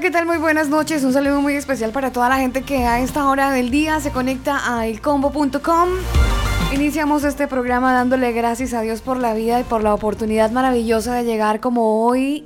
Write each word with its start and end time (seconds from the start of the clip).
¿Qué 0.00 0.10
tal? 0.10 0.26
Muy 0.26 0.36
buenas 0.36 0.68
noches. 0.68 1.04
Un 1.04 1.12
saludo 1.14 1.40
muy 1.40 1.54
especial 1.54 1.90
para 1.90 2.12
toda 2.12 2.28
la 2.28 2.36
gente 2.36 2.62
que 2.62 2.84
a 2.84 3.00
esta 3.00 3.28
hora 3.28 3.50
del 3.50 3.70
día 3.70 3.98
se 4.00 4.10
conecta 4.10 4.76
a 4.76 4.86
elcombo.com. 4.86 5.88
Iniciamos 6.74 7.24
este 7.24 7.48
programa 7.48 7.94
dándole 7.94 8.32
gracias 8.32 8.74
a 8.74 8.82
Dios 8.82 9.00
por 9.00 9.16
la 9.16 9.32
vida 9.32 9.58
y 9.58 9.64
por 9.64 9.82
la 9.82 9.94
oportunidad 9.94 10.50
maravillosa 10.50 11.14
de 11.14 11.24
llegar 11.24 11.60
como 11.60 12.04
hoy 12.04 12.44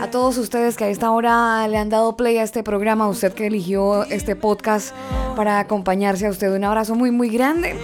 a 0.00 0.10
todos 0.10 0.36
ustedes 0.36 0.76
que 0.76 0.84
a 0.84 0.88
esta 0.88 1.10
hora 1.10 1.66
le 1.68 1.78
han 1.78 1.88
dado 1.88 2.16
play 2.16 2.36
a 2.36 2.42
este 2.42 2.62
programa, 2.62 3.08
usted 3.08 3.32
que 3.32 3.46
eligió 3.46 4.04
este 4.04 4.36
podcast 4.36 4.94
para 5.36 5.60
acompañarse 5.60 6.26
a 6.26 6.30
usted. 6.30 6.52
Un 6.54 6.64
abrazo 6.64 6.94
muy, 6.94 7.10
muy 7.10 7.30
grande. 7.30 7.76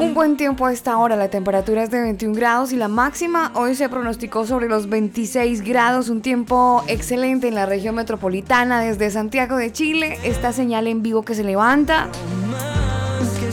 Un 0.00 0.14
buen 0.14 0.36
tiempo 0.36 0.64
a 0.64 0.72
esta 0.72 0.96
hora, 0.96 1.16
la 1.16 1.28
temperatura 1.28 1.82
es 1.82 1.90
de 1.90 2.00
21 2.00 2.32
grados 2.34 2.72
y 2.72 2.76
la 2.76 2.86
máxima 2.86 3.50
hoy 3.54 3.74
se 3.74 3.88
pronosticó 3.88 4.46
sobre 4.46 4.68
los 4.68 4.88
26 4.88 5.62
grados, 5.62 6.08
un 6.08 6.22
tiempo 6.22 6.84
excelente 6.86 7.48
en 7.48 7.56
la 7.56 7.66
región 7.66 7.96
metropolitana 7.96 8.80
desde 8.80 9.10
Santiago 9.10 9.56
de 9.56 9.72
Chile, 9.72 10.18
esta 10.22 10.52
señal 10.52 10.86
en 10.86 11.02
vivo 11.02 11.22
que 11.22 11.34
se 11.34 11.42
levanta 11.42 12.08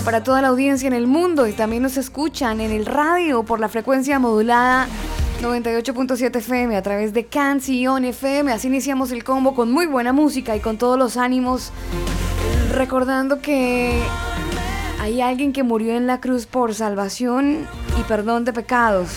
para 0.05 0.23
toda 0.23 0.43
la 0.43 0.49
audiencia 0.49 0.85
en 0.85 0.93
el 0.93 1.07
mundo 1.07 1.47
y 1.47 1.53
también 1.53 1.81
nos 1.81 1.97
escuchan 1.97 2.61
en 2.61 2.69
el 2.71 2.85
radio 2.85 3.41
por 3.41 3.59
la 3.59 3.67
frecuencia 3.67 4.19
modulada 4.19 4.87
98.7 5.41 6.35
FM 6.35 6.77
a 6.77 6.83
través 6.83 7.11
de 7.11 7.25
Canción 7.25 8.05
FM. 8.05 8.51
Así 8.51 8.67
iniciamos 8.67 9.11
el 9.11 9.23
combo 9.23 9.55
con 9.55 9.71
muy 9.71 9.87
buena 9.87 10.13
música 10.13 10.55
y 10.55 10.59
con 10.59 10.77
todos 10.77 10.99
los 10.99 11.17
ánimos. 11.17 11.71
Recordando 12.71 13.41
que 13.41 13.99
hay 15.05 15.21
alguien 15.21 15.53
que 15.53 15.61
murió 15.61 15.95
en 15.95 16.07
la 16.07 16.19
cruz 16.19 16.47
por 16.47 16.73
salvación 16.73 17.67
y 17.99 18.03
perdón 18.05 18.43
de 18.43 18.53
pecados. 18.53 19.09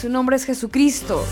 Su 0.00 0.08
nombre 0.08 0.36
es 0.36 0.44
Jesucristo. 0.44 1.24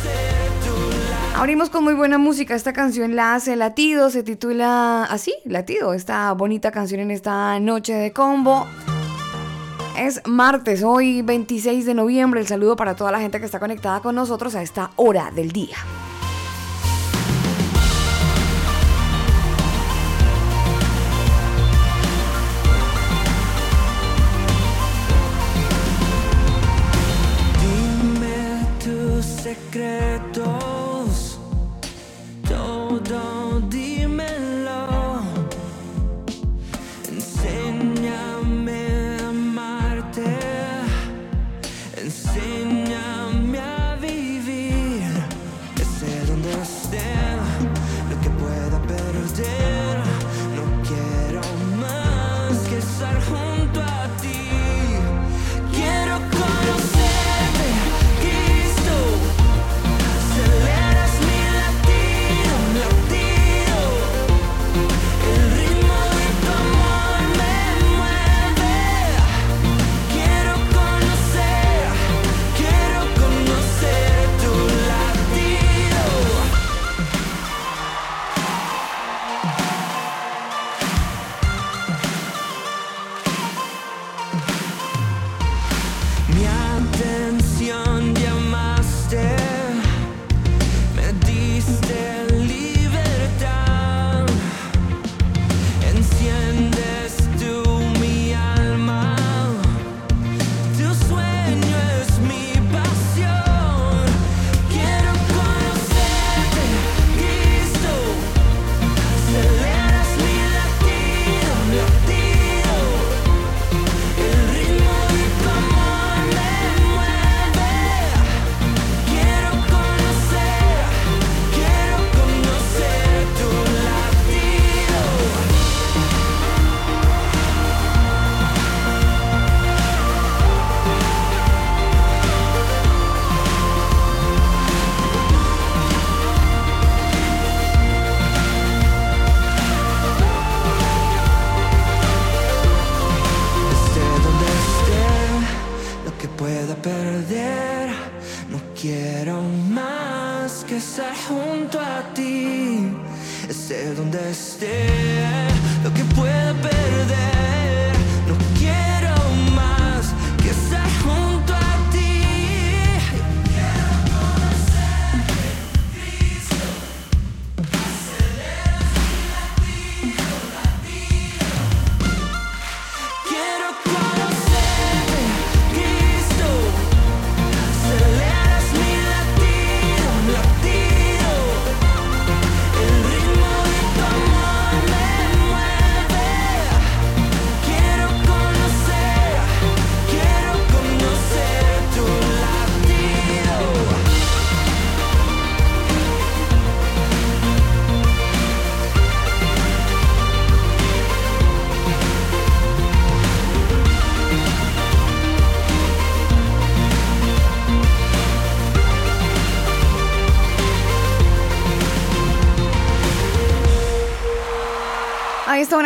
Abrimos 1.36 1.70
con 1.70 1.84
muy 1.84 1.94
buena 1.94 2.18
música. 2.18 2.56
Esta 2.56 2.72
canción 2.72 3.14
la 3.14 3.36
hace 3.36 3.54
Latido, 3.54 4.10
se 4.10 4.24
titula 4.24 5.04
así, 5.04 5.32
Latido. 5.44 5.94
Esta 5.94 6.32
bonita 6.32 6.72
canción 6.72 7.00
en 7.00 7.12
esta 7.12 7.60
noche 7.60 7.94
de 7.94 8.12
combo. 8.12 8.66
Es 9.96 10.20
martes, 10.26 10.82
hoy 10.82 11.22
26 11.22 11.86
de 11.86 11.94
noviembre. 11.94 12.40
El 12.40 12.48
saludo 12.48 12.74
para 12.74 12.96
toda 12.96 13.12
la 13.12 13.20
gente 13.20 13.38
que 13.38 13.46
está 13.46 13.60
conectada 13.60 14.00
con 14.00 14.16
nosotros 14.16 14.56
a 14.56 14.62
esta 14.62 14.90
hora 14.96 15.30
del 15.30 15.52
día. 15.52 15.76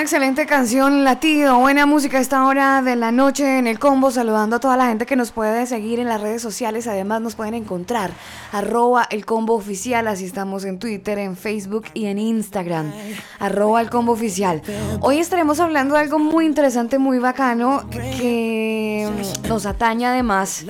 Excelente 0.05 0.45
canción, 0.45 1.03
latido, 1.03 1.59
buena 1.61 1.87
música 1.87 2.19
a 2.19 2.21
esta 2.21 2.45
hora 2.45 2.83
de 2.83 2.95
la 2.95 3.11
noche 3.11 3.57
en 3.59 3.67
el 3.67 3.79
combo, 3.79 4.11
saludando 4.11 4.57
a 4.57 4.61
toda 4.61 4.77
la 4.77 4.89
gente 4.89 5.07
que 5.07 5.17
nos 5.17 5.31
puede 5.31 5.65
seguir 5.65 5.99
en 5.99 6.09
las 6.09 6.21
redes 6.21 6.43
sociales, 6.43 6.87
además 6.87 7.23
nos 7.23 7.37
pueden 7.37 7.55
encontrar 7.55 8.11
arroba 8.53 9.07
el 9.11 9.25
combo 9.25 9.55
oficial, 9.55 10.07
así 10.07 10.27
estamos 10.27 10.67
en 10.67 10.79
Twitter, 10.79 11.19
en 11.19 11.39
Facebook 11.39 11.87
y 11.95 12.05
en 12.05 12.19
Instagram, 12.19 12.93
arroba 13.39 13.81
el 13.81 13.89
combo 13.89 14.13
oficial. 14.13 14.61
Hoy 15.01 15.21
estaremos 15.21 15.59
hablando 15.59 15.95
de 15.95 16.03
algo 16.03 16.19
muy 16.19 16.45
interesante, 16.45 16.99
muy 16.99 17.19
bacano, 17.19 17.89
que 17.91 19.09
nos 19.49 19.65
atañe 19.65 20.05
además. 20.05 20.67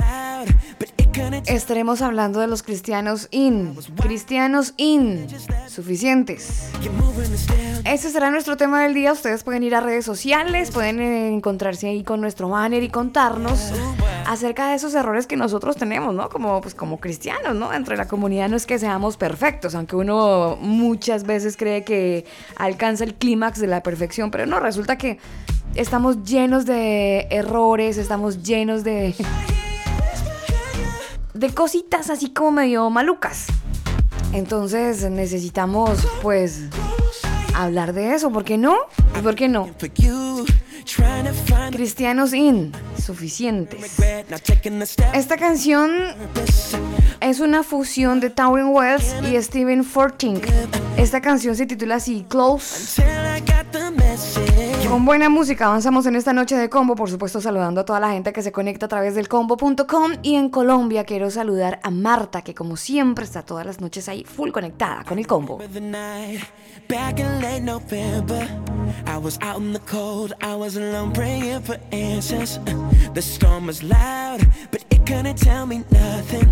Estaremos 1.47 2.03
hablando 2.03 2.41
de 2.41 2.47
los 2.47 2.63
cristianos 2.63 3.29
in, 3.31 3.77
cristianos 4.01 4.75
in, 4.77 5.27
suficientes. 5.69 6.71
Ese 7.85 8.11
será 8.11 8.31
nuestro 8.31 8.57
tema 8.57 8.83
del 8.83 8.95
día. 8.95 9.13
Ustedes 9.13 9.45
pueden 9.45 9.63
ir 9.63 9.75
a 9.75 9.81
redes 9.81 10.05
sociales, 10.05 10.71
pueden 10.71 11.01
encontrarse 11.01 11.89
ahí 11.89 12.03
con 12.03 12.21
nuestro 12.21 12.49
banner 12.49 12.83
y 12.83 12.89
contarnos 12.89 13.73
acerca 14.27 14.71
de 14.71 14.77
esos 14.77 14.95
errores 14.95 15.27
que 15.27 15.37
nosotros 15.37 15.77
tenemos, 15.77 16.15
¿no? 16.15 16.29
Como, 16.29 16.61
pues, 16.61 16.75
como 16.75 16.99
cristianos, 16.99 17.55
¿no? 17.55 17.71
Dentro 17.71 17.93
de 17.93 17.99
la 17.99 18.09
comunidad 18.09 18.49
no 18.49 18.57
es 18.57 18.67
que 18.67 18.79
seamos 18.79 19.17
perfectos, 19.17 19.75
aunque 19.75 19.97
uno 19.97 20.57
muchas 20.61 21.25
veces 21.25 21.57
cree 21.57 21.85
que 21.85 22.25
alcanza 22.57 23.05
el 23.05 23.15
clímax 23.15 23.61
de 23.61 23.67
la 23.67 23.83
perfección, 23.83 24.31
pero 24.31 24.47
no, 24.47 24.61
resulta 24.61 24.97
que 24.97 25.19
estamos 25.75 26.25
llenos 26.25 26.67
de 26.67 27.27
errores, 27.31 27.99
estamos 27.99 28.43
llenos 28.43 28.85
de 28.85 29.15
de 31.35 31.53
cositas 31.53 32.11
así 32.11 32.31
como 32.31 32.53
medio 32.53 32.89
malucas. 32.91 33.47
Entonces 34.33 35.09
necesitamos 35.11 36.07
pues 36.23 36.63
hablar 37.55 37.93
de 37.93 38.15
eso, 38.15 38.31
¿por 38.31 38.45
qué 38.45 38.57
no? 38.57 38.77
¿Y 39.19 39.23
por 39.23 39.35
qué 39.35 39.49
no? 39.49 39.69
Cristianos 41.71 42.33
in, 42.33 42.73
suficientes. 43.01 43.99
Esta 45.13 45.37
canción 45.37 45.91
es 47.21 47.41
una 47.41 47.63
fusión 47.63 48.21
de 48.21 48.31
Towering 48.31 48.69
Wells 48.69 49.15
y 49.31 49.41
Stephen 49.43 49.85
Forting. 49.85 50.41
Esta 50.97 51.21
canción 51.21 51.57
se 51.57 51.67
titula 51.67 51.97
así, 51.97 52.25
Close. 52.29 53.03
Con 54.89 55.05
buena 55.07 55.29
música 55.29 55.67
avanzamos 55.67 56.07
en 56.07 56.15
esta 56.15 56.33
noche 56.33 56.57
de 56.57 56.69
combo, 56.69 56.95
por 56.95 57.11
supuesto 57.11 57.41
saludando 57.41 57.81
a 57.81 57.85
toda 57.85 58.01
la 58.01 58.13
gente 58.13 58.33
que 58.33 58.43
se 58.43 58.53
conecta 58.53 58.87
a 58.87 58.89
través 58.89 59.15
del 59.15 59.29
combo.com 59.29 60.13
y 60.23 60.35
en 60.37 60.51
Colombia 60.51 61.05
quiero 61.05 61.31
saludar 61.31 61.81
a 61.83 61.91
Marta 61.91 62.43
que 62.43 62.55
como 62.55 62.77
siempre 62.77 63.25
está 63.25 63.43
todas 63.43 63.67
las 63.67 63.81
noches 63.81 64.09
ahí 64.09 64.25
full 64.25 64.51
conectada 64.51 65.03
con 65.05 65.19
el 65.19 65.27
combo. 65.27 65.59
Back 66.89 67.19
in 67.19 67.41
late 67.41 67.63
November. 67.63 68.49
I 69.07 69.19
was 69.19 69.39
out 69.41 69.59
in 69.59 69.73
the 69.73 69.81
cold, 69.81 70.33
I 70.41 70.55
was 70.55 70.77
alone 70.77 71.13
praying 71.13 71.63
for 71.63 71.79
answers. 71.93 72.59
The 73.15 73.23
storm 73.23 73.67
was 73.67 73.83
loud, 73.83 74.47
but 74.71 74.85
it 74.91 75.07
couldn't 75.07 75.39
tell 75.39 75.67
me 75.67 75.85
nothing. 75.91 76.49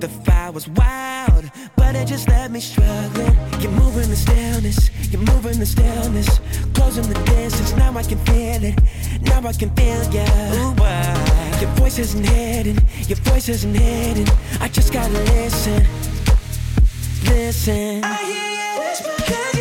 The 0.00 0.08
fire 0.08 0.52
was 0.52 0.68
wild, 0.68 1.50
but 1.76 1.94
it 1.94 2.06
just 2.06 2.28
left 2.28 2.52
me 2.52 2.60
struggling. 2.60 3.36
You're 3.60 3.72
moving 3.72 4.08
the 4.08 4.16
stillness, 4.16 4.90
you're 5.10 5.22
moving 5.22 5.58
the 5.58 5.66
stillness. 5.66 6.40
Closing 6.74 7.06
the 7.12 7.20
distance, 7.24 7.74
now 7.76 7.96
I 7.96 8.02
can 8.02 8.18
feel 8.24 8.64
it. 8.64 8.78
Now 9.22 9.46
I 9.46 9.52
can 9.52 9.70
feel 9.76 10.02
ya. 10.12 10.24
Ooh, 10.54 10.72
wow. 10.78 11.60
Your 11.60 11.70
voice 11.70 11.98
isn't 11.98 12.24
hidden, 12.24 12.78
your 13.08 13.18
voice 13.18 13.48
isn't 13.48 13.74
hidden. 13.74 14.26
I 14.60 14.68
just 14.68 14.92
gotta 14.92 15.12
listen 15.12 15.86
listen. 17.30 18.04
I 18.04 18.16
hear 18.30 18.50
you 18.60 18.70
whisper, 18.80 19.59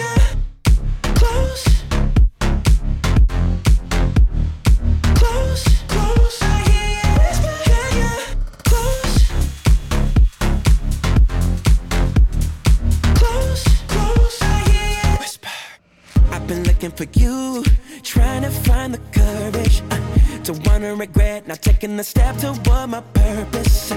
for 17.00 17.08
you, 17.18 17.64
trying 18.04 18.42
to 18.42 18.50
find 18.50 18.94
the 18.94 18.98
courage. 19.14 19.82
Uh, 19.90 20.19
to 20.54 20.70
wanna 20.70 20.96
regret 20.96 21.48
not 21.48 21.62
taking 21.62 21.96
the 21.96 22.04
step 22.04 22.36
toward 22.38 22.90
my 22.90 23.02
purpose. 23.14 23.92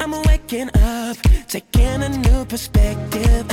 I'm 0.00 0.12
waking 0.22 0.70
up, 0.82 1.16
taking 1.46 2.02
a 2.02 2.08
new 2.08 2.44
perspective. 2.46 3.46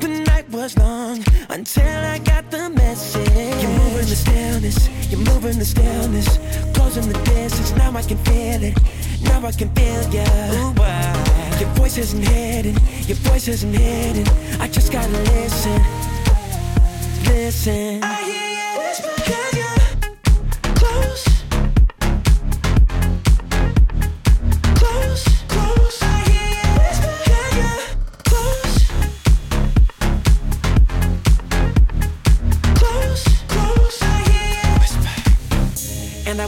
The 0.00 0.08
night 0.26 0.50
was 0.50 0.76
long 0.76 1.22
until 1.50 2.04
I 2.14 2.18
got 2.18 2.50
the 2.50 2.68
message. 2.70 3.62
You're 3.62 3.78
moving 3.82 4.08
the 4.12 4.18
stillness, 4.24 4.78
you're 5.10 5.24
moving 5.30 5.58
the 5.58 5.64
stillness, 5.64 6.28
closing 6.74 7.06
the 7.12 7.18
distance. 7.24 7.76
Now 7.76 7.96
I 7.96 8.02
can 8.02 8.18
feel 8.24 8.62
it, 8.70 8.76
now 9.22 9.46
I 9.46 9.52
can 9.52 9.70
feel 9.76 10.02
ya. 10.12 10.26
Ooh, 10.54 10.72
wow. 10.72 11.58
Your 11.60 11.70
voice 11.80 11.96
isn't 11.96 12.26
hidden, 12.26 12.74
your 13.06 13.18
voice 13.28 13.46
isn't 13.46 13.72
hidden. 13.72 14.26
I 14.60 14.66
just 14.66 14.90
gotta 14.90 15.16
listen 15.32 15.80
listen. 17.50 18.39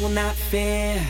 Will 0.03 0.09
not 0.09 0.35
fear. 0.35 1.01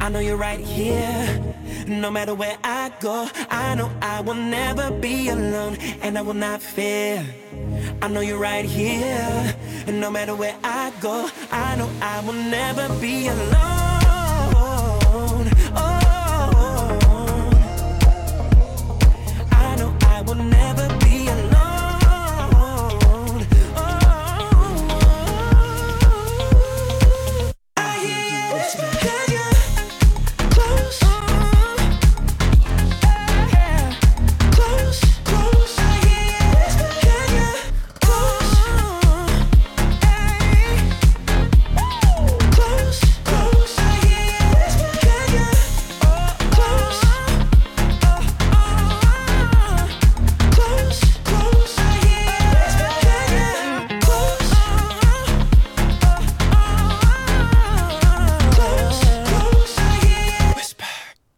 I 0.00 0.08
know 0.08 0.18
you're 0.18 0.36
right 0.36 0.58
here. 0.58 1.40
No 1.86 2.10
matter 2.10 2.34
where 2.34 2.58
I 2.64 2.90
go, 2.98 3.28
I 3.48 3.76
know 3.76 3.88
I 4.02 4.20
will 4.20 4.34
never 4.34 4.90
be 4.90 5.28
alone, 5.28 5.76
and 6.02 6.18
I 6.18 6.22
will 6.22 6.34
not 6.34 6.60
fear. 6.60 7.24
I 8.02 8.08
know 8.08 8.20
you're 8.20 8.38
right 8.38 8.64
here, 8.64 9.54
and 9.86 10.00
no 10.00 10.10
matter 10.10 10.34
where 10.34 10.56
I 10.64 10.92
go, 11.00 11.30
I 11.52 11.76
know 11.76 11.88
I 12.02 12.20
will 12.26 12.32
never 12.32 12.88
be 13.00 13.28
alone. 13.28 13.52
Oh, 15.76 16.58
I 19.52 19.76
know 19.76 19.96
I 20.02 20.22
will 20.22 20.34
never 20.34 20.95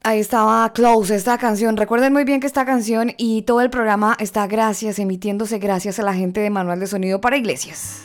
Ahí 0.09 0.21
estaba 0.21 0.73
Close, 0.73 1.15
esta 1.15 1.37
canción. 1.37 1.77
Recuerden 1.77 2.15
muy 2.15 2.25
bien 2.25 2.41
que 2.41 2.47
esta 2.47 2.65
canción 2.65 3.12
y 3.19 3.43
todo 3.43 3.61
el 3.61 3.69
programa 3.69 4.17
está 4.19 4.47
gracias, 4.47 4.99
emitiéndose 4.99 5.59
gracias 5.59 5.99
a 5.99 6.03
la 6.03 6.15
gente 6.15 6.41
de 6.41 6.49
Manual 6.49 6.81
de 6.81 6.87
Sonido 6.87 7.21
para 7.21 7.37
Iglesias. 7.37 8.05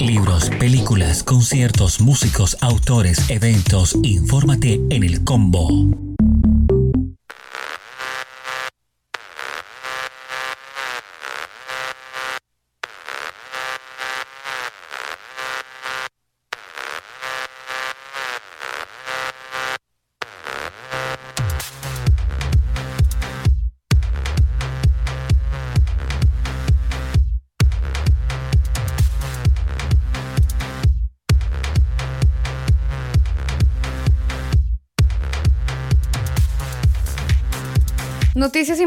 Libros, 0.00 0.50
películas, 0.58 1.22
conciertos, 1.22 2.00
músicos, 2.00 2.56
autores, 2.60 3.28
eventos. 3.28 3.96
Infórmate 4.02 4.80
en 4.90 5.04
el 5.04 5.24
combo. 5.24 6.09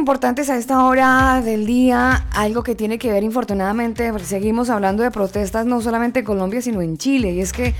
Importantes 0.03 0.49
a 0.49 0.57
esta 0.57 0.83
hora 0.83 1.41
del 1.41 1.65
día, 1.65 2.27
algo 2.33 2.61
que 2.61 2.75
tiene 2.75 2.97
que 2.97 3.09
ver 3.09 3.23
infortunadamente, 3.23 4.11
seguimos 4.19 4.69
hablando 4.69 5.01
de 5.01 5.11
protestas 5.11 5.65
no 5.65 5.79
solamente 5.79 6.19
en 6.19 6.25
Colombia, 6.25 6.61
sino 6.61 6.81
en 6.81 6.97
Chile, 6.97 7.31
y 7.31 7.39
es 7.39 7.53
que 7.53 7.73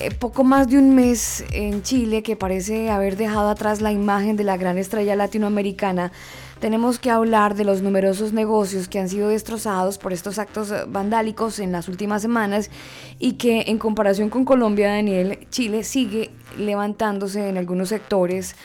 eh, 0.00 0.10
poco 0.10 0.44
más 0.44 0.68
de 0.68 0.76
un 0.76 0.94
mes 0.94 1.46
en 1.52 1.82
Chile, 1.82 2.22
que 2.22 2.36
parece 2.36 2.90
haber 2.90 3.16
dejado 3.16 3.48
atrás 3.48 3.80
la 3.80 3.90
imagen 3.90 4.36
de 4.36 4.44
la 4.44 4.58
gran 4.58 4.76
estrella 4.76 5.16
latinoamericana, 5.16 6.12
tenemos 6.60 6.98
que 6.98 7.10
hablar 7.10 7.54
de 7.54 7.64
los 7.64 7.80
numerosos 7.80 8.34
negocios 8.34 8.86
que 8.86 8.98
han 8.98 9.08
sido 9.08 9.30
destrozados 9.30 9.96
por 9.96 10.12
estos 10.12 10.38
actos 10.38 10.74
vandálicos 10.88 11.58
en 11.58 11.72
las 11.72 11.88
últimas 11.88 12.20
semanas 12.20 12.70
y 13.18 13.34
que 13.34 13.64
en 13.68 13.78
comparación 13.78 14.28
con 14.28 14.44
Colombia, 14.44 14.88
Daniel, 14.88 15.38
Chile 15.48 15.84
sigue 15.84 16.32
levantándose 16.58 17.48
en 17.48 17.56
algunos 17.56 17.88
sectores 17.88 18.56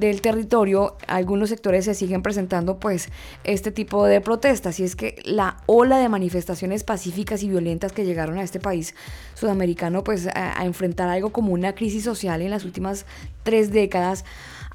del 0.00 0.22
territorio, 0.22 0.96
algunos 1.06 1.50
sectores 1.50 1.84
se 1.84 1.94
siguen 1.94 2.22
presentando 2.22 2.80
pues 2.80 3.10
este 3.44 3.70
tipo 3.70 4.06
de 4.06 4.20
protestas. 4.22 4.80
Y 4.80 4.84
es 4.84 4.96
que 4.96 5.20
la 5.24 5.58
ola 5.66 5.98
de 5.98 6.08
manifestaciones 6.08 6.82
pacíficas 6.82 7.42
y 7.42 7.50
violentas 7.50 7.92
que 7.92 8.06
llegaron 8.06 8.38
a 8.38 8.42
este 8.42 8.58
país 8.58 8.94
sudamericano 9.34 10.02
pues 10.02 10.26
a, 10.26 10.64
enfrentar 10.64 11.08
algo 11.08 11.30
como 11.30 11.52
una 11.52 11.74
crisis 11.74 12.02
social 12.02 12.40
en 12.42 12.50
las 12.50 12.64
últimas 12.64 13.04
tres 13.42 13.70
décadas 13.72 14.24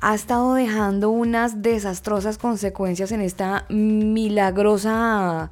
ha 0.02 0.14
estado 0.14 0.54
dejando 0.54 1.10
unas 1.10 1.62
desastrosas 1.62 2.38
consecuencias 2.38 3.12
en 3.12 3.22
esta 3.22 3.66
milagrosa 3.70 5.50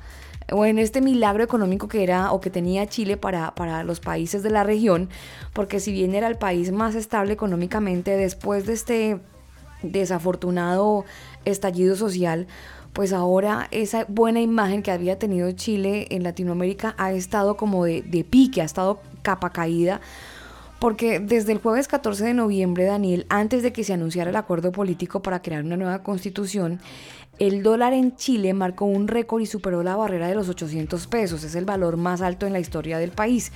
o 0.52 0.66
en 0.66 0.78
este 0.78 1.02
milagro 1.02 1.44
económico 1.44 1.88
que 1.88 2.04
era 2.04 2.32
o 2.32 2.42
que 2.42 2.50
tenía 2.50 2.86
Chile 2.88 3.18
para, 3.18 3.56
para 3.56 3.84
los 3.84 4.00
países 4.00 4.44
de 4.44 4.50
la 4.50 4.64
región, 4.64 5.10
porque 5.54 5.80
si 5.80 5.92
bien 5.92 6.14
era 6.14 6.28
el 6.28 6.38
país 6.38 6.72
más 6.72 6.94
estable 6.96 7.34
económicamente 7.34 8.18
después 8.18 8.66
de 8.66 8.74
este 8.74 9.20
desafortunado 9.84 11.06
estallido 11.46 11.96
social, 11.96 12.48
pues 12.94 13.12
ahora 13.12 13.68
esa 13.72 14.06
buena 14.08 14.40
imagen 14.40 14.84
que 14.84 14.92
había 14.92 15.18
tenido 15.18 15.52
Chile 15.52 16.08
en 16.12 16.24
Latinoamérica 16.24 16.96
ha 16.98 17.12
estado 17.12 17.58
como 17.58 17.86
de, 17.86 18.26
pique, 18.30 18.62
ha 18.62 18.66
estado 18.66 19.02
capa 19.24 19.52
caída, 19.52 20.00
porque 20.80 21.20
desde 21.20 21.54
el 21.54 21.60
jueves 21.60 21.88
14 21.88 22.26
de 22.26 22.34
noviembre, 22.34 22.86
Daniel, 22.86 23.26
antes 23.30 23.64
de 23.64 23.74
que 23.74 23.84
se 23.84 23.94
anunciara 23.94 24.30
el 24.30 24.36
acuerdo 24.36 24.72
político 24.72 25.22
para 25.22 25.42
crear 25.42 25.64
una 25.64 25.78
nueva 25.78 26.04
constitución, 26.04 26.80
el 27.40 27.64
dólar 27.64 27.94
en 27.94 28.16
Chile 28.16 28.54
marcó 28.54 28.86
un 28.86 29.08
récord 29.08 29.42
y 29.42 29.48
superó 29.48 29.82
la 29.82 29.96
barrera 29.96 30.28
de 30.28 30.36
los 30.36 30.50
800 30.50 31.08
pesos, 31.08 31.44
es 31.44 31.56
el 31.56 31.66
valor 31.66 31.98
más 31.98 32.22
alto 32.22 32.46
en 32.46 32.54
la 32.54 32.60
historia 32.60 33.00
del 33.00 33.12
país. 33.12 33.52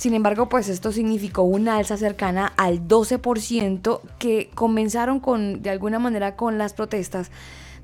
Sin 0.00 0.14
embargo, 0.14 0.48
pues 0.48 0.70
esto 0.70 0.92
significó 0.92 1.42
una 1.42 1.76
alza 1.76 1.98
cercana 1.98 2.54
al 2.56 2.88
12% 2.88 4.00
que 4.18 4.48
comenzaron 4.54 5.20
con, 5.20 5.60
de 5.60 5.68
alguna 5.68 5.98
manera, 5.98 6.36
con 6.36 6.56
las 6.56 6.72
protestas 6.72 7.30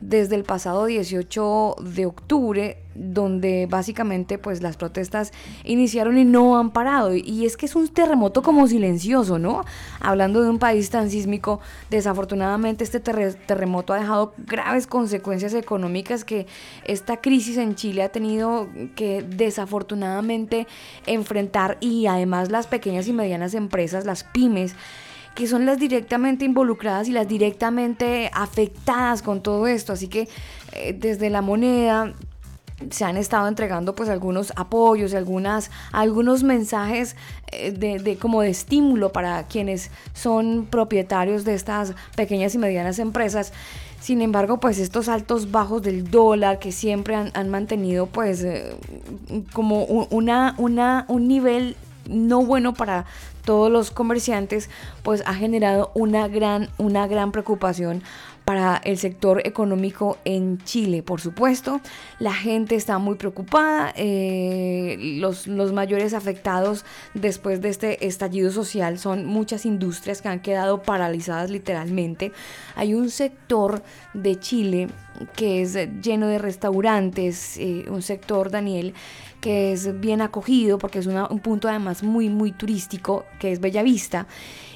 desde 0.00 0.36
el 0.36 0.44
pasado 0.44 0.86
18 0.86 1.76
de 1.80 2.06
octubre, 2.06 2.78
donde 2.94 3.66
básicamente 3.68 4.38
pues 4.38 4.62
las 4.62 4.76
protestas 4.76 5.32
iniciaron 5.64 6.18
y 6.18 6.24
no 6.24 6.58
han 6.58 6.70
parado. 6.70 7.14
Y 7.14 7.46
es 7.46 7.56
que 7.56 7.66
es 7.66 7.76
un 7.76 7.88
terremoto 7.88 8.42
como 8.42 8.66
silencioso, 8.66 9.38
¿no? 9.38 9.64
Hablando 10.00 10.42
de 10.42 10.50
un 10.50 10.58
país 10.58 10.90
tan 10.90 11.10
sísmico, 11.10 11.60
desafortunadamente 11.90 12.84
este 12.84 13.00
terremoto 13.00 13.92
ha 13.92 14.00
dejado 14.00 14.34
graves 14.38 14.86
consecuencias 14.86 15.54
económicas 15.54 16.24
que 16.24 16.46
esta 16.84 17.18
crisis 17.18 17.56
en 17.58 17.74
Chile 17.74 18.02
ha 18.02 18.10
tenido 18.10 18.68
que 18.94 19.22
desafortunadamente 19.22 20.66
enfrentar 21.06 21.78
y 21.80 22.06
además 22.06 22.50
las 22.50 22.66
pequeñas 22.66 23.08
y 23.08 23.12
medianas 23.12 23.54
empresas, 23.54 24.04
las 24.04 24.24
pymes, 24.24 24.74
que 25.36 25.46
son 25.46 25.66
las 25.66 25.78
directamente 25.78 26.46
involucradas 26.46 27.08
y 27.08 27.12
las 27.12 27.28
directamente 27.28 28.30
afectadas 28.32 29.20
con 29.20 29.42
todo 29.42 29.66
esto. 29.66 29.92
Así 29.92 30.08
que 30.08 30.28
eh, 30.72 30.96
desde 30.98 31.28
la 31.28 31.42
moneda 31.42 32.14
se 32.90 33.04
han 33.04 33.18
estado 33.18 33.46
entregando 33.46 33.94
pues 33.94 34.08
algunos 34.08 34.52
apoyos, 34.56 35.12
algunas, 35.12 35.70
algunos 35.92 36.42
mensajes 36.42 37.16
eh, 37.52 37.70
de, 37.70 38.16
como 38.16 38.40
de 38.40 38.48
estímulo 38.48 39.12
para 39.12 39.46
quienes 39.46 39.90
son 40.14 40.66
propietarios 40.70 41.44
de 41.44 41.54
estas 41.54 41.94
pequeñas 42.16 42.54
y 42.54 42.58
medianas 42.58 42.98
empresas. 42.98 43.52
Sin 44.00 44.22
embargo, 44.22 44.58
pues 44.58 44.78
estos 44.78 45.08
altos 45.08 45.50
bajos 45.50 45.82
del 45.82 46.10
dólar 46.10 46.58
que 46.58 46.72
siempre 46.72 47.14
han, 47.14 47.50
mantenido 47.50 48.06
pues 48.06 48.42
eh, 48.42 48.74
como 49.52 49.84
una, 49.84 50.54
una, 50.56 51.04
un 51.08 51.28
nivel 51.28 51.76
no 52.08 52.44
bueno 52.44 52.72
para 52.72 53.04
todos 53.46 53.70
los 53.70 53.90
comerciantes, 53.90 54.68
pues 55.02 55.22
ha 55.24 55.32
generado 55.32 55.92
una 55.94 56.28
gran, 56.28 56.68
una 56.76 57.06
gran 57.06 57.32
preocupación 57.32 58.02
para 58.44 58.76
el 58.84 58.96
sector 58.96 59.42
económico 59.44 60.18
en 60.24 60.58
Chile. 60.58 61.02
Por 61.02 61.20
supuesto, 61.20 61.80
la 62.20 62.32
gente 62.32 62.76
está 62.76 62.98
muy 62.98 63.16
preocupada. 63.16 63.92
Eh, 63.96 64.96
los, 65.18 65.48
los, 65.48 65.72
mayores 65.72 66.14
afectados 66.14 66.84
después 67.14 67.60
de 67.60 67.70
este 67.70 68.06
estallido 68.06 68.52
social 68.52 68.98
son 68.98 69.26
muchas 69.26 69.66
industrias 69.66 70.22
que 70.22 70.28
han 70.28 70.40
quedado 70.40 70.82
paralizadas 70.82 71.50
literalmente. 71.50 72.30
Hay 72.76 72.94
un 72.94 73.10
sector 73.10 73.82
de 74.14 74.38
Chile 74.38 74.88
que 75.34 75.62
es 75.62 75.76
lleno 76.00 76.28
de 76.28 76.38
restaurantes, 76.38 77.56
eh, 77.58 77.86
un 77.88 78.02
sector, 78.02 78.50
Daniel, 78.50 78.94
que 79.46 79.70
es 79.70 80.00
bien 80.00 80.22
acogido 80.22 80.76
porque 80.76 80.98
es 80.98 81.06
un 81.06 81.38
punto 81.38 81.68
además 81.68 82.02
muy, 82.02 82.28
muy 82.28 82.50
turístico, 82.50 83.24
que 83.38 83.52
es 83.52 83.60
Bellavista. 83.60 84.26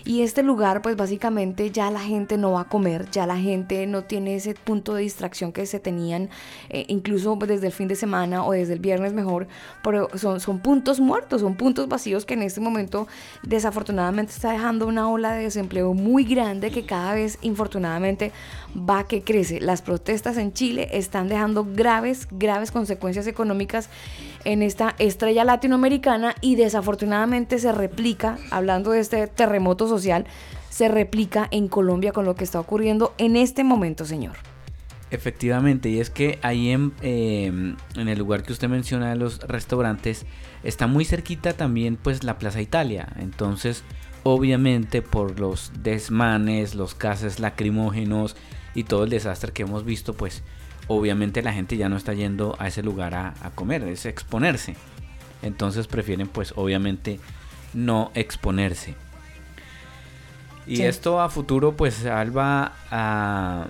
Y 0.05 0.23
este 0.23 0.45
lugar, 0.45 0.81
pues 0.81 0.97
básicamente 0.97 1.73
ya 1.73 1.91
la 1.91 1.99
gente 2.01 2.39
no 2.39 2.53
va 2.53 2.63
a 2.63 2.69
comer, 2.69 3.11
ya 3.11 3.27
la 3.27 3.37
gente 3.37 3.87
no 3.89 4.05
tiene 4.05 4.37
ese 4.37 4.55
punto 4.55 4.95
de 4.95 5.03
distracción 5.03 5.53
que 5.53 5.67
se 5.67 5.81
tenían, 5.81 6.31
eh, 6.69 6.85
incluso 6.89 7.37
desde 7.37 7.67
el 7.67 7.73
fin 7.73 7.89
de 7.89 7.97
semana 7.97 8.45
o 8.45 8.53
desde 8.53 8.75
el 8.75 8.79
viernes 8.79 9.13
mejor, 9.13 9.49
pero 9.83 10.09
son, 10.17 10.39
son 10.39 10.61
puntos 10.61 11.01
muertos, 11.01 11.41
son 11.41 11.57
puntos 11.57 11.89
vacíos 11.89 12.25
que 12.25 12.35
en 12.35 12.43
este 12.43 12.61
momento 12.61 13.09
desafortunadamente 13.43 14.33
está 14.33 14.53
dejando 14.53 14.87
una 14.87 15.11
ola 15.11 15.33
de 15.33 15.43
desempleo 15.43 15.95
muy 15.95 16.25
grande 16.25 16.71
que 16.71 16.87
cada 16.87 17.15
vez 17.15 17.39
infortunadamente 17.43 18.33
va 18.77 19.05
que 19.05 19.23
crece. 19.23 19.61
Las 19.61 19.83
protestas 19.83 20.37
en 20.37 20.53
Chile 20.53 20.89
están 20.93 21.29
dejando 21.29 21.67
graves, 21.71 22.29
graves 22.31 22.71
consecuencias 22.71 23.27
económicas 23.27 23.89
en 24.45 24.63
esta 24.63 24.95
estrella 24.99 25.45
latinoamericana 25.45 26.35
y 26.41 26.57
desafortunadamente 26.57 27.59
se 27.59 27.73
replica, 27.73 28.39
hablando 28.51 28.91
de 28.91 29.01
este 29.01 29.27
terremoto 29.27 29.89
social, 29.89 30.27
se 30.69 30.89
replica 30.89 31.49
en 31.51 31.69
Colombia 31.69 32.13
con 32.13 32.25
lo 32.25 32.35
que 32.35 32.45
está 32.45 32.61
ocurriendo 32.61 33.15
en 33.19 33.37
este 33.37 33.65
momento, 33.65 34.05
señor. 34.05 34.37
Efectivamente, 35.11 35.89
y 35.89 35.99
es 35.99 36.09
que 36.09 36.39
ahí 36.43 36.71
en, 36.71 36.93
em, 37.03 37.77
en, 37.97 38.09
el 38.09 38.19
lugar 38.19 38.45
que 38.45 38.53
usted 38.53 38.69
menciona 38.69 39.11
de 39.11 39.17
los 39.17 39.41
restaurantes 39.41 40.25
está 40.63 40.87
muy 40.87 41.05
cerquita 41.05 41.53
también 41.53 41.97
pues 41.97 42.23
la 42.23 42.39
Plaza 42.39 42.61
Italia. 42.61 43.09
Entonces, 43.19 43.83
obviamente 44.23 45.03
por 45.03 45.41
los 45.41 45.73
desmanes, 45.83 46.77
los 46.77 46.97
gases 46.97 47.41
lacrimógenos 47.41 48.37
y 48.75 48.85
todo 48.85 49.05
el 49.05 49.11
desastre 49.11 49.53
que 49.53 49.63
hemos 49.63 49.85
visto, 49.85 50.15
pues 50.15 50.43
obviamente 50.87 51.43
la 51.43 51.53
gente 51.53 51.77
ya 51.77 51.89
no 51.89 51.97
está 51.97 52.15
yendo 52.15 52.57
a 52.59 52.69
ese 52.69 52.83
lugar 52.83 53.15
a, 53.15 53.35
comer, 53.55 53.85
es 53.85 54.07
exponerse. 54.07 54.77
Entonces 55.43 55.87
prefieren 55.87 56.29
pues 56.29 56.53
obviamente 56.57 57.21
no 57.75 58.11
exponerse. 58.15 58.95
Y 60.67 60.83
esto 60.83 61.21
a 61.21 61.29
futuro 61.31 61.77
pues 61.77 62.07
va 62.07 62.73
a, 62.91 63.69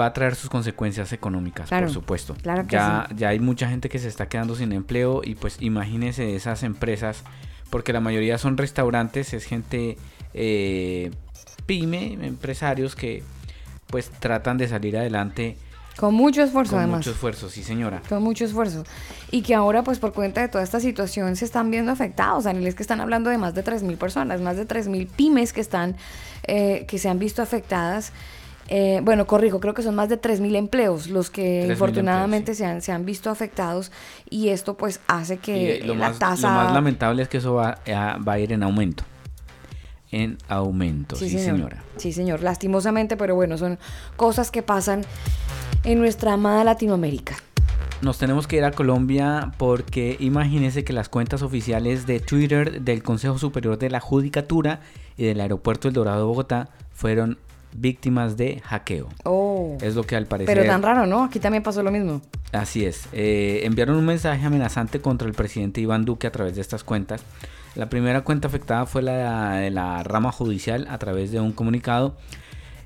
va 0.00 0.06
a 0.06 0.12
traer 0.12 0.34
sus 0.34 0.50
consecuencias 0.50 1.12
económicas, 1.12 1.68
por 1.68 1.90
supuesto. 1.90 2.34
Claro 2.40 2.64
ya, 2.68 3.08
ya 3.14 3.28
hay 3.28 3.38
mucha 3.38 3.68
gente 3.68 3.88
que 3.88 3.98
se 3.98 4.08
está 4.08 4.28
quedando 4.28 4.56
sin 4.56 4.72
empleo 4.72 5.22
y 5.24 5.34
pues 5.34 5.58
imagínese 5.60 6.34
esas 6.34 6.62
empresas, 6.62 7.22
porque 7.70 7.92
la 7.92 8.00
mayoría 8.00 8.38
son 8.38 8.56
restaurantes, 8.56 9.34
es 9.34 9.44
gente 9.44 9.98
eh, 10.34 11.10
pyme, 11.66 12.18
empresarios 12.22 12.96
que 12.96 13.22
pues 13.92 14.10
tratan 14.10 14.58
de 14.58 14.66
salir 14.66 14.96
adelante 14.96 15.56
con 15.96 16.14
mucho 16.14 16.42
esfuerzo, 16.42 16.78
además. 16.78 16.92
Con 16.92 16.98
mucho 17.00 17.10
esfuerzo, 17.10 17.50
sí, 17.50 17.62
señora. 17.62 18.02
Con 18.08 18.22
mucho 18.22 18.44
esfuerzo. 18.44 18.84
Y 19.30 19.42
que 19.42 19.54
ahora, 19.54 19.82
pues 19.82 19.98
por 19.98 20.12
cuenta 20.12 20.40
de 20.40 20.48
toda 20.48 20.64
esta 20.64 20.80
situación, 20.80 21.36
se 21.36 21.44
están 21.44 21.70
viendo 21.70 21.92
afectados. 21.92 22.44
Daniel, 22.44 22.66
es 22.66 22.74
que 22.74 22.82
están 22.82 23.00
hablando 23.00 23.30
de 23.30 23.38
más 23.38 23.54
de 23.54 23.62
3.000 23.62 23.98
personas, 23.98 24.40
más 24.40 24.56
de 24.56 24.66
3.000 24.66 25.06
pymes 25.08 25.52
que, 25.52 25.60
están, 25.60 25.96
eh, 26.44 26.86
que 26.88 26.98
se 26.98 27.10
han 27.10 27.18
visto 27.18 27.42
afectadas. 27.42 28.12
Eh, 28.68 29.00
bueno, 29.02 29.26
corrijo, 29.26 29.60
creo 29.60 29.74
que 29.74 29.82
son 29.82 29.94
más 29.94 30.08
de 30.08 30.18
3.000 30.18 30.56
empleos 30.56 31.08
los 31.08 31.28
que 31.30 31.66
infortunadamente 31.66 32.54
se, 32.54 32.64
han, 32.64 32.80
se 32.80 32.92
han 32.92 33.04
visto 33.04 33.28
afectados 33.28 33.90
y 34.30 34.48
esto 34.48 34.76
pues 34.76 35.00
hace 35.08 35.38
que 35.38 35.82
lo 35.84 35.94
la 35.94 36.08
más, 36.08 36.18
tasa... 36.18 36.48
Lo 36.48 36.54
más 36.54 36.72
lamentable 36.72 37.22
es 37.22 37.28
que 37.28 37.38
eso 37.38 37.54
va, 37.54 37.80
va 37.86 38.32
a 38.32 38.38
ir 38.38 38.52
en 38.52 38.62
aumento 38.62 39.04
en 40.12 40.38
aumento, 40.48 41.16
sí, 41.16 41.30
señora. 41.30 41.82
Sí, 41.96 42.12
señor, 42.12 42.42
lastimosamente, 42.42 43.16
pero 43.16 43.34
bueno, 43.34 43.58
son 43.58 43.78
cosas 44.16 44.50
que 44.50 44.62
pasan 44.62 45.02
en 45.84 45.98
nuestra 45.98 46.34
amada 46.34 46.62
Latinoamérica. 46.64 47.34
Nos 48.02 48.18
tenemos 48.18 48.46
que 48.46 48.56
ir 48.56 48.64
a 48.64 48.72
Colombia 48.72 49.52
porque 49.58 50.16
imagínense 50.20 50.84
que 50.84 50.92
las 50.92 51.08
cuentas 51.08 51.42
oficiales 51.42 52.06
de 52.06 52.20
Twitter 52.20 52.82
del 52.82 53.02
Consejo 53.02 53.38
Superior 53.38 53.78
de 53.78 53.90
la 53.90 54.00
Judicatura 54.00 54.80
y 55.16 55.24
del 55.24 55.40
Aeropuerto 55.40 55.88
El 55.88 55.94
Dorado 55.94 56.18
de 56.18 56.24
Bogotá 56.24 56.68
fueron 56.92 57.38
víctimas 57.74 58.36
de 58.36 58.60
hackeo. 58.64 59.08
Oh. 59.24 59.78
Es 59.80 59.94
lo 59.94 60.02
que 60.02 60.16
al 60.16 60.26
parecer... 60.26 60.54
Pero 60.54 60.68
tan 60.68 60.82
raro, 60.82 61.06
¿no? 61.06 61.24
Aquí 61.24 61.38
también 61.38 61.62
pasó 61.62 61.82
lo 61.82 61.90
mismo. 61.90 62.20
Así 62.52 62.84
es. 62.84 63.08
Eh, 63.12 63.60
enviaron 63.64 63.96
un 63.96 64.04
mensaje 64.04 64.44
amenazante 64.44 65.00
contra 65.00 65.26
el 65.26 65.34
presidente 65.34 65.80
Iván 65.80 66.04
Duque 66.04 66.26
a 66.26 66.32
través 66.32 66.56
de 66.56 66.60
estas 66.60 66.84
cuentas. 66.84 67.22
La 67.74 67.88
primera 67.88 68.22
cuenta 68.22 68.48
afectada 68.48 68.84
fue 68.84 69.00
la 69.00 69.54
de 69.54 69.70
la 69.70 70.02
rama 70.02 70.30
judicial 70.30 70.86
a 70.90 70.98
través 70.98 71.32
de 71.32 71.40
un 71.40 71.52
comunicado. 71.52 72.18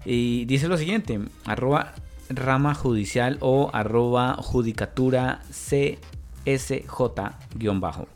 Y 0.05 0.45
dice 0.45 0.69
lo 0.69 0.77
siguiente, 0.77 1.19
arroba 1.45 1.95
rama 2.29 2.73
judicial 2.75 3.39
o 3.41 3.71
arroba 3.73 4.35
judicatura 4.35 5.41
CSJ-bajo. 5.51 8.07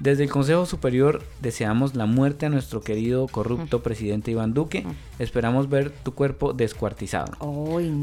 Desde 0.00 0.22
el 0.22 0.30
Consejo 0.30 0.64
Superior 0.64 1.22
deseamos 1.40 1.96
la 1.96 2.06
muerte 2.06 2.46
a 2.46 2.50
nuestro 2.50 2.80
querido 2.82 3.26
corrupto 3.26 3.82
presidente 3.82 4.30
Iván 4.30 4.54
Duque. 4.54 4.86
Esperamos 5.18 5.68
ver 5.68 5.90
tu 5.90 6.14
cuerpo 6.14 6.52
descuartizado. 6.52 7.32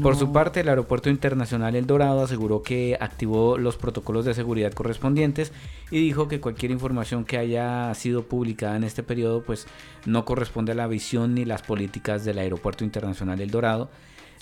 Por 0.02 0.16
su 0.16 0.30
parte, 0.30 0.60
el 0.60 0.68
Aeropuerto 0.68 1.08
Internacional 1.08 1.74
El 1.74 1.86
Dorado 1.86 2.22
aseguró 2.22 2.62
que 2.62 2.98
activó 3.00 3.56
los 3.56 3.78
protocolos 3.78 4.26
de 4.26 4.34
seguridad 4.34 4.74
correspondientes 4.74 5.52
y 5.90 6.00
dijo 6.00 6.28
que 6.28 6.38
cualquier 6.38 6.70
información 6.70 7.24
que 7.24 7.38
haya 7.38 7.94
sido 7.94 8.24
publicada 8.24 8.76
en 8.76 8.84
este 8.84 9.02
periodo 9.02 9.42
pues 9.42 9.66
no 10.04 10.26
corresponde 10.26 10.72
a 10.72 10.74
la 10.74 10.88
visión 10.88 11.34
ni 11.34 11.46
las 11.46 11.62
políticas 11.62 12.26
del 12.26 12.38
Aeropuerto 12.38 12.84
Internacional 12.84 13.40
El 13.40 13.50
Dorado. 13.50 13.88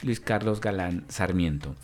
Luis 0.03 0.21
Carlos 0.21 0.61
Galán 0.61 1.05
Sarmiento. 1.09 1.75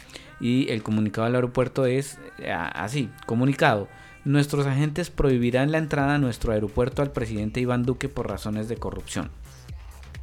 Y 0.41 0.69
el 0.71 0.83
comunicado 0.83 1.27
del 1.27 1.37
aeropuerto 1.37 1.87
es 1.87 2.19
eh, 2.39 2.53
así, 2.53 3.09
comunicado. 3.27 3.89
Nuestros 4.25 4.67
agentes 4.67 5.11
prohibirán 5.11 5.73
la 5.73 5.79
entrada 5.79 6.17
a 6.17 6.19
nuestro 6.19 6.53
aeropuerto 6.53 7.03
al 7.03 7.11
presidente 7.11 7.61
Iván 7.61 7.85
Duque 7.85 8.09
por 8.09 8.29
razones 8.29 8.69
de 8.69 8.77
corrupción. 8.77 9.31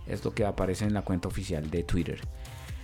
Es 0.08 0.24
lo 0.24 0.34
que 0.34 0.46
aparece 0.46 0.86
en 0.86 0.94
la 0.94 1.02
cuenta 1.02 1.28
oficial 1.28 1.70
de 1.72 1.84
Twitter. 1.84 2.22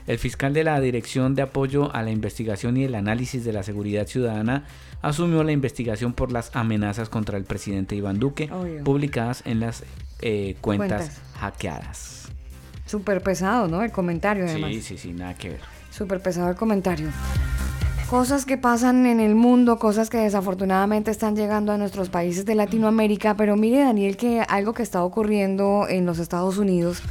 El 0.08 0.18
fiscal 0.18 0.54
de 0.54 0.64
la 0.64 0.80
Dirección 0.82 1.34
de 1.36 1.44
Apoyo 1.44 1.94
a 1.96 2.04
la 2.04 2.12
Investigación 2.12 2.76
y 2.76 2.84
el 2.84 2.96
Análisis 2.96 3.46
de 3.46 3.54
la 3.54 3.64
Seguridad 3.64 4.08
Ciudadana 4.08 4.66
asumió 5.02 5.44
la 5.44 5.54
investigación 5.54 6.14
por 6.14 6.32
las 6.32 6.54
amenazas 6.56 7.10
contra 7.10 7.38
el 7.38 7.46
presidente 7.46 7.96
Iván 7.96 8.20
Duque 8.20 8.50
publicadas 8.84 9.44
en 9.46 9.60
las 9.60 9.84
eh, 10.22 10.56
cuentas, 10.62 11.22
hackeadas. 11.36 12.30
Súper 12.86 13.22
pesado, 13.22 13.68
¿no? 13.68 13.82
El 13.82 13.92
comentario, 13.92 14.46
además. 14.46 14.72
Sí, 14.72 14.82
sí, 14.82 14.98
sí, 14.98 15.14
nada 15.14 15.36
que 15.36 15.50
ver. 15.50 15.60
Súper 15.90 16.22
pesado 16.22 16.50
el 16.50 16.56
comentario. 16.56 17.10
Cosas 18.14 18.46
que 18.46 18.60
pasan 18.60 19.08
en 19.08 19.20
el 19.20 19.34
mundo, 19.34 19.80
cosas 19.80 20.12
que 20.12 20.20
desafortunadamente 20.20 21.10
están 21.10 21.36
llegando 21.36 21.72
a 21.72 21.80
nuestros 21.80 22.10
países 22.10 22.46
de 22.46 22.54
Latinoamérica, 22.54 23.36
pero 23.36 23.56
mire 23.56 23.80
Daniel 23.80 24.18
que 24.18 24.42
algo 24.48 24.74
que 24.74 24.84
está 24.84 25.04
ocurriendo 25.04 25.88
en 25.90 26.06
los 26.06 26.20
Estados 26.20 26.60
Unidos 26.60 27.02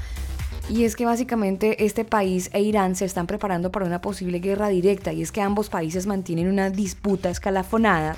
y 0.71 0.85
es 0.85 0.94
que 0.94 1.04
básicamente 1.04 1.84
este 1.84 2.04
país 2.04 2.50
e 2.52 2.62
Irán 2.62 2.95
se 2.95 3.04
están 3.04 3.26
preparando 3.26 3.73
para 3.73 3.84
una 3.84 4.00
posible 4.00 4.38
guerra 4.38 4.69
directa 4.69 5.12
y 5.12 5.23
es 5.23 5.32
que 5.32 5.41
ambos 5.41 5.71
países 5.71 6.06
mantienen 6.06 6.49
una 6.49 6.71
disputa 6.71 7.30
escalafonada 7.30 8.15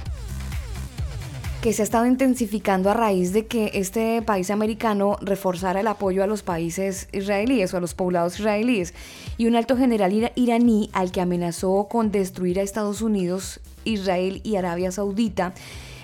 que 1.64 1.72
se 1.72 1.80
ha 1.80 1.84
estado 1.84 2.04
intensificando 2.04 2.90
a 2.90 2.92
raíz 2.92 3.32
de 3.32 3.46
que 3.46 3.70
este 3.72 4.20
país 4.20 4.50
americano 4.50 5.16
reforzara 5.22 5.80
el 5.80 5.86
apoyo 5.86 6.22
a 6.22 6.26
los 6.26 6.42
países 6.42 7.08
israelíes 7.12 7.72
o 7.72 7.78
a 7.78 7.80
los 7.80 7.94
poblados 7.94 8.38
israelíes 8.38 8.92
y 9.38 9.46
un 9.46 9.56
alto 9.56 9.74
general 9.74 10.30
iraní 10.34 10.90
al 10.92 11.10
que 11.10 11.22
amenazó 11.22 11.88
con 11.90 12.10
destruir 12.10 12.60
a 12.60 12.62
Estados 12.62 13.00
Unidos, 13.00 13.60
Israel 13.86 14.42
y 14.44 14.56
Arabia 14.56 14.92
Saudita. 14.92 15.54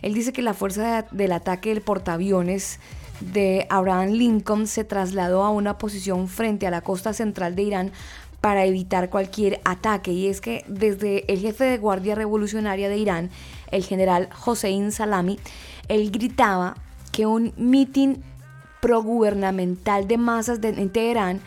Él 0.00 0.14
dice 0.14 0.32
que 0.32 0.40
la 0.40 0.54
fuerza 0.54 1.04
del 1.10 1.32
ataque 1.32 1.68
del 1.68 1.82
portaaviones 1.82 2.80
de 3.20 3.66
Abraham 3.68 4.12
Lincoln 4.12 4.66
se 4.66 4.84
trasladó 4.84 5.44
a 5.44 5.50
una 5.50 5.76
posición 5.76 6.28
frente 6.28 6.66
a 6.66 6.70
la 6.70 6.80
costa 6.80 7.12
central 7.12 7.54
de 7.54 7.64
Irán 7.64 7.92
para 8.40 8.64
evitar 8.64 9.10
cualquier 9.10 9.60
ataque. 9.64 10.12
Y 10.12 10.28
es 10.28 10.40
que 10.40 10.64
desde 10.68 11.30
el 11.30 11.40
jefe 11.40 11.64
de 11.64 11.76
Guardia 11.78 12.14
Revolucionaria 12.14 12.88
de 12.88 12.96
Irán, 12.96 13.30
el 13.70 13.84
general 13.84 14.28
Hossein 14.44 14.92
Salami, 14.92 15.38
él 15.88 16.10
gritaba 16.10 16.76
que 17.12 17.26
un 17.26 17.52
mitin 17.56 18.22
progubernamental 18.80 20.08
de 20.08 20.18
masas 20.18 20.60
de, 20.60 20.70
en 20.70 20.90
Teherán 20.90 21.40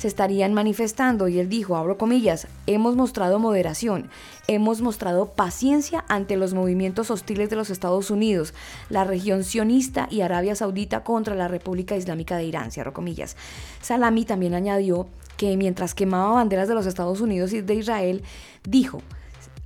se 0.00 0.08
estarían 0.08 0.54
manifestando 0.54 1.28
y 1.28 1.38
él 1.38 1.50
dijo, 1.50 1.76
abro 1.76 1.98
comillas, 1.98 2.46
hemos 2.66 2.96
mostrado 2.96 3.38
moderación, 3.38 4.08
hemos 4.48 4.80
mostrado 4.80 5.26
paciencia 5.26 6.06
ante 6.08 6.38
los 6.38 6.54
movimientos 6.54 7.10
hostiles 7.10 7.50
de 7.50 7.56
los 7.56 7.68
Estados 7.68 8.10
Unidos, 8.10 8.54
la 8.88 9.04
región 9.04 9.44
sionista 9.44 10.08
y 10.10 10.22
Arabia 10.22 10.54
Saudita 10.54 11.04
contra 11.04 11.34
la 11.34 11.48
República 11.48 11.96
Islámica 11.96 12.38
de 12.38 12.44
Irán, 12.44 12.72
cierro 12.72 12.94
comillas. 12.94 13.36
Salami 13.82 14.24
también 14.24 14.54
añadió 14.54 15.06
que 15.36 15.58
mientras 15.58 15.94
quemaba 15.94 16.32
banderas 16.32 16.68
de 16.68 16.74
los 16.74 16.86
Estados 16.86 17.20
Unidos 17.20 17.52
y 17.52 17.60
de 17.60 17.74
Israel, 17.74 18.22
dijo, 18.64 19.02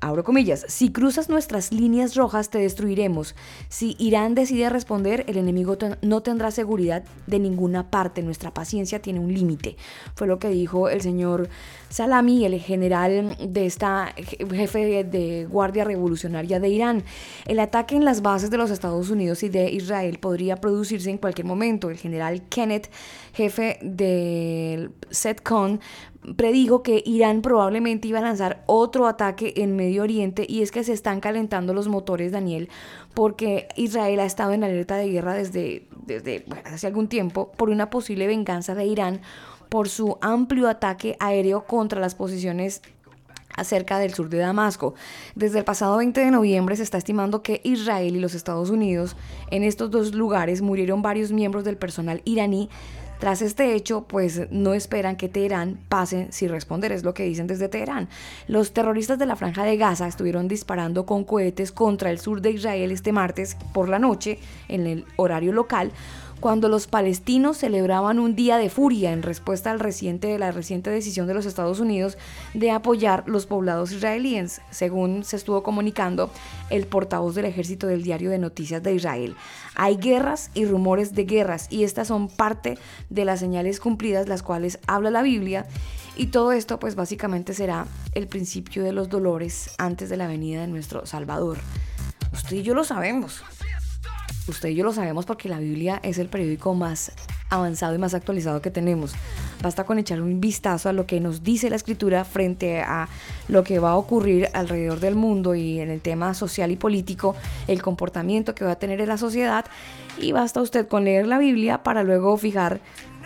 abro 0.09 0.25
comillas, 0.25 0.65
si 0.69 0.93
cruzas 0.93 1.29
nuestras 1.29 1.73
líneas 1.73 2.15
rojas 2.15 2.51
te 2.51 2.59
destruiremos. 2.59 3.35
Si 3.69 3.97
Irán 3.99 4.35
decide 4.35 4.71
responder, 4.71 5.25
el 5.29 5.37
enemigo 5.37 5.77
no 6.03 6.23
tendrá 6.23 6.51
seguridad 6.51 7.05
de 7.27 7.39
ninguna 7.39 7.91
parte. 7.91 8.23
Nuestra 8.23 8.53
paciencia 8.53 9.01
tiene 9.01 9.21
un 9.21 9.33
límite. 9.33 9.77
Fue 10.15 10.27
lo 10.27 10.39
que 10.39 10.49
dijo 10.49 10.89
el 10.89 11.01
señor 11.01 11.49
Salami, 11.89 12.45
el 12.45 12.61
general 12.61 13.37
de 13.41 13.67
esta 13.67 14.15
jefe 14.17 15.05
de 15.05 15.47
Guardia 15.47 15.85
Revolucionaria 15.85 16.61
de 16.61 16.69
Irán. 16.69 17.05
El 17.47 17.61
ataque 17.61 17.97
en 17.97 18.05
las 18.05 18.23
bases 18.23 18.51
de 18.51 18.59
los 18.59 18.71
Estados 18.71 19.11
Unidos 19.11 19.43
y 19.43 19.49
de 19.49 19.71
Israel 19.71 20.19
podría 20.19 20.57
producirse 20.57 21.11
en 21.11 21.19
cualquier 21.19 21.47
momento. 21.47 21.91
El 21.91 21.97
general 21.97 22.43
Kenneth, 22.49 22.91
jefe 23.33 23.79
del 23.83 24.91
SETCON, 25.11 25.81
predijo 26.37 26.83
que 26.83 27.03
Irán 27.05 27.43
probablemente 27.43 28.09
iba 28.09 28.19
a 28.19 28.23
lanzar 28.23 28.63
otro 28.67 29.07
ataque 29.07 29.55
en 29.57 29.77
Medio 29.77 30.03
Oriente 30.03 30.47
y 30.49 30.63
es 30.63 30.71
que 30.71 30.85
se 30.85 30.93
están 30.93 31.21
calentando 31.21 31.75
los 31.75 31.89
motores, 31.89 32.33
Daniel, 32.33 32.69
porque 33.15 33.69
Israel 33.77 34.21
ha 34.21 34.25
estado 34.25 34.53
en 34.53 34.65
alerta 34.65 34.97
de 34.97 35.09
guerra 35.09 35.35
desde, 35.35 35.87
desde 36.07 36.45
hace 36.65 36.87
algún 36.87 37.09
tiempo 37.09 37.53
por 37.57 37.71
una 37.71 37.91
posible 37.91 38.27
venganza 38.27 38.75
de 38.75 38.87
Irán 38.87 39.21
por 39.69 39.89
su 39.89 40.19
amplio 40.21 40.69
ataque 40.69 41.17
aéreo 41.21 41.65
contra 41.65 42.01
las 42.01 42.15
posiciones 42.15 42.83
acerca 43.57 43.99
del 43.99 44.15
sur 44.15 44.29
de 44.29 44.39
Damasco. 44.39 44.95
Desde 45.35 45.59
el 45.59 45.65
pasado 45.65 45.97
20 45.97 46.21
de 46.21 46.31
noviembre 46.31 46.77
se 46.77 46.83
está 46.83 46.99
estimando 46.99 47.43
que 47.43 47.61
Israel 47.65 48.17
y 48.17 48.21
los 48.21 48.35
Estados 48.35 48.71
Unidos 48.71 49.17
en 49.51 49.63
estos 49.63 49.91
dos 49.91 50.15
lugares 50.15 50.63
murieron 50.63 51.03
varios 51.03 51.33
miembros 51.33 51.65
del 51.65 51.77
personal 51.77 52.23
iraní 52.25 52.69
tras 53.25 53.41
este 53.41 53.75
hecho, 53.75 54.03
pues 54.03 54.51
no 54.51 54.75
esperan 54.75 55.17
que 55.17 55.31
Teherán 55.31 55.79
pase 55.89 56.27
sin 56.31 56.51
responder, 56.51 56.93
es 56.93 57.05
lo 57.05 57.15
que 57.15 57.23
dicen 57.23 57.47
desde 57.47 57.71
Teherán. 57.71 58.11
Los 58.49 58.75
terroristas 58.75 59.19
de 59.19 59.25
la 59.25 59.35
franja 59.35 59.65
de 59.65 59.79
Gaza 59.79 60.07
estuvieron 60.07 60.47
disparando 60.47 61.07
con 61.07 61.25
cohetes 61.25 61.73
contra 61.73 62.11
el 62.11 62.19
sur 62.19 62.43
de 62.43 62.51
Israel 62.51 62.93
este 62.93 63.13
martes 63.13 63.57
por 63.73 63.89
la 63.89 63.99
noche, 63.99 64.39
en 64.69 64.87
el 64.87 65.07
horario 65.17 65.55
local, 65.55 65.91
cuando 66.41 66.69
los 66.69 66.87
palestinos 66.87 67.57
celebraban 67.59 68.19
un 68.19 68.37
día 68.37 68.59
de 68.59 68.69
furia 68.69 69.13
en 69.13 69.23
respuesta 69.23 69.71
al 69.71 69.81
reciente, 69.81 70.39
la 70.39 70.53
reciente 70.53 70.91
decisión 70.91 71.27
de 71.27 71.35
los 71.35 71.47
Estados 71.47 71.81
Unidos 71.81 72.19
de 72.53 72.71
apoyar 72.71 73.25
los 73.27 73.47
poblados 73.47 73.93
israelíes, 73.93 74.61
según 74.71 75.25
se 75.25 75.37
estuvo 75.37 75.63
comunicando 75.63 76.31
el 76.71 76.87
portavoz 76.87 77.35
del 77.35 77.47
ejército 77.47 77.87
del 77.87 78.03
diario 78.03 78.31
de 78.31 78.39
noticias 78.39 78.83
de 78.83 78.95
Israel. 78.95 79.37
Hay 79.75 79.97
guerras 79.97 80.51
y 80.55 80.67
rumores 80.67 81.15
de 81.15 81.25
guerras 81.25 81.67
y 81.71 81.85
estas 81.85 82.09
son 82.09 82.29
parte 82.29 82.79
de 83.11 83.25
las 83.25 83.41
señales 83.41 83.81
cumplidas 83.81 84.29
las 84.29 84.43
cuales 84.43 84.79
habla 84.87 85.11
la 85.11 85.23
Biblia 85.23 85.67
y 86.17 86.27
todo 86.27 86.53
esto 86.53 86.79
pues 86.79 86.95
básicamente 86.95 87.55
será 87.55 87.87
el 88.13 88.29
principio 88.29 88.85
de 88.85 88.93
los 88.93 89.09
dolores 89.09 89.71
antes 89.79 90.09
de 90.09 90.17
la 90.17 90.27
venida 90.27 90.61
de 90.61 90.69
nuestro 90.69 91.07
Salvador. 91.07 91.59
Usted 92.33 92.57
y 92.57 92.63
yo 92.63 92.75
lo 92.75 92.85
sabemos. 92.85 93.43
Usted 94.47 94.69
y 94.69 94.75
yo 94.75 94.85
lo 94.85 94.93
sabemos 94.93 95.25
porque 95.25 95.49
la 95.49 95.59
Biblia 95.59 96.01
es 96.03 96.19
el 96.19 96.29
periódico 96.29 96.75
más 96.75 97.13
avanzado 97.49 97.95
y 97.95 97.99
más 97.99 98.13
actualizado 98.13 98.61
que 98.61 98.71
tenemos. 98.71 99.15
Basta 99.63 99.85
con 99.85 99.99
echar 99.99 100.21
un 100.21 100.41
vistazo 100.41 100.91
a 100.91 100.93
lo 100.93 101.07
que 101.07 101.21
nos 101.21 101.43
dice 101.43 101.71
la 101.71 101.77
escritura 101.77 102.25
frente 102.25 102.81
a 102.81 103.09
lo 103.49 103.65
que 103.65 103.79
va 103.79 103.93
a 103.93 103.97
ocurrir 103.97 104.49
alrededor 104.53 105.01
del 105.01 105.15
mundo 105.15 105.55
y 105.55 105.81
en 105.81 105.91
el 105.91 106.03
tema 106.03 106.35
social 106.35 106.71
y 106.71 106.77
político, 106.77 107.35
el 107.69 107.81
comportamiento 107.81 108.55
que 108.55 108.65
va 108.65 108.73
a 108.73 108.79
tener 108.79 109.01
en 109.01 109.09
la 109.09 109.17
sociedad 109.17 109.65
y 110.21 110.33
basta 110.33 110.61
usted 110.61 110.89
con 110.89 111.05
leer 111.05 111.27
la 111.27 111.39
Biblia 111.39 111.83
para 111.83 112.03
luego 112.03 112.37
fijar 112.37 112.81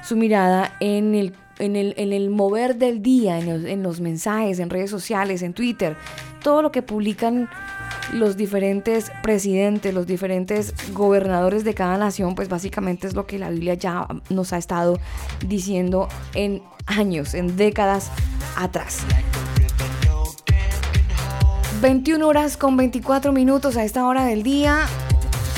su 0.05 0.17
mirada 0.17 0.77
en 0.79 1.17
el, 1.17 1.35
en 1.59 1.75
el, 1.77 2.31
mover 2.31 2.77
del 2.77 3.03
día, 3.03 3.41
en 3.41 3.67
en 3.67 3.83
los 3.83 4.01
mensajes, 4.01 4.61
en 4.61 4.71
redes 4.71 4.91
sociales, 4.91 5.43
en 5.43 5.53
Twitter, 5.53 5.97
todo 6.43 6.63
lo 6.63 6.71
que 6.71 6.83
publican 6.83 7.49
los 8.13 8.37
diferentes 8.37 9.13
presidentes, 9.23 9.95
los 9.95 10.07
diferentes 10.07 10.75
gobernadores 10.93 11.65
de 11.65 11.75
cada 11.75 11.99
nación, 11.99 12.35
pues 12.35 12.49
básicamente 12.49 13.07
es 13.07 13.15
lo 13.15 13.27
que 13.27 13.39
la 13.39 13.51
Biblia 13.51 13.75
ya 13.75 14.07
nos 14.31 14.53
ha 14.53 14.59
estado 14.59 14.99
diciendo 15.47 16.09
en 16.35 16.63
años, 16.87 17.35
en 17.35 17.57
décadas 17.57 18.11
atrás. 18.57 19.01
21 21.81 22.27
horas 22.27 22.57
con 22.57 22.77
24 22.77 23.33
minutos 23.33 23.77
a 23.77 23.85
esta 23.85 24.05
hora 24.07 24.25
del 24.25 24.43
día. 24.43 24.87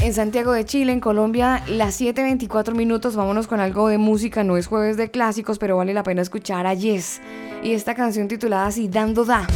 en 0.02 0.14
Santiago 0.14 0.52
de 0.52 0.64
Chile, 0.64 0.92
en 0.92 1.00
Colombia, 1.00 1.62
las 1.66 2.00
7.24 2.00 2.74
minutos. 2.74 3.16
Vámonos 3.16 3.46
con 3.46 3.60
algo 3.60 3.88
de 3.88 3.98
música. 3.98 4.42
No 4.44 4.56
es 4.56 4.66
jueves 4.66 4.96
de 4.96 5.10
clásicos, 5.10 5.58
pero 5.58 5.76
vale 5.76 5.92
la 5.92 6.02
pena 6.02 6.22
escuchar 6.22 6.66
a 6.66 6.72
Yes. 6.72 7.20
Y 7.62 7.72
esta 7.72 7.94
canción 7.94 8.26
titulada 8.26 8.66
así, 8.66 8.88
Dando 8.88 9.26
Da. 9.26 9.46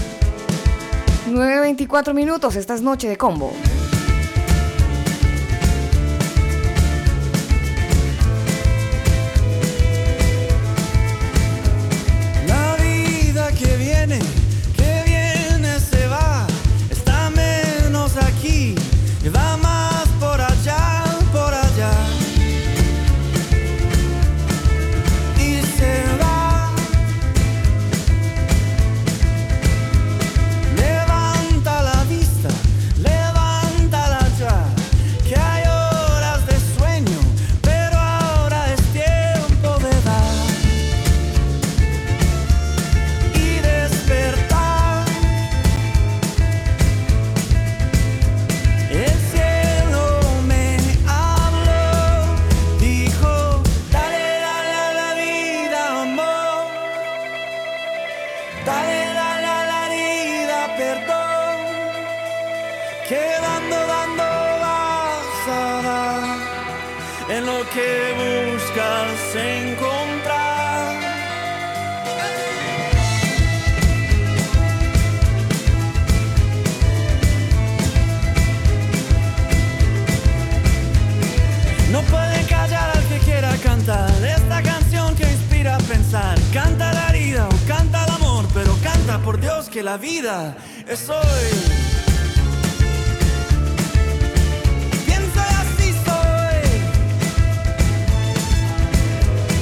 9.24 1.26 2.12
minutos, 2.12 2.54
esta 2.56 2.74
es 2.74 2.82
Noche 2.82 3.08
de 3.08 3.16
Combo. 3.16 3.52
Por 89.24 89.40
Dios 89.40 89.70
que 89.70 89.82
la 89.82 89.96
vida 89.96 90.54
es 90.86 91.08
hoy. 91.08 91.50
Piensa 95.06 95.46
y 95.50 95.54
así 95.62 95.92
soy. 96.04 96.64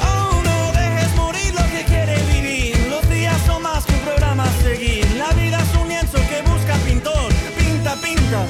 Aún 0.02 0.42
no 0.42 0.72
dejes 0.72 1.14
morir 1.14 1.54
lo 1.54 1.64
que 1.70 1.84
quiere 1.84 2.16
vivir. 2.32 2.88
Los 2.90 3.08
días 3.08 3.40
son 3.46 3.62
más 3.62 3.84
que 3.84 3.92
un 3.94 4.00
programa 4.00 4.46
seguir. 4.64 5.06
La 5.16 5.32
vida 5.32 5.60
es 5.60 5.80
un 5.80 5.88
lienzo 5.88 6.18
que 6.28 6.42
busca 6.50 6.74
pintor. 6.84 7.32
Pinta, 7.56 7.94
pinta. 8.02 8.46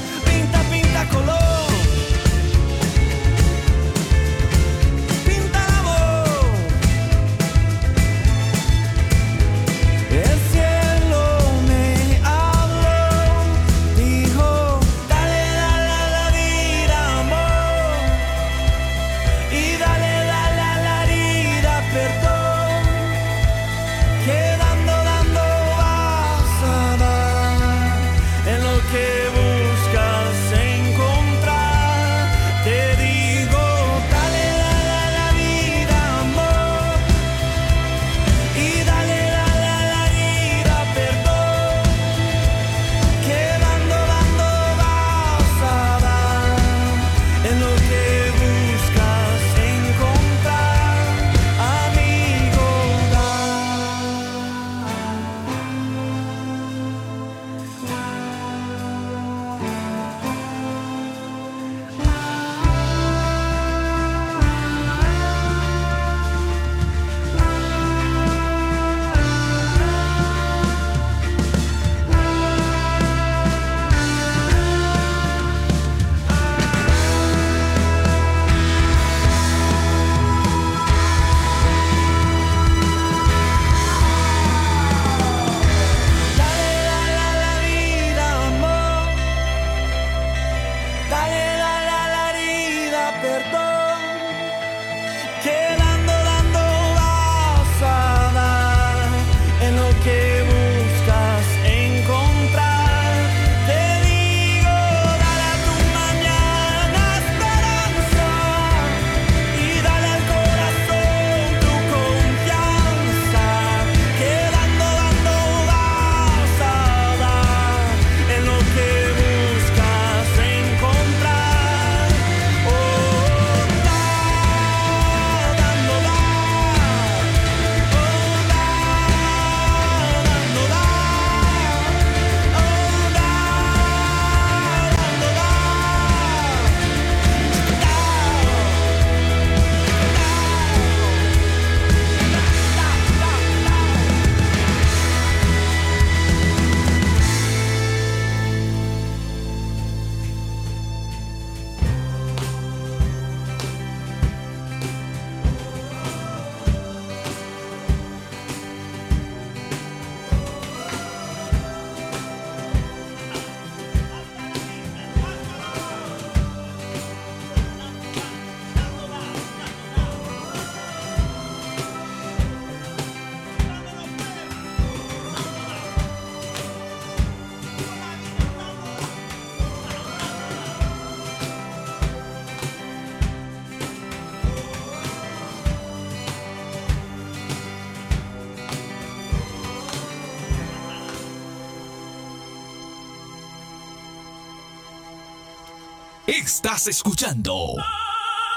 Estás 196.25 196.87
escuchando 196.87 197.75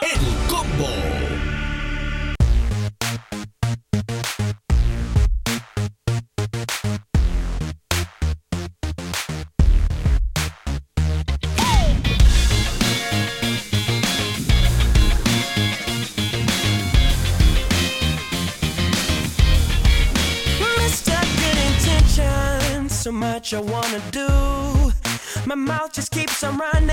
El 0.01 0.21
Combo. 0.49 0.87
So 22.89 23.13
much 23.13 23.55
I 23.55 23.61
wanna 23.61 24.01
do. 24.11 24.27
My 25.47 25.55
mouth 25.55 25.93
just 25.93 26.11
keeps 26.11 26.43
on 26.43 26.59
running, 26.59 26.91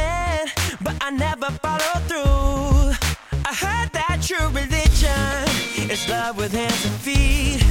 never 1.18 1.52
follow 1.62 2.00
through. 2.08 2.94
I 3.46 3.54
heard 3.54 3.92
that 3.94 4.20
true 4.22 4.48
religion 4.50 5.92
is 5.92 6.08
love 6.10 6.38
with 6.38 6.54
hands 6.54 6.86
and 6.86 6.96
feet. 6.96 7.63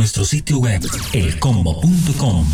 Nuestro 0.00 0.24
sitio 0.24 0.56
web 0.60 0.80
elcombo.com. 1.12 2.46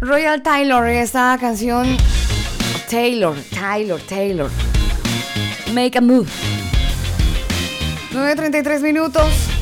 Royal 0.00 0.42
Taylor, 0.42 0.86
esta 0.88 1.38
canción. 1.40 1.96
Taylor, 2.90 3.34
Taylor, 3.44 3.98
Taylor. 4.02 4.50
Make 5.72 5.96
a 5.96 6.02
move. 6.02 6.28
9.33 8.12 8.82
minutos. 8.82 9.55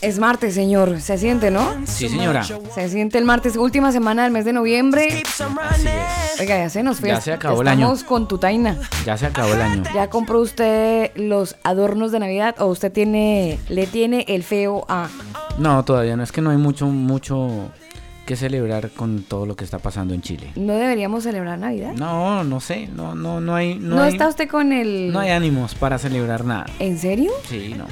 Es 0.00 0.18
martes, 0.18 0.54
señor. 0.54 1.00
Se 1.00 1.16
siente, 1.16 1.50
¿no? 1.50 1.66
Sí, 1.86 2.08
señora. 2.08 2.44
Se 2.44 2.88
siente 2.88 3.18
el 3.18 3.24
martes, 3.24 3.56
última 3.56 3.90
semana 3.90 4.24
del 4.24 4.32
mes 4.32 4.44
de 4.44 4.52
noviembre. 4.52 5.22
Running. 5.38 5.94
Oiga, 6.40 6.58
ya 6.58 6.68
se 6.68 6.82
nos 6.82 7.00
fue. 7.00 7.08
Ya 7.08 7.20
se 7.20 7.32
acabó 7.32 7.62
el 7.62 7.68
año. 7.68 7.86
Estamos 7.86 8.04
con 8.04 8.28
tu 8.28 8.38
taina. 8.38 8.76
Ya 9.06 9.16
se 9.16 9.26
acabó 9.26 9.54
el 9.54 9.62
año. 9.62 9.82
¿Ya 9.94 10.10
compró 10.10 10.40
usted 10.40 11.10
los 11.14 11.56
adornos 11.62 12.12
de 12.12 12.18
Navidad 12.18 12.54
o 12.58 12.66
usted 12.66 12.92
tiene, 12.92 13.58
le 13.68 13.86
tiene 13.86 14.24
el 14.28 14.42
feo 14.42 14.84
a... 14.88 15.08
No, 15.58 15.84
todavía 15.84 16.16
no. 16.16 16.22
Es 16.22 16.32
que 16.32 16.40
no 16.40 16.50
hay 16.50 16.58
mucho, 16.58 16.86
mucho 16.86 17.70
que 18.26 18.36
celebrar 18.36 18.90
con 18.90 19.22
todo 19.22 19.46
lo 19.46 19.56
que 19.56 19.64
está 19.64 19.78
pasando 19.78 20.14
en 20.14 20.22
Chile. 20.22 20.50
¿No 20.56 20.74
deberíamos 20.74 21.24
celebrar 21.24 21.58
Navidad? 21.58 21.92
No, 21.94 22.44
no 22.44 22.60
sé. 22.60 22.88
No, 22.88 23.14
no, 23.14 23.40
no 23.40 23.54
hay. 23.54 23.76
No, 23.76 23.96
¿No, 23.96 24.02
hay, 24.02 24.12
está 24.12 24.28
usted 24.28 24.48
con 24.48 24.72
el... 24.72 25.12
no 25.12 25.20
hay 25.20 25.30
ánimos 25.30 25.74
para 25.74 25.98
celebrar 25.98 26.44
nada. 26.44 26.66
¿En 26.78 26.98
serio? 26.98 27.32
Sí, 27.48 27.74
no. 27.76 27.86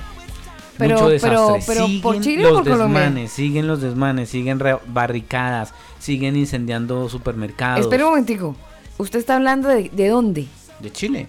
Pero- 0.78 0.94
Mucho 0.96 1.08
desastre. 1.10 1.62
pero- 1.66 1.86
pero, 1.86 2.02
¿por 2.02 2.20
Chile 2.20 2.46
o 2.46 2.50
los 2.52 2.62
Colombia? 2.62 3.00
desmanes, 3.02 3.32
siguen 3.32 3.66
los 3.66 3.80
desmanes, 3.82 4.28
siguen 4.30 4.60
barricadas, 4.86 5.74
siguen 5.98 6.34
incendiando 6.36 7.08
supermercados. 7.08 7.80
Espera 7.80 8.04
un 8.04 8.10
momentico. 8.10 8.56
¿Usted 8.98 9.18
está 9.18 9.36
hablando 9.36 9.68
de, 9.68 9.90
de 9.90 10.08
dónde? 10.08 10.46
De 10.80 10.90
Chile. 10.90 11.28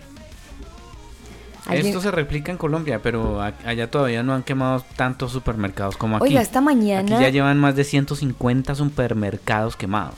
Alguien- 1.65 1.87
Esto 1.87 2.01
se 2.01 2.11
replica 2.11 2.51
en 2.51 2.57
Colombia, 2.57 2.99
pero 3.01 3.41
a- 3.41 3.53
allá 3.65 3.89
todavía 3.89 4.21
no 4.23 4.33
han 4.33 4.43
quemado 4.43 4.83
tantos 4.97 5.31
supermercados 5.31 5.95
como 5.95 6.17
aquí. 6.17 6.25
Oiga, 6.27 6.41
esta 6.41 6.59
mañana 6.59 7.15
Aquí 7.15 7.23
ya 7.23 7.29
llevan 7.29 7.57
más 7.59 7.75
de 7.75 7.83
150 7.85 8.75
supermercados 8.75 9.75
quemados. 9.77 10.15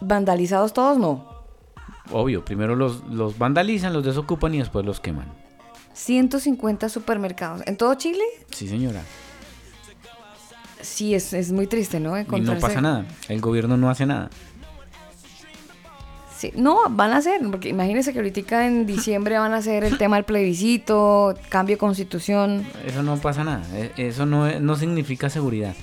vandalizados 0.00 0.72
todos, 0.72 0.98
no. 0.98 1.24
Obvio, 2.10 2.44
primero 2.44 2.74
los, 2.74 3.04
los 3.08 3.38
vandalizan, 3.38 3.92
los 3.92 4.04
desocupan 4.04 4.54
y 4.54 4.58
después 4.58 4.84
los 4.84 4.98
queman. 5.00 5.26
150 5.94 6.88
supermercados. 6.88 7.62
¿En 7.66 7.76
todo 7.76 7.94
Chile? 7.94 8.22
Sí, 8.50 8.68
señora. 8.68 9.02
Sí, 10.80 11.14
es, 11.14 11.32
es 11.32 11.52
muy 11.52 11.66
triste, 11.66 12.00
¿no? 12.00 12.18
Y 12.18 12.24
no 12.40 12.58
pasa 12.58 12.80
nada. 12.80 13.06
El 13.28 13.40
gobierno 13.40 13.76
no 13.76 13.88
hace 13.88 14.04
nada. 14.06 14.30
Sí, 16.36 16.52
no, 16.56 16.80
van 16.90 17.12
a 17.12 17.18
hacer, 17.18 17.40
porque 17.52 17.68
imagínense 17.68 18.12
que 18.12 18.18
ahorita 18.18 18.66
en 18.66 18.84
diciembre 18.96 19.38
van 19.38 19.52
a 19.52 19.58
hacer 19.58 19.84
el 19.84 19.96
tema 19.96 20.16
del 20.16 20.24
plebiscito, 20.24 21.34
cambio 21.48 21.76
de 21.76 21.78
constitución. 21.78 22.66
Eso 22.84 23.04
no 23.04 23.16
pasa 23.18 23.44
nada, 23.44 23.62
e- 23.76 23.92
eso 23.96 24.26
no, 24.26 24.58
no 24.58 24.74
significa 24.74 25.30
seguridad. 25.30 25.76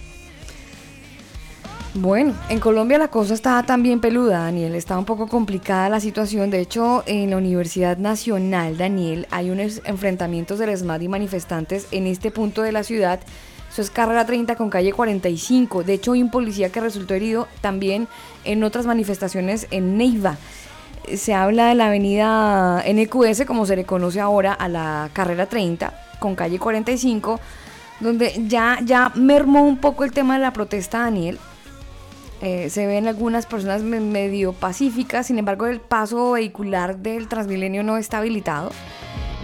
Bueno, 2.01 2.33
en 2.47 2.61
Colombia 2.61 2.97
la 2.97 3.09
cosa 3.09 3.33
está 3.33 3.61
también 3.63 3.99
peluda, 3.99 4.43
Daniel. 4.43 4.73
Está 4.73 4.97
un 4.97 5.03
poco 5.03 5.27
complicada 5.27 5.89
la 5.89 5.99
situación. 5.99 6.49
De 6.49 6.61
hecho, 6.61 7.03
en 7.05 7.29
la 7.29 7.35
Universidad 7.35 7.97
Nacional, 7.97 8.77
Daniel, 8.77 9.27
hay 9.31 9.49
unos 9.49 9.81
enfrentamientos 9.83 10.59
del 10.59 10.69
ESMAD 10.69 11.01
y 11.01 11.09
manifestantes 11.09 11.87
en 11.91 12.07
este 12.07 12.31
punto 12.31 12.61
de 12.61 12.71
la 12.71 12.83
ciudad. 12.83 13.19
Eso 13.69 13.81
es 13.81 13.89
carrera 13.89 14.25
30 14.25 14.55
con 14.55 14.69
calle 14.69 14.93
45. 14.93 15.83
De 15.83 15.95
hecho, 15.95 16.13
hay 16.13 16.21
un 16.21 16.31
policía 16.31 16.71
que 16.71 16.79
resultó 16.79 17.15
herido 17.15 17.49
también 17.59 18.07
en 18.45 18.63
otras 18.63 18.85
manifestaciones 18.85 19.67
en 19.69 19.97
Neiva. 19.97 20.37
Se 21.13 21.33
habla 21.33 21.67
de 21.67 21.75
la 21.75 21.87
avenida 21.87 22.81
NQS, 22.87 23.43
como 23.45 23.65
se 23.65 23.75
le 23.75 23.83
conoce 23.83 24.21
ahora, 24.21 24.53
a 24.53 24.69
la 24.69 25.09
carrera 25.11 25.47
30 25.47 25.91
con 26.19 26.35
calle 26.35 26.59
45, 26.59 27.41
donde 27.99 28.41
ya, 28.47 28.79
ya 28.85 29.11
mermó 29.15 29.63
un 29.63 29.75
poco 29.75 30.05
el 30.05 30.13
tema 30.13 30.35
de 30.35 30.43
la 30.43 30.53
protesta, 30.53 30.99
Daniel. 30.99 31.37
Eh, 32.41 32.69
se 32.69 32.87
ven 32.87 33.07
algunas 33.07 33.45
personas 33.45 33.81
me- 33.83 33.99
medio 33.99 34.53
pacíficas, 34.53 35.27
sin 35.27 35.37
embargo 35.39 35.67
el 35.67 35.81
paso 35.81 36.31
vehicular 36.31 36.97
del 36.97 37.27
Transmilenio 37.27 37.83
no 37.83 37.97
está 37.97 38.19
habilitado. 38.19 38.71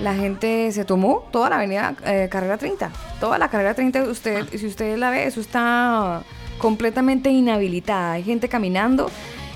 La 0.01 0.13
gente 0.15 0.71
se 0.71 0.85
tomó 0.85 1.27
toda 1.31 1.49
la 1.49 1.57
avenida 1.57 1.95
eh, 2.05 2.27
Carrera 2.31 2.57
30. 2.57 2.91
Toda 3.19 3.37
la 3.37 3.49
Carrera 3.49 3.73
30, 3.73 4.03
usted, 4.03 4.45
si 4.57 4.65
usted 4.67 4.97
la 4.97 5.09
ve, 5.09 5.25
eso 5.25 5.41
está 5.41 6.23
completamente 6.57 7.29
inhabilitada. 7.29 8.13
Hay 8.13 8.23
gente 8.23 8.47
caminando, 8.49 9.09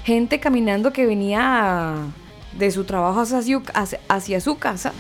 gente 0.04 0.40
caminando 0.40 0.92
que 0.92 1.06
venía 1.06 1.96
de 2.58 2.72
su 2.72 2.84
trabajo 2.84 3.22
hacia 3.22 3.42
su, 3.42 3.62
hacia- 3.74 4.00
hacia 4.10 4.42
su 4.42 4.58
casa 4.58 4.92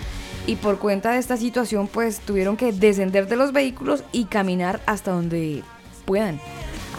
y 0.47 0.55
por 0.55 0.79
cuenta 0.79 1.11
de 1.11 1.17
esta 1.19 1.35
situación 1.35 1.87
pues 1.87 2.19
tuvieron 2.21 2.55
que 2.55 2.71
descender 2.71 3.27
de 3.27 3.35
los 3.35 3.51
vehículos 3.51 4.03
y 4.13 4.25
caminar 4.25 4.79
hasta 4.85 5.11
donde 5.11 5.63
puedan 6.05 6.39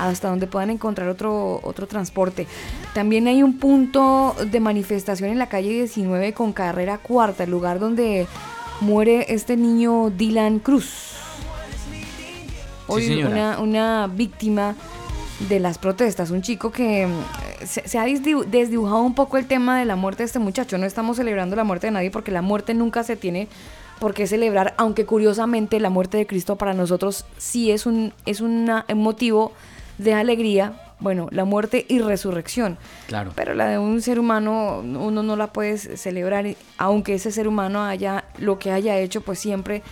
hasta 0.08 0.28
donde 0.28 0.46
puedan 0.46 0.70
encontrar 0.70 1.08
otro, 1.08 1.60
otro 1.62 1.86
transporte. 1.86 2.46
También 2.94 3.26
hay 3.28 3.42
un 3.42 3.58
punto 3.58 4.34
de 4.50 4.60
manifestación 4.60 5.30
en 5.30 5.38
la 5.38 5.48
calle 5.48 5.70
19 5.70 6.32
con 6.32 6.52
carrera 6.52 6.98
cuarta, 6.98 7.44
el 7.44 7.50
lugar 7.50 7.78
donde 7.78 8.26
muere 8.80 9.26
este 9.28 9.56
niño 9.56 10.10
Dylan 10.10 10.58
Cruz. 10.60 11.14
Hoy 12.86 13.02
una, 13.30 13.60
una 13.60 14.06
víctima 14.08 14.74
de 15.48 15.60
las 15.60 15.78
protestas, 15.78 16.30
un 16.30 16.42
chico 16.42 16.70
que 16.72 17.06
mm, 17.06 17.64
se, 17.66 17.86
se 17.88 17.98
ha 17.98 18.06
desdibu- 18.06 18.44
desdibujado 18.44 19.02
un 19.02 19.14
poco 19.14 19.38
el 19.38 19.46
tema 19.46 19.78
de 19.78 19.84
la 19.84 19.96
muerte 19.96 20.22
de 20.22 20.26
este 20.26 20.38
muchacho. 20.38 20.76
No 20.76 20.86
estamos 20.86 21.16
celebrando 21.16 21.54
la 21.56 21.64
muerte 21.64 21.86
de 21.86 21.92
nadie 21.92 22.10
porque 22.10 22.30
la 22.32 22.42
muerte 22.42 22.74
nunca 22.74 23.04
se 23.04 23.16
tiene 23.16 23.48
por 24.00 24.12
qué 24.14 24.26
celebrar, 24.26 24.74
aunque 24.76 25.04
curiosamente 25.06 25.78
la 25.78 25.90
muerte 25.90 26.16
de 26.16 26.26
Cristo 26.26 26.56
para 26.56 26.74
nosotros 26.74 27.26
sí 27.38 27.70
es 27.70 27.86
un, 27.86 28.12
es 28.26 28.40
una- 28.40 28.84
un 28.88 29.02
motivo 29.02 29.52
de 30.02 30.14
alegría. 30.14 30.72
Bueno, 30.98 31.28
la 31.30 31.44
muerte 31.44 31.86
y 31.88 32.00
resurrección. 32.00 32.78
Claro. 33.06 33.32
Pero 33.34 33.54
la 33.54 33.68
de 33.68 33.78
un 33.78 34.02
ser 34.02 34.18
humano 34.18 34.80
uno 34.80 35.22
no 35.22 35.36
la 35.36 35.52
puede 35.52 35.78
celebrar, 35.78 36.44
aunque 36.78 37.14
ese 37.14 37.32
ser 37.32 37.48
humano 37.48 37.84
haya 37.84 38.24
lo 38.38 38.58
que 38.58 38.70
haya 38.70 38.98
hecho, 38.98 39.20
pues 39.22 39.38
siempre 39.38 39.82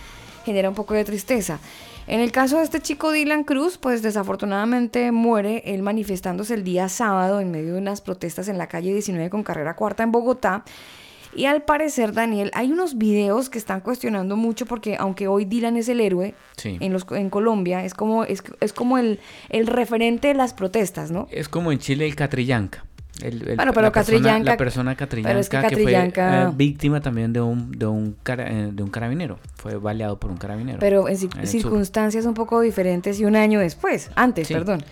genera 0.45 0.69
un 0.69 0.75
poco 0.75 0.93
de 0.93 1.05
tristeza. 1.05 1.59
En 2.07 2.21
el 2.21 2.31
caso 2.31 2.57
de 2.57 2.63
este 2.63 2.81
chico 2.81 3.11
Dylan 3.11 3.43
Cruz, 3.43 3.77
pues 3.77 4.01
desafortunadamente 4.01 5.11
muere 5.11 5.61
él 5.65 5.83
manifestándose 5.83 6.55
el 6.55 6.63
día 6.63 6.89
sábado 6.89 7.39
en 7.39 7.51
medio 7.51 7.73
de 7.73 7.79
unas 7.79 8.01
protestas 8.01 8.47
en 8.47 8.57
la 8.57 8.65
calle 8.65 8.91
19 8.93 9.29
con 9.29 9.43
carrera 9.43 9.75
cuarta 9.75 10.01
en 10.01 10.11
Bogotá. 10.11 10.63
Y 11.35 11.45
al 11.45 11.61
parecer, 11.63 12.13
Daniel, 12.13 12.49
hay 12.53 12.71
unos 12.71 12.97
videos 12.97 13.49
que 13.49 13.57
están 13.59 13.81
cuestionando 13.81 14.35
mucho 14.35 14.65
porque 14.65 14.95
aunque 14.99 15.27
hoy 15.27 15.45
Dylan 15.45 15.77
es 15.77 15.87
el 15.89 16.01
héroe 16.01 16.33
Sí. 16.57 16.77
en, 16.79 16.91
los, 16.91 17.05
en 17.11 17.29
Colombia, 17.29 17.85
es 17.85 17.93
como, 17.93 18.23
es, 18.23 18.43
es 18.59 18.73
como 18.73 18.97
el, 18.97 19.19
el 19.49 19.67
referente 19.67 20.29
de 20.29 20.33
las 20.33 20.53
protestas, 20.53 21.11
¿no? 21.11 21.27
Es 21.31 21.47
como 21.47 21.71
en 21.71 21.79
Chile 21.79 22.05
el 22.07 22.15
Catrillanca. 22.15 22.83
El- 23.21 23.47
el- 23.49 23.55
Bueno, 23.57 23.73
pero 23.73 23.87
la 23.87 23.91
persona- 23.91 24.17
Catrillanca- 24.19 24.43
La 24.45 24.57
persona 24.57 24.95
Catrillanca, 24.95 25.29
pero 25.29 25.39
es 25.41 25.49
que 25.49 25.57
que, 25.57 25.63
Catrillanca- 25.63 26.41
fue 26.43 26.51
eh, 26.51 26.53
víctima 26.55 27.01
también 27.01 27.33
de 27.33 27.41
un, 27.41 27.71
de, 27.71 27.85
un 27.85 28.15
cara- 28.23 28.47
eh, 28.49 28.69
de 28.71 28.81
un 28.81 28.89
carabinero. 28.89 29.39
Fue 29.55 29.75
baleado 29.75 30.17
por 30.19 30.31
un 30.31 30.37
carabinero. 30.37 30.79
Pero 30.79 31.07
en 31.09 31.17
en 31.37 31.47
circunstancias 31.47 32.25
un 32.25 32.33
poco 32.33 32.61
diferentes 32.61 33.19
y 33.19 33.25
un 33.25 33.35
año 33.35 33.59
después, 33.59 34.09
antes, 34.15 34.47
Sí. 34.47 34.53
perdón. 34.53 34.83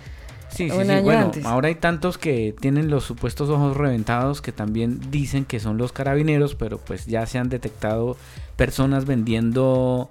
Sí, 0.57 0.69
sí, 0.69 0.75
sí. 0.75 1.01
Bueno, 1.03 1.19
antes. 1.25 1.45
ahora 1.45 1.67
hay 1.67 1.75
tantos 1.75 2.17
que 2.17 2.55
tienen 2.59 2.89
los 2.89 3.03
supuestos 3.03 3.49
ojos 3.49 3.77
reventados 3.77 4.41
que 4.41 4.51
también 4.51 4.99
dicen 5.11 5.45
que 5.45 5.59
son 5.59 5.77
los 5.77 5.91
carabineros, 5.91 6.55
pero 6.55 6.79
pues 6.79 7.05
ya 7.05 7.25
se 7.27 7.37
han 7.37 7.49
detectado 7.49 8.17
personas 8.55 9.05
vendiendo 9.05 10.09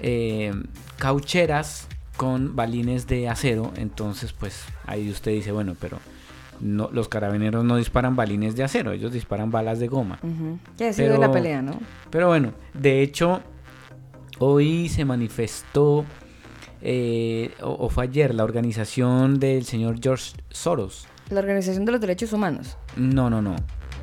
eh, 0.00 0.52
caucheras 0.98 1.88
con 2.18 2.54
balines 2.56 3.06
de 3.06 3.28
acero. 3.28 3.72
Entonces, 3.76 4.32
pues 4.32 4.64
ahí 4.86 5.08
usted 5.10 5.32
dice, 5.32 5.52
bueno, 5.52 5.74
pero 5.80 5.98
no, 6.60 6.90
los 6.92 7.08
carabineros 7.08 7.64
no 7.64 7.76
disparan 7.76 8.16
balines 8.16 8.56
de 8.56 8.64
acero, 8.64 8.92
ellos 8.92 9.12
disparan 9.12 9.50
balas 9.50 9.78
de 9.78 9.88
goma. 9.88 10.18
Ujú. 10.22 10.58
Ya 10.76 10.88
ha 10.88 10.92
sido 10.92 11.08
Pero- 11.08 11.20
la 11.20 11.32
pelea, 11.32 11.62
¿no? 11.62 11.78
Pero 12.10 12.28
bueno, 12.28 12.52
de 12.74 13.02
hecho, 13.02 13.40
hoy 14.38 14.88
se 14.88 15.04
manifestó, 15.04 16.04
eh, 16.82 17.50
o, 17.62 17.70
o 17.70 17.88
fue 17.88 18.04
ayer, 18.04 18.34
la 18.34 18.44
organización 18.44 19.38
del 19.40 19.64
señor 19.64 19.96
George 20.02 20.32
Soros. 20.50 21.06
La 21.30 21.40
Organización 21.40 21.84
de 21.84 21.92
los 21.92 22.00
Derechos 22.00 22.32
Humanos. 22.32 22.76
No, 22.96 23.28
no, 23.30 23.42
no. 23.42 23.56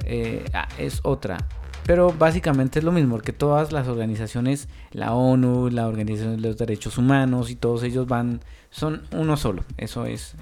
eh, 0.05 0.43
ah, 0.53 0.67
es 0.77 0.99
otra. 1.03 1.37
Pero 1.85 2.13
básicamente 2.17 2.79
es 2.79 2.85
lo 2.85 2.91
mismo, 2.93 3.15
porque 3.15 3.33
todas 3.33 3.71
las 3.73 3.87
organizaciones, 3.87 4.69
la 4.91 5.13
ONU, 5.13 5.69
la 5.69 5.87
Organización 5.87 6.35
de 6.41 6.47
los 6.47 6.57
Derechos 6.57 6.97
Humanos 6.97 7.49
y 7.51 7.55
todos 7.55 7.83
ellos 7.83 8.07
van, 8.07 8.39
son 8.71 9.03
uno 9.11 9.35
solo. 9.37 9.63
Eso 9.77 10.05
es, 10.05 10.35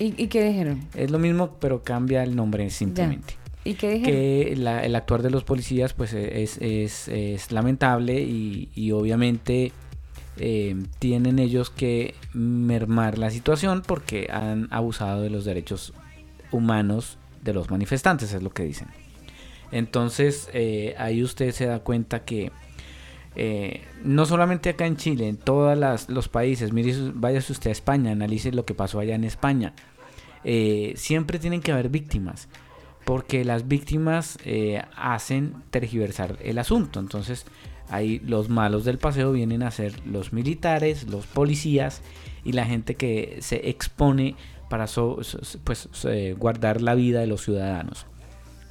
¿Y, 0.00 0.20
y 0.20 0.26
qué 0.28 0.44
dijeron? 0.44 0.80
es 0.94 1.10
lo 1.10 1.18
mismo, 1.20 1.56
pero 1.60 1.82
cambia 1.84 2.22
el 2.24 2.34
nombre 2.36 2.68
simplemente. 2.70 3.34
¿Y 3.64 3.74
qué 3.74 3.90
dijeron? 3.90 4.12
que 4.12 4.54
la- 4.56 4.84
el 4.84 4.94
actuar 4.96 5.22
de 5.22 5.30
los 5.30 5.44
policías 5.44 5.92
pues 5.92 6.12
es, 6.14 6.56
es, 6.60 7.06
es 7.08 7.52
lamentable 7.52 8.20
y, 8.20 8.70
y 8.74 8.92
obviamente 8.92 9.72
eh, 10.40 10.76
tienen 10.98 11.38
ellos 11.38 11.70
que 11.70 12.14
mermar 12.32 13.18
la 13.18 13.30
situación 13.30 13.82
porque 13.86 14.28
han 14.30 14.68
abusado 14.70 15.22
de 15.22 15.30
los 15.30 15.44
derechos 15.44 15.92
humanos 16.50 17.18
de 17.42 17.52
los 17.52 17.70
manifestantes, 17.70 18.32
es 18.32 18.42
lo 18.42 18.50
que 18.50 18.64
dicen. 18.64 18.88
Entonces 19.70 20.48
eh, 20.52 20.94
ahí 20.98 21.22
usted 21.22 21.52
se 21.52 21.66
da 21.66 21.80
cuenta 21.80 22.24
que 22.24 22.52
eh, 23.36 23.82
no 24.02 24.26
solamente 24.26 24.70
acá 24.70 24.86
en 24.86 24.96
Chile, 24.96 25.28
en 25.28 25.36
todos 25.36 26.08
los 26.08 26.28
países, 26.28 26.72
mire, 26.72 26.94
váyase 27.14 27.52
usted 27.52 27.70
a 27.70 27.72
España, 27.72 28.12
analice 28.12 28.52
lo 28.52 28.64
que 28.64 28.74
pasó 28.74 29.00
allá 29.00 29.14
en 29.14 29.24
España. 29.24 29.74
Siempre 30.94 31.38
tienen 31.38 31.60
que 31.60 31.72
haber 31.72 31.90
víctimas, 31.90 32.48
porque 33.04 33.44
las 33.44 33.68
víctimas 33.68 34.38
hacen 34.96 35.56
tergiversar 35.70 36.38
el 36.42 36.58
asunto. 36.58 37.00
Entonces, 37.00 37.44
ahí 37.90 38.20
los 38.20 38.48
malos 38.48 38.84
del 38.84 38.98
paseo 38.98 39.32
vienen 39.32 39.62
a 39.62 39.70
ser 39.70 39.94
los 40.06 40.32
militares, 40.32 41.08
los 41.08 41.26
policías 41.26 42.02
y 42.44 42.52
la 42.52 42.64
gente 42.64 42.94
que 42.94 43.38
se 43.40 43.68
expone 43.68 44.36
para 44.68 44.86
pues, 45.64 45.88
eh, 46.04 46.34
guardar 46.38 46.82
la 46.82 46.94
vida 46.94 47.20
de 47.20 47.26
los 47.26 47.42
ciudadanos. 47.42 48.06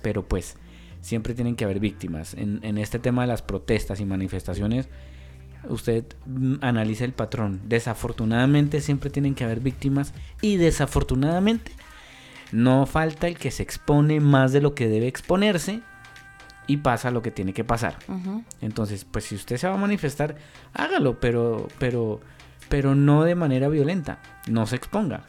Pero 0.02 0.28
pues, 0.28 0.58
siempre 1.02 1.34
tienen 1.34 1.56
que 1.56 1.66
haber 1.66 1.80
víctimas. 1.80 2.34
En, 2.36 2.60
en 2.64 2.78
este 2.78 3.00
tema 3.00 3.24
de 3.24 3.28
las 3.28 3.42
protestas 3.42 4.00
y 4.00 4.06
manifestaciones, 4.06 4.90
usted 5.70 6.06
mm, 6.26 6.56
analiza 6.62 7.06
el 7.06 7.14
patrón. 7.14 7.62
Desafortunadamente 7.66 8.82
siempre 8.82 9.10
tienen 9.10 9.36
que 9.36 9.44
haber 9.44 9.60
víctimas 9.60 10.14
y 10.42 10.58
desafortunadamente 10.58 11.72
no 12.52 12.86
falta 12.86 13.28
el 13.28 13.38
que 13.38 13.52
se 13.52 13.64
expone 13.64 14.20
más 14.20 14.54
de 14.54 14.62
lo 14.62 14.74
que 14.74 14.88
debe 14.88 15.08
exponerse 15.08 15.82
y 16.68 16.78
pasa 16.78 17.12
lo 17.12 17.22
que 17.22 17.32
tiene 17.32 17.54
que 17.54 17.64
pasar. 17.64 17.98
Entonces, 18.62 19.06
pues 19.10 19.26
si 19.26 19.36
usted 19.36 19.58
se 19.58 19.68
va 19.68 19.74
a 19.76 19.78
manifestar, 19.78 20.36
hágalo, 20.74 21.20
pero 21.20 21.68
pero 21.80 22.20
pero 22.70 22.96
no 22.96 23.24
de 23.24 23.36
manera 23.36 23.70
violenta, 23.70 24.20
no 24.48 24.68
se 24.68 24.76
exponga. 24.76 25.24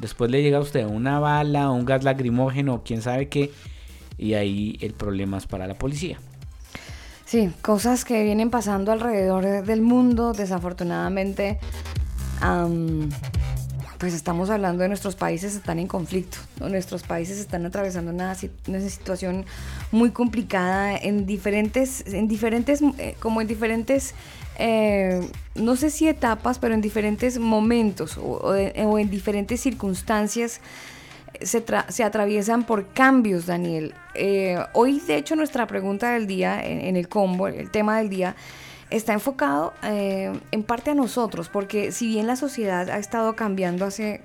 Después 0.00 0.30
le 0.30 0.42
llega 0.42 0.58
a 0.58 0.62
usted 0.62 0.86
una 0.86 1.18
bala, 1.18 1.70
un 1.70 1.84
gas 1.84 2.04
lacrimógeno, 2.04 2.82
quién 2.84 3.02
sabe 3.02 3.28
qué, 3.28 3.50
y 4.16 4.34
ahí 4.34 4.78
el 4.80 4.94
problema 4.94 5.36
es 5.36 5.46
para 5.46 5.66
la 5.66 5.74
policía. 5.74 6.18
Sí, 7.26 7.52
cosas 7.62 8.04
que 8.04 8.24
vienen 8.24 8.50
pasando 8.50 8.92
alrededor 8.92 9.44
de- 9.44 9.62
del 9.62 9.82
mundo, 9.82 10.32
desafortunadamente, 10.32 11.58
am, 12.40 13.08
pues 14.00 14.14
estamos 14.14 14.48
hablando 14.48 14.82
de 14.82 14.88
nuestros 14.88 15.14
países 15.14 15.54
están 15.54 15.78
en 15.78 15.86
conflicto, 15.86 16.38
nuestros 16.58 17.02
países 17.02 17.38
están 17.38 17.66
atravesando 17.66 18.10
una, 18.10 18.34
una 18.66 18.80
situación 18.80 19.44
muy 19.92 20.10
complicada 20.10 20.96
en 20.96 21.26
diferentes, 21.26 22.02
en 22.06 22.26
diferentes, 22.26 22.80
eh, 22.96 23.14
como 23.20 23.42
en 23.42 23.46
diferentes, 23.46 24.14
eh, 24.58 25.20
no 25.54 25.76
sé 25.76 25.90
si 25.90 26.08
etapas, 26.08 26.58
pero 26.58 26.72
en 26.72 26.80
diferentes 26.80 27.38
momentos 27.38 28.16
o, 28.16 28.54
en 28.56 29.10
diferentes 29.10 29.60
circunstancias 29.60 30.62
se, 31.42 31.62
se 31.88 32.02
atraviesan 32.02 32.64
por 32.64 32.94
cambios, 32.94 33.44
Daniel. 33.44 33.92
Eh, 34.14 34.56
hoy, 34.72 35.00
de 35.00 35.16
hecho, 35.16 35.36
nuestra 35.36 35.66
pregunta 35.66 36.12
del 36.12 36.26
día, 36.26 36.64
en, 36.64 36.96
el 36.96 37.06
combo, 37.06 37.48
el 37.48 37.70
tema 37.70 37.98
del 37.98 38.08
día, 38.08 38.34
está 38.90 39.12
enfocado 39.12 39.72
eh, 39.82 40.32
en 40.50 40.62
parte 40.62 40.90
a 40.90 40.94
nosotros, 40.94 41.48
porque 41.48 41.92
si 41.92 42.06
bien 42.06 42.26
la 42.26 42.36
sociedad 42.36 42.90
ha 42.90 42.98
estado 42.98 43.36
cambiando 43.36 43.84
hace, 43.84 44.22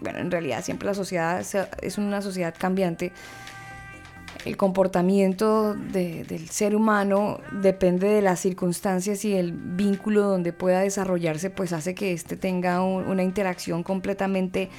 bueno, 0.00 0.18
en 0.18 0.30
realidad 0.30 0.64
siempre 0.64 0.86
la 0.86 0.94
sociedad 0.94 1.40
es 1.82 1.98
una 1.98 2.22
sociedad 2.22 2.54
cambiante, 2.56 3.12
el 4.44 4.56
comportamiento 4.56 5.74
del 5.74 6.48
ser 6.48 6.76
humano 6.76 7.40
depende 7.52 8.08
de 8.08 8.22
las 8.22 8.40
circunstancias 8.40 9.24
y 9.24 9.34
el 9.34 9.52
vínculo 9.52 10.22
donde 10.22 10.52
pueda 10.52 10.80
desarrollarse, 10.80 11.50
pues 11.50 11.72
hace 11.72 11.94
que 11.94 12.12
éste 12.12 12.36
tenga 12.36 12.82
una 12.82 13.22
interacción 13.22 13.82
completamente 13.82 14.70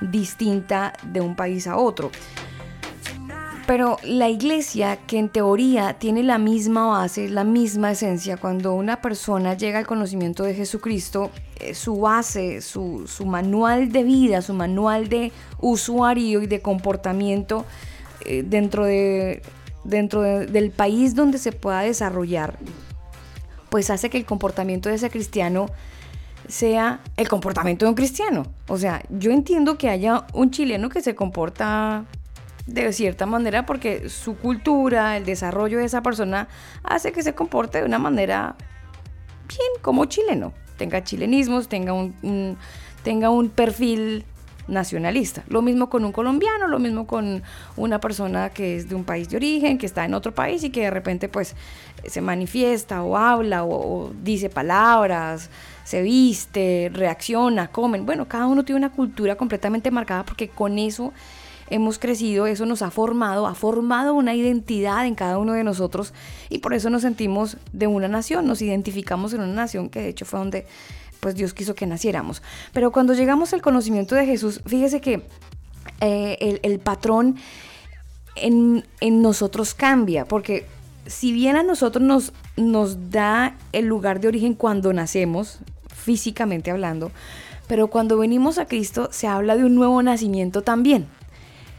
distinta 0.00 0.92
de 1.02 1.20
un 1.20 1.34
país 1.34 1.66
a 1.66 1.76
otro. 1.76 2.10
Pero 3.68 3.98
la 4.02 4.30
iglesia, 4.30 4.96
que 5.06 5.18
en 5.18 5.28
teoría 5.28 5.98
tiene 5.98 6.22
la 6.22 6.38
misma 6.38 6.86
base, 6.86 7.28
la 7.28 7.44
misma 7.44 7.90
esencia, 7.90 8.38
cuando 8.38 8.72
una 8.72 9.02
persona 9.02 9.52
llega 9.52 9.78
al 9.78 9.86
conocimiento 9.86 10.42
de 10.42 10.54
Jesucristo, 10.54 11.30
eh, 11.60 11.74
su 11.74 12.00
base, 12.00 12.62
su, 12.62 13.04
manual 13.26 13.92
de 13.92 14.04
vida, 14.04 14.40
su 14.40 14.54
manual 14.54 15.10
de 15.10 15.32
usuario 15.60 16.40
y 16.40 16.46
de 16.46 16.62
comportamiento, 16.62 17.66
eh, 18.24 18.42
dentro, 18.42 18.86
de, 18.86 19.42
dentro 19.84 20.22
del 20.22 20.70
país 20.70 21.14
donde 21.14 21.36
se 21.36 21.52
pueda 21.52 21.82
desarrollar, 21.82 22.58
pues 23.68 23.90
hace 23.90 24.08
que 24.08 24.16
el 24.16 24.24
comportamiento 24.24 24.88
de 24.88 24.94
ese 24.94 25.10
cristiano 25.10 25.66
sea 26.48 27.00
el 27.18 27.28
comportamiento 27.28 27.84
de 27.84 27.90
un 27.90 27.96
cristiano. 27.96 28.46
O 28.66 28.78
sea, 28.78 29.02
yo 29.10 29.30
entiendo 29.30 29.76
que 29.76 29.90
haya 29.90 30.24
un 30.32 30.52
chileno 30.52 30.88
que 30.88 31.02
se 31.02 31.14
comporta 31.14 32.06
de 32.68 32.92
cierta 32.92 33.26
manera 33.26 33.66
porque 33.66 34.08
su 34.08 34.36
cultura, 34.36 35.16
el 35.16 35.24
desarrollo 35.24 35.78
de 35.78 35.84
esa 35.84 36.02
persona 36.02 36.48
hace 36.82 37.12
que 37.12 37.22
se 37.22 37.34
comporte 37.34 37.78
de 37.78 37.84
una 37.84 37.98
manera 37.98 38.56
bien 39.48 39.82
como 39.82 40.04
chileno. 40.04 40.52
Tenga 40.76 41.02
chilenismos, 41.02 41.68
tenga 41.68 41.92
un 41.92 42.56
tenga 43.02 43.30
un 43.30 43.48
perfil 43.48 44.24
nacionalista. 44.68 45.42
Lo 45.48 45.62
mismo 45.62 45.88
con 45.88 46.04
un 46.04 46.12
colombiano, 46.12 46.68
lo 46.68 46.78
mismo 46.78 47.06
con 47.06 47.42
una 47.76 48.00
persona 48.00 48.50
que 48.50 48.76
es 48.76 48.88
de 48.88 48.94
un 48.94 49.04
país 49.04 49.28
de 49.30 49.36
origen, 49.36 49.78
que 49.78 49.86
está 49.86 50.04
en 50.04 50.14
otro 50.14 50.34
país 50.34 50.62
y 50.62 50.70
que 50.70 50.82
de 50.82 50.90
repente 50.90 51.28
pues 51.28 51.56
se 52.06 52.20
manifiesta 52.20 53.02
o 53.02 53.16
habla 53.16 53.64
o, 53.64 54.12
dice 54.22 54.50
palabras, 54.50 55.48
se 55.84 56.02
viste, 56.02 56.90
reacciona, 56.92 57.68
comen. 57.68 58.04
Bueno, 58.04 58.28
cada 58.28 58.46
uno 58.46 58.64
tiene 58.64 58.78
una 58.78 58.90
cultura 58.90 59.36
completamente 59.36 59.90
marcada 59.90 60.24
porque 60.24 60.48
con 60.48 60.78
eso 60.78 61.12
hemos 61.70 61.98
crecido, 61.98 62.46
eso 62.46 62.66
nos 62.66 62.82
ha 62.82 62.90
formado, 62.90 63.46
ha 63.46 63.54
formado 63.54 64.14
una 64.14 64.34
identidad 64.34 65.06
en 65.06 65.14
cada 65.14 65.38
uno 65.38 65.52
de 65.52 65.64
nosotros 65.64 66.12
y 66.48 66.58
por 66.58 66.74
eso 66.74 66.90
nos 66.90 67.02
sentimos 67.02 67.56
de 67.72 67.86
una 67.86 68.08
nación, 68.08 68.46
nos 68.46 68.62
identificamos 68.62 69.32
en 69.32 69.40
una 69.40 69.52
nación 69.52 69.88
que 69.88 70.00
de 70.00 70.08
hecho 70.08 70.24
fue 70.24 70.38
donde 70.38 70.66
pues 71.20 71.34
Dios 71.34 71.54
quiso 71.54 71.74
que 71.74 71.86
naciéramos. 71.86 72.42
Pero 72.72 72.92
cuando 72.92 73.14
llegamos 73.14 73.52
al 73.52 73.62
conocimiento 73.62 74.14
de 74.14 74.26
Jesús, 74.26 74.60
fíjese 74.66 75.00
que 75.00 75.22
eh, 76.00 76.60
el, 76.62 76.78
patrón 76.78 77.36
en, 78.36 78.84
nosotros 79.00 79.74
cambia, 79.74 80.26
porque 80.26 80.66
si 81.06 81.32
bien 81.32 81.56
a 81.56 81.62
nosotros 81.62 82.04
nos, 82.04 82.32
nos 82.56 83.10
da 83.10 83.56
el 83.72 83.86
lugar 83.86 84.20
de 84.20 84.28
origen 84.28 84.54
cuando 84.54 84.92
nacemos, 84.92 85.58
físicamente 85.92 86.70
hablando, 86.70 87.10
pero 87.66 87.88
cuando 87.88 88.16
venimos 88.16 88.58
a 88.58 88.66
Cristo 88.66 89.08
se 89.12 89.26
habla 89.26 89.56
de 89.56 89.64
un 89.64 89.74
nuevo 89.74 90.02
nacimiento 90.02 90.62
también. 90.62 91.06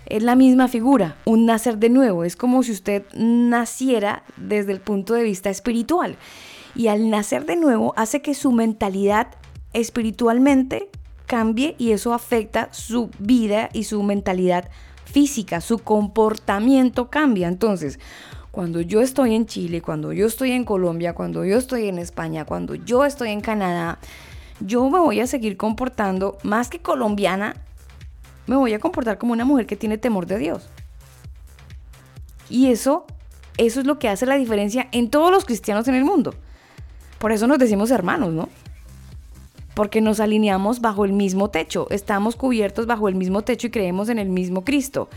Es 0.09 0.23
la 0.23 0.35
misma 0.35 0.67
figura, 0.67 1.17
un 1.25 1.45
nacer 1.45 1.77
de 1.77 1.89
nuevo. 1.89 2.23
Es 2.23 2.35
como 2.35 2.63
si 2.63 2.71
usted 2.71 3.03
naciera 3.13 4.23
desde 4.37 4.71
el 4.71 4.81
punto 4.81 5.13
de 5.13 5.23
vista 5.23 5.49
espiritual 5.49 6.17
y 6.75 6.87
al 6.87 7.09
nacer 7.09 7.45
de 7.45 7.55
nuevo 7.55 7.93
hace 7.95 8.21
que 8.21 8.33
su 8.33 8.51
mentalidad 8.51 9.27
espiritualmente 9.73 10.89
cambie 11.27 11.75
y 11.77 11.91
eso 11.91 12.13
afecta 12.13 12.69
su 12.71 13.11
vida 13.19 13.69
y 13.71 13.83
su 13.83 14.01
mentalidad 14.01 14.69
física, 15.05 15.61
su 15.61 15.77
comportamiento 15.79 17.09
cambia. 17.09 17.47
Entonces, 17.47 17.99
cuando 18.51 18.81
yo 18.81 19.01
estoy 19.01 19.35
en 19.35 19.45
Chile, 19.45 19.81
cuando 19.81 20.11
yo 20.11 20.25
estoy 20.25 20.51
en 20.51 20.65
Colombia, 20.65 21.13
cuando 21.13 21.45
yo 21.45 21.57
estoy 21.57 21.87
en 21.87 21.99
España, 21.99 22.45
cuando 22.45 22.73
yo 22.73 23.05
estoy 23.05 23.29
en 23.29 23.41
Canadá, 23.41 23.99
yo 24.59 24.89
me 24.89 24.99
voy 24.99 25.19
a 25.19 25.27
seguir 25.27 25.55
comportando 25.55 26.37
más 26.43 26.69
que 26.69 26.79
colombiana, 26.79 27.55
me 28.49 28.55
voy 28.55 28.73
a 28.73 28.79
comportar 28.79 29.19
como 29.19 29.31
una 29.31 29.45
mujer 29.45 29.67
que 29.67 29.75
tiene 29.75 29.99
temor 29.99 30.25
de 30.25 30.39
Dios. 30.39 30.67
Y 32.49 32.71
eso, 32.71 33.05
eso 33.57 33.79
es 33.79 33.85
lo 33.85 33.99
que 33.99 34.09
hace 34.09 34.25
la 34.25 34.35
diferencia 34.35 34.87
en 34.91 35.11
todos 35.11 35.31
los 35.31 35.45
cristianos 35.45 35.87
en 35.87 35.93
el 35.93 36.03
mundo. 36.03 36.33
Por 37.19 37.31
eso 37.31 37.45
nos 37.45 37.59
decimos 37.59 37.91
hermanos, 37.91 38.33
¿no? 38.33 38.49
Porque 39.75 40.01
nos 40.01 40.19
alineamos 40.19 40.81
bajo 40.81 41.05
el 41.05 41.13
mismo 41.13 41.51
techo, 41.51 41.85
estamos 41.91 42.35
cubiertos 42.35 42.87
bajo 42.87 43.07
el 43.07 43.13
mismo 43.13 43.43
techo 43.43 43.67
y 43.67 43.69
creemos 43.69 44.09
en 44.09 44.17
el 44.17 44.29
mismo 44.29 44.65
Cristo. 44.65 45.09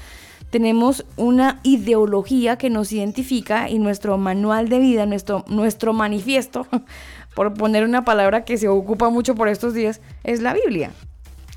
Tenemos 0.51 1.07
una 1.16 1.59
ideología 1.62 2.59
que 2.59 2.68
nos 2.68 2.93
identifica 2.93 3.70
y 3.70 3.78
nuestro 3.78 4.18
manual 4.18 4.68
de 4.68 4.78
vida, 4.78 5.07
nuestro, 5.07 5.47
nuestro 5.49 5.95
manifiesto, 5.95 6.66
por 7.35 7.55
poner 7.55 7.85
una 7.85 8.05
palabra 8.05 8.45
que 8.45 8.59
se 8.59 8.68
ocupa 8.68 9.09
mucho 9.09 9.35
por 9.35 9.49
estos 9.49 9.72
días, 9.72 10.03
es 10.22 10.43
la 10.43 10.53
Biblia 10.53 10.91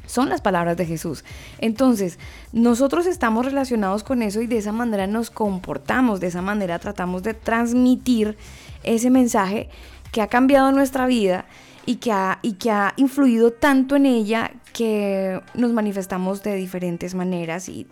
son 0.06 0.30
las 0.30 0.42
palabras 0.42 0.78
de 0.78 0.86
Jesús. 0.86 1.24
Entonces, 1.60 2.20
nosotros 2.52 3.06
estamos 3.06 3.46
relacionados 3.46 4.04
con 4.04 4.22
eso 4.22 4.42
y 4.42 4.48
de 4.48 4.58
esa 4.58 4.72
manera 4.72 5.08
nos 5.08 5.30
comportamos, 5.30 6.20
de 6.20 6.28
esa 6.28 6.42
manera 6.42 6.80
tratamos 6.80 7.24
de 7.24 7.34
transmitir 7.34 8.38
ese 8.84 9.10
mensaje 9.10 9.70
que 10.12 10.22
ha 10.22 10.28
cambiado 10.28 10.72
nuestra 10.72 11.08
vida 11.08 11.46
y 11.86 11.98
que 11.98 12.12
ha, 12.12 12.40
y 12.42 12.54
que 12.54 12.72
ha 12.72 12.94
influido 12.98 13.52
tanto 13.52 13.96
en 13.96 14.06
ella 14.06 14.52
que 14.74 15.42
nos 15.54 15.72
manifestamos 15.72 16.44
de 16.44 16.56
diferentes 16.56 17.16
maneras 17.16 17.70
y, 17.70 17.88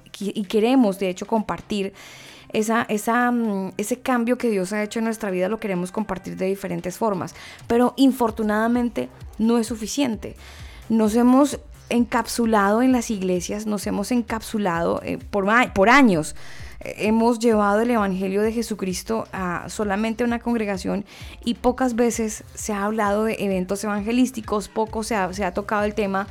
queremos 0.47 0.99
de 0.99 1.09
hecho 1.09 1.27
compartir 1.27 1.93
esa, 2.51 2.83
esa, 2.83 3.31
mm, 3.31 3.73
ese 3.77 3.99
cambio 3.99 4.37
que 4.37 4.49
Dios 4.49 4.73
ha 4.73 4.83
hecho 4.83 4.99
en 4.99 5.05
nuestra 5.05 5.31
vida 5.31 5.49
lo 5.49 5.59
queremos 5.59 5.91
compartir 5.91 6.35
de 6.37 6.45
diferentes 6.45 6.97
formas, 6.97 7.35
pero 7.67 7.93
infortunadamente 7.97 9.09
no 9.37 9.57
es 9.57 9.67
suficiente. 9.67 10.35
Nos 10.89 11.15
hemos 11.15 11.59
encapsulado 11.93 12.81
en 12.81 12.91
las 12.91 13.09
iglesias, 13.11 13.65
nos 13.65 13.85
hemos 13.87 14.11
encapsulado 14.11 15.01
eh, 15.03 15.19
por, 15.29 15.89
años 15.89 16.35
hemos 16.85 17.39
llevado 17.39 17.79
el 17.79 17.91
Evangelio 17.91 18.41
de 18.41 18.51
Jesucristo 18.51 19.25
a 19.31 19.69
solamente 19.69 20.25
una 20.25 20.39
congregación 20.39 21.05
y 21.45 21.53
pocas 21.53 21.95
veces 21.95 22.43
se 22.55 22.73
ha 22.73 22.83
hablado 22.83 23.23
de 23.23 23.37
eventos 23.39 23.83
evangelísticos, 23.85 24.67
poco 24.67 25.03
se 25.03 25.15
ha, 25.15 25.31
se 25.31 25.45
ha 25.45 25.53
tocado 25.53 25.85
el 25.85 25.93
tema 25.93 26.27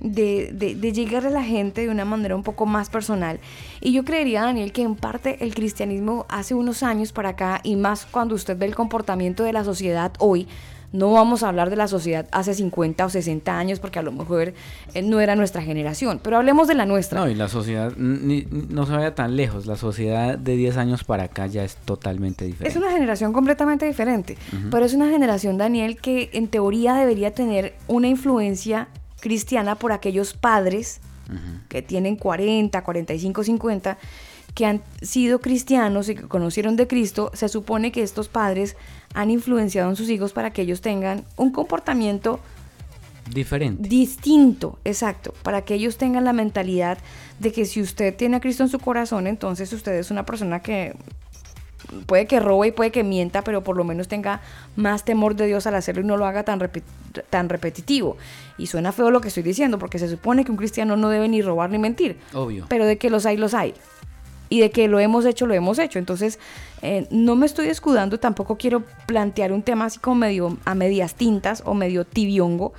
de, 0.00 0.50
de, 0.52 0.92
llegar 0.92 1.24
a 1.26 1.30
la 1.30 1.44
gente 1.44 1.82
de 1.82 1.88
una 1.88 2.04
manera 2.04 2.34
un 2.34 2.42
poco 2.42 2.66
más 2.66 2.90
personal. 2.90 3.38
Y 3.80 3.92
yo 3.92 4.04
creería, 4.04 4.42
Daniel, 4.42 4.72
que 4.72 4.82
en 4.82 4.96
parte 4.96 5.44
el 5.44 5.54
cristianismo 5.54 6.26
hace 6.28 6.54
unos 6.54 6.82
años 6.82 7.12
para 7.12 7.30
acá, 7.30 7.60
y 7.62 7.76
más 7.76 8.06
cuando 8.06 8.34
usted 8.34 8.58
ve 8.58 8.66
el 8.66 8.74
comportamiento 8.74 9.44
de 9.44 9.52
la 9.52 9.62
sociedad 9.62 10.12
hoy, 10.18 10.48
no 10.92 11.10
vamos 11.12 11.42
a 11.42 11.48
hablar 11.48 11.70
de 11.70 11.76
la 11.76 11.88
sociedad 11.88 12.26
hace 12.32 12.54
50 12.54 13.04
o 13.06 13.08
60 13.08 13.58
años 13.58 13.80
porque 13.80 13.98
a 13.98 14.02
lo 14.02 14.12
mejor 14.12 14.52
eh, 14.94 15.02
no 15.02 15.20
era 15.20 15.36
nuestra 15.36 15.62
generación, 15.62 16.20
pero 16.22 16.36
hablemos 16.36 16.68
de 16.68 16.74
la 16.74 16.86
nuestra. 16.86 17.20
No, 17.20 17.28
y 17.28 17.34
la 17.34 17.48
sociedad 17.48 17.92
no 17.96 18.86
se 18.86 18.92
vaya 18.92 19.14
tan 19.14 19.36
lejos, 19.36 19.66
la 19.66 19.76
sociedad 19.76 20.38
de 20.38 20.56
10 20.56 20.76
años 20.76 21.04
para 21.04 21.24
acá 21.24 21.46
ya 21.46 21.64
es 21.64 21.76
totalmente 21.76 22.44
diferente. 22.44 22.68
Es 22.68 22.76
una 22.76 22.92
generación 22.92 23.32
completamente 23.32 23.86
diferente, 23.86 24.36
pero 24.70 24.84
es 24.84 24.94
una 24.94 25.08
generación, 25.08 25.58
Daniel, 25.58 25.96
que 25.96 26.30
en 26.32 26.48
teoría 26.48 26.94
debería 26.94 27.32
tener 27.32 27.74
una 27.88 28.08
influencia 28.08 28.88
cristiana 29.20 29.76
por 29.76 29.92
aquellos 29.92 30.34
padres 30.34 31.00
que 31.68 31.80
tienen 31.80 32.16
40, 32.16 32.82
45, 32.82 33.44
50 33.44 33.98
que 34.54 34.66
han 34.66 34.82
sido 35.00 35.40
cristianos 35.40 36.08
y 36.08 36.14
que 36.14 36.28
conocieron 36.28 36.76
de 36.76 36.86
Cristo, 36.86 37.30
se 37.34 37.48
supone 37.48 37.90
que 37.92 38.02
estos 38.02 38.28
padres 38.28 38.76
han 39.14 39.30
influenciado 39.30 39.88
en 39.88 39.96
sus 39.96 40.10
hijos 40.10 40.32
para 40.32 40.52
que 40.52 40.62
ellos 40.62 40.80
tengan 40.80 41.24
un 41.36 41.52
comportamiento 41.52 42.40
diferente. 43.32 43.88
Distinto, 43.88 44.78
exacto, 44.84 45.32
para 45.42 45.62
que 45.62 45.74
ellos 45.74 45.96
tengan 45.96 46.24
la 46.24 46.32
mentalidad 46.32 46.98
de 47.38 47.52
que 47.52 47.64
si 47.64 47.80
usted 47.80 48.14
tiene 48.14 48.36
a 48.36 48.40
Cristo 48.40 48.62
en 48.62 48.68
su 48.68 48.78
corazón, 48.78 49.26
entonces 49.26 49.72
usted 49.72 49.92
es 49.92 50.10
una 50.10 50.26
persona 50.26 50.60
que 50.60 50.94
puede 52.06 52.26
que 52.26 52.40
robe 52.40 52.68
y 52.68 52.72
puede 52.72 52.90
que 52.90 53.04
mienta, 53.04 53.42
pero 53.42 53.64
por 53.64 53.76
lo 53.76 53.84
menos 53.84 54.08
tenga 54.08 54.40
más 54.76 55.04
temor 55.04 55.34
de 55.34 55.46
Dios 55.46 55.66
al 55.66 55.74
hacerlo 55.74 56.02
y 56.02 56.04
no 56.04 56.16
lo 56.16 56.26
haga 56.26 56.42
tan, 56.42 56.60
tan 57.30 57.48
repetitivo. 57.48 58.16
Y 58.58 58.66
suena 58.66 58.92
feo 58.92 59.10
lo 59.10 59.20
que 59.20 59.28
estoy 59.28 59.42
diciendo, 59.42 59.78
porque 59.78 59.98
se 59.98 60.08
supone 60.08 60.44
que 60.44 60.50
un 60.50 60.56
cristiano 60.56 60.96
no 60.96 61.08
debe 61.08 61.28
ni 61.28 61.42
robar 61.42 61.70
ni 61.70 61.78
mentir. 61.78 62.18
Obvio. 62.34 62.66
Pero 62.68 62.86
de 62.86 62.98
que 62.98 63.10
los 63.10 63.26
hay, 63.26 63.36
los 63.36 63.54
hay 63.54 63.74
y 64.52 64.60
de 64.60 64.70
que 64.70 64.86
lo 64.86 65.00
hemos 65.00 65.24
hecho, 65.24 65.46
lo 65.46 65.54
hemos 65.54 65.78
hecho. 65.78 65.98
Entonces, 65.98 66.38
eh, 66.82 67.06
no 67.10 67.36
me 67.36 67.46
estoy 67.46 67.68
escudando, 67.68 68.20
tampoco 68.20 68.58
quiero 68.58 68.82
plantear 69.06 69.50
un 69.50 69.62
tema 69.62 69.86
así 69.86 69.98
como 69.98 70.16
medio 70.16 70.58
a 70.66 70.74
medias 70.74 71.14
tintas 71.14 71.62
o 71.64 71.72
medio 71.72 72.04
tibiongo, 72.04 72.74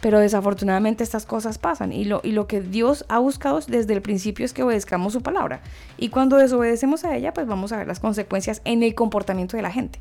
Pero 0.00 0.18
desafortunadamente 0.18 1.04
estas 1.04 1.26
cosas 1.26 1.58
pasan 1.58 1.92
y 1.92 2.04
lo, 2.06 2.22
y 2.24 2.32
lo 2.32 2.46
que 2.46 2.60
Dios 2.62 3.04
ha 3.08 3.18
buscado 3.18 3.60
desde 3.60 3.92
el 3.92 4.00
principio 4.00 4.46
es 4.46 4.54
que 4.54 4.62
obedezcamos 4.62 5.12
su 5.12 5.20
palabra. 5.20 5.60
Y 5.98 6.08
cuando 6.08 6.38
desobedecemos 6.38 7.04
a 7.04 7.14
ella, 7.14 7.34
pues 7.34 7.46
vamos 7.46 7.72
a 7.72 7.76
ver 7.76 7.86
las 7.86 8.00
consecuencias 8.00 8.62
en 8.64 8.82
el 8.82 8.94
comportamiento 8.94 9.58
de 9.58 9.62
la 9.62 9.70
gente. 9.70 10.00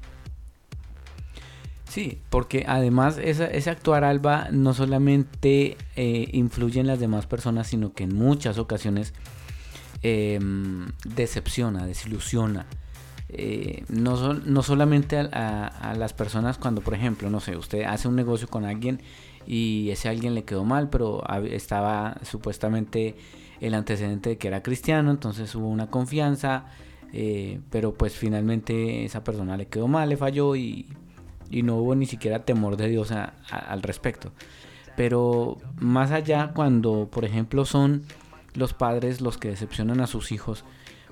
Sí, 1.90 2.20
porque 2.30 2.64
además 2.70 3.20
ese 3.22 3.70
actuar 3.70 4.06
alba 4.06 4.48
no 4.50 4.74
solamente 4.74 5.76
eh, 5.98 6.30
influye 6.32 6.80
en 6.80 6.88
las 6.88 7.02
demás 7.02 7.26
personas, 7.28 7.68
sino 7.68 7.92
que 7.92 8.06
en 8.06 8.16
muchas 8.16 8.58
ocasiones 8.58 9.14
em, 10.02 10.88
decepciona, 11.06 11.86
desilusiona. 11.86 12.66
Eh, 13.34 13.86
no, 13.88 14.34
no 14.34 14.62
solamente 14.62 15.18
a, 15.18 15.94
las 15.98 16.14
personas 16.14 16.58
cuando, 16.58 16.82
por 16.82 16.94
ejemplo, 16.94 17.30
no 17.30 17.40
sé, 17.40 17.56
usted 17.56 17.84
hace 17.84 18.10
un 18.10 18.16
negocio 18.16 18.50
con 18.50 18.66
alguien 18.66 19.02
y 19.48 19.90
ese 19.90 20.10
alguien 20.10 20.36
le 20.36 20.44
quedó 20.44 20.66
mal, 20.66 20.90
pero 20.90 21.24
estaba 21.46 22.18
supuestamente 22.24 23.16
el 23.62 23.74
antecedente 23.74 24.32
de 24.32 24.38
que 24.38 24.48
era 24.50 24.62
cristiano, 24.62 25.12
entonces 25.12 25.54
hubo 25.56 25.70
una 25.70 25.88
confianza, 25.90 26.66
eh, 27.14 27.62
pero 27.70 27.94
pues 27.94 28.16
finalmente 28.16 29.06
esa 29.06 29.24
persona 29.24 29.56
le 29.56 29.68
quedó 29.68 29.88
mal, 29.88 30.10
le 30.10 30.18
falló 30.18 30.56
y, 30.56 30.88
no 31.64 31.78
hubo 31.78 31.96
ni 31.96 32.06
siquiera 32.06 32.44
temor 32.44 32.76
de 32.76 32.90
Dios 32.90 33.12
al 33.12 33.82
respecto. 33.82 34.32
Pero 34.96 35.58
más 35.78 36.12
allá, 36.12 36.52
cuando 36.54 37.10
por 37.10 37.26
ejemplo 37.26 37.66
son 37.66 38.04
los 38.54 38.74
padres 38.74 39.22
los 39.22 39.38
que 39.38 39.50
decepcionan 39.50 40.02
a 40.02 40.08
sus 40.08 40.32
hijos, 40.32 40.64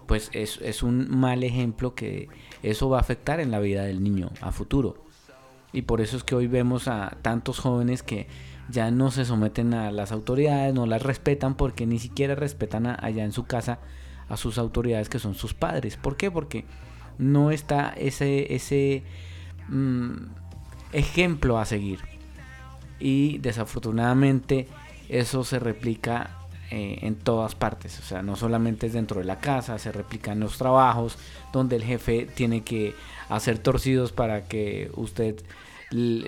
pues 0.07 0.29
es, 0.33 0.59
es 0.61 0.83
un 0.83 1.09
mal 1.09 1.43
ejemplo 1.43 1.95
que 1.95 2.29
eso 2.63 2.89
va 2.89 2.97
a 2.97 3.01
afectar 3.01 3.39
en 3.39 3.51
la 3.51 3.59
vida 3.59 3.83
del 3.83 4.03
niño 4.03 4.31
a 4.41 4.51
futuro. 4.51 5.03
Y 5.71 5.83
por 5.83 6.01
eso 6.01 6.17
es 6.17 6.23
que 6.23 6.35
hoy 6.35 6.47
vemos 6.47 6.87
a 6.87 7.17
tantos 7.21 7.59
jóvenes 7.59 8.01
que 8.01 8.27
ya 8.69 8.91
no 8.91 9.11
se 9.11 9.25
someten 9.25 9.73
a 9.73 9.91
las 9.91 10.11
autoridades, 10.11 10.73
no 10.73 10.85
las 10.85 11.03
respetan 11.03 11.55
porque 11.55 11.85
ni 11.85 11.99
siquiera 11.99 12.35
respetan 12.35 12.87
allá 12.87 13.23
en 13.23 13.31
su 13.31 13.45
casa 13.45 13.79
a 14.29 14.37
sus 14.37 14.57
autoridades 14.57 15.09
que 15.09 15.19
son 15.19 15.35
sus 15.35 15.53
padres. 15.53 15.97
¿Por 15.97 16.17
qué? 16.17 16.31
Porque 16.31 16.65
no 17.17 17.51
está 17.51 17.93
ese, 17.97 18.53
ese 18.55 19.03
mm, 19.67 20.13
ejemplo 20.93 21.59
a 21.59 21.65
seguir. 21.65 21.99
Y 22.99 23.37
desafortunadamente 23.39 24.67
eso 25.07 25.43
se 25.43 25.59
replica 25.59 26.38
eh, 26.71 26.99
en 27.01 27.15
todas 27.15 27.55
partes. 27.55 27.99
O 27.99 28.03
sea, 28.03 28.21
no 28.21 28.35
solamente 28.35 28.87
es 28.87 28.93
dentro 28.93 29.19
de 29.19 29.25
la 29.25 29.39
casa, 29.39 29.79
se 29.79 29.91
replica 29.91 30.31
en 30.31 30.39
los 30.39 30.57
trabajos, 30.57 31.17
donde 31.51 31.75
el 31.75 31.83
jefe 31.83 32.27
tiene 32.33 32.61
que 32.61 32.93
hacer 33.29 33.59
torcidos 33.59 34.11
para 34.11 34.47
que 34.47 34.91
usted 34.95 35.41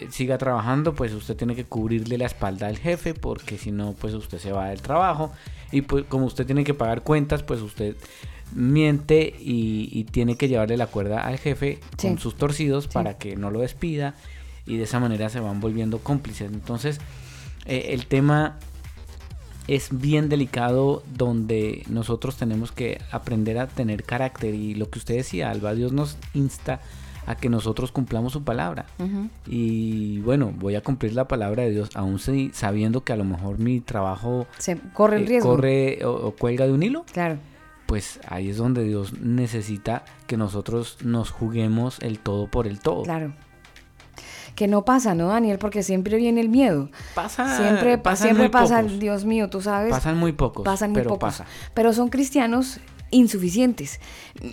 siga 0.09 0.39
trabajando, 0.39 0.95
pues 0.95 1.13
usted 1.13 1.35
tiene 1.35 1.55
que 1.55 1.65
cubrirle 1.65 2.17
la 2.17 2.25
espalda 2.25 2.67
al 2.67 2.79
jefe, 2.79 3.13
porque 3.13 3.57
si 3.59 3.71
no, 3.71 3.93
pues 3.93 4.13
usted 4.15 4.39
se 4.39 4.51
va 4.51 4.69
del 4.69 4.81
trabajo. 4.81 5.31
Y 5.71 5.81
pues 5.81 6.05
como 6.05 6.25
usted 6.25 6.45
tiene 6.45 6.63
que 6.63 6.73
pagar 6.73 7.03
cuentas, 7.03 7.43
pues 7.43 7.61
usted 7.61 7.95
miente 8.53 9.35
y, 9.39 10.03
tiene 10.05 10.35
que 10.35 10.47
llevarle 10.47 10.75
la 10.77 10.87
cuerda 10.87 11.21
al 11.21 11.37
jefe 11.37 11.79
con 12.01 12.17
sus 12.17 12.35
torcidos 12.35 12.87
para 12.87 13.17
que 13.17 13.35
no 13.35 13.49
lo 13.49 13.59
despida 13.61 14.15
y 14.65 14.77
de 14.77 14.83
esa 14.83 14.99
manera 14.99 15.29
se 15.29 15.39
van 15.39 15.59
volviendo 15.61 15.99
cómplices. 15.99 16.51
Entonces, 16.51 16.99
eh, 17.65 17.89
el 17.89 18.07
tema 18.07 18.57
es 19.71 19.87
bien 20.01 20.27
delicado 20.27 21.01
donde 21.15 21.83
nosotros 21.87 22.35
tenemos 22.35 22.73
que 22.73 22.99
aprender 23.09 23.57
a 23.57 23.67
tener 23.67 24.03
carácter 24.03 24.53
y 24.53 24.75
lo 24.75 24.89
que 24.89 24.99
usted 24.99 25.15
decía, 25.15 25.49
Alba, 25.49 25.73
Dios 25.73 25.93
nos 25.93 26.17
insta 26.33 26.81
a 27.25 27.35
que 27.35 27.47
nosotros 27.47 27.93
cumplamos 27.93 28.33
su 28.33 28.43
palabra. 28.43 28.85
Y 29.47 30.19
bueno, 30.19 30.51
voy 30.57 30.75
a 30.75 30.81
cumplir 30.81 31.13
la 31.13 31.29
palabra 31.29 31.63
de 31.63 31.71
Dios, 31.71 31.91
aún 31.95 32.19
sabiendo 32.51 33.05
que 33.05 33.13
a 33.13 33.15
lo 33.15 33.23
mejor 33.23 33.59
mi 33.59 33.79
trabajo 33.79 34.45
se 34.57 34.77
corre 34.93 35.17
el 35.17 35.23
eh, 35.23 35.27
riesgo. 35.27 35.51
corre 35.51 36.03
o, 36.03 36.31
cuelga 36.31 36.65
de 36.65 36.73
un 36.73 36.83
hilo. 36.83 37.05
Claro. 37.13 37.37
Pues 37.85 38.19
ahí 38.27 38.49
es 38.49 38.57
donde 38.57 38.83
Dios 38.83 39.21
necesita 39.21 40.03
que 40.27 40.35
nosotros 40.35 40.97
nos 41.01 41.29
juguemos 41.29 41.97
el 42.01 42.19
todo 42.19 42.47
por 42.47 42.67
el 42.67 42.79
todo. 42.79 43.03
Claro 43.03 43.31
que 44.61 44.67
no 44.67 44.85
pasa, 44.85 45.15
¿no, 45.15 45.29
Daniel? 45.29 45.57
Porque 45.57 45.81
siempre 45.81 46.17
viene 46.17 46.39
el 46.39 46.47
miedo. 46.47 46.91
Pasa. 47.15 47.57
Siempre, 47.57 47.99
siempre 48.15 48.47
pasa, 48.51 48.83
Dios 48.83 49.25
mío, 49.25 49.49
tú 49.49 49.59
sabes. 49.59 49.89
Pasan 49.89 50.19
muy 50.19 50.33
pocos. 50.33 50.63
Pasan 50.63 50.91
muy 50.91 51.01
pocos. 51.01 51.41
Pero 51.73 51.93
son 51.93 52.09
cristianos 52.09 52.79
insuficientes. 53.09 53.99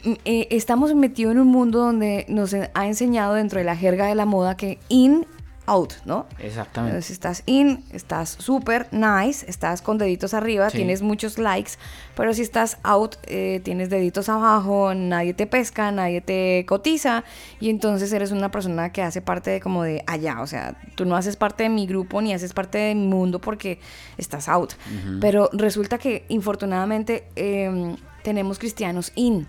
Mm, 0.05 0.13
eh, 0.25 0.49
estamos 0.51 0.95
metidos 0.95 1.33
en 1.33 1.41
un 1.41 1.49
mundo 1.49 1.81
donde 1.81 2.25
nos 2.27 2.55
ha 2.55 2.87
enseñado 2.87 3.35
dentro 3.35 3.59
de 3.59 3.67
la 3.67 3.77
jerga 3.77 4.07
de 4.07 4.15
la 4.15 4.25
moda 4.25 4.57
que 4.57 4.79
in 4.89 5.27
out, 5.69 5.93
¿no? 6.05 6.27
Exactamente. 6.39 7.03
Si 7.03 7.13
estás 7.13 7.43
in, 7.47 7.85
estás 7.93 8.31
súper 8.31 8.89
nice, 8.91 9.49
estás 9.49 9.83
con 9.83 9.99
deditos 9.99 10.35
arriba, 10.35 10.71
tienes 10.71 11.03
muchos 11.03 11.39
likes, 11.39 11.73
pero 12.17 12.33
si 12.33 12.43
estás 12.43 12.79
out, 12.83 13.17
eh, 13.25 13.61
tienes 13.63 13.91
deditos 13.91 14.29
abajo, 14.29 14.95
nadie 14.95 15.35
te 15.35 15.47
pesca, 15.47 15.93
nadie 15.93 16.21
te 16.21 16.65
cotiza, 16.67 17.25
y 17.61 17.69
entonces 17.69 18.13
eres 18.13 18.33
una 18.33 18.51
persona 18.51 18.91
que 18.91 19.03
hace 19.03 19.21
parte 19.21 19.51
de 19.51 19.61
como 19.61 19.83
de 19.83 20.03
allá, 20.07 20.41
o 20.41 20.47
sea, 20.47 20.81
tú 20.95 21.05
no 21.05 21.17
haces 21.17 21.37
parte 21.37 21.65
de 21.65 21.69
mi 21.69 21.87
grupo 21.87 22.21
ni 22.23 22.33
haces 22.33 22.55
parte 22.55 22.79
de 22.79 22.95
mi 22.95 23.07
mundo 23.07 23.41
porque 23.41 23.79
estás 24.17 24.49
out. 24.49 24.73
Pero 25.21 25.51
resulta 25.53 25.99
que, 25.99 26.25
infortunadamente, 26.29 27.29
em, 27.37 27.97
tenemos 28.23 28.59
cristianos 28.59 29.13
in, 29.15 29.47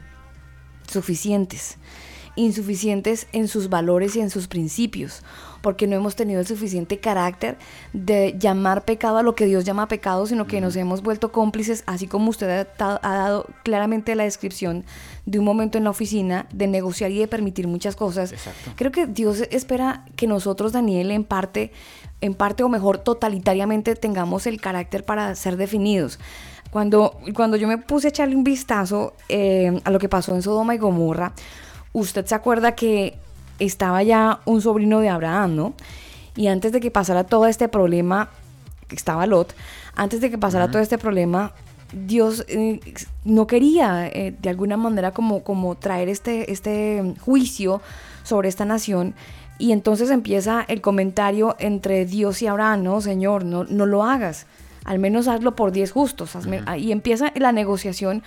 suficientes 0.88 1.78
insuficientes 2.40 3.28
en 3.34 3.48
sus 3.48 3.70
valores 3.70 4.16
y 4.16 4.22
en 4.22 4.30
sus 4.30 4.48
principios, 4.48 5.24
porque 5.62 5.88
no 5.88 5.96
hemos 5.96 6.16
tenido 6.16 6.40
el 6.40 6.48
suficiente 6.48 7.00
carácter 7.00 7.58
de 7.94 8.36
llamar 8.38 8.86
pecado 8.86 9.18
a 9.18 9.24
lo 9.24 9.36
que 9.36 9.46
Dios 9.46 9.66
llama 9.66 9.88
pecado, 9.88 10.26
sino 10.26 10.48
que 10.48 10.62
nos 10.62 10.76
hemos 10.76 11.02
vuelto 11.02 11.32
cómplices, 11.32 11.84
así 11.86 12.08
como 12.08 12.30
usted 12.30 12.68
ha, 12.80 13.00
dado 13.02 13.48
claramente 13.64 14.16
la 14.16 14.24
descripción 14.24 14.86
de 15.26 15.40
un 15.40 15.46
momento 15.46 15.78
en 15.78 15.84
la 15.84 15.90
oficina 15.90 16.48
de 16.52 16.68
negociar 16.68 17.12
y 17.12 17.20
de 17.20 17.28
permitir 17.28 17.68
muchas 17.68 17.96
cosas. 17.96 18.34
Creo 18.76 18.92
que 18.92 19.08
Dios 19.08 19.42
espera 19.52 20.06
que 20.16 20.28
nosotros, 20.28 20.72
Daniel, 20.72 21.12
en 21.12 21.24
parte, 21.24 21.72
en 22.22 22.34
parte 22.34 22.64
o 22.64 22.70
mejor 22.70 23.00
totalitariamente 23.00 23.96
tengamos 23.96 24.48
el 24.48 24.60
carácter 24.62 25.04
para 25.04 25.36
ser 25.36 25.58
definidos. 25.58 26.20
Cuando, 26.72 27.20
cuando 27.34 27.58
yo 27.58 27.68
me 27.68 27.80
puse 27.80 28.08
a 28.08 28.10
echarle 28.10 28.36
un 28.36 28.44
vistazo 28.44 29.14
eh, 29.28 29.80
a 29.84 29.90
lo 29.90 29.98
que 29.98 30.08
pasó 30.08 30.36
en 30.36 30.44
Sodoma 30.44 30.76
y 30.76 30.78
Gomorra, 30.78 31.34
usted 31.94 32.26
se 32.26 32.36
acuerda 32.36 32.76
que 32.76 33.18
estaba 33.60 34.04
ya 34.04 34.40
un 34.46 34.62
sobrino 34.62 35.00
de 35.00 35.10
Abraham, 35.10 35.56
¿no? 35.56 35.74
Y 36.36 36.48
antes 36.48 36.72
de 36.72 36.80
que 36.80 36.92
pasara 36.92 37.26
todo 37.26 37.48
este 37.48 37.68
problema, 37.68 38.30
estaba 38.90 39.26
Lot, 39.26 39.54
antes 39.96 40.22
de 40.22 40.30
que 40.30 40.38
pasara 40.38 40.72
todo 40.72 40.82
este 40.82 40.98
problema, 40.98 41.54
Dios 41.92 42.46
eh, 42.48 42.80
no 43.26 43.48
quería 43.48 44.08
eh, 44.08 44.36
de 44.40 44.50
alguna 44.50 44.78
manera 44.78 45.12
como, 45.12 45.44
como 45.44 45.76
traer 45.76 46.08
este, 46.08 46.52
este 46.52 47.16
juicio 47.20 47.82
sobre 48.24 48.50
esta 48.50 48.66
nación. 48.66 49.16
Y 49.58 49.74
entonces 49.74 50.10
empieza 50.10 50.64
el 50.68 50.80
comentario 50.82 51.56
entre 51.60 52.06
Dios 52.06 52.42
y 52.42 52.48
Abraham, 52.48 52.84
no, 52.84 53.02
Señor, 53.02 53.44
no, 53.44 53.66
no 53.66 53.86
lo 53.86 54.04
hagas, 54.04 54.46
al 54.86 55.00
menos 55.00 55.28
hazlo 55.28 55.56
por 55.56 55.72
diez 55.72 55.92
justos. 55.92 56.38
Y 56.78 56.92
empieza 56.94 57.34
la 57.36 57.52
negociación, 57.52 58.24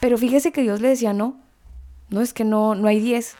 pero 0.00 0.16
fíjese 0.16 0.52
que 0.52 0.62
Dios 0.62 0.80
le 0.80 0.88
decía, 0.88 1.12
no, 1.12 1.36
no 2.08 2.22
es 2.22 2.32
que 2.32 2.44
no, 2.44 2.74
no 2.74 2.88
hay 2.88 3.00
10, 3.00 3.36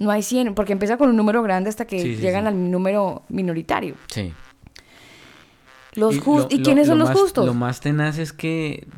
no 0.00 0.10
hay 0.10 0.22
100, 0.22 0.54
porque 0.54 0.72
empieza 0.72 0.96
con 0.96 1.10
un 1.10 1.16
número 1.16 1.42
grande 1.42 1.68
hasta 1.68 1.86
que 1.86 2.16
llegan 2.16 2.46
al 2.46 2.70
número 2.70 3.22
minoritario. 3.28 3.94
Sí. 4.08 4.32
Los 5.94 6.16
¿Y, 6.16 6.56
¿y 6.56 6.62
quiénes 6.62 6.86
son 6.86 6.98
los 6.98 7.10
justos? 7.10 7.44
Lo 7.44 7.54
más 7.54 7.80
tenaz 7.80 8.18
es 8.18 8.32
que 8.32 8.88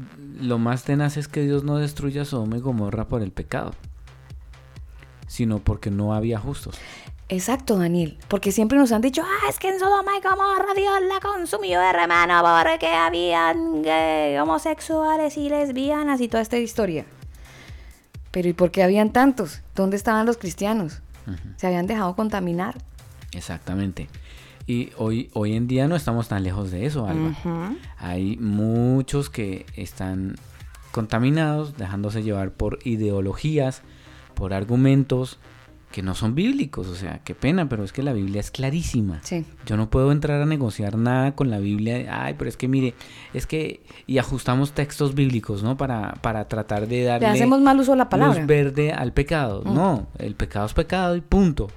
lo 0.41 0.59
más 0.59 0.85
tenaz 0.85 1.17
es 1.17 1.29
que 1.29 1.43
Dios 1.43 1.65
no 1.65 1.77
destruya 1.77 2.25
Sodoma 2.25 2.57
y 2.57 2.61
Gomorra 2.61 3.09
por 3.09 3.23
el 3.23 3.33
pecado, 3.33 3.73
sino 5.27 5.59
porque 5.59 5.91
no 5.91 6.15
había 6.15 6.39
justos. 6.39 6.79
Exacto, 7.29 7.79
Daniel, 7.79 8.19
porque 8.29 8.53
siempre 8.53 8.79
nos 8.79 8.93
han 8.93 9.01
dicho, 9.01 9.23
ah, 9.25 9.49
es 9.49 9.59
que 9.59 9.71
en 9.71 9.81
Sodoma 9.81 10.13
y 10.19 10.21
Gomorra 10.21 10.75
Dios 10.77 11.01
la 11.09 11.19
consumió, 11.21 11.81
hermano, 11.81 12.43
porque 12.63 12.89
habían 12.89 13.83
homosexuales 14.41 15.37
y 15.37 15.49
lesbianas 15.49 16.21
y 16.21 16.29
toda 16.29 16.43
esta 16.43 16.59
historia. 16.59 17.07
Pero 18.33 18.49
¿y 18.49 18.53
por 18.53 18.73
qué 18.73 18.83
habían 18.83 19.13
tantos? 19.13 19.61
¿Dónde 19.77 19.97
estaban 19.97 20.27
los 20.27 20.39
cristianos? 20.39 21.03
¿Se 21.57 21.69
habían 21.69 21.87
dejado 21.87 22.17
contaminar? 22.17 22.75
Exactamente. 23.33 24.09
Y 24.67 24.91
hoy, 24.97 25.31
hoy 25.35 25.55
en 25.55 25.69
día 25.69 25.87
no 25.87 25.95
estamos 25.95 26.29
tan 26.29 26.43
lejos 26.43 26.71
de 26.71 26.87
eso, 26.87 27.07
Alba. 27.07 27.35
Hay 27.99 28.37
muchos 28.39 29.31
que 29.31 29.67
están 29.77 30.37
contaminados, 30.91 31.77
dejándose 31.77 32.23
llevar 32.23 32.51
por 32.53 32.79
ideologías, 32.85 33.83
por 34.35 34.55
argumentos, 34.55 35.39
que 35.93 36.03
no 36.03 36.15
son 36.15 36.35
bíblicos, 36.35 36.89
o 36.89 36.97
sea, 36.97 37.21
qué 37.23 37.35
pena, 37.35 37.69
pero 37.69 37.85
es 37.85 37.93
que 37.93 38.03
la 38.03 38.13
Biblia 38.13 38.41
es 38.41 38.51
clarísima. 38.51 39.21
Sí. 39.23 39.45
Yo 39.67 39.77
no 39.77 39.91
puedo 39.91 40.11
entrar 40.11 40.43
a 40.43 40.47
negociar 40.47 40.97
nada 40.97 41.37
con 41.37 41.51
la 41.51 41.59
Biblia, 41.59 42.09
ay, 42.11 42.35
pero 42.37 42.49
es 42.49 42.57
que 42.57 42.67
mire, 42.67 42.95
es 43.33 43.47
que 43.47 43.83
y 44.07 44.19
ajustamos 44.19 44.73
textos 44.73 45.15
bíblicos, 45.15 45.63
¿no? 45.63 45.77
Para 45.77 46.15
para 46.15 46.49
tratar 46.49 46.89
de 46.89 47.05
darle 47.05 47.29
Le 47.29 47.35
hacemos 47.35 47.61
mal 47.61 47.79
uso 47.79 47.95
la 47.95 48.09
palabra. 48.09 48.39
Luz 48.39 48.47
verde 48.47 48.93
al 48.93 49.13
pecado. 49.13 49.63
Mm. 49.65 49.75
No, 49.75 50.07
el 50.19 50.35
pecado 50.35 50.67
es 50.67 50.75
pecado 50.75 51.15
y 51.15 51.21
punto. 51.21 51.69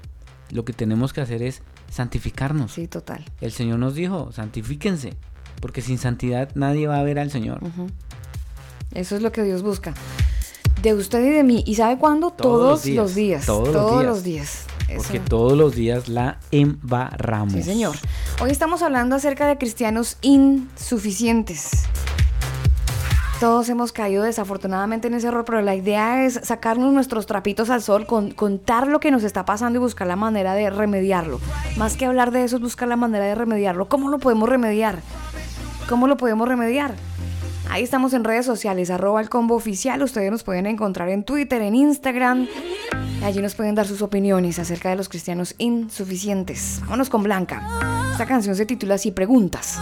Lo 0.50 0.66
que 0.66 0.74
tenemos 0.74 1.14
que 1.14 1.22
hacer 1.22 1.44
es 1.44 1.62
santificarnos. 1.90 2.72
Sí, 2.72 2.88
total. 2.88 3.26
El 3.42 3.52
Señor 3.52 3.80
nos 3.80 3.96
dijo, 3.96 4.32
santifíquense, 4.32 5.14
porque 5.60 5.82
sin 5.82 5.98
santidad 5.98 6.50
nadie 6.56 6.88
va 6.88 7.00
a 7.00 7.04
ver 7.04 7.20
al 7.20 7.32
Señor. 7.32 7.60
Eso 8.94 9.16
es 9.16 9.22
lo 9.22 9.32
que 9.32 9.44
Dios 9.44 9.62
busca. 9.62 9.94
De 10.82 10.94
usted 10.94 11.24
y 11.24 11.30
de 11.30 11.44
mí. 11.44 11.64
¿Y 11.66 11.76
sabe 11.76 11.98
cuándo? 11.98 12.32
Todos, 12.32 12.86
los 12.86 13.16
días. 13.16 13.46
Todos, 13.46 14.04
los 14.06 14.24
días. 14.24 14.66
Porque 14.96 15.20
todos 15.20 15.58
los 15.58 15.76
días 15.76 16.08
la 16.08 16.38
embarramos. 16.52 17.54
Sí, 17.54 17.64
señor. 17.64 17.96
Hoy 18.42 18.52
estamos 18.52 18.84
hablando 18.84 19.16
acerca 19.16 19.48
de 19.48 19.58
cristianos 19.58 20.18
insuficientes. 20.22 21.86
Todos 23.40 23.68
hemos 23.68 23.92
caído 23.92 24.24
desafortunadamente 24.24 25.10
en 25.10 25.14
ese 25.14 25.28
error, 25.28 25.44
pero 25.44 25.62
la 25.62 25.76
idea 25.76 26.24
es 26.26 26.40
sacarnos 26.44 26.94
nuestros 26.94 27.26
trapitos 27.26 27.70
al 27.70 27.82
sol, 27.82 28.08
contar 28.08 28.88
lo 28.88 29.02
que 29.02 29.12
nos 29.12 29.24
está 29.24 29.44
pasando 29.44 29.78
y 29.78 29.82
buscar 29.82 30.08
la 30.08 30.16
manera 30.16 30.54
de 30.54 30.70
remediarlo. 30.70 31.42
Más 31.76 31.98
que 31.98 32.06
hablar 32.06 32.32
de 32.32 32.46
eso 32.46 32.56
es 32.56 32.62
buscar 32.62 32.88
la 32.88 32.96
manera 32.96 33.26
de 33.26 33.36
remediarlo. 33.36 33.90
¿Cómo 33.90 34.10
lo 34.10 34.20
podemos 34.20 34.48
remediar? 34.48 35.02
¿Cómo 35.90 36.08
lo 36.08 36.16
podemos 36.16 36.48
remediar? 36.48 36.96
Ahí 37.70 37.84
estamos 37.84 38.14
en 38.14 38.24
redes 38.24 38.46
sociales, 38.46 38.90
arroba 38.90 39.22
el 39.22 39.30
combo 39.30 39.56
oficial. 39.56 40.02
Ustedes 40.02 40.32
nos 40.32 40.44
pueden 40.44 40.66
encontrar 40.66 41.10
en 41.10 41.24
Twitter, 41.24 41.62
en 41.62 41.76
Instagram. 41.76 42.48
Allí 43.24 43.42
nos 43.42 43.56
pueden 43.56 43.76
dar 43.76 43.88
sus 43.88 44.02
opiniones 44.02 44.60
acerca 44.60 44.90
de 44.90 44.96
los 44.96 45.10
cristianos 45.10 45.56
insuficientes. 45.58 46.80
Vámonos 46.82 47.10
con 47.10 47.24
Blanca. 47.24 47.62
Esta 48.12 48.26
canción 48.26 48.56
se 48.56 48.66
titula 48.66 48.96
así, 48.96 49.12
Preguntas. 49.12 49.80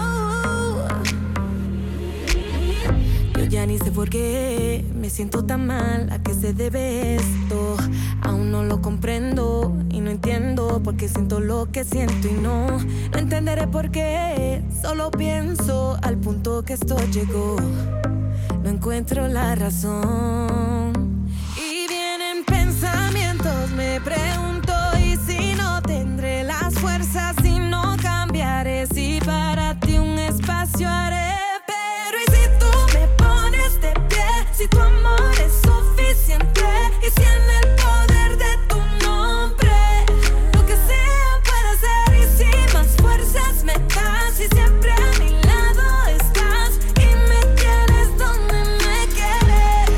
Yo 3.43 3.49
ya 3.49 3.65
ni 3.65 3.77
sé 3.77 3.91
por 3.91 4.09
qué 4.09 4.85
me 4.95 5.09
siento 5.09 5.43
tan 5.43 5.67
mal, 5.67 6.09
a 6.13 6.23
qué 6.23 6.33
se 6.33 6.53
debe 6.53 7.15
esto. 7.15 7.75
Aún 8.21 8.51
no 8.51 8.63
lo 8.63 8.81
comprendo 8.81 9.75
y 9.89 9.99
no 9.99 10.11
entiendo 10.11 10.81
por 10.81 10.95
qué 10.95 11.09
siento 11.09 11.41
lo 11.41 11.69
que 11.69 11.83
siento 11.83 12.29
y 12.29 12.31
no, 12.31 12.67
no 12.77 13.17
entenderé 13.17 13.67
por 13.67 13.91
qué. 13.91 14.63
Solo 14.81 15.11
pienso 15.11 15.97
al 16.01 16.15
punto 16.19 16.63
que 16.63 16.71
esto 16.71 16.95
llegó. 17.11 17.57
No 18.63 18.69
encuentro 18.69 19.27
la 19.27 19.55
razón. 19.55 20.93
Y 21.57 21.85
vienen 21.89 22.45
pensamientos, 22.45 23.71
me 23.75 23.99
pregunto, 23.99 24.52
Si 34.63 34.69
tu 34.69 34.79
amor 34.79 35.35
es 35.45 35.51
suficiente 35.61 36.63
y 37.01 37.09
si 37.09 37.21
en 37.21 37.49
el 37.59 37.67
poder 37.75 38.37
de 38.37 38.57
tu 38.69 38.77
nombre 39.05 40.05
lo 40.53 40.65
que 40.65 40.77
sea 40.87 41.27
puede 41.43 41.71
ser 41.83 42.07
y 42.15 42.23
si 42.37 42.49
más 42.73 42.87
fuerzas 42.95 43.65
me 43.65 43.73
das 43.73 44.39
y 44.39 44.47
siempre 44.55 44.91
a 44.93 45.19
mi 45.19 45.31
lado 45.41 45.83
estás 46.17 46.79
y 46.95 47.07
me 47.27 47.41
tienes 47.57 48.07
donde 48.17 48.59
me 48.85 48.99
quieres. 49.17 49.89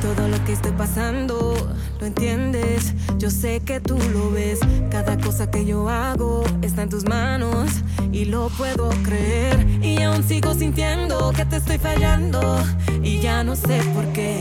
Todo 0.00 0.28
lo 0.28 0.44
que 0.44 0.52
estoy 0.52 0.72
pasando, 0.72 1.56
lo 1.98 2.06
entiendes. 2.06 2.94
Yo 3.16 3.30
sé 3.30 3.58
que 3.58 3.80
tú 3.80 3.98
lo 4.12 4.30
ves. 4.30 4.60
Cada 4.90 5.18
cosa 5.18 5.50
que 5.50 5.66
yo 5.66 5.88
hago 5.88 6.44
está 6.62 6.82
en 6.82 6.88
tus 6.88 7.04
manos 7.04 7.70
y 8.10 8.24
lo 8.24 8.48
puedo 8.48 8.88
creer. 9.04 9.66
Y 9.82 10.02
aún 10.02 10.26
sigo 10.26 10.54
sintiendo 10.54 11.32
que 11.36 11.44
te 11.44 11.56
estoy 11.56 11.78
fallando 11.78 12.58
y 13.02 13.20
ya 13.20 13.44
no 13.44 13.54
sé 13.54 13.80
por 13.94 14.06
qué. 14.12 14.38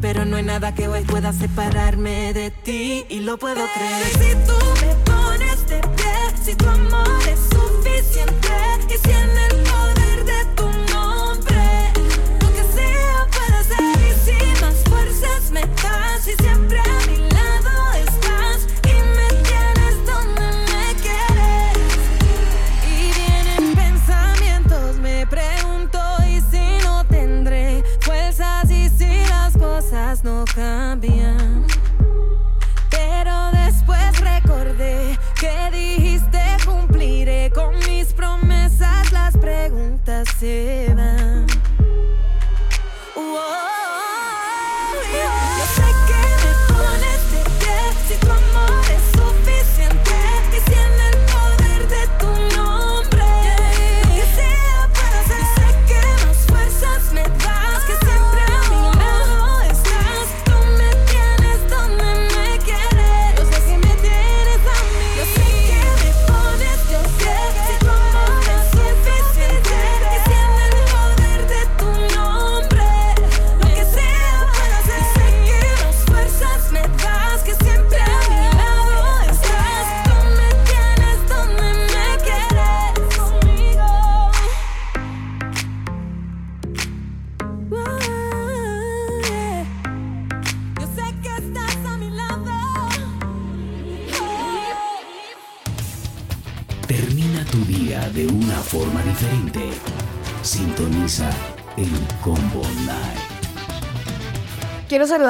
Pero 0.00 0.24
no 0.24 0.36
hay 0.36 0.42
nada 0.42 0.74
que 0.74 0.88
hoy 0.88 1.02
pueda 1.04 1.32
separarme 1.32 2.32
de 2.34 2.50
ti 2.50 3.06
y 3.08 3.20
lo 3.20 3.38
puedo 3.38 3.64
creer. 3.74 4.06
Si 4.06 4.34
tú 4.46 4.86
me 4.86 4.94
pones 5.10 5.66
de 5.66 5.80
pie, 5.96 6.44
si 6.44 6.54
tu 6.54 6.68
amor 6.68 7.22
es 7.28 7.40
suficiente 7.40 8.48
y 8.88 8.98
si 8.98 9.10
en 9.10 9.30
el 9.30 9.62
poder 9.70 10.24
de 10.24 10.44
tu 10.54 10.66
nombre 10.92 11.92
lo 12.40 12.48
que 12.52 12.64
sea 12.74 13.26
puede 13.36 13.64
ser 13.64 13.98
y 14.06 14.12
si 14.24 14.60
más 14.60 14.76
fuerzas 14.84 15.50
me 15.50 15.60
das 15.60 16.28
y 16.28 16.42
siempre 16.42 16.61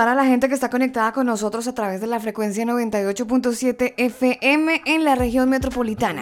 a 0.08 0.14
la 0.14 0.24
gente 0.24 0.48
que 0.48 0.54
está 0.54 0.70
conectada 0.70 1.12
con 1.12 1.26
nosotros 1.26 1.68
a 1.68 1.74
través 1.74 2.00
de 2.00 2.06
la 2.06 2.18
frecuencia 2.18 2.64
98.7 2.64 3.94
FM 3.96 4.82
en 4.86 5.04
la 5.04 5.14
región 5.14 5.48
metropolitana. 5.48 6.20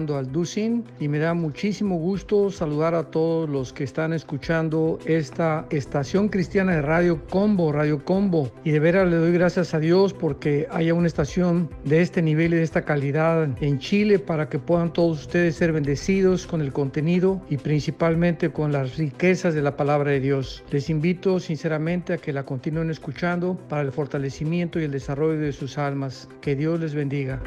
Armando 0.00 0.16
Alducin 0.16 0.84
y 0.98 1.08
me 1.08 1.18
da 1.18 1.34
muchísimo 1.34 1.96
gusto 1.98 2.50
saludar 2.50 2.94
a 2.94 3.10
todos 3.10 3.50
los 3.50 3.74
que 3.74 3.84
están 3.84 4.14
escuchando 4.14 4.98
esta 5.04 5.66
estación 5.68 6.30
cristiana 6.30 6.76
de 6.76 6.80
Radio 6.80 7.26
Combo, 7.26 7.70
Radio 7.70 8.02
Combo. 8.02 8.50
Y 8.64 8.70
de 8.70 8.80
veras 8.80 9.10
le 9.10 9.16
doy 9.16 9.32
gracias 9.32 9.74
a 9.74 9.78
Dios 9.78 10.14
porque 10.14 10.66
haya 10.70 10.94
una 10.94 11.06
estación 11.06 11.68
de 11.84 12.00
este 12.00 12.22
nivel 12.22 12.54
y 12.54 12.56
de 12.56 12.62
esta 12.62 12.82
calidad 12.86 13.46
en 13.60 13.78
Chile 13.78 14.18
para 14.18 14.48
que 14.48 14.58
puedan 14.58 14.90
todos 14.90 15.20
ustedes 15.20 15.56
ser 15.56 15.72
bendecidos 15.72 16.46
con 16.46 16.62
el 16.62 16.72
contenido 16.72 17.42
y 17.50 17.58
principalmente 17.58 18.48
con 18.48 18.72
las 18.72 18.96
riquezas 18.96 19.52
de 19.52 19.60
la 19.60 19.76
palabra 19.76 20.12
de 20.12 20.20
Dios. 20.20 20.64
Les 20.70 20.88
invito 20.88 21.38
sinceramente 21.40 22.14
a 22.14 22.16
que 22.16 22.32
la 22.32 22.44
continúen 22.44 22.88
escuchando 22.88 23.58
para 23.68 23.82
el 23.82 23.92
fortalecimiento 23.92 24.80
y 24.80 24.84
el 24.84 24.92
desarrollo 24.92 25.38
de 25.38 25.52
sus 25.52 25.76
almas. 25.76 26.26
Que 26.40 26.56
Dios 26.56 26.80
les 26.80 26.94
bendiga. 26.94 27.42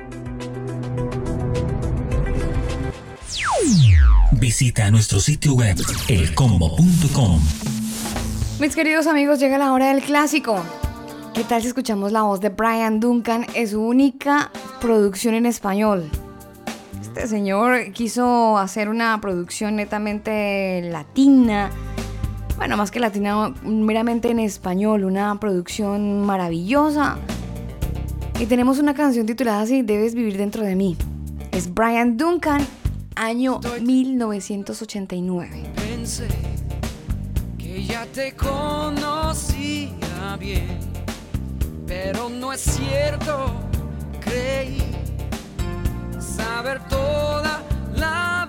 Visita 4.44 4.92
nuestro 4.92 5.22
sitio 5.22 5.54
web 5.54 5.78
elcombo.com. 6.10 7.40
Mis 8.60 8.76
queridos 8.76 9.08
amigos, 9.08 9.40
llega 9.40 9.58
la 9.58 9.72
hora 9.72 9.94
del 9.94 10.04
clásico. 10.04 10.62
¿Qué 11.34 11.46
tal 11.46 11.62
si 11.62 11.70
escuchamos 11.70 12.12
la 12.12 12.24
voz 12.24 12.42
de 12.42 12.50
Brian 12.50 13.00
Duncan? 13.00 13.46
Es 13.56 13.70
su 13.70 13.82
única 13.82 14.52
producción 14.82 15.34
en 15.34 15.46
español. 15.46 16.10
Este 17.02 17.26
señor 17.28 17.94
quiso 17.94 18.58
hacer 18.58 18.90
una 18.90 19.22
producción 19.22 19.78
netamente 19.78 20.90
latina. 20.92 21.72
Bueno, 22.58 22.76
más 22.76 22.92
que 22.92 23.00
latina, 23.00 23.54
meramente 23.64 24.30
en 24.30 24.40
español. 24.40 25.06
Una 25.06 25.40
producción 25.40 26.26
maravillosa. 26.26 27.18
Y 28.42 28.46
tenemos 28.48 28.78
una 28.78 28.94
canción 28.94 29.26
titulada 29.26 29.62
así, 29.62 29.84
Debes 29.84 30.14
vivir 30.14 30.36
dentro 30.36 30.64
de 30.64 30.76
mí. 30.76 30.98
Es 31.54 31.74
Brian 31.74 32.18
Duncan, 32.18 32.68
año 33.16 33.60
1989. 33.82 35.64
Pensé 35.76 36.28
que 37.58 37.84
ya 37.84 38.06
te 38.08 38.36
conocía 38.36 39.90
bien, 40.40 40.80
pero 41.88 42.30
no 42.30 42.54
es 42.54 42.62
cierto. 42.62 43.52
Creí 44.22 44.84
saber 46.20 46.80
toda 46.88 47.62
la 47.96 48.43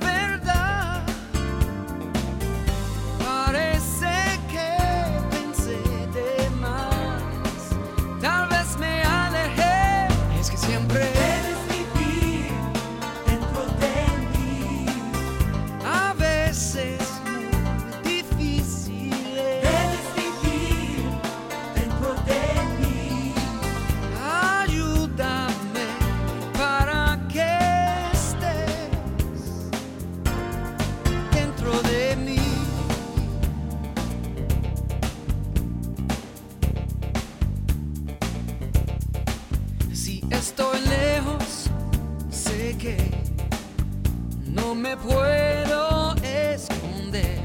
me 44.85 44.99
puedo 44.99 46.15
esconder. 46.23 47.41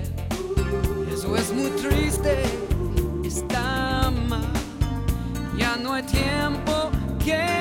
Eso 1.10 1.38
es 1.38 1.54
muy 1.54 1.70
triste, 1.82 2.44
está 3.24 4.12
mal. 4.28 4.52
Ya 5.58 5.78
no 5.78 5.94
hay 5.94 6.04
tiempo 6.04 6.92
que 7.24 7.59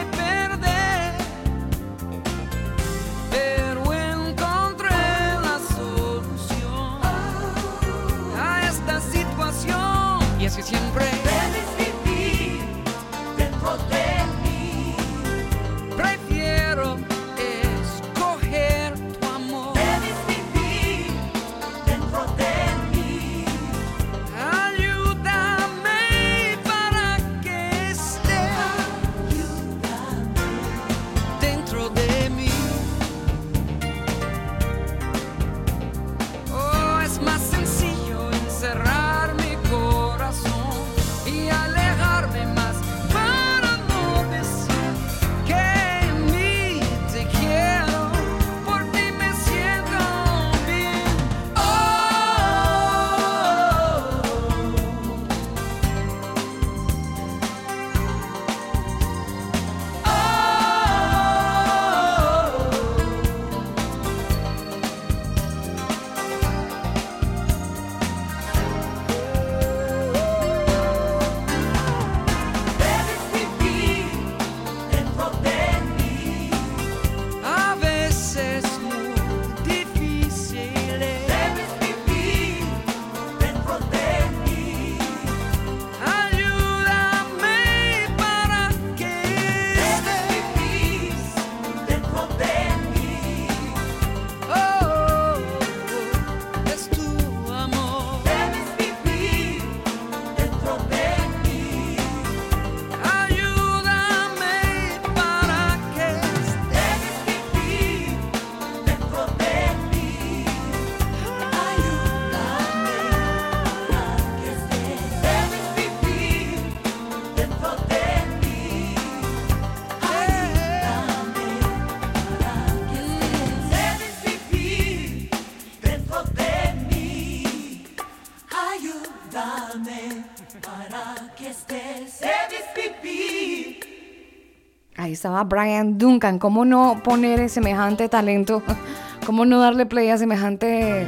estaba 135.19 135.43
Brian 135.43 135.99
Duncan. 135.99 136.39
¿Cómo 136.39 136.64
no 136.64 137.01
poner 137.03 137.51
semejante 137.51 138.09
talento? 138.09 138.62
¿Cómo 139.27 139.45
no 139.45 139.59
darle 139.59 139.85
play 139.85 140.09
a 140.11 140.16
semejante 140.16 141.07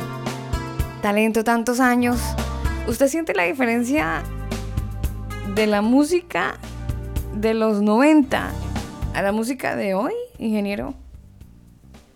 talento 1.00 1.44
tantos 1.44 1.78
años? 1.78 2.18
¿Usted 2.88 3.06
siente 3.06 3.34
la 3.34 3.44
diferencia 3.44 4.24
de 5.54 5.68
la 5.68 5.80
música 5.80 6.58
de 7.36 7.54
los 7.54 7.82
90 7.82 8.50
a 9.14 9.22
la 9.22 9.30
música 9.30 9.76
de 9.76 9.94
hoy, 9.94 10.12
ingeniero? 10.38 10.94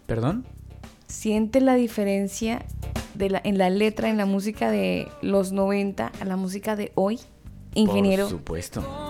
¿Perdón? 0.07 0.45
¿Siente 1.07 1.61
la 1.61 1.74
diferencia 1.74 2.64
de 3.14 3.30
la, 3.30 3.40
en 3.45 3.57
la 3.57 3.70
letra, 3.70 4.11
en 4.11 4.16
la 4.16 4.26
música 4.26 4.68
de 4.68 5.07
los 5.22 5.53
90 5.53 6.11
a 6.20 6.24
la 6.24 6.36
música 6.36 6.74
de 6.74 6.90
hoy, 6.97 7.20
ingeniero? 7.74 8.24
Por 8.24 8.30
supuesto. 8.30 9.03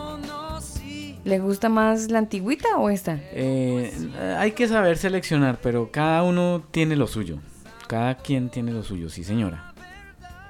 ¿Le 1.25 1.39
gusta 1.39 1.68
más 1.68 2.11
la 2.11 2.18
antigüita 2.18 2.77
o 2.77 2.91
esta? 2.91 3.18
Eh, 3.33 3.93
hay 4.39 4.53
que 4.53 4.68
saber 4.68 4.99
seleccionar, 4.99 5.59
pero 5.62 5.91
cada 5.91 6.22
uno 6.22 6.62
tiene 6.70 6.97
lo 6.97 7.07
suyo. 7.07 7.39
Cada 7.87 8.16
quien 8.16 8.51
tiene 8.51 8.72
lo 8.72 8.83
suyo, 8.83 9.09
sí 9.09 9.25
señora. 9.25 9.72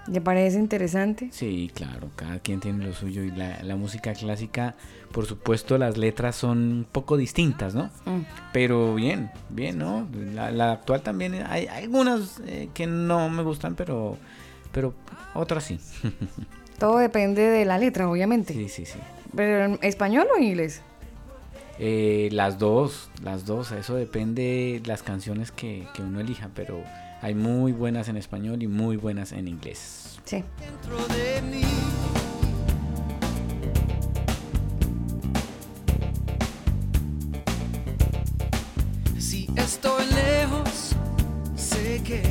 ¿Le 0.06 0.20
parece 0.20 0.58
interesante? 0.58 1.28
Sí, 1.32 1.70
claro, 1.74 2.10
cada 2.14 2.38
quien 2.38 2.60
tiene 2.60 2.84
lo 2.84 2.92
suyo 2.92 3.22
y 3.22 3.30
la, 3.30 3.62
la 3.62 3.76
música 3.76 4.12
clásica, 4.12 4.74
por 5.12 5.24
supuesto, 5.24 5.78
las 5.78 5.96
letras 5.96 6.36
son 6.36 6.58
un 6.58 6.86
poco 6.90 7.16
distintas, 7.16 7.74
¿no? 7.74 7.84
Mm. 8.04 8.20
Pero 8.52 8.94
bien, 8.94 9.30
bien, 9.48 9.78
¿no? 9.78 10.06
La, 10.34 10.50
la 10.50 10.72
actual 10.72 11.00
también, 11.02 11.34
hay, 11.34 11.66
hay 11.66 11.84
algunas 11.84 12.42
eh, 12.46 12.68
que 12.74 12.86
no 12.86 13.30
me 13.30 13.42
gustan, 13.42 13.76
pero, 13.76 14.18
pero 14.72 14.92
otras 15.32 15.64
sí. 15.64 15.78
Todo 16.78 16.98
depende 16.98 17.42
de 17.42 17.64
la 17.64 17.78
letra, 17.78 18.10
obviamente. 18.10 18.52
Sí, 18.52 18.68
sí, 18.68 18.84
sí. 18.84 18.98
¿Pero 19.36 19.64
en 19.64 19.78
español 19.82 20.26
o 20.32 20.36
en 20.38 20.44
inglés? 20.44 20.82
Eh, 21.78 22.28
las 22.32 22.58
dos, 22.58 23.10
las 23.22 23.46
dos, 23.46 23.72
eso 23.72 23.94
depende 23.96 24.80
las 24.86 25.02
canciones 25.02 25.50
que, 25.50 25.86
que 25.94 26.02
uno 26.02 26.20
elija, 26.20 26.50
pero 26.54 26.82
hay 27.20 27.34
muy 27.34 27.72
buenas 27.72 28.08
en 28.08 28.16
español 28.16 28.62
y 28.62 28.68
muy 28.68 28.96
buenas 28.96 29.32
en 29.32 29.48
inglés. 29.48 30.20
Sí. 30.24 30.44
dentro 30.60 30.96
de 31.14 31.42
mí. 31.42 31.62
Si 39.18 39.48
estoy 39.56 40.06
lejos, 40.06 40.94
sé 41.56 42.02
que 42.02 42.22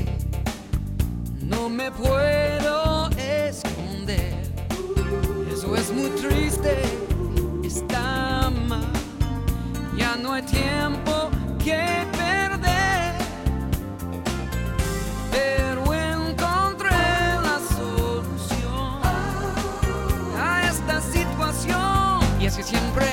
no 1.42 1.70
me 1.70 1.92
puedo 1.92 3.10
esconder. 3.18 4.53
Eso 5.54 5.76
es 5.76 5.92
muy 5.92 6.10
triste, 6.10 6.82
está 7.64 8.50
mal. 8.68 8.92
Ya 9.96 10.16
no 10.16 10.34
hay 10.34 10.42
tiempo 10.42 11.30
que 11.64 12.08
perder. 12.18 13.14
Pero 15.32 15.94
encontré 15.94 16.90
la 16.90 17.60
solución 17.78 19.00
a 20.36 20.64
esta 20.72 21.00
situación. 21.00 22.20
Y 22.40 22.46
que 22.48 22.64
siempre 22.64 23.06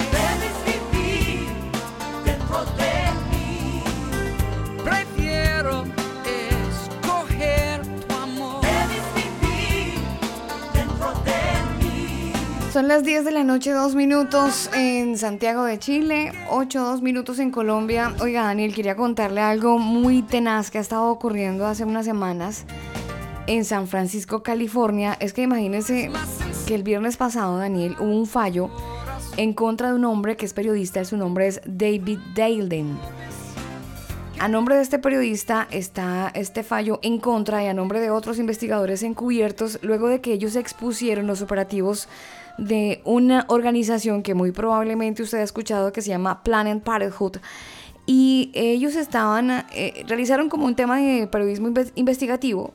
Son 12.73 12.87
las 12.87 13.03
10 13.03 13.25
de 13.25 13.33
la 13.33 13.43
noche, 13.43 13.73
dos 13.73 13.97
minutos 13.97 14.71
en 14.73 15.19
Santiago 15.19 15.65
de 15.65 15.81
Chile, 15.81 16.31
8, 16.51 16.81
dos 16.81 17.03
minutos 17.03 17.41
en 17.41 17.51
Colombia. 17.51 18.15
Oiga, 18.21 18.45
Daniel, 18.45 18.73
quería 18.73 18.95
contarle 18.95 19.41
algo 19.41 19.81
muy 19.81 20.23
tenaz 20.23 20.71
que 20.71 20.79
ha 20.79 20.81
estado 20.81 21.07
ocurriendo 21.07 21.67
hace 21.67 21.85
unas 21.85 22.05
semanas 22.05 22.67
en 23.49 23.65
San 23.65 23.89
Francisco, 23.89 24.45
California. 24.45 25.17
Es 25.19 25.33
que 25.33 25.43
imagínense 25.43 26.13
que 26.69 26.77
el 26.77 26.85
viernes 26.85 27.17
pasado, 27.17 27.59
Daniel, 27.59 27.97
hubo 27.99 28.17
un 28.17 28.29
fallo 28.29 28.71
en 29.37 29.53
contra 29.53 29.89
de 29.89 29.95
un 29.95 30.05
hombre 30.05 30.37
que 30.37 30.47
es 30.47 30.53
periodista. 30.53 31.05
Su 31.05 31.17
nombre 31.17 31.49
es 31.49 31.61
David 31.67 32.21
Dalen. 32.37 32.97
A 34.39 34.47
nombre 34.49 34.77
de 34.77 34.83
este 34.83 34.99
periodista 35.01 35.67
está 35.71 36.31
este 36.35 36.63
fallo 36.63 37.01
en 37.03 37.19
contra 37.19 37.65
y 37.65 37.67
a 37.67 37.75
nombre 37.75 38.01
de 38.01 38.11
otros 38.11 38.39
investigadores 38.39 39.03
encubiertos 39.03 39.81
luego 39.83 40.09
de 40.09 40.21
que 40.23 40.33
ellos 40.33 40.57
expusieron 40.57 41.27
los 41.27 41.43
operativos 41.43 42.09
de 42.59 43.01
una 43.05 43.45
organización 43.49 44.23
que 44.23 44.35
muy 44.35 44.53
probablemente 44.53 45.23
usted 45.23 45.39
ha 45.39 45.43
escuchado 45.43 45.93
que 45.93 46.03
se 46.03 46.11
llama 46.11 46.43
Planet 46.43 46.83
Parenthood. 46.83 47.39
Y 48.07 48.51
ellos 48.55 48.97
estaban, 48.97 49.65
eh, 49.73 50.05
realizaron 50.07 50.49
como 50.49 50.67
un 50.67 50.75
tema 50.75 50.99
de 50.99 51.27
periodismo 51.27 51.69
inve- 51.69 51.93
investigativo 51.95 52.73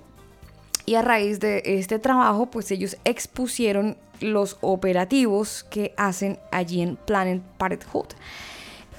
y 0.86 0.96
a 0.96 1.02
raíz 1.02 1.40
de 1.40 1.62
este 1.66 2.00
trabajo, 2.00 2.46
pues 2.46 2.72
ellos 2.72 2.96
expusieron 3.06 3.98
los 4.22 4.58
operativos 4.62 5.66
que 5.70 5.94
hacen 5.98 6.40
allí 6.52 6.82
en 6.82 6.96
Planet 6.96 7.42
Parenthood. 7.58 8.08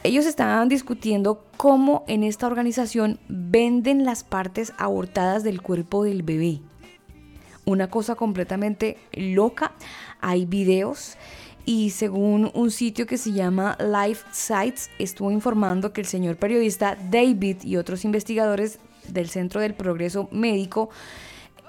Ellos 0.02 0.26
estaban 0.26 0.68
discutiendo 0.68 1.42
cómo 1.56 2.04
en 2.06 2.22
esta 2.22 2.46
organización 2.46 3.18
venden 3.28 4.04
las 4.04 4.22
partes 4.22 4.72
abortadas 4.78 5.42
del 5.42 5.62
cuerpo 5.62 6.04
del 6.04 6.22
bebé. 6.22 6.60
Una 7.64 7.88
cosa 7.88 8.14
completamente 8.14 8.98
loca. 9.12 9.72
Hay 10.20 10.46
videos 10.46 11.16
y 11.64 11.90
según 11.90 12.50
un 12.54 12.70
sitio 12.70 13.06
que 13.06 13.18
se 13.18 13.32
llama 13.32 13.76
Life 13.80 14.24
Sites 14.30 14.88
estuvo 14.98 15.32
informando 15.32 15.92
que 15.92 16.00
el 16.00 16.06
señor 16.06 16.36
periodista 16.36 16.96
David 17.10 17.64
y 17.64 17.76
otros 17.76 18.04
investigadores 18.04 18.78
del 19.08 19.28
Centro 19.28 19.60
del 19.60 19.74
Progreso 19.74 20.28
Médico 20.30 20.90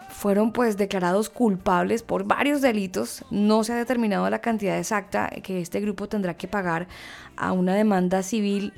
fueron 0.10 0.52
pues 0.54 0.78
declarados 0.78 1.30
culpables 1.30 2.04
por 2.04 2.26
varios 2.26 2.62
delitos. 2.62 3.26
No 3.32 3.64
se 3.64 3.74
ha 3.74 3.76
determinado 3.76 4.30
la 4.30 4.40
cantidad 4.40 4.78
exacta 4.78 5.30
que 5.44 5.62
este 5.62 5.80
grupo 5.82 6.08
tendrá 6.08 6.36
que 6.36 6.48
pagar 6.48 6.88
a 7.36 7.52
una 7.52 7.74
demanda 7.74 8.24
civil 8.24 8.74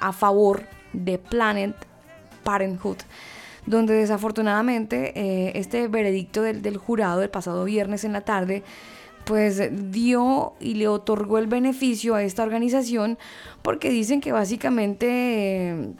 a 0.00 0.12
favor 0.12 0.64
de 0.92 1.18
Planet 1.18 1.74
Parenthood, 2.44 2.98
donde 3.66 3.94
desafortunadamente 3.94 5.12
eh, 5.18 5.52
este 5.54 5.88
veredicto 5.88 6.42
del, 6.42 6.62
del 6.62 6.76
jurado 6.76 7.20
del 7.20 7.30
pasado 7.30 7.64
viernes 7.64 8.04
en 8.04 8.12
la 8.12 8.22
tarde 8.22 8.62
pues 9.30 9.62
dio 9.92 10.54
y 10.58 10.74
le 10.74 10.88
otorgó 10.88 11.38
el 11.38 11.46
beneficio 11.46 12.16
a 12.16 12.24
esta 12.24 12.42
organización 12.42 13.16
porque 13.62 13.88
dicen 13.88 14.20
que 14.20 14.32
básicamente 14.32 15.06
eh, 15.68 15.92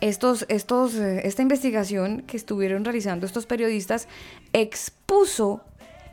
estos, 0.00 0.46
estos, 0.48 0.94
eh, 0.94 1.26
esta 1.26 1.42
investigación 1.42 2.22
que 2.22 2.38
estuvieron 2.38 2.82
realizando 2.82 3.26
estos 3.26 3.44
periodistas 3.44 4.08
expuso 4.54 5.60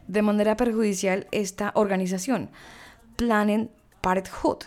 de 0.09 0.23
manera 0.23 0.57
perjudicial 0.57 1.25
esta 1.31 1.71
organización, 1.73 2.49
Planet 3.15 3.71
Parenthood. 4.01 4.63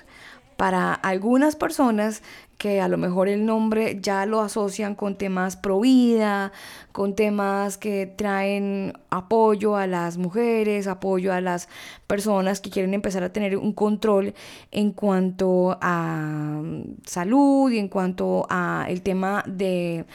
Para 0.56 0.94
algunas 0.94 1.56
personas 1.56 2.22
que 2.58 2.80
a 2.80 2.88
lo 2.88 2.96
mejor 2.96 3.28
el 3.28 3.44
nombre 3.44 3.98
ya 4.00 4.26
lo 4.26 4.40
asocian 4.40 4.94
con 4.94 5.16
temas 5.16 5.56
pro 5.56 5.80
vida, 5.80 6.52
con 6.92 7.14
temas 7.14 7.76
que 7.76 8.06
traen 8.06 8.94
apoyo 9.10 9.76
a 9.76 9.86
las 9.86 10.16
mujeres, 10.16 10.86
apoyo 10.86 11.32
a 11.32 11.40
las 11.40 11.68
personas 12.06 12.60
que 12.60 12.70
quieren 12.70 12.94
empezar 12.94 13.22
a 13.22 13.32
tener 13.32 13.56
un 13.56 13.72
control 13.72 14.34
en 14.70 14.92
cuanto 14.92 15.76
a 15.80 16.60
mm, 16.62 16.96
salud 17.04 17.70
y 17.70 17.78
en 17.78 17.88
cuanto 17.88 18.46
a 18.48 18.86
el 18.88 19.02
tema 19.02 19.42
de 19.46 20.06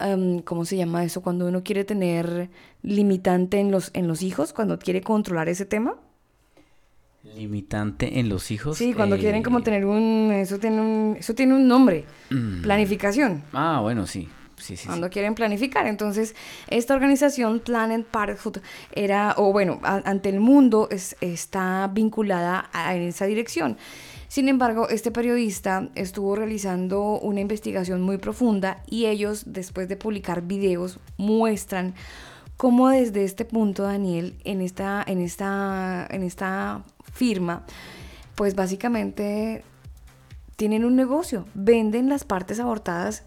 em, 0.00 0.40
¿cómo 0.40 0.64
se 0.64 0.76
llama 0.76 1.04
eso? 1.04 1.22
Cuando 1.22 1.46
uno 1.46 1.62
quiere 1.62 1.84
tener 1.84 2.50
limitante 2.82 3.60
en 3.60 3.70
los, 3.70 3.90
en 3.94 4.08
los 4.08 4.22
hijos, 4.22 4.52
cuando 4.52 4.78
quiere 4.78 5.02
controlar 5.02 5.48
ese 5.48 5.66
tema. 5.66 5.96
Limitante 7.36 8.18
en 8.18 8.28
los 8.28 8.50
hijos. 8.50 8.76
Sí, 8.78 8.94
cuando 8.94 9.16
eh, 9.16 9.18
quieren 9.20 9.42
como 9.42 9.62
tener 9.62 9.86
un, 9.86 10.30
eso 10.32 10.58
tiene 10.58 10.80
un, 10.80 11.16
eso 11.18 11.34
tiene 11.34 11.54
un 11.54 11.68
nombre, 11.68 12.04
mm. 12.30 12.62
planificación. 12.62 13.44
Ah, 13.52 13.78
bueno, 13.80 14.06
sí. 14.06 14.28
Sí, 14.56 14.76
sí, 14.76 14.82
sí. 14.82 14.86
cuando 14.86 15.10
quieren 15.10 15.34
planificar. 15.34 15.86
Entonces, 15.88 16.36
esta 16.68 16.94
organización 16.94 17.58
Planet 17.60 18.06
Parenthood 18.06 18.58
era, 18.92 19.34
o 19.36 19.50
bueno, 19.52 19.80
a- 19.82 20.02
ante 20.04 20.28
el 20.28 20.38
mundo 20.40 20.86
es- 20.90 21.16
está 21.20 21.90
vinculada 21.92 22.68
a 22.72 22.94
esa 22.94 23.26
dirección. 23.26 23.76
Sin 24.28 24.48
embargo, 24.48 24.88
este 24.88 25.10
periodista 25.10 25.88
estuvo 25.96 26.36
realizando 26.36 27.18
una 27.20 27.40
investigación 27.40 28.02
muy 28.02 28.18
profunda 28.18 28.82
y 28.88 29.06
ellos, 29.06 29.44
después 29.46 29.88
de 29.88 29.96
publicar 29.96 30.42
videos, 30.42 31.00
muestran 31.16 31.94
cómo 32.56 32.88
desde 32.88 33.24
este 33.24 33.44
punto, 33.44 33.82
Daniel, 33.82 34.36
en 34.44 34.60
esta, 34.60 35.02
en 35.06 35.20
esta, 35.20 36.06
en 36.08 36.22
esta 36.22 36.82
firma, 37.12 37.64
pues 38.34 38.54
básicamente 38.54 39.64
tienen 40.56 40.84
un 40.84 40.96
negocio, 40.96 41.46
venden 41.54 42.08
las 42.08 42.24
partes 42.24 42.60
abortadas 42.60 43.24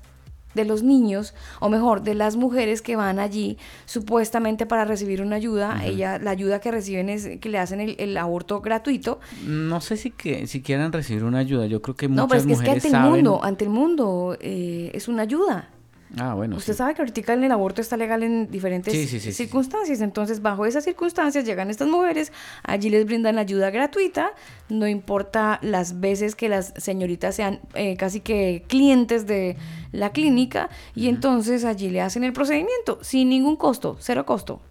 de 0.56 0.66
los 0.66 0.84
niños, 0.84 1.34
o 1.60 1.70
mejor, 1.70 2.02
de 2.02 2.16
las 2.16 2.38
mujeres 2.38 2.82
que 2.82 2.96
van 2.96 3.20
allí 3.20 3.58
supuestamente 3.86 4.66
para 4.66 4.86
recibir 4.86 5.22
una 5.22 5.36
ayuda. 5.36 5.82
Ella, 5.84 6.18
la 6.18 6.32
ayuda 6.32 6.60
que 6.60 6.72
reciben 6.72 7.10
es 7.10 7.40
que 7.40 7.50
le 7.50 7.60
hacen 7.60 7.82
el, 7.82 7.96
el 8.00 8.18
aborto 8.18 8.62
gratuito. 8.62 9.20
No 9.46 9.82
sé 9.82 9.98
si, 9.98 10.12
que, 10.12 10.48
si 10.48 10.62
quieran 10.62 10.94
recibir 10.94 11.26
una 11.26 11.40
ayuda. 11.40 11.66
Yo 11.68 11.82
creo 11.82 11.96
que 11.96 12.08
No, 12.08 12.28
pero 12.28 12.42
muchas 12.44 12.60
es 12.60 12.64
que, 12.64 12.78
es 12.78 12.84
que 12.84 12.90
mujeres 12.90 12.94
ante 12.94 12.98
el 12.98 13.12
mundo, 13.12 13.44
ante 13.44 13.64
el 13.66 13.70
mundo 13.70 14.38
eh, 14.40 14.92
es 14.94 15.08
una 15.10 15.24
ayuda. 15.24 15.70
Ah, 16.18 16.34
bueno. 16.34 16.56
Usted 16.56 16.74
sí. 16.74 16.78
sabe 16.78 16.94
que 16.94 17.02
ahorita 17.02 17.34
el 17.34 17.52
aborto 17.52 17.82
está 17.82 17.98
legal 17.98 18.24
en 18.24 18.50
diferentes 18.50 18.94
Sí, 18.94 19.08
sí, 19.20 19.34
circunstancias. 19.34 20.00
Entonces, 20.02 20.42
bajo 20.42 20.66
esas 20.66 20.84
circunstancias 20.84 21.44
llegan 21.46 21.70
estas 21.70 21.88
mujeres, 21.90 22.32
allí 22.64 22.90
les 22.90 23.06
brindan 23.06 23.38
ayuda 23.38 23.70
gratuita, 23.70 24.32
no 24.70 24.88
importa 24.88 25.60
las 25.62 26.00
veces 26.00 26.36
que 26.36 26.48
las 26.48 26.74
señoritas 26.78 27.36
sean 27.36 27.60
eh, 27.74 27.98
casi 27.98 28.22
que 28.22 28.64
clientes 28.68 29.28
de 29.28 29.58
la 29.92 30.12
clínica, 30.12 30.70
y 30.94 31.10
entonces 31.10 31.66
allí 31.66 31.90
le 31.90 32.02
hacen 32.02 32.24
el 32.24 32.34
procedimiento 32.34 33.00
sin 33.02 33.30
ningún 33.30 33.58
costo, 33.58 33.98
cero 34.00 34.26
costo. 34.26 34.62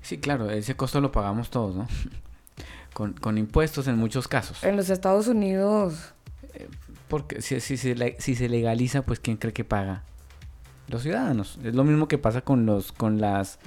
Sí, 0.00 0.18
claro, 0.18 0.50
ese 0.50 0.76
costo 0.76 1.00
lo 1.00 1.12
pagamos 1.12 1.50
todos, 1.50 1.74
¿no? 1.76 1.86
con, 2.94 3.12
con 3.12 3.36
impuestos 3.36 3.86
en 3.86 3.96
muchos 3.98 4.28
casos. 4.28 4.64
En 4.64 4.76
los 4.76 4.88
Estados 4.88 5.28
Unidos, 5.28 6.14
Porque 7.08 7.42
si, 7.42 7.60
si 7.60 7.76
si 7.76 8.34
se 8.34 8.48
legaliza, 8.48 9.02
pues 9.02 9.20
¿quién 9.20 9.36
cree 9.36 9.52
que 9.52 9.64
paga? 9.64 10.04
Los 10.88 11.02
ciudadanos. 11.02 11.58
Es 11.64 11.74
lo 11.74 11.84
mismo 11.84 12.08
que 12.08 12.18
pasa 12.18 12.42
con 12.42 12.66
los 12.66 12.92
con 12.92 13.20
las 13.20 13.58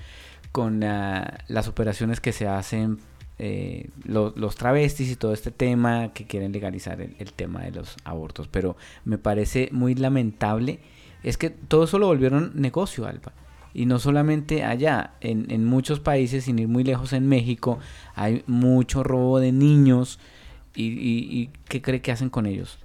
con 0.52 0.84
ah, 0.84 1.40
las 1.48 1.68
operaciones 1.68 2.20
que 2.20 2.32
se 2.32 2.48
hacen 2.48 3.00
eh, 3.40 3.90
lo- 4.06 4.34
los 4.36 4.56
travestis 4.56 5.12
y 5.12 5.16
todo 5.16 5.34
este 5.34 5.52
tema 5.52 6.14
que 6.14 6.26
quieren 6.26 6.52
legalizar 6.52 7.02
el, 7.02 7.16
el 7.20 7.34
tema 7.34 7.62
de 7.62 7.72
los 7.72 7.96
abortos. 8.04 8.48
Pero 8.48 8.78
me 9.06 9.18
parece 9.18 9.70
muy 9.72 9.96
lamentable. 9.96 10.80
Es 11.24 11.38
que 11.38 11.50
todo 11.50 11.84
eso 11.86 12.00
lo 12.00 12.08
volvieron 12.08 12.52
negocio, 12.56 13.06
Alba. 13.08 13.34
Y 13.74 13.86
no 13.86 14.00
solamente 14.00 14.64
allá, 14.64 15.14
en, 15.22 15.52
en 15.52 15.66
muchos 15.66 16.00
países, 16.00 16.46
sin 16.46 16.58
ir 16.58 16.68
muy 16.68 16.84
lejos 16.84 17.14
en 17.14 17.28
México, 17.28 17.78
hay 18.16 18.44
mucho 18.48 19.04
robo 19.04 19.40
de 19.40 19.52
niños. 19.52 20.20
¿Y, 20.76 20.86
y, 20.86 21.42
y 21.42 21.50
qué 21.68 21.82
cree 21.82 22.02
que 22.02 22.12
hacen 22.12 22.30
con 22.30 22.46
ellos? 22.46 22.80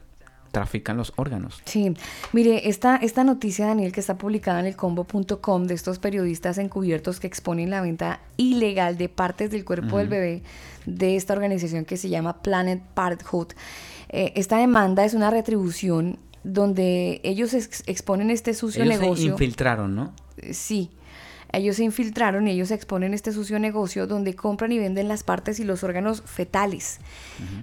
Trafican 0.53 0.97
los 0.97 1.13
órganos. 1.17 1.61
Sí, 1.65 1.95
mire, 2.33 2.69
esta, 2.69 2.97
esta 2.97 3.25
noticia, 3.25 3.67
Daniel, 3.67 3.91
que 3.91 4.01
está 4.01 4.17
publicada 4.19 4.61
en 4.61 4.67
el 4.67 4.77
combo.com 4.77 5.65
de 5.67 5.75
estos 5.75 5.99
periodistas 5.99 6.59
encubiertos 6.59 7.19
que 7.21 7.27
exponen 7.27 7.71
la 7.71 7.81
venta 7.81 8.21
ilegal 8.37 8.97
de 8.99 9.09
partes 9.09 9.51
del 9.51 9.65
cuerpo 9.65 9.99
del 9.99 10.09
bebé 10.09 10.43
de 10.87 11.17
esta 11.17 11.33
organización 11.33 11.85
que 11.85 11.97
se 11.97 12.09
llama 12.11 12.43
Planet 12.43 12.83
Parenthood. 12.95 13.49
Eh, 14.11 14.33
esta 14.37 14.59
demanda 14.59 15.05
es 15.05 15.15
una 15.15 15.31
retribución 15.31 16.19
donde 16.45 17.21
ellos 17.25 17.55
ex- 17.55 17.83
exponen 17.87 18.31
este 18.31 18.53
sucio 18.53 18.83
Ellos 18.83 18.97
se 18.97 19.01
negocio. 19.01 19.31
infiltraron, 19.33 19.95
¿no? 19.95 20.13
Sí. 20.53 20.91
Ellos 21.53 21.77
se 21.77 21.85
infiltraron 21.85 22.49
y 22.49 22.53
ellos 22.53 22.71
exponen 22.71 23.13
este 23.13 23.33
sucio 23.33 23.59
negocio 23.59 24.07
donde 24.07 24.35
compran 24.35 24.73
y 24.73 24.79
venden 24.79 25.09
las 25.09 25.23
partes 25.23 25.61
y 25.61 25.65
los 25.65 25.85
órganos 25.85 26.23
fetales. 26.23 26.99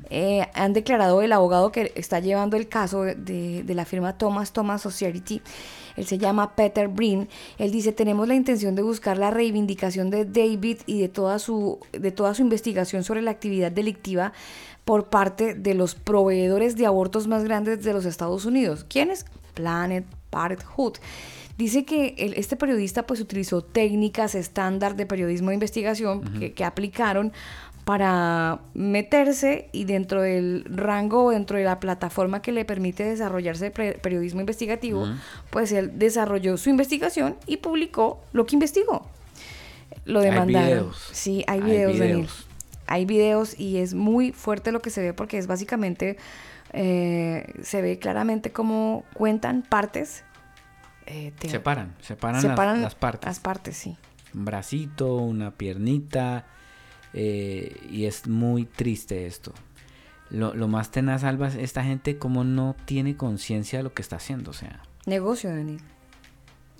Eh, 0.09 0.47
han 0.53 0.73
declarado 0.73 1.21
el 1.21 1.31
abogado 1.31 1.71
que 1.71 1.91
está 1.95 2.19
llevando 2.19 2.55
el 2.55 2.67
caso 2.67 3.01
de, 3.03 3.63
de 3.63 3.73
la 3.73 3.85
firma 3.85 4.17
Thomas 4.17 4.53
Thomas 4.53 4.81
Society. 4.81 5.41
Él 5.95 6.05
se 6.05 6.17
llama 6.17 6.55
Peter 6.55 6.87
Brin. 6.87 7.27
Él 7.57 7.71
dice, 7.71 7.91
tenemos 7.91 8.27
la 8.27 8.35
intención 8.35 8.75
de 8.75 8.81
buscar 8.81 9.17
la 9.17 9.31
reivindicación 9.31 10.09
de 10.09 10.25
David 10.25 10.77
y 10.85 11.01
de 11.01 11.09
toda 11.09 11.39
su, 11.39 11.79
de 11.91 12.11
toda 12.11 12.33
su 12.33 12.41
investigación 12.41 13.03
sobre 13.03 13.21
la 13.21 13.31
actividad 13.31 13.71
delictiva 13.71 14.33
por 14.85 15.09
parte 15.09 15.53
de 15.53 15.73
los 15.73 15.95
proveedores 15.95 16.75
de 16.75 16.85
abortos 16.85 17.27
más 17.27 17.43
grandes 17.43 17.83
de 17.83 17.93
los 17.93 18.05
Estados 18.05 18.45
Unidos. 18.45 18.85
¿Quiénes? 18.87 19.25
Planet 19.53 20.05
Parenthood. 20.29 20.93
Dice 21.59 21.83
que 21.83 22.15
el- 22.17 22.35
este 22.35 22.55
periodista 22.55 23.05
pues 23.05 23.19
utilizó 23.19 23.61
técnicas 23.61 24.33
estándar 24.33 24.95
de 24.95 25.05
periodismo 25.05 25.49
de 25.49 25.55
investigación 25.55 26.21
que, 26.39 26.53
que 26.53 26.63
aplicaron 26.63 27.33
para 27.83 28.59
meterse 28.73 29.67
y 29.73 29.83
dentro 29.83 30.21
del 30.21 30.63
rango 30.69 31.31
dentro 31.31 31.57
de 31.57 31.65
la 31.65 31.79
plataforma 31.81 32.41
que 32.41 32.53
le 32.53 32.63
permite 32.63 33.03
desarrollarse 33.03 33.71
pre- 33.71 33.93
periodismo 33.93 34.39
investigativo, 34.39 35.05
pues 35.49 35.71
él 35.73 35.91
desarrolló 35.99 36.55
su 36.55 36.69
investigación 36.69 37.35
y 37.45 37.57
publicó 37.57 38.21
lo 38.31 38.45
que 38.45 38.55
investigó. 38.55 39.07
Lo 40.05 40.19
Hay 40.21 40.25
demandaron. 40.29 40.69
videos. 40.69 41.09
Sí, 41.11 41.43
hay 41.47 41.59
Hay 41.59 41.65
videos, 41.65 41.97
Daniel. 41.99 42.17
videos. 42.19 42.45
Hay 42.87 43.05
videos 43.05 43.59
y 43.59 43.77
es 43.77 43.93
muy 43.93 44.31
fuerte 44.31 44.71
lo 44.71 44.81
que 44.81 44.91
se 44.91 45.01
ve 45.01 45.13
porque 45.13 45.37
es 45.37 45.47
básicamente, 45.47 46.15
eh, 46.73 47.45
se 47.63 47.81
ve 47.81 47.99
claramente 47.99 48.51
cómo 48.51 49.03
cuentan 49.13 49.61
partes. 49.63 50.23
Eh, 51.09 51.33
te- 51.37 51.49
Separan, 51.49 51.95
separan, 52.01 52.35
las- 52.41 52.51
separan 52.51 52.81
las, 52.81 52.95
partes. 52.95 53.25
Las 53.27 53.39
partes, 53.39 53.75
sí. 53.77 53.97
Un 54.33 54.45
bracito, 54.45 55.15
una 55.15 55.51
piernita. 55.51 56.45
eh, 57.13 57.75
y 57.91 58.05
es 58.05 58.27
muy 58.27 58.65
triste 58.65 59.25
esto. 59.25 59.53
Lo, 60.29 60.53
lo 60.53 60.67
más 60.67 60.91
tenaz, 60.91 61.23
Alba, 61.23 61.47
es 61.47 61.55
esta 61.55 61.83
gente 61.83 62.19
como 62.19 62.43
no 62.43 62.75
tiene 62.85 63.17
conciencia 63.17 63.79
de 63.79 63.83
lo 63.83 63.93
que 63.93 64.03
está 64.03 64.17
haciendo. 64.17 64.51
O 64.51 64.53
sea, 64.53 64.83
Negocio, 65.07 65.49
Daniel. 65.49 65.81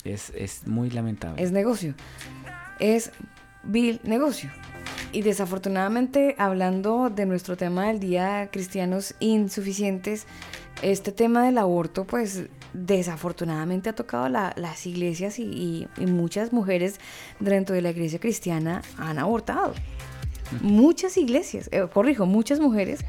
es, 0.03 0.31
es 0.35 0.67
muy 0.67 0.91
lamentable. 0.91 1.41
Es 1.41 1.51
negocio. 1.51 1.95
Es 2.79 3.11
vil 3.63 3.99
negocio. 4.03 4.51
Y 5.11 5.23
desafortunadamente, 5.23 6.35
hablando 6.37 7.09
de 7.09 7.25
nuestro 7.25 7.57
tema 7.57 7.87
del 7.87 7.99
día, 7.99 8.49
cristianos 8.51 9.15
insuficientes, 9.19 10.27
este 10.81 11.11
tema 11.11 11.43
del 11.45 11.57
aborto, 11.57 12.05
pues 12.05 12.43
desafortunadamente 12.73 13.89
ha 13.89 13.95
tocado 13.95 14.29
la- 14.29 14.53
las 14.55 14.85
iglesias 14.85 15.39
y, 15.39 15.43
y- 15.43 15.87
y 15.97 16.05
muchas 16.05 16.53
mujeres 16.53 16.99
dentro 17.39 17.75
de 17.75 17.81
la 17.81 17.89
iglesia 17.91 18.19
cristiana 18.19 18.81
han 18.97 19.17
abortado. 19.19 19.73
Muchas 20.61 21.17
iglesias, 21.17 21.69
eh, 21.71 21.87
corrijo, 21.93 22.25
muchas 22.25 22.59
mujeres 22.59 23.01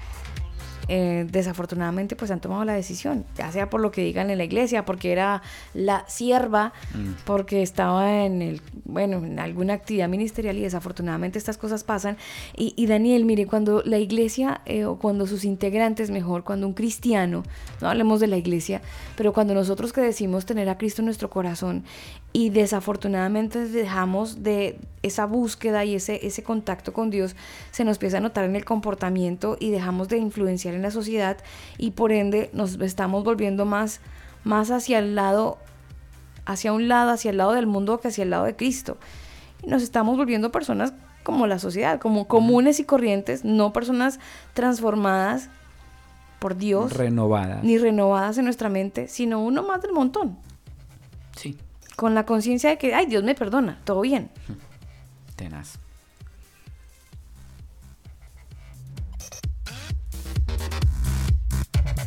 eh, 0.91 1.27
desafortunadamente 1.31 2.17
pues 2.17 2.31
han 2.31 2.41
tomado 2.41 2.65
la 2.65 2.75
decisión, 2.75 3.25
ya 3.37 3.51
sea 3.53 3.71
por 3.71 3.81
lo 3.81 3.91
que 3.93 4.03
digan 4.03 4.29
en 4.29 4.39
la 4.39 4.45
iglesia, 4.45 4.85
porque 4.85 5.13
era 5.13 5.41
la 5.73 6.05
sierva, 6.09 6.73
Mm. 6.95 7.13
porque 7.25 7.63
estaba 7.63 8.25
en 8.25 8.43
el, 8.43 8.61
bueno, 8.85 9.19
en 9.19 9.39
alguna 9.39 9.75
actividad 9.75 10.09
ministerial 10.09 10.57
y 10.59 10.63
desafortunadamente 10.63 11.39
estas 11.39 11.57
cosas 11.59 11.85
pasan. 11.85 12.17
Y, 12.57 12.75
y 12.77 12.87
Daniel, 12.87 13.25
mire, 13.25 13.47
cuando 13.47 13.83
la 13.85 13.99
iglesia 13.99 14.61
eh, 14.67 14.85
o 14.85 14.99
cuando 14.99 15.27
sus 15.27 15.45
integrantes, 15.45 16.11
mejor, 16.11 16.43
cuando 16.43 16.67
un 16.67 16.75
cristiano, 16.75 17.45
no 17.81 17.89
hablemos 17.89 18.19
de 18.21 18.27
la 18.27 18.37
iglesia, 18.37 18.83
pero 19.17 19.33
cuando 19.33 19.55
nosotros 19.55 19.93
que 19.93 20.01
decimos 20.01 20.47
tener 20.47 20.69
a 20.69 20.77
Cristo 20.79 21.03
en 21.03 21.07
nuestro 21.07 21.31
corazón 21.31 21.85
y 22.33 22.51
desafortunadamente 22.51 23.67
dejamos 23.67 24.43
de 24.43 24.79
esa 25.03 25.27
búsqueda 25.27 25.85
y 25.85 25.95
ese, 25.95 26.27
ese 26.27 26.43
contacto 26.43 26.93
con 26.93 27.11
Dios, 27.11 27.35
se 27.71 27.85
nos 27.85 27.97
empieza 27.97 28.19
a 28.19 28.21
notar 28.21 28.45
en 28.45 28.57
el 28.57 28.65
comportamiento 28.65 29.57
y 29.59 29.71
dejamos 29.71 30.09
de 30.09 30.19
influenciar 30.19 30.75
en 30.75 30.80
la 30.83 30.91
sociedad 30.91 31.39
y 31.79 31.93
por 31.93 32.13
ende 32.13 32.51
nos 32.53 32.81
estamos 32.81 33.25
volviendo 33.25 33.65
más, 33.67 34.01
más 34.45 34.71
hacia 34.71 34.99
el 34.99 35.15
lado, 35.15 35.59
hacia 36.47 36.73
un 36.73 36.89
lado, 36.89 37.11
hacia 37.11 37.31
el 37.31 37.37
lado 37.37 37.53
del 37.53 37.67
mundo 37.67 38.01
que 38.01 38.09
hacia 38.09 38.25
el 38.25 38.31
lado 38.31 38.45
de 38.45 38.57
Cristo. 38.57 38.99
Y 39.63 39.69
nos 39.69 39.83
estamos 39.83 40.17
volviendo 40.17 40.51
personas 40.53 40.93
como 41.23 41.47
la 41.47 41.59
sociedad, 41.59 42.01
como 42.01 42.27
comunes 42.27 42.81
y 42.81 42.85
corrientes, 42.85 43.45
no 43.45 43.73
personas 43.73 44.19
transformadas 44.55 45.51
por 46.39 46.57
Dios, 46.57 46.95
Renovadas. 46.95 47.63
ni 47.63 47.77
renovadas 47.77 48.39
en 48.39 48.45
nuestra 48.45 48.71
mente, 48.71 49.09
sino 49.09 49.43
uno 49.45 49.63
más 49.63 49.83
del 49.83 49.93
montón. 49.93 50.39
Sí. 51.37 51.59
Con 51.97 52.15
la 52.15 52.25
conciencia 52.25 52.71
de 52.71 52.79
que, 52.79 52.95
ay, 52.95 53.05
Dios 53.07 53.23
me 53.23 53.35
perdona, 53.35 53.79
todo 53.85 54.01
bien. 54.01 54.31
Tenaz. 55.37 55.79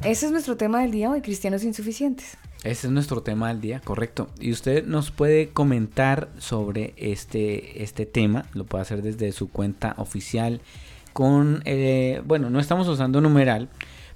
Ese 0.05 0.25
es 0.25 0.33
nuestro 0.33 0.57
tema 0.57 0.81
del 0.81 0.91
día 0.91 1.09
hoy, 1.09 1.21
cristianos 1.21 1.63
insuficientes. 1.63 2.37
Ese 2.65 2.87
es 2.87 2.93
nuestro 2.93 3.23
tema 3.23 3.47
del 3.47 3.61
día, 3.61 3.79
correcto. 3.79 4.27
Y 4.37 4.51
usted 4.51 4.85
nos 4.85 5.11
puede 5.11 5.51
comentar 5.51 6.29
sobre 6.37 6.93
este, 6.97 7.83
este 7.83 8.05
tema, 8.05 8.45
lo 8.53 8.65
puede 8.65 8.81
hacer 8.81 9.01
desde 9.01 9.31
su 9.31 9.49
cuenta 9.49 9.95
oficial 9.97 10.59
con, 11.13 11.61
eh, 11.63 12.21
bueno, 12.25 12.49
no 12.49 12.59
estamos 12.59 12.89
usando 12.89 13.21
numeral, 13.21 13.69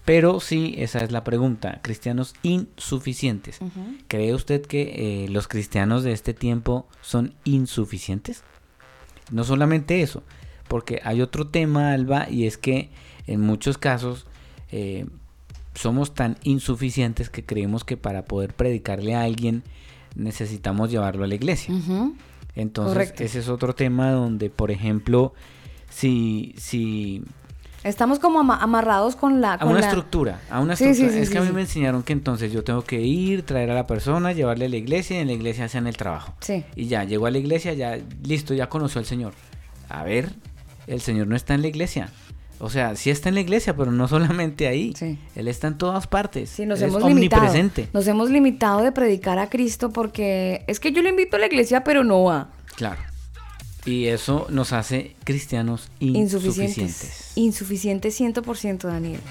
pero 0.04 0.42
sí, 0.42 0.76
esa 0.78 1.00
es 1.00 1.14
la 1.14 1.24
pregunta, 1.24 1.80
cristianos 1.82 2.34
insuficientes. 2.44 3.60
¿Cree 4.10 4.34
usted 4.34 4.66
que 4.66 5.24
eh, 5.24 5.30
los 5.30 5.48
cristianos 5.48 6.04
de 6.04 6.12
este 6.12 6.34
tiempo 6.34 6.86
son 7.00 7.34
insuficientes? 7.46 8.44
No 9.32 9.46
solamente 9.46 10.02
eso, 10.02 10.22
porque 10.68 11.00
hay 11.06 11.22
otro 11.22 11.48
tema, 11.48 11.94
Alba, 11.94 12.30
y 12.30 12.46
es 12.46 12.58
que 12.58 12.90
en 13.26 13.40
muchos 13.40 13.78
casos 13.78 14.28
eh, 14.70 15.06
somos 15.78 16.14
tan 16.14 16.38
insuficientes 16.44 17.30
que 17.30 17.46
creemos 17.46 17.84
que 17.84 17.98
para 17.98 18.26
poder 18.26 18.54
predicarle 18.54 19.14
a 19.16 19.22
alguien 19.24 19.64
necesitamos 20.16 20.90
llevarlo 20.92 21.24
a 21.24 21.28
la 21.28 21.36
iglesia. 21.36 21.74
Entonces, 22.56 22.94
Correcto. 22.94 23.24
ese 23.24 23.40
es 23.40 23.50
otro 23.50 23.76
tema 23.76 24.10
donde, 24.12 24.50
por 24.50 24.72
ejemplo, 24.72 25.34
si, 25.90 26.56
si 26.58 27.24
Estamos 27.84 28.18
como 28.20 28.40
ama- 28.40 28.58
amarrados 28.62 29.16
con 29.16 29.40
la... 29.40 29.54
a 29.54 29.58
con 29.60 29.70
una 29.70 29.80
la- 29.82 29.86
estructura, 29.88 30.42
a 30.50 30.60
una 30.60 30.76
Sí, 30.76 30.84
sí, 30.86 30.90
estructura. 30.90 31.14
sí, 31.18 31.24
es 31.24 31.30
que 31.30 31.38
a 31.38 31.42
mí 31.42 31.52
me 31.52 31.62
enseñaron 31.62 32.02
que 32.02 32.14
entonces 32.14 32.52
yo 32.52 32.64
tengo 32.64 32.82
que 32.84 33.00
ir, 33.02 33.44
traer 33.44 33.70
a 33.70 33.76
la 33.76 33.86
persona, 33.86 34.32
llevarle 34.34 34.66
a 34.66 34.70
la 34.70 34.78
iglesia 34.78 35.18
y 35.18 35.22
en 35.22 35.28
la 35.28 35.34
iglesia 35.34 35.66
hacen 35.66 35.86
el 35.86 35.96
trabajo. 35.96 36.34
Sí. 36.42 36.64
Y 36.76 36.88
ya, 36.88 37.04
llegó 37.04 37.28
a 37.28 37.32
la 37.32 37.38
iglesia, 37.38 37.74
ya, 37.74 38.00
listo, 38.24 38.56
ya 38.56 38.68
conoció 38.68 38.98
al 39.00 39.06
Señor. 39.06 39.34
A 39.90 40.04
ver, 40.04 40.32
el 40.88 41.02
Señor 41.02 41.28
no 41.28 41.36
está 41.36 41.54
en 41.54 41.62
la 41.62 41.68
iglesia. 41.68 42.10
O 42.60 42.70
sea, 42.70 42.96
sí 42.96 43.10
está 43.10 43.30
en 43.30 43.36
la 43.36 43.42
iglesia, 43.42 43.76
pero 43.76 43.92
no 43.92 44.08
solamente 44.10 44.68
ahí. 44.68 44.94
Él 45.36 45.48
está 45.48 45.68
en 45.68 45.78
todas 45.78 46.08
partes. 46.08 46.50
Sí, 46.50 46.66
nos 46.66 46.82
Él 46.82 46.90
hemos 46.90 47.04
es 47.04 47.08
limitado. 47.10 47.42
omnipresente. 47.44 47.88
Nos 47.94 48.08
hemos 48.08 48.30
limitado 48.30 48.82
de 48.82 48.92
predicar 48.92 49.40
a 49.40 49.50
Cristo 49.50 49.92
porque 49.92 50.64
es 50.68 50.80
que 50.80 50.92
yo 50.92 51.02
le 51.02 51.10
invito 51.10 51.36
a 51.36 51.40
la 51.40 51.46
iglesia, 51.48 51.84
pero 51.84 52.04
no 52.04 52.24
va. 52.24 52.50
Claro. 52.76 53.00
Y 53.86 54.08
eso 54.08 54.48
nos 54.50 54.74
hace 54.74 55.16
cristianos 55.24 55.90
Insuficientes. 56.00 56.78
insuficientes. 56.78 57.32
Insuficientes 57.36 58.20
100%, 58.20 58.80
Daniel. 58.88 59.22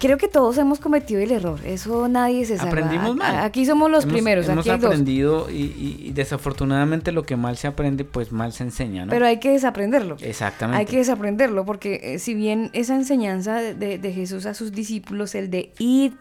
Creo 0.00 0.18
que 0.18 0.26
todos 0.26 0.58
hemos 0.58 0.80
cometido 0.80 1.20
el 1.20 1.30
error, 1.30 1.60
eso 1.64 2.08
nadie 2.08 2.44
se 2.44 2.56
salva. 2.56 2.70
Aprendimos 2.72 3.14
mal. 3.14 3.36
Aquí 3.44 3.64
somos 3.64 3.88
los 3.88 4.02
Hemos- 4.02 4.14
primeros, 4.14 4.48
Hemos 4.48 4.66
aquí 4.68 4.84
aprendido 4.84 5.48
y, 5.48 6.10
desafortunadamente 6.12 7.12
lo 7.12 7.22
que 7.22 7.36
mal 7.36 7.56
se 7.56 7.68
aprende, 7.68 8.04
pues 8.04 8.32
mal 8.32 8.52
se 8.52 8.64
enseña, 8.64 9.06
¿no? 9.06 9.10
Pero 9.10 9.26
hay 9.26 9.38
que 9.38 9.50
desaprenderlo. 9.50 10.16
Exactamente. 10.20 10.80
Hay 10.80 10.86
que 10.86 10.96
desaprenderlo 10.98 11.64
porque 11.64 12.00
eh, 12.02 12.18
si 12.18 12.34
bien 12.34 12.70
esa 12.72 12.96
enseñanza 12.96 13.56
de- 13.60 13.98
de 13.98 14.12
Jesús 14.12 14.44
a 14.46 14.54
sus 14.54 14.72
discípulos, 14.72 15.34
el 15.36 15.50
de 15.50 15.70
ir 15.78 16.16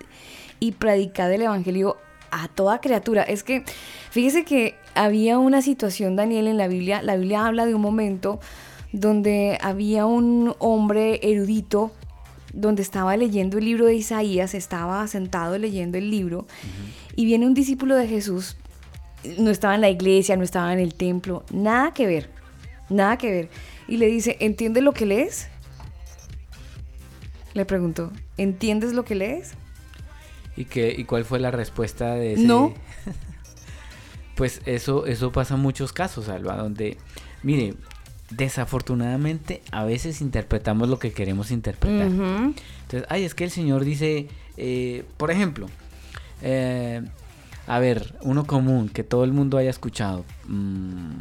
y 0.59 0.73
predicar 0.73 1.31
el 1.31 1.41
Evangelio 1.41 1.97
a 2.29 2.47
toda 2.49 2.79
criatura, 2.81 3.23
es 3.23 3.43
que 3.43 3.63
fíjese 4.11 4.43
que 4.45 4.75
había 4.93 5.39
una 5.39 5.63
situación, 5.63 6.15
Daniel, 6.15 6.47
en 6.47 6.57
la 6.57 6.67
Biblia, 6.67 7.01
la 7.01 7.15
Biblia 7.15 7.45
habla 7.47 7.65
de 7.65 7.73
un 7.73 7.81
momento 7.81 8.39
donde 8.91 9.57
había 9.61 10.05
un 10.05 10.53
hombre 10.59 11.19
erudito 11.23 11.91
donde 12.55 12.81
estaba 12.81 13.15
leyendo 13.17 13.57
el 13.57 13.65
libro 13.65 13.85
de 13.85 13.95
Isaías, 13.95 14.53
estaba 14.53 15.05
sentado 15.07 15.57
leyendo 15.57 15.97
el 15.97 16.09
libro, 16.09 16.47
y 17.15 17.25
viene 17.25 17.45
un 17.45 17.53
discípulo 17.53 17.95
de 17.95 18.07
Jesús, 18.07 18.57
no 19.37 19.51
estaba 19.51 19.75
en 19.75 19.81
la 19.81 19.89
iglesia, 19.89 20.37
no 20.37 20.43
estaba 20.43 20.71
en 20.73 20.79
el 20.79 20.95
templo, 20.95 21.43
nada 21.51 21.93
que 21.93 22.07
ver, 22.07 22.29
nada 22.89 23.17
que 23.17 23.31
ver. 23.31 23.49
Y 23.87 23.97
le 23.97 24.07
dice, 24.07 24.37
¿entiendes 24.39 24.83
lo 24.83 24.93
que 24.93 25.05
lees? 25.05 25.49
Le 27.53 27.65
preguntó, 27.65 28.11
¿entiendes 28.37 28.93
lo 28.93 29.05
que 29.05 29.15
lees? 29.15 29.53
¿Y, 30.55 30.65
qué, 30.65 30.93
¿Y 30.97 31.03
cuál 31.03 31.25
fue 31.25 31.39
la 31.39 31.51
respuesta 31.51 32.15
de 32.15 32.33
ese? 32.33 32.43
No. 32.43 32.73
Pues 34.35 34.61
eso, 34.65 35.05
eso 35.05 35.31
pasa 35.31 35.55
en 35.55 35.61
muchos 35.61 35.93
casos, 35.93 36.27
Alba, 36.27 36.57
donde, 36.57 36.97
mire, 37.41 37.73
desafortunadamente 38.37 39.61
a 39.71 39.83
veces 39.83 40.21
interpretamos 40.21 40.89
lo 40.89 40.99
que 40.99 41.11
queremos 41.13 41.51
interpretar. 41.51 42.07
Entonces, 42.81 43.05
ay, 43.09 43.23
es 43.23 43.33
que 43.35 43.43
el 43.43 43.51
Señor 43.51 43.83
dice, 43.85 44.27
eh, 44.57 45.03
por 45.17 45.31
ejemplo, 45.31 45.67
eh, 46.41 47.01
a 47.67 47.79
ver, 47.79 48.15
uno 48.21 48.45
común 48.45 48.89
que 48.89 49.03
todo 49.03 49.23
el 49.23 49.31
mundo 49.31 49.57
haya 49.57 49.69
escuchado. 49.69 50.25
mm, 50.47 51.11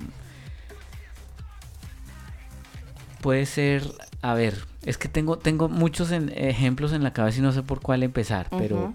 puede 3.21 3.47
ser, 3.47 3.85
a 4.23 4.35
ver, 4.35 4.67
es 4.85 4.99
que 4.99 5.09
tengo, 5.09 5.39
tengo 5.39 5.69
muchos 5.69 6.11
en- 6.11 6.31
ejemplos 6.37 6.93
en 6.93 7.03
la 7.03 7.13
cabeza 7.13 7.39
y 7.39 7.43
no 7.43 7.53
sé 7.53 7.63
por 7.63 7.81
cuál 7.81 8.03
empezar, 8.03 8.49
pero, 8.51 8.93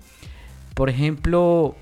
por 0.76 0.90
ejemplo, 0.90 1.76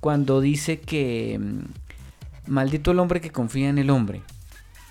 cuando 0.00 0.40
dice 0.42 0.80
que 0.80 1.38
mm, 1.40 2.50
maldito 2.52 2.90
el 2.90 2.98
hombre 2.98 3.20
que 3.22 3.30
confía 3.30 3.70
en 3.70 3.78
el 3.78 3.88
hombre. 3.90 4.20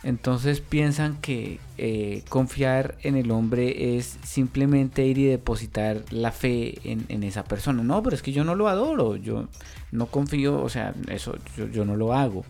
Entonces 0.04 0.60
piensan 0.60 1.16
que 1.16 1.62
eh, 1.78 2.24
confiar 2.28 2.98
en 3.04 3.16
el 3.16 3.32
hombre 3.32 3.98
es 3.98 4.18
simplemente 4.24 5.06
ir 5.06 5.18
y 5.18 5.26
depositar 5.26 6.04
la 6.12 6.34
fe 6.34 6.76
en, 6.84 7.24
esa 7.24 7.46
persona. 7.46 7.84
No, 7.84 8.04
pero 8.04 8.16
es 8.16 8.22
que 8.22 8.34
yo 8.34 8.44
no 8.44 8.54
lo 8.54 8.68
adoro, 8.68 9.16
yo 9.16 9.48
no 9.92 10.08
confío, 10.08 10.62
o 10.62 10.68
sea, 10.68 10.94
eso 11.08 11.38
yo, 11.56 11.68
yo 11.68 11.86
no 11.86 11.96
lo 11.96 12.14
hago. 12.14 12.44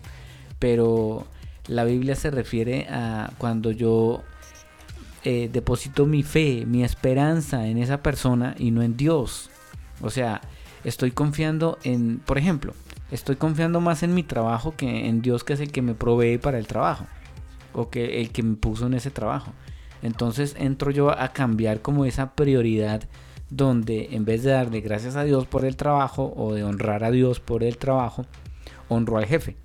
Pero 0.58 1.26
la 1.68 1.84
Biblia 1.84 2.16
se 2.16 2.32
refiere 2.32 2.88
a 2.90 3.30
cuando 3.38 3.70
yo 3.70 4.24
eh, 5.22 5.48
deposito 5.52 6.06
mi 6.06 6.24
fe, 6.24 6.64
mi 6.66 6.82
esperanza 6.82 7.68
en 7.68 7.78
esa 7.78 8.02
persona 8.02 8.56
y 8.58 8.72
no 8.72 8.82
en 8.82 8.96
Dios. 8.96 9.48
O 10.00 10.10
sea, 10.10 10.40
estoy 10.82 11.12
confiando 11.12 11.78
en, 11.84 12.18
por 12.18 12.36
ejemplo, 12.36 12.74
estoy 13.12 13.36
confiando 13.36 13.80
más 13.80 14.02
en 14.02 14.12
mi 14.12 14.24
trabajo 14.24 14.74
que 14.76 15.06
en 15.06 15.22
Dios 15.22 15.44
que 15.44 15.52
es 15.52 15.60
el 15.60 15.70
que 15.70 15.82
me 15.82 15.94
provee 15.94 16.38
para 16.38 16.58
el 16.58 16.66
trabajo 16.66 17.06
o 17.74 17.90
que 17.90 18.20
el 18.20 18.30
que 18.30 18.42
me 18.42 18.56
puso 18.56 18.86
en 18.86 18.94
ese 18.94 19.10
trabajo. 19.10 19.52
Entonces 20.02 20.54
entro 20.58 20.90
yo 20.90 21.10
a 21.10 21.32
cambiar 21.32 21.80
como 21.80 22.04
esa 22.04 22.34
prioridad 22.34 23.02
donde 23.50 24.08
en 24.12 24.24
vez 24.24 24.42
de 24.42 24.50
darle 24.50 24.80
gracias 24.80 25.16
a 25.16 25.24
Dios 25.24 25.46
por 25.46 25.64
el 25.64 25.76
trabajo 25.76 26.32
o 26.36 26.54
de 26.54 26.64
honrar 26.64 27.04
a 27.04 27.10
Dios 27.10 27.40
por 27.40 27.62
el 27.62 27.76
trabajo, 27.78 28.26
honro 28.88 29.18
al 29.18 29.26
jefe. 29.26 29.56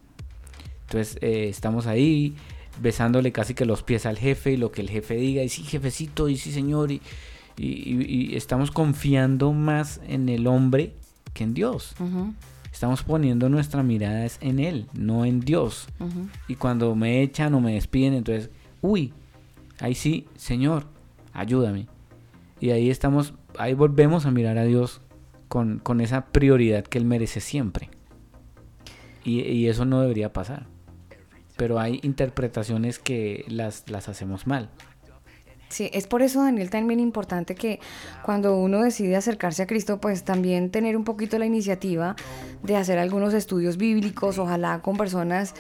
Entonces 0.88 1.18
eh, 1.22 1.48
estamos 1.50 1.88
ahí 1.88 2.36
besándole 2.82 3.32
casi 3.32 3.54
que 3.54 3.66
los 3.66 3.84
pies 3.84 4.06
al 4.06 4.18
jefe 4.18 4.54
y 4.54 4.58
lo 4.58 4.72
que 4.72 4.82
el 4.82 4.90
jefe 4.90 5.16
diga 5.16 5.44
y 5.44 5.50
sí 5.50 5.64
jefecito 5.64 6.30
y 6.30 6.38
sí 6.38 6.52
señor 6.52 6.92
y, 6.92 7.02
estamos 8.36 8.72
confiando 8.72 9.52
más 9.52 10.00
en 10.08 10.30
el 10.30 10.48
hombre 10.48 10.94
que 11.34 11.44
en 11.44 11.54
Dios. 11.54 11.94
Ujú, 12.00 12.34
Estamos 12.80 13.04
poniendo 13.04 13.50
nuestra 13.50 13.84
mirada 13.84 14.26
en 14.40 14.58
Él, 14.58 14.88
no 14.94 15.26
en 15.26 15.42
Dios. 15.42 15.90
Y 16.48 16.56
cuando 16.56 16.96
me 16.96 17.22
echan 17.22 17.54
o 17.54 17.60
me 17.60 17.74
despiden, 17.74 18.14
entonces, 18.14 18.52
uy, 18.80 19.12
ahí 19.82 19.94
sí, 19.94 20.30
Señor, 20.38 20.86
ayúdame. 21.34 21.88
Y 22.62 22.70
ahí 22.70 22.90
estamos, 22.90 23.34
ahí 23.58 23.74
volvemos 23.74 24.26
a 24.26 24.32
mirar 24.32 24.58
a 24.58 24.64
Dios 24.64 25.02
con, 25.50 25.80
con 25.80 26.00
esa 26.00 26.28
prioridad 26.28 26.86
que 26.86 27.00
Él 27.00 27.04
merece 27.04 27.42
siempre. 27.42 27.90
Y, 29.26 29.42
y 29.42 29.68
eso 29.68 29.84
no 29.84 30.00
debería 30.00 30.32
pasar. 30.32 30.66
Pero 31.58 31.82
hay 31.82 32.00
interpretaciones 32.02 32.98
que 32.98 33.44
las, 33.50 33.90
las 33.90 34.08
hacemos 34.08 34.48
mal. 34.48 34.70
Sí, 35.70 35.88
es 35.94 36.08
por 36.08 36.24
eso, 36.24 36.42
Daniel, 36.42 36.72
también 36.72 37.00
importante 37.00 37.54
que 37.54 37.80
cuando 38.24 38.58
uno 38.58 38.82
decide 38.82 39.16
acercarse 39.16 39.62
a 39.62 39.68
Cristo, 39.68 40.02
pues 40.02 40.24
también 40.24 40.72
tener 40.72 40.98
un 40.98 41.04
poquito 41.04 41.38
la 41.38 41.46
iniciativa 41.46 42.16
de 42.64 42.76
hacer 42.76 42.98
algunos 42.98 43.36
estudios 43.36 43.78
bíblicos, 43.78 44.40
ojalá 44.40 44.82
con 44.82 44.98
personas, 44.98 45.54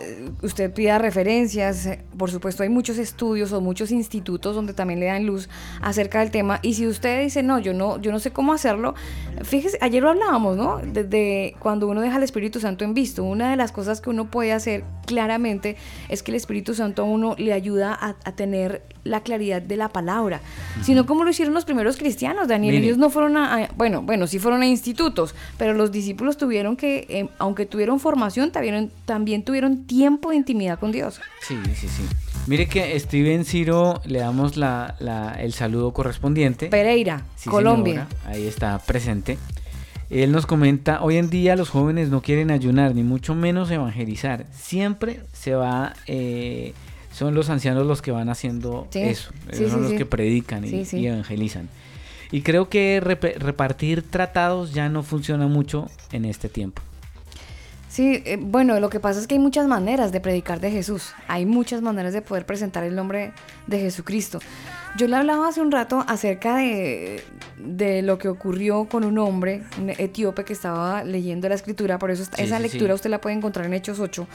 eh, 0.00 0.30
usted 0.42 0.72
pida 0.72 0.98
referencias, 0.98 1.88
por 2.18 2.28
supuesto 2.32 2.64
hay 2.64 2.70
muchos 2.70 2.98
estudios 2.98 3.52
o 3.52 3.60
muchos 3.60 3.92
institutos 3.92 4.56
donde 4.56 4.74
también 4.74 4.98
le 4.98 5.06
dan 5.06 5.26
luz 5.26 5.48
acerca 5.80 6.18
del 6.18 6.32
tema, 6.32 6.58
y 6.62 6.74
si 6.74 6.88
usted 6.88 7.22
dice, 7.22 7.44
no, 7.44 7.60
yo 7.60 7.72
no, 7.72 8.00
yo 8.00 8.10
no 8.10 8.18
sé 8.18 8.32
cómo 8.32 8.52
hacerlo, 8.52 8.96
fíjese, 9.44 9.78
ayer 9.80 10.02
lo 10.02 10.10
hablábamos, 10.10 10.56
¿no? 10.56 10.78
Desde 10.78 11.54
cuando 11.60 11.86
uno 11.86 12.00
deja 12.00 12.16
al 12.16 12.24
Espíritu 12.24 12.58
Santo 12.58 12.84
en 12.84 12.94
visto, 12.94 13.22
una 13.22 13.52
de 13.52 13.56
las 13.56 13.70
cosas 13.70 14.00
que 14.00 14.10
uno 14.10 14.28
puede 14.28 14.52
hacer 14.52 14.82
claramente 15.06 15.76
es 16.08 16.24
que 16.24 16.32
el 16.32 16.36
Espíritu 16.36 16.74
Santo 16.74 17.02
a 17.02 17.04
uno 17.04 17.36
le 17.38 17.52
ayuda 17.52 17.96
a 18.00 18.32
tener 18.32 18.82
la 19.04 19.20
claridad 19.22 19.60
de 19.60 19.76
la 19.76 19.88
palabra, 19.88 20.40
sino 20.82 21.06
como 21.06 21.24
lo 21.24 21.30
hicieron 21.30 21.54
los 21.54 21.64
primeros 21.64 21.96
cristianos, 21.96 22.48
Daniel. 22.48 22.74
Mire. 22.74 22.86
Ellos 22.86 22.98
no 22.98 23.10
fueron 23.10 23.36
a, 23.36 23.56
a- 23.64 23.68
bueno, 23.76 24.02
bueno, 24.02 24.26
sí 24.26 24.38
fueron 24.38 24.62
a 24.62 24.66
institutos, 24.66 25.34
pero 25.58 25.72
los 25.74 25.90
discípulos 25.90 26.36
tuvieron 26.36 26.76
que, 26.76 27.06
eh, 27.08 27.28
aunque 27.38 27.66
tuvieron 27.66 27.98
formación, 28.00 28.52
también, 28.52 28.90
también 29.04 29.42
tuvieron 29.42 29.84
tiempo 29.86 30.30
de 30.30 30.36
intimidad 30.36 30.78
con 30.78 30.92
Dios. 30.92 31.20
Sí, 31.46 31.56
sí, 31.74 31.88
sí. 31.88 32.02
Mire 32.46 32.68
que 32.68 32.98
Steven 32.98 33.44
Ciro 33.44 34.00
le 34.04 34.18
damos 34.20 34.56
la, 34.56 34.94
la- 35.00 35.32
el 35.34 35.52
saludo 35.52 35.92
correspondiente. 35.92 36.66
Pereira, 36.68 37.22
Sí, 37.36 37.50
Colombia. 37.50 38.06
señora, 38.08 38.32
ahí 38.36 38.46
está 38.46 38.78
presente. 38.78 39.38
Él 40.10 40.30
nos 40.30 40.44
comenta, 40.46 41.02
hoy 41.02 41.16
en 41.16 41.30
día 41.30 41.56
los 41.56 41.70
jóvenes 41.70 42.10
no 42.10 42.20
quieren 42.20 42.50
ayunar, 42.50 42.94
ni 42.94 43.02
mucho 43.02 43.34
menos 43.34 43.70
evangelizar. 43.70 44.44
Siempre 44.52 45.20
se 45.32 45.54
va, 45.54 45.94
eh, 46.06 46.74
son 47.12 47.34
los 47.34 47.50
ancianos 47.50 47.86
los 47.86 48.02
que 48.02 48.10
van 48.10 48.28
haciendo 48.28 48.86
Sí, 48.90 49.00
eso. 49.00 49.32
sí, 49.52 49.68
son 49.68 49.82
los 49.82 49.92
que 49.92 50.06
predican 50.06 50.64
y, 50.64 51.06
evangelizan. 51.06 51.68
Y 52.30 52.40
creo 52.42 52.68
que 52.68 52.98
repartir 53.00 54.02
tratados 54.02 54.72
ya 54.72 54.88
no 54.88 55.02
funciona 55.02 55.46
mucho 55.46 55.90
en 56.12 56.24
este 56.24 56.48
tiempo. 56.48 56.80
Sí, 57.90 58.22
eh, 58.24 58.38
bueno, 58.40 58.80
lo 58.80 58.88
que 58.88 59.00
pasa 59.00 59.20
es 59.20 59.26
que 59.26 59.34
hay 59.34 59.38
muchas 59.38 59.66
maneras 59.66 60.12
de 60.12 60.20
predicar 60.20 60.60
de 60.60 60.70
Jesús. 60.70 61.12
Hay 61.28 61.44
muchas 61.44 61.82
maneras 61.82 62.14
de 62.14 62.22
poder 62.22 62.46
presentar 62.46 62.84
el 62.84 62.94
nombre 62.96 63.32
de 63.66 63.80
Jesucristo. 63.80 64.38
Yo 64.96 65.08
le 65.08 65.16
hablaba 65.16 65.48
hace 65.48 65.60
un 65.60 65.70
rato 65.70 66.02
acerca 66.08 66.56
de, 66.56 67.22
de 67.58 68.00
lo 68.00 68.16
que 68.16 68.28
ocurrió 68.28 68.86
con 68.86 69.04
un 69.04 69.18
hombre, 69.18 69.62
un 69.78 69.90
etíope 69.90 70.44
que 70.44 70.54
estaba 70.54 71.04
leyendo 71.04 71.50
la 71.50 71.54
escritura, 71.54 71.98
por 71.98 72.10
eso 72.10 72.24
Sí, 72.24 72.30
esa 72.38 72.56
sí, 72.56 72.62
lectura 72.62 72.92
sí. 72.92 72.94
usted 72.94 73.10
la 73.10 73.20
puede 73.20 73.36
encontrar 73.36 73.66
en 73.66 73.74
Hechos 73.74 74.00
8. 74.00 74.26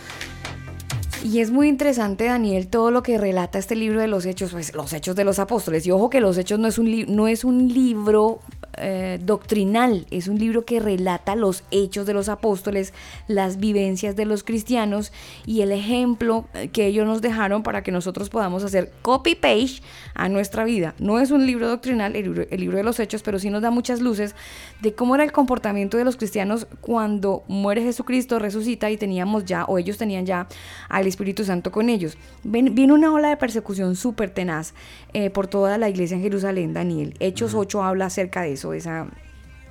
Y 1.23 1.39
es 1.39 1.51
muy 1.51 1.67
interesante, 1.67 2.25
Daniel, 2.25 2.67
todo 2.67 2.91
lo 2.91 3.03
que 3.03 3.17
relata 3.17 3.59
este 3.59 3.75
libro 3.75 3.99
de 3.99 4.07
los 4.07 4.25
hechos, 4.25 4.51
pues 4.51 4.73
los 4.73 4.93
hechos 4.93 5.15
de 5.15 5.23
los 5.23 5.39
apóstoles. 5.39 5.85
Y 5.85 5.91
ojo 5.91 6.09
que 6.09 6.21
los 6.21 6.37
hechos 6.37 6.59
no 6.59 6.67
es 6.67 6.77
un, 6.77 7.15
no 7.15 7.27
es 7.27 7.43
un 7.43 7.67
libro 7.73 8.39
eh, 8.77 9.19
doctrinal, 9.21 10.05
es 10.11 10.27
un 10.27 10.37
libro 10.37 10.65
que 10.65 10.79
relata 10.79 11.35
los 11.35 11.63
hechos 11.71 12.05
de 12.05 12.13
los 12.13 12.29
apóstoles, 12.29 12.93
las 13.27 13.57
vivencias 13.57 14.15
de 14.15 14.25
los 14.25 14.43
cristianos 14.43 15.11
y 15.45 15.61
el 15.61 15.71
ejemplo 15.71 16.45
eh, 16.53 16.69
que 16.69 16.85
ellos 16.85 17.05
nos 17.05 17.21
dejaron 17.21 17.63
para 17.63 17.83
que 17.83 17.91
nosotros 17.91 18.29
podamos 18.29 18.63
hacer 18.63 18.91
copy-paste 19.01 19.81
a 20.13 20.29
nuestra 20.29 20.63
vida. 20.63 20.93
No 20.99 21.19
es 21.19 21.31
un 21.31 21.45
libro 21.45 21.67
doctrinal, 21.67 22.15
el 22.15 22.25
libro, 22.59 22.77
de 22.77 22.83
los 22.83 22.99
hechos, 22.99 23.23
pero 23.23 23.39
sí 23.39 23.49
nos 23.49 23.61
da 23.61 23.71
muchas 23.71 24.01
luces 24.01 24.35
de 24.81 24.93
cómo 24.93 25.15
era 25.15 25.23
el 25.23 25.31
comportamiento 25.31 25.97
de 25.97 26.03
los 26.03 26.15
cristianos 26.15 26.67
cuando 26.81 27.43
muere 27.47 27.81
Jesucristo, 27.81 28.39
resucita 28.39 28.91
y 28.91 28.97
teníamos 28.97 29.45
ya, 29.45 29.65
o 29.65 29.77
ellos 29.77 29.97
tenían 29.97 30.25
ya 30.25 30.47
al 30.89 31.07
Espíritu 31.07 31.43
Santo 31.43 31.71
con 31.71 31.89
ellos. 31.89 32.17
Viene 32.43 32.93
una 32.93 33.11
ola 33.11 33.29
de 33.29 33.37
persecución 33.37 33.95
súper 33.95 34.29
tenaz 34.29 34.73
eh, 35.19 35.31
por 35.31 35.47
toda 35.47 35.79
la 35.79 35.89
iglesia 35.89 36.15
en 36.15 36.21
Jerusalén, 36.21 36.75
Daniel. 36.75 37.15
Hechos 37.19 37.55
8 37.55 37.81
habla 37.81 38.05
acerca 38.05 38.43
de 38.43 38.53
eso, 38.53 38.69
de 38.69 38.77
esa, 38.77 39.07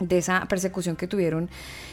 de 0.01 0.19
esa 0.19 0.45
persecución 0.49 0.97
que 0.97 1.07
tuvieron 1.07 1.49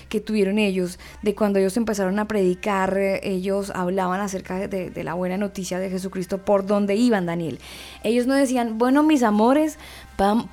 que 0.10 0.20
tuvieron 0.20 0.58
ellos, 0.58 0.98
de 1.22 1.36
cuando 1.36 1.60
ellos 1.60 1.78
empezaron 1.78 2.18
a 2.18 2.28
predicar, 2.28 2.98
eh, 2.98 3.20
ellos 3.22 3.72
hablaban 3.76 4.22
acerca 4.22 4.68
de, 4.68 5.04
la 5.04 5.14
buena 5.14 5.38
noticia 5.38 5.78
de 5.78 5.92
Jesucristo 5.92 6.40
por 6.40 6.66
donde 6.66 6.96
iban, 6.96 7.28
Daniel. 7.28 7.60
Ellos 8.04 8.26
no 8.26 8.34
decían, 8.34 8.80
bueno, 8.80 9.04
mis 9.04 9.22
amores, 9.22 9.78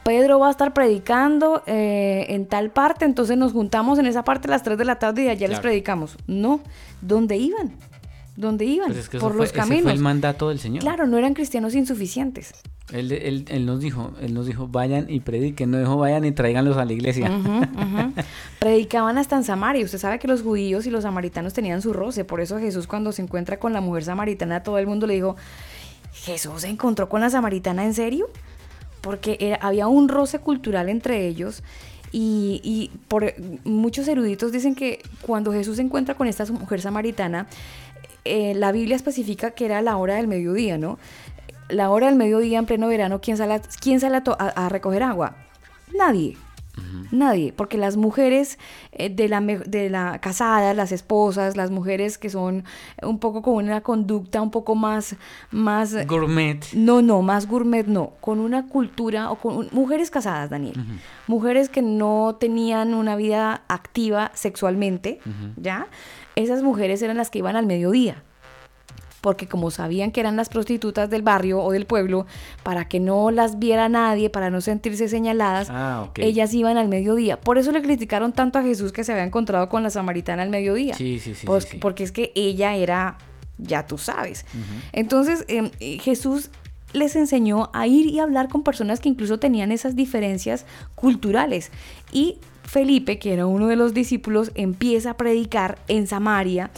Pedro 0.05 0.39
va 0.39 0.49
a 0.49 0.51
estar 0.51 0.75
predicando 0.75 1.63
eh, 1.67 2.27
en 2.29 2.47
tal 2.47 2.71
parte, 2.71 3.07
entonces 3.07 3.39
nos 3.39 3.53
juntamos 3.53 3.99
en 3.99 4.05
esa 4.05 4.25
parte 4.25 4.49
a 4.49 4.51
las 4.51 4.63
3 4.63 4.77
de 4.77 4.85
la 4.85 4.99
tarde 4.99 5.25
y 5.25 5.29
allá 5.29 5.49
les 5.49 5.61
predicamos. 5.61 6.19
No, 6.27 6.61
¿dónde 7.01 7.39
iban? 7.39 7.73
¿Dónde 8.41 8.65
iban? 8.65 8.89
Pues 8.89 8.99
es 9.01 9.09
que 9.09 9.19
eso 9.19 9.25
por 9.27 9.33
fue- 9.33 9.43
los 9.43 9.51
ese 9.51 9.61
fue 9.61 9.69
caminos. 9.69 9.93
el 9.93 9.99
mandato 10.01 10.49
del 10.49 10.59
Señor. 10.59 10.81
Claro, 10.83 11.07
no 11.07 11.19
eran 11.19 11.35
cristianos 11.35 11.75
insuficientes. 11.75 12.53
Él, 12.93 13.13
él- 13.13 13.45
él 13.49 13.67
nos 13.67 13.81
dijo, 13.81 14.13
él 14.21 14.35
nos 14.35 14.47
dijo, 14.47 14.67
vayan 14.67 15.07
y 15.09 15.21
prediquen, 15.21 15.71
no 15.71 15.79
dijo, 15.79 15.97
vayan 15.97 16.25
y 16.25 16.33
tráiganlos 16.33 16.77
a 16.77 16.85
la 16.85 16.93
iglesia. 16.93 17.31
Predicaban 18.59 19.19
hasta 19.19 19.37
en 19.37 19.45
Samaria. 19.45 19.85
Usted 19.85 19.99
sabe 19.99 20.19
que 20.19 20.29
los 20.29 20.43
judíos 20.43 20.87
y 20.87 20.91
los 20.91 21.03
samaritanos 21.03 21.53
tenían 21.53 21.83
su 21.83 21.93
roce. 21.93 22.25
Por 22.25 22.41
eso 22.41 22.59
Jesús 22.59 22.87
cuando 22.87 23.13
se 23.13 23.23
encuentra 23.23 23.59
con 23.59 23.73
la 23.73 23.81
mujer 23.81 24.05
samaritana, 24.05 24.63
todo 24.63 24.79
el 24.79 24.87
mundo 24.87 25.07
le 25.07 25.15
dijo, 25.15 25.37
¿Jesús 26.13 26.63
se 26.63 26.69
encontró 26.69 27.09
con 27.09 27.21
la 27.21 27.31
samaritana 27.31 27.85
en 27.85 27.95
serio? 27.95 28.29
Porque 29.01 29.37
era- 29.41 29.57
había 29.57 29.87
un 29.87 30.09
roce 30.09 30.39
cultural 30.41 30.89
entre 30.89 31.27
ellos. 31.27 31.63
Y, 32.13 32.61
y 32.65 32.91
por 33.07 33.35
muchos 33.63 34.09
eruditos 34.09 34.51
dicen 34.51 34.75
que 34.75 35.01
cuando 35.23 35.53
Jesús 35.53 35.77
se 35.77 35.83
encuentra 35.83 36.17
con 36.17 36.27
esta 36.27 36.45
mujer 36.47 36.81
samaritana, 36.81 37.47
eh, 38.25 38.55
la 38.55 38.73
Biblia 38.73 38.97
especifica 38.97 39.51
que 39.53 39.65
era 39.67 39.83
la 39.83 39.97
hora 39.97 40.15
del 40.17 40.29
mediodía, 40.29 40.79
¿no? 40.79 40.99
La 41.69 41.91
hora 41.91 42.07
del 42.09 42.17
mediodía 42.17 42.59
en 42.59 42.67
pleno 42.67 42.89
verano, 42.89 43.21
¿quién 43.21 43.37
sale, 43.37 43.55
a- 43.55 43.61
quién 43.81 44.01
sale 44.01 44.17
a, 44.17 44.25
to- 44.25 44.37
a- 44.39 44.49
a 44.67 44.69
recoger 44.69 45.03
agua? 45.03 45.37
Nadie. 45.97 46.37
Nadie, 47.11 47.53
porque 47.53 47.77
las 47.77 47.97
mujeres 47.99 48.59
eh, 48.93 49.11
de 49.11 49.29
la, 49.29 49.41
de 49.41 49.91
la 49.91 50.19
casada, 50.21 50.73
las 50.73 50.93
esposas, 50.93 51.55
las 51.57 51.71
mujeres 51.71 52.17
que 52.17 52.31
son 52.31 52.65
un 53.03 53.19
poco 53.19 53.43
con 53.43 53.57
una 53.57 53.83
conducta 53.83 54.41
un 54.41 54.51
poco 54.51 54.75
más, 54.77 55.15
más 55.51 56.07
Gourmet. 56.07 56.61
no, 56.73 57.03
no, 57.03 57.21
más 57.21 57.47
gourmet 57.49 57.87
no, 57.87 58.13
con 58.21 58.39
una 58.39 58.67
cultura 58.67 59.31
o 59.31 59.35
con 59.37 59.57
un- 59.57 59.69
mujeres 59.73 60.11
casadas, 60.11 60.49
Daniel. 60.49 60.75
Mujeres 61.27 61.69
que 61.69 61.83
no 61.83 62.37
tenían 62.41 62.95
una 62.95 63.15
vida 63.17 63.63
activa 63.69 64.31
sexualmente, 64.35 65.21
¿ya? 65.57 65.87
Esas 66.37 66.63
mujeres 66.63 67.03
eran 67.03 67.17
las 67.17 67.31
que 67.31 67.39
iban 67.39 67.57
al 67.57 67.67
mediodía. 67.67 68.23
Porque 69.21 69.47
como 69.47 69.71
sabían 69.71 70.13
que 70.13 70.21
eran 70.21 70.37
las 70.37 70.49
prostitutas 70.49 71.11
del 71.11 71.21
barrio 71.21 71.61
o 71.63 71.73
del 71.73 71.85
pueblo, 71.85 72.25
para 72.63 72.87
que 72.89 73.01
no 73.01 73.31
las 73.31 73.59
viera 73.59 73.91
nadie, 73.91 74.31
para 74.31 74.49
no 74.49 74.63
sentirse 74.63 75.09
señaladas, 75.11 75.69
Ah, 75.71 76.09
ellas 76.17 76.55
iban 76.55 76.79
al 76.79 76.89
mediodía. 76.89 77.39
Por 77.39 77.59
eso 77.59 77.71
le 77.71 77.83
criticaron 77.83 78.33
tanto 78.33 78.59
a 78.59 78.63
Jesús 78.63 78.93
que 78.93 79.05
se 79.05 79.13
había 79.13 79.25
encontrado 79.25 79.69
con 79.69 79.83
la 79.83 79.91
samaritana 79.91 80.43
al 80.43 80.49
mediodía. 80.49 80.95
Sí, 80.95 81.19
sí, 81.19 81.35
sí, 81.35 81.47
Pues- 81.47 81.65
sí, 81.65 81.71
sí. 81.73 81.79
Porque 81.79 82.03
es 82.03 82.13
que 82.13 82.33
ella 82.35 82.75
era, 82.77 83.19
ya 83.59 83.87
tú 83.87 83.99
sabes. 83.99 84.47
Entonces, 84.93 85.45
em, 85.49 85.71
eh, 85.81 85.99
Jesús 85.99 86.49
les 86.95 87.15
enseñó 87.15 87.69
a 87.75 87.87
ir 87.87 88.07
y 88.07 88.21
hablar 88.21 88.49
con 88.49 88.63
personas 88.63 89.01
que 89.01 89.11
incluso 89.11 89.39
tenían 89.39 89.71
esas 89.71 89.97
diferencias 89.97 90.65
culturales. 90.95 91.71
Y 92.11 92.39
Felipe, 92.71 93.19
que 93.19 93.33
era 93.33 93.47
uno 93.47 93.67
de 93.67 93.75
los 93.75 93.95
discípulos, 93.95 94.53
empieza 94.55 95.11
a 95.11 95.17
predicar 95.17 95.79
en 95.89 96.07
Samaria. 96.07 96.71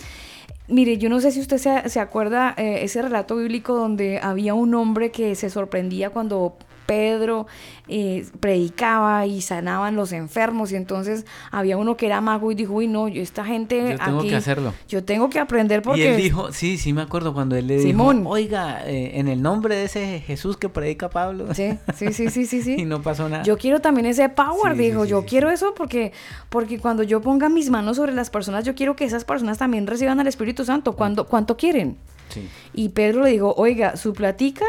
Mire, 0.67 0.97
yo 0.97 1.11
no 1.11 1.21
sé 1.21 1.33
si 1.33 1.41
usted 1.41 1.59
se, 1.59 1.87
se 1.91 2.01
acuerda 2.01 2.55
eh, 2.57 2.79
ese 2.83 3.03
relato 3.03 3.37
bíblico 3.37 3.75
donde 3.75 4.19
había 4.19 4.55
un 4.55 4.75
hombre 4.75 5.11
que 5.11 5.35
se 5.35 5.51
sorprendía 5.51 6.09
cuando 6.09 6.57
Pedro 6.93 7.47
eh, 7.89 8.27
predicaba 8.41 9.27
y 9.27 9.41
sanaban 9.41 9.97
los 9.97 10.13
enfermos 10.13 10.73
y 10.73 10.77
entonces 10.77 11.25
había 11.51 11.77
uno 11.79 11.97
que 11.97 12.05
era 12.07 12.21
mago 12.21 12.53
y 12.53 12.55
dijo, 12.55 12.75
uy 12.75 12.87
no, 12.87 13.09
yo 13.09 13.23
esta 13.23 13.45
gente 13.45 13.93
Yo 13.93 14.05
tengo 14.05 14.19
aquí, 14.21 14.29
que 14.29 14.37
hacerlo. 14.37 14.75
yo 14.89 15.03
tengo 15.05 15.31
que 15.31 15.39
aprender 15.39 15.81
porque 15.81 16.01
Y 16.01 16.07
él 16.07 16.17
dijo, 16.17 16.53
sí, 16.53 16.77
sí 16.77 16.93
me 16.93 17.01
acuerdo 17.03 17.33
cuando 17.33 17.57
él 17.57 17.67
le 17.67 17.81
Simón. 17.81 18.19
dijo, 18.19 18.29
oiga, 18.31 18.87
eh, 18.87 19.13
en 19.19 19.29
el 19.29 19.41
nombre 19.41 19.75
de 19.75 19.85
ese 19.85 20.21
Jesús 20.21 20.57
que 20.59 20.69
predica 20.69 21.09
Pablo. 21.09 21.55
Sí, 21.55 21.79
sí, 21.95 22.13
sí, 22.13 22.29
sí, 22.29 22.45
sí, 22.47 22.63
sí. 22.63 22.75
y 22.79 22.85
no 22.85 23.01
pasó 23.01 23.29
nada. 23.29 23.43
Yo 23.43 23.57
quiero 23.57 23.81
también 23.81 24.07
ese 24.07 24.29
power, 24.29 24.77
Sí, 24.77 24.83
dijo. 24.83 25.05
sí, 25.05 25.11
yo 25.11 25.25
quiero 25.25 25.51
eso 25.51 25.73
porque, 25.75 26.13
porque 26.51 26.79
cuando 26.79 27.03
yo 27.03 27.21
ponga 27.23 27.49
mis 27.49 27.71
manos 27.71 27.97
sobre 27.97 28.13
las 28.13 28.29
personas, 28.31 28.65
yo 28.65 28.75
quiero 28.75 28.97
que 28.97 29.05
esas 29.05 29.25
personas 29.25 29.57
también 29.59 29.87
reciban 29.87 30.21
al 30.21 30.27
Espíritu 30.27 30.65
Santo. 30.65 30.93
¿Cuánto, 30.95 31.27
cuánto 31.27 31.57
quieren? 31.57 31.97
Sí. 32.29 32.49
Y 32.75 32.91
Pedro 32.91 33.23
le 33.25 33.31
dijo, 33.31 33.55
oiga, 33.57 33.97
su 33.97 34.13
platica 34.13 34.65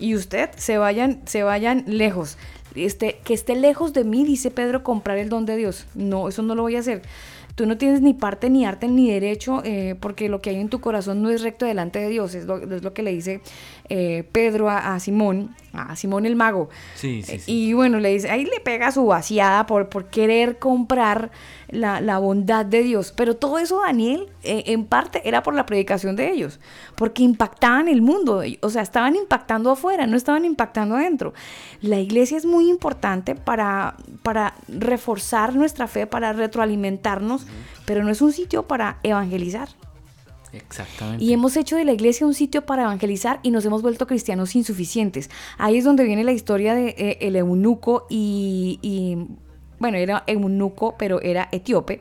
y 0.00 0.14
usted 0.14 0.50
se 0.56 0.78
vayan, 0.78 1.20
se 1.26 1.42
vayan 1.42 1.84
lejos. 1.86 2.38
Este, 2.74 3.18
que 3.24 3.34
esté 3.34 3.56
lejos 3.56 3.92
de 3.92 4.04
mí, 4.04 4.24
dice 4.24 4.50
Pedro, 4.50 4.82
comprar 4.82 5.18
el 5.18 5.28
don 5.28 5.44
de 5.46 5.56
Dios. 5.56 5.86
No, 5.94 6.28
eso 6.28 6.42
no 6.42 6.54
lo 6.54 6.62
voy 6.62 6.76
a 6.76 6.80
hacer. 6.80 7.02
Tú 7.56 7.66
no 7.66 7.76
tienes 7.76 8.00
ni 8.00 8.14
parte, 8.14 8.48
ni 8.48 8.64
arte, 8.64 8.88
ni 8.88 9.10
derecho, 9.10 9.60
eh, 9.64 9.96
porque 10.00 10.28
lo 10.28 10.40
que 10.40 10.50
hay 10.50 10.56
en 10.56 10.68
tu 10.68 10.80
corazón 10.80 11.20
no 11.20 11.30
es 11.30 11.42
recto 11.42 11.66
delante 11.66 11.98
de 11.98 12.08
Dios. 12.08 12.34
Es 12.34 12.46
lo, 12.46 12.58
es 12.58 12.82
lo 12.82 12.94
que 12.94 13.02
le 13.02 13.12
dice 13.12 13.40
eh, 13.88 14.24
Pedro 14.32 14.70
a, 14.70 14.94
a 14.94 15.00
Simón, 15.00 15.54
a 15.72 15.96
Simón 15.96 16.24
el 16.26 16.36
mago. 16.36 16.70
Sí, 16.94 17.22
sí, 17.22 17.40
sí. 17.40 17.52
Y 17.52 17.72
bueno, 17.72 17.98
le 17.98 18.10
dice, 18.10 18.30
ahí 18.30 18.44
le 18.44 18.60
pega 18.60 18.92
su 18.92 19.04
vaciada 19.04 19.66
por, 19.66 19.88
por 19.88 20.06
querer 20.06 20.58
comprar 20.58 21.32
la, 21.70 22.00
la 22.00 22.18
bondad 22.18 22.66
de 22.66 22.82
Dios. 22.82 23.12
Pero 23.16 23.36
todo 23.36 23.58
eso, 23.58 23.80
Daniel, 23.80 24.28
eh, 24.42 24.64
en 24.66 24.84
parte 24.84 25.26
era 25.28 25.42
por 25.42 25.54
la 25.54 25.66
predicación 25.66 26.16
de 26.16 26.30
ellos, 26.30 26.60
porque 26.96 27.22
impactaban 27.22 27.88
el 27.88 28.02
mundo, 28.02 28.42
o 28.60 28.70
sea, 28.70 28.82
estaban 28.82 29.16
impactando 29.16 29.70
afuera, 29.70 30.06
no 30.06 30.16
estaban 30.16 30.44
impactando 30.44 30.96
adentro. 30.96 31.34
La 31.80 31.98
iglesia 31.98 32.36
es 32.36 32.46
muy 32.46 32.68
importante 32.68 33.34
para, 33.34 33.96
para 34.22 34.54
reforzar 34.68 35.54
nuestra 35.54 35.86
fe, 35.86 36.06
para 36.06 36.32
retroalimentarnos, 36.32 37.46
pero 37.86 38.04
no 38.04 38.10
es 38.10 38.20
un 38.22 38.32
sitio 38.32 38.66
para 38.66 38.98
evangelizar. 39.02 39.68
Exactamente. 40.52 41.24
Y 41.24 41.32
hemos 41.32 41.56
hecho 41.56 41.76
de 41.76 41.84
la 41.84 41.92
iglesia 41.92 42.26
un 42.26 42.34
sitio 42.34 42.66
para 42.66 42.82
evangelizar 42.82 43.40
y 43.42 43.50
nos 43.50 43.64
hemos 43.64 43.82
vuelto 43.82 44.06
cristianos 44.06 44.56
insuficientes. 44.56 45.30
Ahí 45.58 45.78
es 45.78 45.84
donde 45.84 46.04
viene 46.04 46.24
la 46.24 46.32
historia 46.32 46.74
de 46.74 46.88
eh, 46.98 47.18
el 47.20 47.36
eunuco 47.36 48.06
y, 48.10 48.78
y, 48.82 49.16
bueno, 49.80 49.96
era 49.96 50.22
eunuco, 50.26 50.94
pero 50.96 51.20
era 51.22 51.48
etíope. 51.50 52.00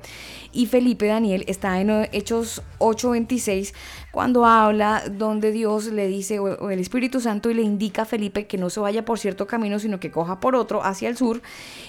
Y 0.52 0.66
Felipe 0.66 1.08
Daniel 1.08 1.46
está 1.48 1.80
en 1.80 1.90
Hechos 2.12 2.62
8:26 2.78 3.74
cuando 4.12 4.46
habla 4.46 5.04
donde 5.10 5.52
Dios 5.52 5.86
le 5.86 6.08
dice, 6.08 6.40
o 6.40 6.70
el 6.70 6.80
Espíritu 6.80 7.22
Santo 7.22 7.50
y 7.50 7.54
le 7.54 7.62
indica 7.62 8.02
a 8.02 8.06
Felipe 8.06 8.48
que 8.48 8.58
no 8.58 8.70
se 8.70 8.82
vaya 8.82 9.06
por 9.06 9.18
cierto 9.18 9.48
camino, 9.48 9.80
sino 9.80 10.00
que 10.00 10.12
coja 10.12 10.42
por 10.42 10.56
otro 10.56 10.84
hacia 10.84 11.08
el 11.08 11.16
sur. 11.16 11.42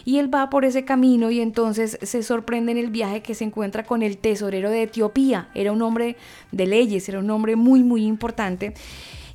Y 0.05 0.19
él 0.19 0.33
va 0.33 0.49
por 0.49 0.65
ese 0.65 0.85
camino 0.85 1.31
y 1.31 1.41
entonces 1.41 1.99
se 2.01 2.23
sorprende 2.23 2.73
en 2.73 2.79
el 2.79 2.91
viaje 2.91 3.23
que 3.23 3.35
se 3.35 3.45
encuentra 3.45 3.85
con 3.85 4.03
el 4.03 4.17
tesorero 4.17 4.71
de 4.71 4.83
Etiopía. 4.83 5.49
Era 5.55 5.73
un 5.73 5.83
hombre 5.83 6.17
de 6.53 6.67
leyes, 6.67 7.09
era 7.09 7.19
un 7.19 7.31
hombre 7.31 7.57
muy, 7.57 7.83
muy 7.83 8.05
importante. 8.05 8.75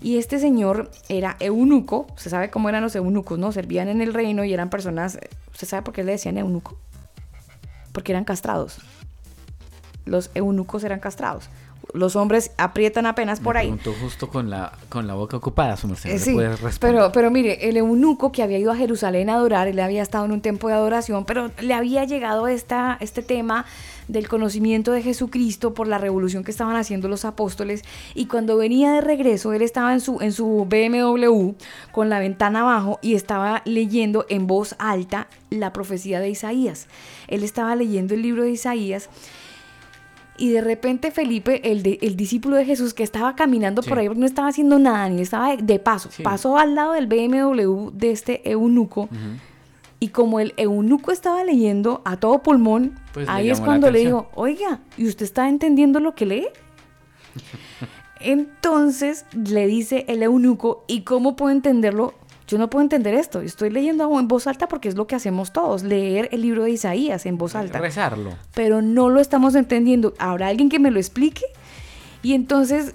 Y 0.02 0.18
este 0.18 0.40
señor 0.40 0.92
era 1.10 1.38
eunuco, 1.40 2.08
se 2.16 2.30
sabe 2.30 2.50
cómo 2.50 2.70
eran 2.70 2.84
los 2.84 2.96
eunucos, 2.96 3.40
¿no? 3.40 3.52
Servían 3.52 3.88
en 3.88 4.02
el 4.02 4.14
reino 4.14 4.44
y 4.44 4.54
eran 4.54 4.70
personas, 4.70 5.20
¿usted 5.52 5.68
sabe 5.68 5.84
por 5.84 5.94
qué 5.94 6.04
le 6.04 6.14
decían 6.14 6.38
eunuco? 6.38 6.78
Porque 7.92 8.12
eran 8.12 8.26
castrados. 8.26 8.78
Los 10.06 10.30
eunucos 10.36 10.84
eran 10.84 11.00
castrados. 11.00 11.50
Los 11.94 12.16
hombres 12.16 12.52
aprietan 12.58 13.06
apenas 13.06 13.40
por 13.40 13.56
Me 13.56 13.62
ahí. 13.62 13.80
justo 14.02 14.30
con 14.30 14.50
la, 14.50 14.74
con 14.90 15.08
la 15.08 15.14
boca 15.14 15.38
ocupada, 15.38 15.78
su 15.78 15.88
merced. 15.88 16.10
Eh, 16.10 16.14
¿le 16.14 16.20
sí, 16.20 16.38
pero, 16.80 17.12
pero 17.12 17.32
mire, 17.32 17.70
el 17.70 17.78
eunuco 17.78 18.32
que 18.32 18.44
había 18.44 18.58
ido 18.58 18.72
a 18.72 18.76
Jerusalén 18.76 19.30
a 19.30 19.36
adorar, 19.36 19.68
él 19.68 19.80
había 19.80 20.02
estado 20.02 20.26
en 20.26 20.32
un 20.32 20.42
tiempo 20.42 20.68
de 20.68 20.74
adoración, 20.74 21.26
pero 21.26 21.52
le 21.62 21.74
había 21.74 22.04
llegado 22.06 22.48
esta, 22.48 22.98
este 23.00 23.22
tema 23.22 23.66
del 24.08 24.28
conocimiento 24.28 24.92
de 24.92 25.02
Jesucristo 25.02 25.74
por 25.74 25.88
la 25.88 25.98
revolución 25.98 26.44
que 26.44 26.52
estaban 26.52 26.76
haciendo 26.76 27.08
los 27.08 27.26
apóstoles 27.26 27.82
y 28.14 28.28
cuando 28.28 28.58
venía 28.58 28.92
de 28.92 29.02
regreso 29.02 29.54
él 29.54 29.62
estaba 29.62 29.94
en 29.94 30.00
su, 30.00 30.22
en 30.22 30.32
su 30.32 30.68
BMW 30.70 31.54
con 31.92 32.10
la 32.10 32.20
ventana 32.20 32.62
abajo 32.62 33.00
y 33.02 33.16
estaba 33.16 33.62
leyendo 33.66 34.26
en 34.30 34.48
voz 34.48 34.76
alta 34.78 35.28
la 35.50 35.74
profecía 35.74 36.20
de 36.20 36.30
Isaías. 36.30 36.88
Él 37.28 37.44
estaba 37.44 37.76
leyendo 37.76 38.14
el 38.14 38.22
libro 38.22 38.44
de 38.44 38.52
Isaías 38.52 39.10
y 40.38 40.50
de 40.52 40.62
repente 40.62 41.12
Felipe, 41.12 41.72
el, 41.72 41.82
de- 41.84 42.00
el 42.02 42.16
discípulo 42.16 42.56
de 42.58 42.66
Jesús 42.66 42.94
que 42.94 43.04
estaba 43.04 43.36
caminando 43.36 43.82
por 43.82 43.98
ahí, 44.00 44.10
no 44.10 44.26
estaba 44.26 44.50
haciendo 44.50 44.80
nada, 44.80 45.08
ni 45.10 45.22
estaba 45.22 45.56
de, 45.56 45.80
paso, 45.80 46.10
Sí. 46.12 46.24
pasó 46.24 46.58
al 46.58 46.76
lado 46.76 46.94
del 46.94 47.08
BMW 47.08 47.90
de 47.94 48.12
este 48.12 48.50
eunuco. 48.50 49.08
Y 50.00 50.10
como 50.10 50.40
el 50.42 50.54
eunuco 50.58 51.12
estaba 51.12 51.44
leyendo 51.44 52.02
a 52.06 52.18
todo 52.18 52.44
pulmón, 52.44 53.00
Pues 53.14 53.30
ahí 53.30 53.50
es 53.50 53.62
cuando 53.62 53.90
le 53.90 54.00
dijo, 54.00 54.28
oiga, 54.36 54.82
¿y 54.98 55.08
usted 55.08 55.24
está 55.26 55.48
entendiendo 55.48 56.00
lo 56.02 56.14
que 56.16 56.26
lee? 56.26 56.48
Entonces 58.20 59.26
le 59.34 59.68
dice 59.68 60.06
el 60.08 60.24
eunuco, 60.24 60.84
¿y 60.88 61.02
cómo 61.02 61.36
puedo 61.36 61.52
entenderlo? 61.52 62.14
Yo 62.48 62.58
no 62.58 62.70
puedo 62.70 62.84
entender 62.84 63.14
esto. 63.16 63.42
Estoy 63.42 63.70
leyendo 63.72 64.20
en 64.20 64.28
voz 64.28 64.46
alta 64.48 64.68
porque 64.68 64.88
es 64.88 64.96
lo 64.96 65.08
que 65.08 65.16
hacemos 65.16 65.52
todos, 65.52 65.84
leer 65.84 66.30
el 66.32 66.42
libro 66.42 66.64
de 66.64 66.72
Isaías 66.72 67.26
en 67.26 67.38
voz 67.38 67.56
alta 67.56 67.80
Rezarlo. 67.80 68.36
pero 68.54 68.82
no 68.82 69.10
lo 69.10 69.20
estamos 69.20 69.56
entendiendo. 69.56 70.14
¿Habrá 70.20 70.48
alguien 70.50 70.70
que 70.70 70.78
me 70.80 70.92
lo 70.92 71.00
explique? 71.00 71.44
Y 72.22 72.34
entonces 72.34 72.94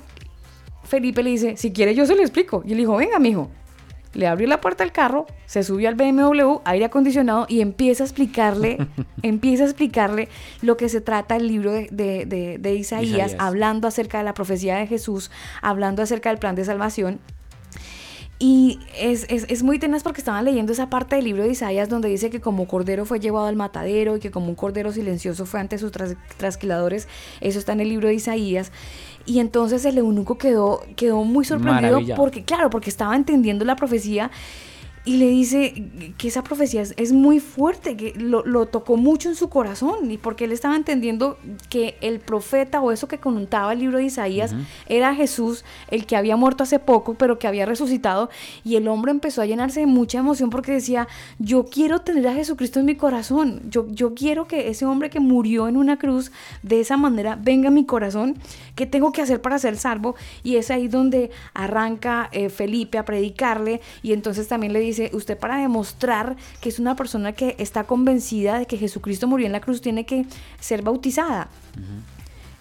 Felipe 0.85 1.23
le 1.23 1.31
dice, 1.31 1.57
si 1.57 1.73
quiere 1.73 1.95
yo 1.95 2.07
se 2.07 2.15
lo 2.15 2.23
explico. 2.23 2.63
Y 2.65 2.73
él 2.73 2.79
dijo, 2.79 2.97
venga, 2.97 3.19
mijo. 3.19 3.51
le 4.13 4.27
abrió 4.27 4.49
la 4.49 4.61
puerta 4.61 4.83
al 4.83 4.91
carro, 4.91 5.27
se 5.47 5.63
subió 5.63 5.89
al 5.89 5.95
BMW, 5.95 6.59
aire 6.65 6.85
acondicionado 6.85 7.47
y 7.49 7.61
empieza 7.61 8.03
a 8.03 8.07
explicarle, 8.07 8.79
empieza 9.23 9.63
a 9.63 9.67
explicarle 9.67 10.29
lo 10.63 10.77
que 10.77 10.89
se 10.89 11.01
trata 11.01 11.37
el 11.37 11.47
libro 11.47 11.71
de, 11.73 11.89
de- 11.93 12.25
de- 12.27 12.59
de 12.59 12.75
Isaías, 12.75 13.09
Isaías. 13.29 13.37
hablando 13.39 13.87
acerca 13.87 14.19
de 14.19 14.25
la 14.25 14.35
profecía 14.35 14.77
de 14.79 14.87
Jesús, 14.89 15.31
hablando 15.63 16.03
acerca 16.03 16.31
del 16.31 16.39
plan 16.39 16.57
de 16.57 16.65
salvación. 16.65 17.21
Y 18.43 18.79
es, 18.99 19.27
es- 19.29 19.45
es 19.51 19.63
muy 19.63 19.79
tenaz 19.79 20.03
porque 20.03 20.23
estaban 20.23 20.47
leyendo 20.47 20.73
esa 20.73 20.89
parte 20.89 21.15
del 21.17 21.27
libro 21.27 21.43
de 21.43 21.51
Isaías 21.51 21.91
donde 21.91 22.09
dice 22.09 22.31
que 22.31 22.41
como 22.41 22.67
cordero 22.67 23.05
fue 23.05 23.21
llevado 23.21 23.47
al 23.47 23.55
matadero 23.55 24.17
y 24.17 24.21
que 24.21 24.31
como 24.31 24.49
un 24.49 24.55
cordero 24.55 24.93
silencioso 24.93 25.45
fue 25.45 25.61
ante 25.61 25.77
sus 25.77 25.93
tras- 25.93 26.17
trasquiladores. 26.39 27.07
Eso 27.43 27.59
está 27.59 27.73
en 27.75 27.81
el 27.81 27.91
libro 27.91 28.09
de 28.09 28.15
Isaías. 28.15 28.73
Y 29.27 29.41
entonces 29.41 29.85
el 29.85 29.99
eunuco 29.99 30.39
quedó, 30.39 30.81
quedó 30.97 31.23
muy 31.23 31.45
sorprendido 31.45 31.99
porque, 32.17 32.43
claro, 32.43 32.71
porque 32.71 32.89
estaba 32.89 33.15
entendiendo 33.15 33.67
la 33.67 33.77
profecía 33.77 34.31
y 35.05 35.17
le 35.17 35.29
dice 35.29 35.91
que 36.19 36.29
esa 36.29 36.45
profecía 36.45 36.83
es, 36.83 36.93
es 36.99 37.13
muy 37.13 37.41
fuerte, 37.41 37.97
que 37.97 38.13
lo, 38.17 38.45
lo 38.45 38.67
tocó 38.67 38.97
mucho 38.99 39.31
en 39.31 39.35
su 39.35 39.49
corazón 39.49 40.11
y 40.11 40.19
porque 40.19 40.45
él 40.45 40.53
estaba 40.53 40.77
entendiendo 40.77 41.39
que 41.71 41.97
el 42.03 42.21
profeta 42.21 42.83
o 42.83 42.93
eso 42.93 43.09
que 43.09 43.19
contaba 43.19 43.73
el 43.73 43.79
libro 43.79 43.97
de 43.97 44.05
Isaías 44.05 44.55
era 44.87 45.15
Jesús, 45.15 45.65
el 45.91 46.05
que 46.05 46.17
había 46.17 46.37
muerto 46.37 46.65
hace 46.65 46.79
poco, 46.79 47.15
pero 47.15 47.39
que 47.39 47.47
había 47.47 47.65
resucitado 47.65 48.29
y 48.63 48.77
el 48.77 48.89
hombre 48.89 49.11
empezó 49.11 49.41
a 49.41 49.47
llenarse 49.47 49.81
de 49.81 49.87
mucha 49.87 50.19
emoción 50.19 50.51
porque 50.51 50.73
decía, 50.73 51.09
yo 51.39 51.65
quiero 51.65 52.01
tener 52.03 52.29
a 52.29 52.35
Jesucristo 52.35 52.81
en 52.81 52.87
mi 52.87 52.95
corazón, 52.95 53.63
yo, 53.71 53.87
yo 53.89 54.15
quiero 54.15 54.47
que 54.47 54.69
ese 54.69 54.85
hombre 54.85 55.09
que 55.09 55.21
murió 55.21 55.67
en 55.67 55.77
una 55.77 55.99
cruz 55.99 56.31
de 56.63 56.81
esa 56.81 56.99
manera 56.99 57.39
venga 57.41 57.69
a 57.69 57.73
mi 57.73 57.87
corazón, 57.87 58.37
¿qué 58.75 58.85
tengo 58.87 59.13
que 59.13 59.23
hacer 59.23 59.41
para 59.41 59.59
ser 59.59 59.79
salvo? 59.79 60.15
Y 60.43 60.57
es 60.57 60.71
ahí 60.71 60.89
donde 60.89 61.31
arranca 61.55 62.29
eh, 62.33 62.51
Felipe 62.51 62.99
a 62.99 63.05
predicarle 63.07 63.81
y 64.03 64.13
entonces 64.13 64.47
también 64.47 64.73
le 64.75 64.81
dice, 64.81 65.00
usted 65.15 65.39
para 65.39 65.57
demostrar 65.57 66.37
que 66.61 66.69
es 66.69 66.79
una 66.79 66.95
persona 66.97 67.33
que 67.33 67.55
está 67.59 67.85
convencida 67.85 68.59
de 68.59 68.67
que 68.67 68.77
Jesucristo 68.77 69.27
murió 69.27 69.47
en 69.47 69.53
la 69.53 69.61
cruz 69.61 69.81
tiene 69.81 70.05
que 70.05 70.27
ser 70.61 70.83
bautizada. 70.83 71.49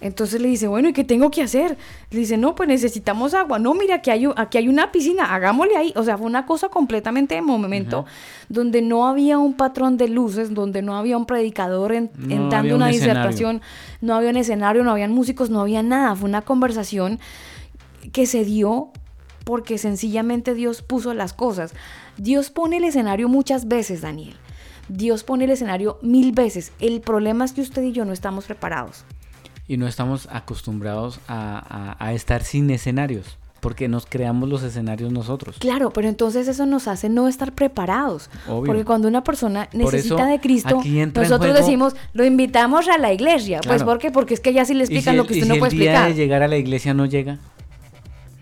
Entonces 0.01 0.39
le 0.39 0.47
dice, 0.47 0.65
bueno, 0.69 0.87
¿y 0.87 0.93
qué 0.93 1.03
tengo 1.03 1.29
que 1.29 1.41
hacer? 1.41 1.77
Le 2.09 2.19
dice, 2.19 2.37
no, 2.37 2.55
pues 2.55 2.69
necesitamos 2.69 3.33
agua. 3.33 3.59
No, 3.59 3.73
mira, 3.73 3.95
aquí 3.95 4.09
hay, 4.09 4.25
aquí 4.37 4.57
hay 4.57 4.69
una 4.69 4.93
piscina, 4.93 5.35
hagámosle 5.35 5.75
ahí. 5.75 5.93
O 5.97 6.03
sea, 6.05 6.17
fue 6.17 6.25
una 6.25 6.45
cosa 6.45 6.69
completamente 6.69 7.35
de 7.35 7.41
momento 7.41 8.05
donde 8.47 8.81
no 8.81 9.05
había 9.09 9.37
un 9.37 9.55
patrón 9.55 9.97
de 9.97 10.07
luces, 10.07 10.53
donde 10.53 10.81
no 10.81 10.95
había 10.95 11.17
un 11.17 11.25
predicador 11.25 11.91
en- 11.91 12.11
No 12.17 12.55
había 12.55 12.75
una 12.75 12.85
un 12.85 12.91
escenario. 12.91 12.91
disertación, 13.23 13.61
no 13.99 14.15
había 14.15 14.29
un 14.29 14.37
escenario, 14.37 14.85
no 14.85 14.91
habían 14.91 15.11
músicos, 15.11 15.49
no 15.49 15.59
había 15.59 15.83
nada. 15.83 16.15
Fue 16.15 16.29
una 16.29 16.43
conversación 16.43 17.19
que 18.13 18.25
se 18.25 18.45
dio 18.45 18.91
porque 19.43 19.77
sencillamente 19.77 20.53
Dios 20.53 20.81
puso 20.81 21.13
las 21.13 21.33
cosas. 21.33 21.73
Dios 22.19 22.49
pone 22.49 22.77
el 22.77 22.83
escenario 22.83 23.27
muchas 23.29 23.67
veces, 23.67 24.01
Daniel. 24.01 24.35
Dios 24.89 25.23
pone 25.23 25.45
el 25.45 25.51
escenario 25.51 25.97
mil 26.01 26.31
veces. 26.31 26.71
El 26.79 27.01
problema 27.01 27.45
es 27.45 27.53
que 27.53 27.61
usted 27.61 27.81
y 27.83 27.91
yo 27.91 28.05
no 28.05 28.13
estamos 28.13 28.45
preparados. 28.45 29.05
Y 29.67 29.77
no 29.77 29.87
estamos 29.87 30.27
acostumbrados 30.31 31.19
a, 31.27 31.95
a- 31.99 32.05
a 32.05 32.13
estar 32.13 32.43
sin 32.43 32.69
escenarios, 32.71 33.37
porque 33.59 33.87
nos 33.87 34.07
creamos 34.07 34.49
los 34.49 34.63
escenarios 34.63 35.11
nosotros. 35.11 35.57
Claro, 35.59 35.91
pero 35.91 36.09
entonces 36.09 36.47
eso 36.47 36.65
nos 36.65 36.87
hace 36.87 37.07
no 37.07 37.27
estar 37.27 37.53
preparados. 37.53 38.31
Obvio. 38.47 38.65
Porque 38.65 38.83
cuando 38.83 39.07
una 39.07 39.23
persona 39.23 39.69
necesita 39.73 40.15
eso, 40.23 40.25
de 40.25 40.39
Cristo, 40.39 40.81
nosotros 40.83 41.37
juego- 41.39 41.53
decimos, 41.53 41.95
lo 42.13 42.25
invitamos 42.25 42.87
a 42.87 42.97
la 42.97 43.13
iglesia. 43.13 43.57
Pues 43.59 43.83
Claro. 43.83 43.85
¿por 43.85 43.99
qué? 43.99 44.09
Porque 44.09 44.33
es 44.33 44.39
que 44.39 44.53
ya 44.53 44.65
sí 44.65 44.73
le 44.73 44.85
¿Y 44.85 44.87
si 44.87 44.93
explican 44.95 45.13
el- 45.13 45.17
lo 45.19 45.27
que 45.27 45.33
y 45.35 45.37
usted 45.37 45.43
si 45.45 45.49
no 45.49 45.53
el 45.53 45.59
puede 45.59 45.75
día 45.75 45.91
explicar. 45.91 46.09
de 46.09 46.15
llegar 46.15 46.41
a 46.41 46.47
la 46.47 46.57
iglesia 46.57 46.93
no 46.95 47.05
llega? 47.05 47.37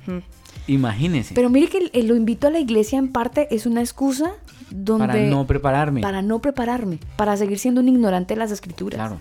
Ujú. 0.08 0.22
Imagínese. 0.68 1.34
Pero 1.34 1.49
mire 1.49 1.68
que 1.68 2.03
lo 2.03 2.15
invito 2.15 2.48
a 2.48 2.49
la 2.49 2.60
iglesia 2.60 2.99
en 2.99 3.10
parte 3.10 3.48
es 3.52 3.65
una 3.65 3.81
excusa 3.81 4.34
donde... 4.69 5.07
para 5.07 5.19
no 5.22 5.48
prepararme. 5.48 6.02
Para 6.02 6.22
no 6.22 6.39
prepararme, 6.39 6.99
para 7.15 7.38
seguir 7.38 7.57
siendo 7.60 7.81
un 7.81 7.88
ignorante 7.88 8.34
de 8.34 8.39
las 8.39 8.52
escrituras. 8.52 8.98
Claro, 8.98 9.19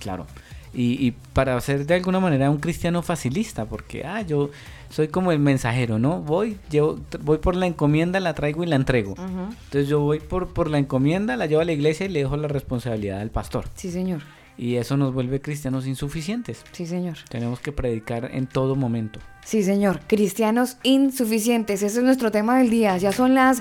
claro. 0.00 0.26
Y, 0.74 1.06
y 1.06 1.10
para 1.32 1.60
ser 1.60 1.84
de 1.84 1.94
alguna 1.94 2.18
manera 2.18 2.50
un 2.50 2.58
cristiano 2.58 3.02
facilista, 3.02 3.66
porque 3.66 4.04
ah, 4.06 4.22
yo 4.22 4.50
soy 4.88 5.08
como 5.08 5.32
el 5.32 5.38
mensajero, 5.38 5.98
¿no? 5.98 6.20
Voy, 6.20 6.58
llevo, 6.70 6.98
voy 7.20 7.38
por 7.38 7.56
la 7.56 7.66
encomienda, 7.66 8.20
la 8.20 8.34
traigo 8.34 8.62
y 8.64 8.66
la 8.66 8.76
entrego. 8.76 9.14
Entonces 9.18 9.88
yo 9.88 10.00
voy 10.00 10.20
por, 10.20 10.48
por 10.48 10.70
la 10.70 10.78
encomienda, 10.78 11.36
la 11.36 11.46
llevo 11.46 11.62
a 11.62 11.64
la 11.64 11.72
iglesia 11.72 12.06
y 12.06 12.08
le 12.10 12.20
dejo 12.20 12.36
la 12.36 12.48
responsabilidad 12.48 13.20
al 13.20 13.30
pastor. 13.30 13.66
Sí, 13.74 13.90
señor. 13.90 14.22
Y 14.62 14.76
eso 14.76 14.96
nos 14.96 15.12
vuelve 15.12 15.40
cristianos 15.40 15.88
insuficientes. 15.88 16.64
Sí, 16.70 16.86
señor. 16.86 17.16
Tenemos 17.28 17.58
que 17.58 17.72
predicar 17.72 18.30
en 18.32 18.46
todo 18.46 18.76
momento. 18.76 19.18
Sí, 19.44 19.64
señor. 19.64 19.98
Cristianos 20.06 20.76
insuficientes. 20.84 21.82
Ese 21.82 21.98
es 21.98 22.04
nuestro 22.04 22.30
tema 22.30 22.58
del 22.58 22.70
día. 22.70 22.96
Ya 22.96 23.10
son 23.10 23.34
las 23.34 23.60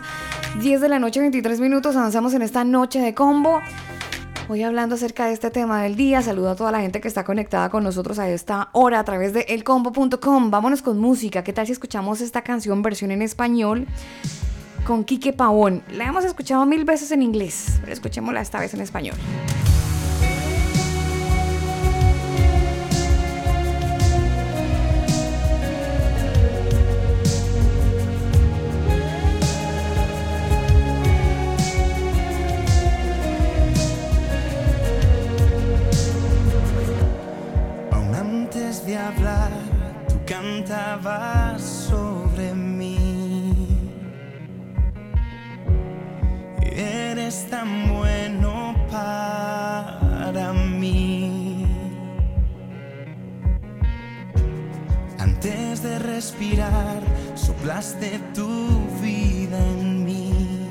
10 0.62 0.80
de 0.80 0.90
la 0.90 1.00
noche, 1.00 1.20
23 1.20 1.60
minutos. 1.60 1.96
Avanzamos 1.96 2.36
en 2.36 2.44
esta 2.44 2.64
noche 2.64 3.00
de 3.00 3.16
combo. 3.16 3.62
Hoy 4.48 4.62
hablando 4.62 4.94
acerca 4.94 5.26
de 5.26 5.34
este 5.34 5.50
tema 5.50 5.82
del 5.82 5.96
día. 5.96 6.22
Saludo 6.22 6.52
a 6.52 6.56
toda 6.56 6.72
la 6.72 6.82
gente 6.82 7.02
que 7.02 7.08
está 7.08 7.24
conectada 7.24 7.72
con 7.72 7.84
nosotros 7.84 8.20
a 8.20 8.30
esta 8.30 8.70
hora 8.74 9.00
a 9.00 9.04
través 9.04 9.34
de 9.34 9.42
elcombo.com. 9.50 10.52
Vámonos 10.52 10.84
con 10.84 11.00
música. 11.00 11.44
¿Qué 11.44 11.52
tal 11.52 11.66
si 11.66 11.72
escuchamos 11.72 12.22
esta 12.22 12.44
canción 12.44 12.84
versión 12.84 13.10
en 13.10 13.24
español? 13.24 13.88
Con 14.86 15.04
Quique 15.04 15.34
Pavón. 15.34 15.82
La 15.94 16.06
hemos 16.06 16.26
escuchado 16.26 16.64
mil 16.68 16.86
veces 16.86 17.10
en 17.10 17.24
inglés, 17.24 17.80
pero 17.80 17.92
escuchémosla 17.92 18.42
esta 18.42 18.60
vez 18.60 18.76
en 18.76 18.82
español. 18.82 19.16
Sobre 41.58 42.54
mí. 42.54 43.78
Eres 46.62 47.48
tan 47.50 47.94
bueno 47.94 48.76
para 48.92 50.52
mí. 50.52 51.66
Antes 55.18 55.82
de 55.82 55.98
respirar, 56.00 57.02
soplaste 57.36 58.20
tu 58.34 58.68
vida 59.02 59.58
en 59.58 60.04
mí. 60.04 60.68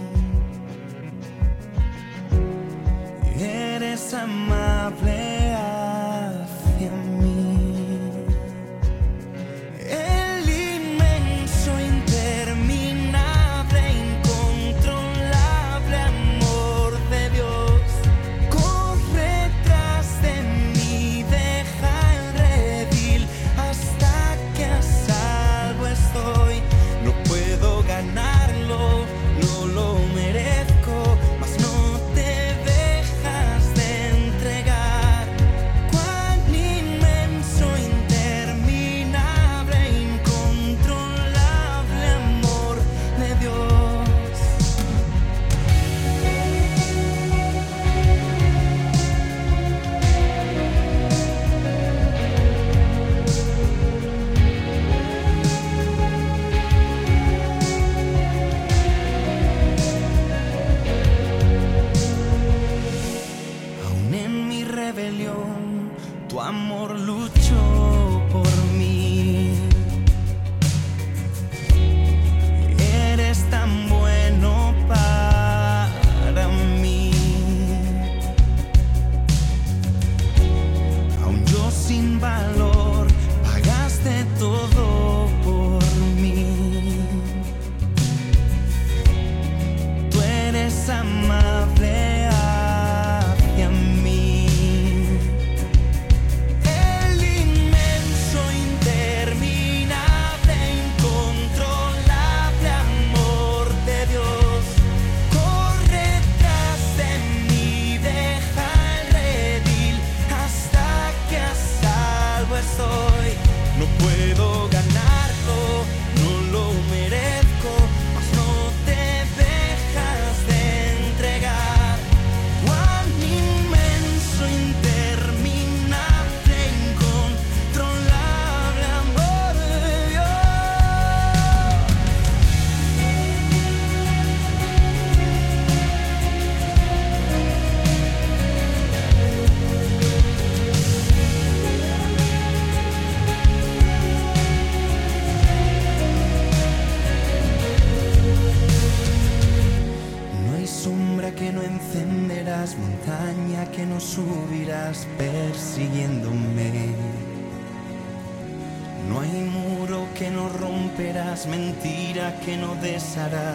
Eres 3.38 4.12
amable 4.12 5.54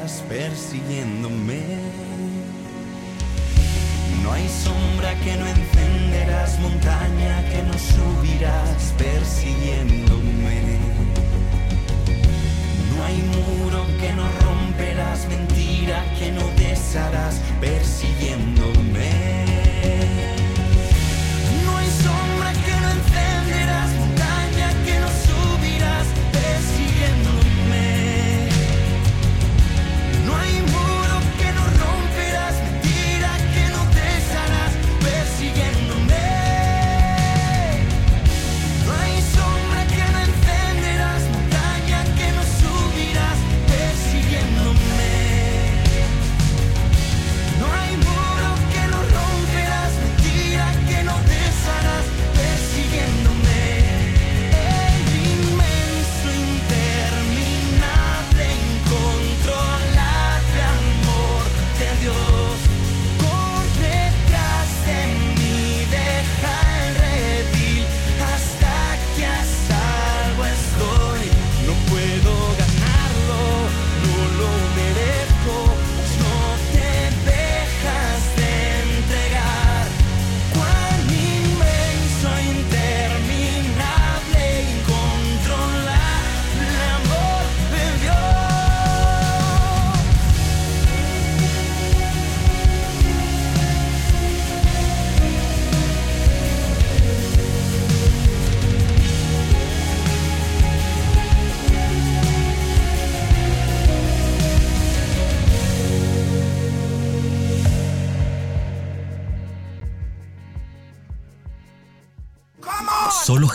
as 0.05 0.21
persigue 0.29 0.94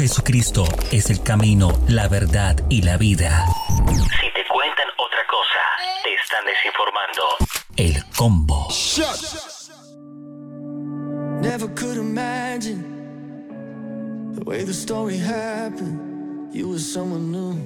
Jesucristo 0.01 0.65
es 0.91 1.11
el 1.11 1.23
camino, 1.23 1.79
la 1.87 2.09
verdad 2.09 2.57
y 2.71 2.81
la 2.81 2.97
vida. 2.97 3.45
Si 3.77 4.33
te 4.33 4.47
cuentan 4.51 4.87
otra 4.97 5.19
cosa, 5.29 5.61
te 6.03 6.15
están 6.15 6.43
desinformando. 6.47 7.23
El 7.77 8.03
combo. 8.17 8.67
Shut. 8.71 9.21
Never 11.43 11.69
could 11.75 11.99
imagine 11.99 12.83
the 14.35 14.43
way 14.43 14.65
the 14.65 14.73
story 14.73 15.19
happened. 15.19 16.51
You 16.51 16.71
were 16.71 16.79
someone 16.79 17.31
new. 17.31 17.59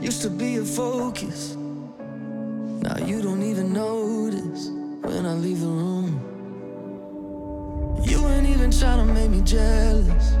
Used 0.00 0.22
to 0.22 0.30
be 0.30 0.56
a 0.56 0.64
focus. 0.64 1.54
Now 2.80 2.96
you 2.96 3.20
don't 3.20 3.42
even 3.42 3.74
notice 3.74 4.70
when 5.02 5.26
I 5.26 5.34
leave 5.34 5.60
the 5.60 5.66
room. 5.66 6.29
You 8.02 8.26
ain't 8.28 8.46
even 8.48 8.70
trying 8.70 9.06
to 9.06 9.12
make 9.12 9.30
me 9.30 9.42
jealous, 9.42 10.32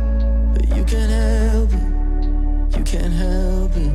but 0.52 0.68
you 0.76 0.84
can't 0.84 1.10
help 1.10 1.72
it. 1.72 2.78
You 2.78 2.84
can't 2.84 3.12
help 3.12 3.76
it. 3.76 3.92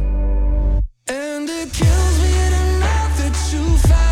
And 1.08 1.50
it 1.50 1.74
kills 1.74 2.20
me 2.22 2.34
to 2.54 2.64
know 2.80 3.10
that 3.18 3.50
you 3.52 3.78
fight. 3.78 4.05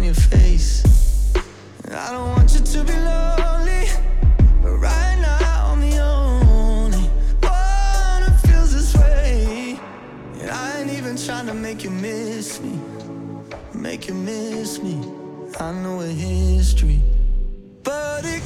on 0.00 0.06
your 0.06 0.14
face. 0.14 0.82
I 1.90 2.10
don't 2.10 2.28
want 2.30 2.54
you 2.54 2.60
to 2.60 2.84
be 2.84 2.94
lonely, 2.94 3.84
but 4.62 4.72
right 4.88 5.18
now 5.20 5.72
I'm 5.72 5.80
the 5.80 5.98
only 5.98 7.04
one 7.42 8.22
who 8.22 8.48
feels 8.48 8.72
this 8.72 8.96
way. 8.96 9.78
And 10.40 10.50
I 10.50 10.80
ain't 10.80 10.90
even 10.90 11.18
trying 11.18 11.46
to 11.48 11.54
make 11.54 11.84
you 11.84 11.90
miss 11.90 12.62
me, 12.62 12.78
make 13.74 14.08
you 14.08 14.14
miss 14.14 14.82
me. 14.82 14.96
I 15.60 15.72
know 15.82 16.00
a 16.00 16.06
history, 16.06 17.02
but 17.82 18.24
it 18.24 18.42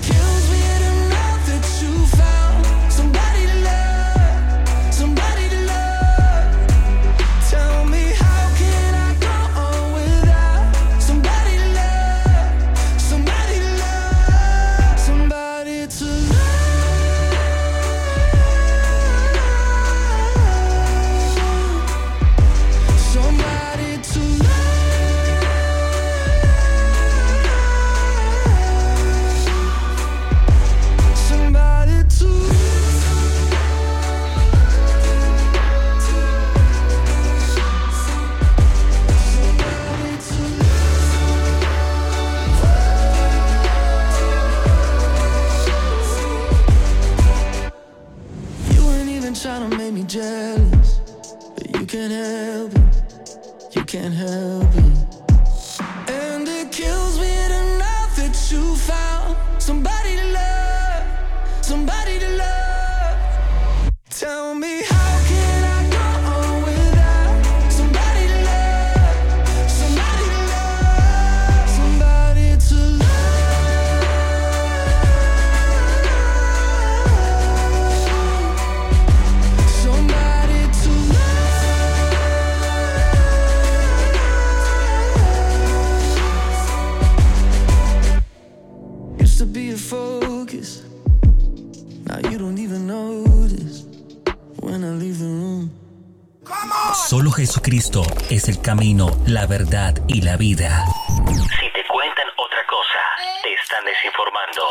Es 98.29 98.49
el 98.49 98.61
camino, 98.61 99.17
la 99.25 99.47
verdad 99.47 99.95
y 100.09 100.23
la 100.23 100.37
vida. 100.37 100.85
Si 101.07 101.73
te 101.73 101.87
cuentan 101.89 102.27
otra 102.37 102.59
cosa, 102.69 102.99
te 103.45 103.55
están 103.55 103.85
desinformando. 103.85 104.63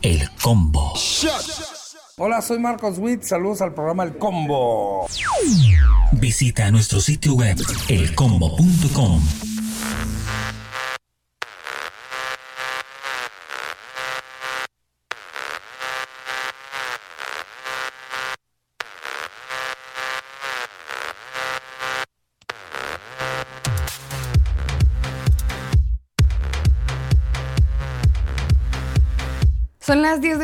El 0.00 0.30
combo. 0.40 0.94
Hola, 2.16 2.40
soy 2.40 2.58
Marcos 2.58 2.96
Witt. 2.98 3.22
Saludos 3.22 3.60
al 3.60 3.74
programa 3.74 4.04
El 4.04 4.16
Combo. 4.16 5.06
Visita 6.12 6.70
nuestro 6.70 7.00
sitio 7.00 7.34
web 7.34 7.58
elcombo.com. 7.88 9.49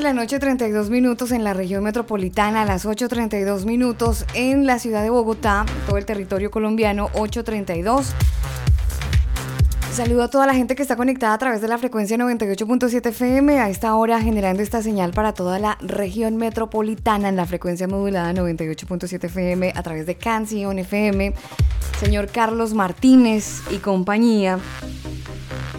la 0.07 0.13
noche, 0.13 0.39
32 0.39 0.89
minutos 0.89 1.33
en 1.33 1.43
la 1.43 1.53
región 1.53 1.83
metropolitana, 1.83 2.65
las 2.65 2.87
8.32 2.87 3.65
minutos 3.65 4.25
en 4.35 4.65
la 4.65 4.79
ciudad 4.79 5.03
de 5.03 5.11
Bogotá, 5.11 5.67
todo 5.85 5.99
el 5.99 6.07
territorio 6.07 6.49
colombiano, 6.53 7.09
8.32. 7.15 8.13
Saludo 9.93 10.23
a 10.23 10.31
toda 10.31 10.47
la 10.47 10.55
gente 10.55 10.77
que 10.77 10.83
está 10.83 10.95
conectada 10.95 11.35
a 11.35 11.39
través 11.39 11.61
de 11.61 11.67
la 11.67 11.77
frecuencia 11.77 12.17
98.7 12.17 13.09
FM 13.09 13.59
a 13.59 13.69
esta 13.69 13.97
hora 13.97 14.21
generando 14.21 14.63
esta 14.63 14.81
señal 14.81 15.11
para 15.11 15.33
toda 15.33 15.59
la 15.59 15.77
región 15.81 16.37
metropolitana 16.37 17.29
en 17.29 17.35
la 17.35 17.45
frecuencia 17.45 17.89
modulada 17.89 18.33
98.7 18.33 19.25
FM 19.25 19.73
a 19.75 19.83
través 19.83 20.07
de 20.07 20.15
Canción 20.15 20.79
FM. 20.79 21.35
Señor 21.99 22.29
Carlos 22.29 22.75
Martínez 22.75 23.63
y 23.73 23.79
compañía 23.79 24.61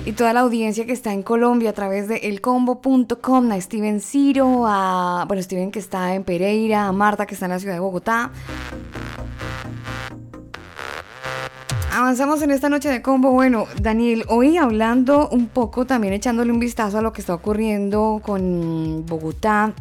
y 0.08 0.14
toda 0.14 0.32
la 0.32 0.40
audiencia 0.40 0.86
que 0.86 0.94
está 0.94 1.12
en 1.12 1.22
Colombia 1.22 1.72
a 1.72 1.74
través 1.74 2.08
de 2.08 2.16
elcombo.com, 2.16 3.52
a 3.52 3.60
Steven 3.60 4.00
Ciro, 4.00 4.64
a 4.66 5.26
bueno, 5.28 5.44
Steven 5.44 5.70
que 5.70 5.80
está 5.80 6.16
en 6.16 6.24
Pereira, 6.24 6.88
a 6.88 6.94
Marta 6.94 7.26
que 7.26 7.34
está 7.34 7.48
en 7.48 7.52
la 7.52 7.60
ciudad 7.60 7.74
de 7.74 7.82
Bogotá. 7.82 8.32
Avanzamos 11.92 12.42
en 12.42 12.52
esta 12.52 12.70
noche 12.70 12.88
de 12.88 13.02
combo. 13.02 13.32
Bueno, 13.32 13.66
Daniel, 13.82 14.24
hoy 14.30 14.56
hablando 14.56 15.28
un 15.28 15.50
poco, 15.50 15.86
también 15.86 16.14
echándole 16.14 16.54
un 16.54 16.60
vistazo 16.60 17.00
a 17.00 17.02
lo 17.02 17.12
que 17.12 17.20
está 17.20 17.34
ocurriendo 17.34 18.22
con 18.24 19.06
Bogotá. 19.06 19.74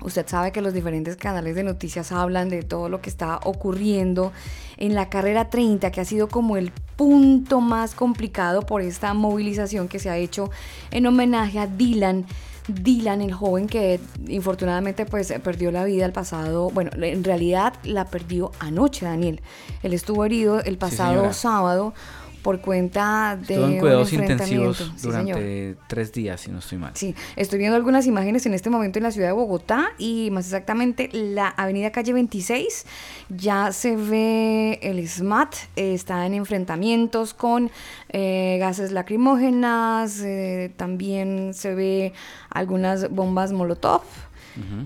Usted 0.00 0.26
sabe 0.26 0.50
que 0.50 0.62
los 0.62 0.72
diferentes 0.72 1.16
canales 1.16 1.56
de 1.56 1.64
noticias 1.64 2.10
hablan 2.10 2.48
de 2.48 2.62
todo 2.62 2.88
lo 2.88 3.02
que 3.02 3.10
está 3.10 3.38
ocurriendo 3.44 4.32
en 4.78 4.94
la 4.94 5.10
carrera 5.10 5.50
30, 5.50 5.90
que 5.90 6.00
ha 6.00 6.04
sido 6.04 6.28
como 6.28 6.56
el 6.56 6.72
punto 6.96 7.60
más 7.60 7.94
complicado 7.94 8.62
por 8.62 8.82
esta 8.82 9.14
movilización 9.14 9.88
que 9.88 9.98
se 9.98 10.10
ha 10.10 10.16
hecho 10.16 10.50
en 10.90 11.06
homenaje 11.06 11.58
a 11.58 11.66
Dylan. 11.66 12.26
Dylan, 12.68 13.22
el 13.22 13.32
joven 13.32 13.66
que 13.66 13.98
infortunadamente 14.26 15.06
pues 15.06 15.32
perdió 15.42 15.70
la 15.70 15.84
vida 15.84 16.04
el 16.04 16.12
pasado, 16.12 16.70
bueno, 16.70 16.90
en 16.94 17.24
realidad 17.24 17.74
la 17.82 18.04
perdió 18.04 18.52
anoche, 18.58 19.06
Daniel. 19.06 19.40
Él 19.82 19.94
estuvo 19.94 20.24
herido 20.24 20.62
el 20.62 20.76
pasado 20.76 21.32
sábado 21.32 21.94
por 22.42 22.60
cuenta 22.60 23.36
de 23.36 23.54
Estuvo 23.54 23.66
en 23.66 23.78
cuidados 23.78 24.12
intensivos 24.12 24.76
Sí, 24.76 24.84
señor. 24.84 25.02
durante 25.02 25.76
tres 25.88 26.12
días, 26.12 26.40
si 26.40 26.50
no 26.50 26.58
estoy 26.58 26.78
mal. 26.78 26.92
Sí, 26.94 27.14
estoy 27.36 27.58
viendo 27.58 27.76
algunas 27.76 28.06
imágenes 28.06 28.46
en 28.46 28.54
este 28.54 28.70
momento 28.70 28.98
en 28.98 29.02
la 29.04 29.10
ciudad 29.10 29.28
de 29.28 29.32
Bogotá 29.32 29.90
y 29.98 30.30
más 30.30 30.46
exactamente 30.46 31.10
la 31.12 31.48
avenida 31.48 31.90
calle 31.92 32.12
26. 32.12 32.86
Ya 33.28 33.72
se 33.72 33.96
ve 33.96 34.78
el 34.82 35.06
SMAT, 35.08 35.54
eh, 35.76 35.94
está 35.94 36.24
en 36.26 36.34
enfrentamientos 36.34 37.34
con 37.34 37.70
eh, 38.10 38.56
gases 38.58 38.92
lacrimógenas, 38.92 40.20
eh, 40.20 40.72
también 40.76 41.54
se 41.54 41.74
ve 41.74 42.12
algunas 42.50 43.10
bombas 43.10 43.52
Molotov. 43.52 44.02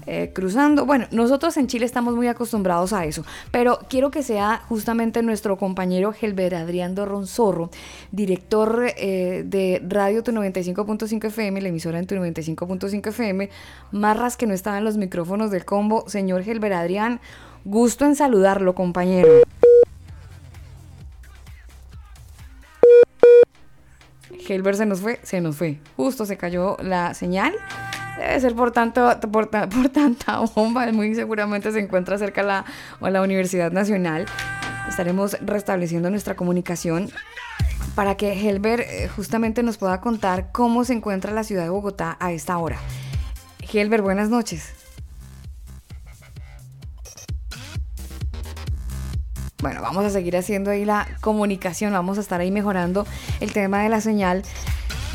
Eh, 0.06 0.32
cruzando. 0.34 0.86
Bueno, 0.86 1.06
nosotros 1.10 1.56
en 1.56 1.66
Chile 1.66 1.86
estamos 1.86 2.14
muy 2.14 2.28
acostumbrados 2.28 2.92
a 2.92 3.04
eso, 3.04 3.24
pero 3.50 3.78
quiero 3.88 4.10
que 4.10 4.22
sea 4.22 4.62
justamente 4.68 5.22
nuestro 5.22 5.56
compañero 5.56 6.12
Gelber 6.12 6.54
Adrián 6.54 6.94
Ronzorro, 6.96 7.70
director 8.10 8.86
eh, 8.96 9.44
de 9.46 9.82
Radio 9.88 10.22
Tu 10.22 10.32
95.5 10.32 11.26
FM, 11.26 11.60
la 11.60 11.68
emisora 11.68 11.98
en 11.98 12.06
Tu 12.06 12.14
95.5 12.14 13.08
FM, 13.08 13.50
Marras 13.92 14.36
que 14.36 14.46
no 14.46 14.54
estaba 14.54 14.78
en 14.78 14.84
los 14.84 14.96
micrófonos 14.96 15.50
del 15.50 15.64
combo. 15.64 16.08
Señor 16.08 16.42
Gelber 16.42 16.72
Adrián, 16.72 17.20
gusto 17.64 18.04
en 18.04 18.16
saludarlo, 18.16 18.74
compañero. 18.74 19.28
Helber 24.48 24.76
se 24.76 24.86
nos 24.86 25.00
fue, 25.00 25.20
se 25.22 25.40
nos 25.40 25.56
fue. 25.56 25.78
Justo 25.96 26.26
se 26.26 26.36
cayó 26.36 26.76
la 26.82 27.14
señal. 27.14 27.54
Debe 28.18 28.40
ser 28.40 28.54
por, 28.54 28.70
tanto, 28.72 29.18
por, 29.32 29.50
por 29.50 29.88
tanta 29.88 30.38
bomba. 30.54 30.90
Muy 30.92 31.14
seguramente 31.14 31.72
se 31.72 31.80
encuentra 31.80 32.18
cerca 32.18 32.42
la, 32.42 32.64
a 33.00 33.10
la 33.10 33.22
Universidad 33.22 33.72
Nacional. 33.72 34.26
Estaremos 34.88 35.36
restableciendo 35.40 36.10
nuestra 36.10 36.34
comunicación 36.34 37.10
para 37.94 38.16
que 38.16 38.32
Helber 38.48 38.80
eh, 38.80 39.08
justamente 39.08 39.62
nos 39.62 39.78
pueda 39.78 40.00
contar 40.00 40.50
cómo 40.52 40.84
se 40.84 40.94
encuentra 40.94 41.32
la 41.32 41.44
ciudad 41.44 41.62
de 41.62 41.68
Bogotá 41.70 42.16
a 42.20 42.32
esta 42.32 42.58
hora. 42.58 42.78
Helber, 43.72 44.02
buenas 44.02 44.28
noches. 44.28 44.74
Bueno, 49.62 49.80
vamos 49.80 50.04
a 50.04 50.10
seguir 50.10 50.36
haciendo 50.36 50.72
ahí 50.72 50.84
la 50.84 51.06
comunicación, 51.20 51.92
vamos 51.92 52.18
a 52.18 52.20
estar 52.20 52.40
ahí 52.40 52.50
mejorando 52.50 53.06
el 53.40 53.52
tema 53.52 53.82
de 53.82 53.88
la 53.88 54.00
señal. 54.00 54.42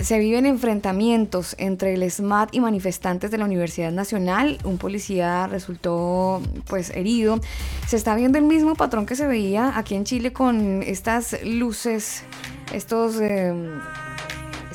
Se 0.01 0.19
viven 0.19 0.45
enfrentamientos 0.45 1.55
entre 1.57 1.95
el 1.95 2.09
SMAT 2.09 2.53
y 2.53 2.59
manifestantes 2.59 3.31
de 3.31 3.39
la 3.39 3.45
Universidad 3.45 3.91
Nacional. 3.91 4.59
Un 4.63 4.77
policía 4.77 5.47
resultó 5.47 6.41
pues 6.67 6.91
herido. 6.91 7.39
Se 7.87 7.97
está 7.97 8.15
viendo 8.15 8.37
el 8.37 8.43
mismo 8.43 8.75
patrón 8.75 9.07
que 9.07 9.15
se 9.15 9.25
veía 9.25 9.77
aquí 9.77 9.95
en 9.95 10.03
Chile 10.03 10.31
con 10.31 10.83
estas 10.83 11.43
luces, 11.43 12.23
estos 12.73 13.19
eh, 13.19 13.53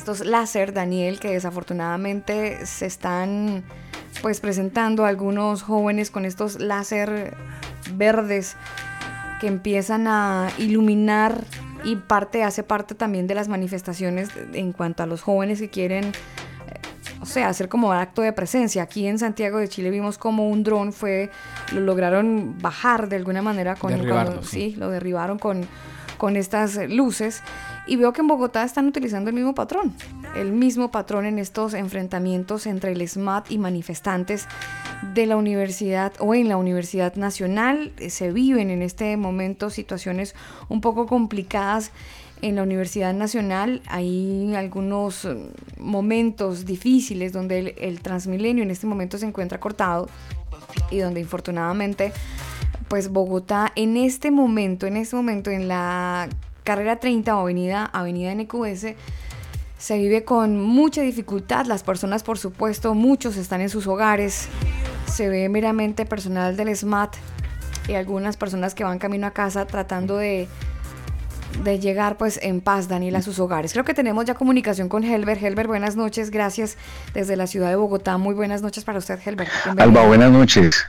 estos 0.02 0.26
láser, 0.26 0.72
Daniel, 0.72 1.20
que 1.20 1.28
desafortunadamente 1.28 2.66
se 2.66 2.86
están 2.86 3.62
pues 4.20 4.40
presentando 4.40 5.04
algunos 5.04 5.62
jóvenes 5.62 6.10
con 6.10 6.24
estos 6.24 6.58
láser 6.58 7.36
verdes 7.94 8.56
que 9.40 9.46
empiezan 9.46 10.08
a 10.08 10.50
iluminar 10.58 11.44
y 11.84 11.96
parte 11.96 12.42
hace 12.44 12.62
parte 12.62 12.94
también 12.94 13.26
de 13.26 13.34
las 13.34 13.48
manifestaciones 13.48 14.28
en 14.52 14.72
cuanto 14.72 15.02
a 15.02 15.06
los 15.06 15.22
jóvenes 15.22 15.58
que 15.60 15.68
quieren 15.70 16.04
eh, 16.04 16.12
o 17.20 17.26
sea, 17.26 17.48
hacer 17.48 17.68
como 17.68 17.92
acto 17.92 18.22
de 18.22 18.32
presencia. 18.32 18.82
Aquí 18.82 19.06
en 19.06 19.18
Santiago 19.18 19.58
de 19.58 19.68
Chile 19.68 19.90
vimos 19.90 20.18
como 20.18 20.48
un 20.48 20.62
dron 20.64 20.92
fue, 20.92 21.30
lo 21.72 21.80
lograron 21.80 22.56
bajar 22.60 23.08
de 23.08 23.16
alguna 23.16 23.42
manera 23.42 23.74
con, 23.76 23.92
con- 24.06 24.42
sí. 24.44 24.72
sí, 24.72 24.76
lo 24.76 24.90
derribaron 24.90 25.38
con, 25.38 25.66
con 26.18 26.36
estas 26.36 26.76
luces. 26.88 27.42
Y 27.84 27.96
veo 27.96 28.12
que 28.12 28.20
en 28.20 28.28
Bogotá 28.28 28.62
están 28.62 28.86
utilizando 28.86 29.30
el 29.30 29.34
mismo 29.34 29.56
patrón, 29.56 29.92
el 30.36 30.52
mismo 30.52 30.92
patrón 30.92 31.26
en 31.26 31.40
estos 31.40 31.74
enfrentamientos 31.74 32.66
entre 32.66 32.92
el 32.92 33.08
SMAT 33.08 33.50
y 33.50 33.58
manifestantes 33.58 34.46
de 35.14 35.26
la 35.26 35.36
universidad 35.36 36.12
o 36.20 36.34
en 36.34 36.48
la 36.48 36.56
Universidad 36.56 37.16
Nacional. 37.16 37.92
Eh, 37.98 38.10
Se 38.10 38.32
viven 38.32 38.70
en 38.70 38.82
este 38.82 39.16
momento 39.16 39.70
situaciones 39.70 40.34
un 40.68 40.80
poco 40.80 41.06
complicadas 41.06 41.90
en 42.40 42.56
la 42.56 42.62
Universidad 42.62 43.14
Nacional. 43.14 43.82
Hay 43.86 44.54
algunos 44.54 45.24
eh, 45.24 45.36
momentos 45.78 46.64
difíciles 46.64 47.32
donde 47.32 47.74
el, 47.78 48.00
Transmilenio 48.00 48.62
en 48.62 48.70
este 48.70 48.86
momento 48.86 49.18
se 49.18 49.26
encuentra 49.26 49.60
cortado 49.60 50.08
y 50.90 50.98
donde 50.98 51.20
infortunadamente 51.20 52.12
pues 52.88 53.08
Bogotá 53.08 53.72
en 53.74 53.96
este 53.96 54.30
momento, 54.30 54.86
en 54.86 54.98
este 54.98 55.16
momento 55.16 55.50
en 55.50 55.66
la 55.66 56.28
carrera 56.62 56.96
30 56.96 57.34
o 57.36 57.40
avenida, 57.40 57.86
avenida 57.86 58.34
NQS, 58.34 58.94
se 59.78 59.98
vive 59.98 60.24
con 60.24 60.60
mucha 60.60 61.02
dificultad. 61.02 61.66
Las 61.66 61.82
personas, 61.82 62.22
por 62.22 62.38
supuesto, 62.38 62.94
muchos 62.94 63.36
están 63.36 63.62
en 63.62 63.68
sus 63.68 63.86
hogares. 63.86 64.48
Se 65.12 65.28
ve 65.28 65.50
meramente 65.50 66.06
personal 66.06 66.56
del 66.56 66.74
SMAT 66.74 67.16
y 67.86 67.92
algunas 67.92 68.38
personas 68.38 68.74
que 68.74 68.82
van 68.82 68.98
camino 68.98 69.26
a 69.26 69.32
casa 69.32 69.66
tratando 69.66 70.16
de, 70.16 70.48
de 71.62 71.78
llegar 71.78 72.16
pues 72.16 72.40
en 72.42 72.62
paz, 72.62 72.88
Daniel, 72.88 73.16
a 73.16 73.22
sus 73.22 73.38
hogares. 73.38 73.74
Creo 73.74 73.84
que 73.84 73.92
tenemos 73.92 74.24
ya 74.24 74.32
comunicación 74.32 74.88
con 74.88 75.04
Helber. 75.04 75.36
Helber, 75.36 75.66
buenas 75.66 75.96
noches. 75.96 76.30
Gracias 76.30 76.78
desde 77.12 77.36
la 77.36 77.46
ciudad 77.46 77.68
de 77.68 77.76
Bogotá. 77.76 78.16
Muy 78.16 78.34
buenas 78.34 78.62
noches 78.62 78.84
para 78.84 78.98
usted, 78.98 79.20
Helber. 79.22 79.48
Alba, 79.76 80.06
buenas 80.06 80.30
noches. 80.32 80.86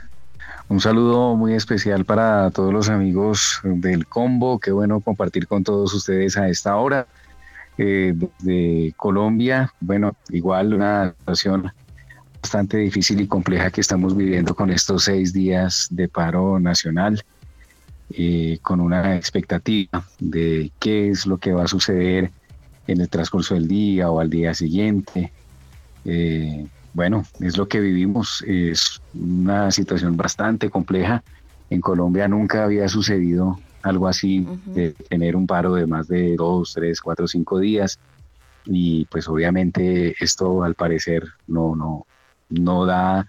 Un 0.68 0.80
saludo 0.80 1.36
muy 1.36 1.52
especial 1.52 2.06
para 2.06 2.50
todos 2.50 2.72
los 2.72 2.88
amigos 2.88 3.60
del 3.62 4.06
combo. 4.06 4.58
Qué 4.58 4.72
bueno 4.72 5.00
compartir 5.00 5.46
con 5.46 5.64
todos 5.64 5.92
ustedes 5.92 6.38
a 6.38 6.48
esta 6.48 6.76
hora. 6.76 7.06
Eh, 7.76 8.14
desde 8.14 8.94
Colombia, 8.96 9.70
bueno, 9.80 10.16
igual 10.30 10.72
una 10.72 11.14
situación 11.18 11.70
bastante 12.44 12.76
difícil 12.76 13.22
y 13.22 13.26
compleja 13.26 13.70
que 13.70 13.80
estamos 13.80 14.14
viviendo 14.14 14.54
con 14.54 14.70
estos 14.70 15.04
seis 15.04 15.32
días 15.32 15.88
de 15.90 16.08
paro 16.08 16.60
nacional, 16.60 17.24
eh, 18.10 18.58
con 18.60 18.82
una 18.82 19.16
expectativa 19.16 20.04
de 20.20 20.70
qué 20.78 21.08
es 21.08 21.24
lo 21.24 21.38
que 21.38 21.54
va 21.54 21.64
a 21.64 21.68
suceder 21.68 22.30
en 22.86 23.00
el 23.00 23.08
transcurso 23.08 23.54
del 23.54 23.66
día 23.66 24.10
o 24.10 24.20
al 24.20 24.28
día 24.28 24.52
siguiente. 24.52 25.32
Eh, 26.04 26.66
bueno, 26.92 27.24
es 27.40 27.56
lo 27.56 27.66
que 27.66 27.80
vivimos, 27.80 28.44
es 28.46 29.00
una 29.14 29.70
situación 29.70 30.14
bastante 30.18 30.68
compleja. 30.68 31.22
En 31.70 31.80
Colombia 31.80 32.28
nunca 32.28 32.64
había 32.64 32.88
sucedido 32.88 33.58
algo 33.80 34.06
así, 34.06 34.46
de 34.66 34.90
tener 35.08 35.34
un 35.34 35.46
paro 35.46 35.72
de 35.76 35.86
más 35.86 36.08
de 36.08 36.36
dos, 36.36 36.74
tres, 36.74 37.00
cuatro, 37.00 37.26
cinco 37.26 37.58
días. 37.58 37.98
Y 38.66 39.06
pues 39.06 39.28
obviamente 39.28 40.14
esto 40.22 40.62
al 40.62 40.74
parecer 40.74 41.24
no, 41.46 41.74
no, 41.74 42.06
no 42.60 42.86
da 42.86 43.28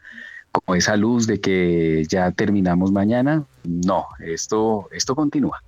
como 0.52 0.76
esa 0.76 0.96
luz 0.96 1.28
de 1.28 1.40
que 1.40 2.06
ya 2.08 2.32
terminamos 2.32 2.92
mañana. 2.92 3.44
No, 3.64 4.08
esto, 4.20 4.88
esto 4.92 5.16
continúa. 5.16 5.62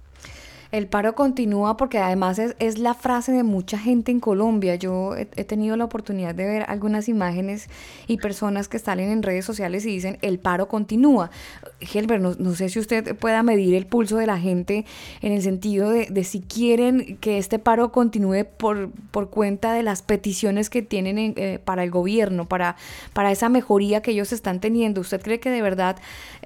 El 0.71 0.88
paro 0.88 1.15
continúa 1.15 1.77
porque 1.77 1.97
además 1.97 2.39
es, 2.39 2.55
es, 2.59 2.77
la 2.77 2.93
frase 2.93 3.31
de 3.31 3.43
mucha 3.43 3.77
gente 3.77 4.11
en 4.11 4.19
Colombia. 4.19 4.75
Yo 4.75 5.15
he, 5.15 5.29
he, 5.35 5.45
tenido 5.45 5.77
la 5.77 5.85
oportunidad 5.85 6.35
de 6.35 6.45
ver 6.45 6.65
algunas 6.67 7.07
imágenes 7.07 7.69
y 8.05 8.17
personas 8.17 8.67
que 8.67 8.77
salen 8.77 9.09
en 9.09 9.23
redes 9.23 9.45
sociales 9.45 9.85
y 9.85 9.89
dicen 9.91 10.17
el 10.21 10.39
paro 10.39 10.67
continúa. 10.67 11.31
Helber, 11.79 12.19
no, 12.19 12.33
no 12.39 12.55
sé 12.55 12.69
si 12.69 12.79
usted 12.79 13.15
pueda 13.15 13.43
medir 13.43 13.75
el 13.75 13.85
pulso 13.85 14.17
de 14.17 14.25
la 14.25 14.39
gente 14.39 14.85
en 15.21 15.31
el 15.31 15.41
sentido 15.41 15.89
de, 15.89 16.07
de 16.07 16.23
si 16.23 16.41
quieren 16.41 17.17
que 17.17 17.37
este 17.37 17.59
paro 17.59 17.91
continúe 17.91 18.45
por, 18.57 18.89
por 19.11 19.29
cuenta 19.29 19.73
de 19.73 19.83
las 19.83 20.01
peticiones 20.01 20.69
que 20.69 20.81
tienen 20.81 21.17
en, 21.17 21.33
eh, 21.37 21.59
para 21.63 21.83
el 21.83 21.91
gobierno, 21.91 22.47
para, 22.47 22.77
para 23.13 23.31
esa 23.31 23.49
mejoría 23.49 24.01
que 24.01 24.11
ellos 24.11 24.33
están 24.33 24.59
teniendo. 24.59 25.01
¿Usted 25.01 25.21
cree 25.21 25.39
que 25.39 25.51
de 25.51 25.61
verdad 25.61 25.97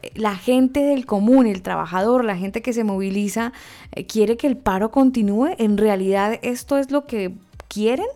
eh, 0.02 0.12
la 0.16 0.36
gente 0.36 0.82
del 0.82 1.06
común, 1.06 1.48
el 1.48 1.62
trabajador, 1.62 2.26
la 2.26 2.36
gente 2.36 2.62
que 2.62 2.74
se 2.74 2.84
moviliza, 2.84 3.54
eh, 3.94 4.06
quiere 4.06 4.36
que 4.38 4.48
el 4.48 4.58
paro 4.58 4.92
continúe? 4.92 5.56
¿En 5.58 5.78
realidad 5.78 6.40
esto 6.42 6.78
es 6.78 6.92
lo 6.92 7.06
que 7.06 7.32
quieren? 7.70 8.08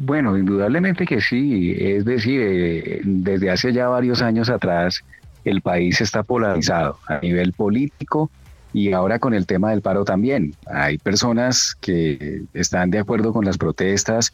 Bueno, 0.00 0.38
indudablemente 0.38 1.04
que 1.04 1.20
sí. 1.20 1.74
Es 1.76 2.04
decir, 2.04 2.40
eh, 2.40 3.00
desde 3.02 3.50
hace 3.50 3.72
ya 3.72 3.88
varios 3.88 4.22
años 4.22 4.48
atrás 4.48 5.02
el 5.44 5.60
país 5.60 6.00
está 6.00 6.22
polarizado 6.22 6.98
a 7.08 7.18
nivel 7.18 7.52
político 7.52 8.30
y 8.72 8.92
ahora 8.92 9.18
con 9.18 9.34
el 9.34 9.44
tema 9.44 9.70
del 9.70 9.82
paro 9.82 10.04
también. 10.04 10.54
Hay 10.66 10.98
personas 10.98 11.76
que 11.80 12.42
están 12.54 12.90
de 12.90 13.00
acuerdo 13.00 13.32
con 13.32 13.44
las 13.44 13.58
protestas, 13.58 14.32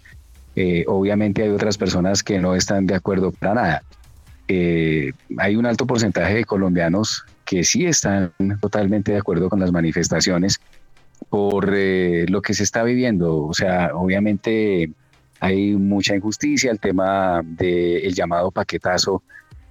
eh, 0.55 0.85
obviamente 0.87 1.43
hay 1.43 1.49
otras 1.49 1.79
personas 1.79 2.23
que 2.23 2.39
no 2.41 2.55
están 2.55 2.87
de 2.87 2.97
acuerdo 2.97 3.33
para 3.33 3.55
nada. 3.55 3.83
Eh, 4.49 5.13
hay 5.39 5.57
un 5.57 5.65
alto 5.65 5.87
porcentaje 5.87 6.35
de 6.35 6.45
colombianos 6.45 7.25
que 7.47 7.65
sí 7.65 7.87
están 7.87 8.33
totalmente 8.61 9.13
de 9.13 9.19
acuerdo 9.19 9.49
con 9.49 9.61
las 9.61 9.73
manifestaciones 9.73 10.61
por 11.31 11.69
lo 11.69 12.43
que 12.43 12.53
se 12.53 12.65
está 12.65 12.83
viviendo. 12.83 13.45
O 13.45 13.55
sea, 13.55 13.93
obviamente 13.95 14.91
hay 15.45 15.75
mucha 15.77 16.17
injusticia, 16.17 16.71
el 16.71 16.81
tema 16.81 17.43
del 17.45 18.15
llamado 18.15 18.51
paquetazo 18.51 19.23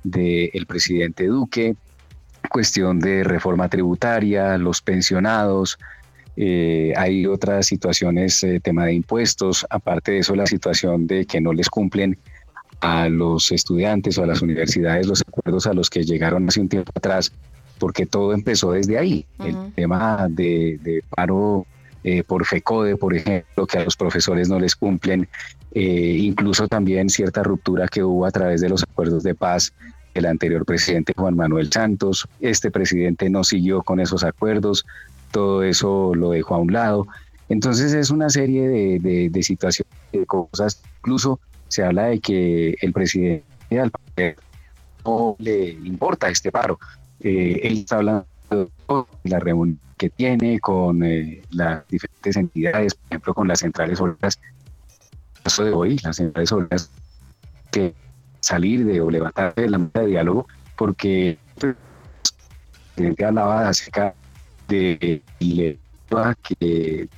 del 0.04 0.68
presidente 0.68 1.26
Duque, 1.26 1.76
cuestión 2.48 3.00
de 3.00 3.24
reforma 3.24 3.68
tributaria, 3.70 4.56
los 4.60 4.84
pensionados, 4.84 5.80
eh, 6.36 6.94
hay 6.96 7.26
otras 7.26 7.66
situaciones, 7.66 8.44
eh, 8.44 8.60
tema 8.60 8.86
de 8.86 8.94
impuestos, 8.94 9.66
aparte 9.68 10.12
de 10.12 10.20
eso 10.20 10.36
la 10.36 10.46
situación 10.46 11.08
de 11.08 11.26
que 11.26 11.42
no 11.42 11.54
les 11.54 11.70
cumplen 11.70 12.20
a 12.82 13.10
los 13.10 13.52
estudiantes 13.52 14.20
o 14.20 14.24
a 14.24 14.28
las 14.28 14.44
universidades 14.44 15.08
los 15.08 15.22
acuerdos 15.28 15.66
a 15.66 15.74
los 15.74 15.90
que 15.90 16.04
llegaron 16.04 16.48
hace 16.48 16.62
un 16.62 16.70
tiempo 16.70 16.92
atrás 16.96 17.32
porque 17.80 18.06
todo 18.06 18.34
empezó 18.34 18.74
desde 18.74 19.00
ahí. 19.00 19.26
Uh 19.40 19.44
-huh. 19.44 19.66
El 19.66 19.74
tema 19.74 20.28
de, 20.30 20.78
de 20.84 21.04
paro 21.10 21.66
eh, 22.06 22.22
por 22.24 22.46
FECODE, 22.46 22.98
por 22.98 23.16
ejemplo, 23.16 23.66
que 23.66 23.78
a 23.78 23.84
los 23.86 23.96
profesores 23.96 24.50
no 24.50 24.60
les 24.60 24.76
cumplen, 24.76 25.30
eh, 25.74 26.18
incluso 26.20 26.68
también 26.68 27.10
cierta 27.10 27.44
ruptura 27.44 27.88
que 27.88 28.04
hubo 28.04 28.26
a 28.26 28.32
través 28.32 28.62
de 28.62 28.70
los 28.70 28.84
acuerdos 28.84 29.24
de 29.24 29.36
paz 29.36 29.74
el 30.14 30.26
anterior 30.28 30.66
presidente 30.66 31.14
Juan 31.16 31.36
Manuel 31.36 31.72
Santos. 31.72 32.28
Este 32.40 32.70
presidente 32.70 33.30
no 33.30 33.44
siguió 33.44 33.82
con 33.82 34.00
esos 34.00 34.24
acuerdos, 34.24 34.86
todo 35.32 35.64
eso 35.64 36.14
lo 36.14 36.32
dejó 36.32 36.56
a 36.56 36.60
un 36.60 36.72
lado. 36.72 37.08
Entonces 37.50 37.94
es 37.94 38.12
una 38.12 38.30
serie 38.30 38.68
de, 38.68 39.00
de, 39.00 39.30
de 39.30 39.44
situaciones, 39.44 39.92
de 40.12 40.26
cosas, 40.26 40.82
incluso 41.00 41.40
se 41.68 41.84
habla 41.84 42.06
de 42.06 42.20
que 42.20 42.76
el 42.82 42.94
presidente 42.94 43.44
al 43.80 43.92
no 45.06 45.36
le 45.40 45.70
importa 45.70 46.30
este 46.30 46.52
paro, 46.52 46.80
eh, 47.20 47.60
él 47.64 47.80
está 47.80 47.98
hablando 47.98 48.26
de 48.50 48.70
la 49.24 49.40
reunión 49.40 49.80
que 49.98 50.10
tiene 50.10 50.60
con 50.60 51.04
eh, 51.04 51.42
las 51.52 51.88
diferentes 51.88 52.36
entidades, 52.36 52.96
por 52.96 53.06
ejemplo, 53.10 53.34
con 53.34 53.48
las 53.48 53.60
centrales 53.60 54.00
obreras. 54.00 54.40
Caso 55.44 55.66
de 55.66 55.72
hoy, 55.72 56.00
las 56.04 56.16
centrales 56.16 56.52
obreras 56.52 56.90
que 57.72 57.94
salir 58.40 58.86
de 58.86 59.02
o 59.02 59.10
levantar 59.10 59.54
de 59.56 59.70
la 59.70 59.78
mesa 59.78 60.00
de 60.02 60.08
diálogo, 60.08 60.48
porque 60.78 61.38
el 61.62 61.76
presidente 62.96 63.26
hablaba 63.26 63.70
acerca 63.70 64.14
de 64.68 65.22
IVA 65.40 66.36
que 66.36 67.10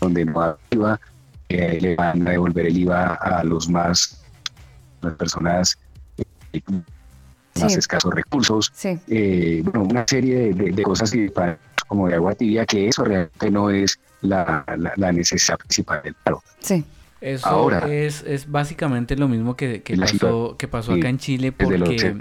donde 0.00 0.24
no 0.24 0.56
IVA, 0.70 1.00
eh, 1.48 1.78
le 1.80 1.96
van 1.96 2.26
a 2.26 2.30
devolver 2.32 2.66
el 2.66 2.76
IVA 2.78 3.14
a 3.14 3.44
los 3.44 3.68
más, 3.68 4.22
las 5.00 5.14
personas 5.14 5.78
eh, 6.52 6.60
más 7.60 7.72
sí. 7.72 7.78
escasos 7.78 8.12
recursos, 8.12 8.72
sí. 8.74 8.98
eh, 9.08 9.62
bueno, 9.64 9.84
una 9.84 10.04
serie 10.06 10.36
de, 10.36 10.54
de, 10.54 10.72
de, 10.72 10.82
cosas 10.82 11.10
que 11.10 11.32
como 11.86 12.08
de 12.08 12.14
agua 12.14 12.34
tibia, 12.34 12.66
que 12.66 12.88
eso 12.88 13.04
realmente 13.04 13.50
no 13.50 13.70
es 13.70 13.98
la, 14.22 14.64
la, 14.76 14.92
la 14.96 15.12
necesidad 15.12 15.58
principal 15.58 16.02
del 16.02 16.14
paro. 16.14 16.42
Sí. 16.60 16.84
Eso 17.24 17.46
Ahora, 17.48 17.90
es, 17.90 18.22
es 18.26 18.50
básicamente 18.50 19.16
lo 19.16 19.28
mismo 19.28 19.56
que, 19.56 19.82
que 19.82 19.96
pasó, 19.96 20.56
que 20.58 20.68
pasó 20.68 20.92
acá 20.92 21.08
en 21.08 21.16
Chile 21.16 21.52
porque 21.52 22.14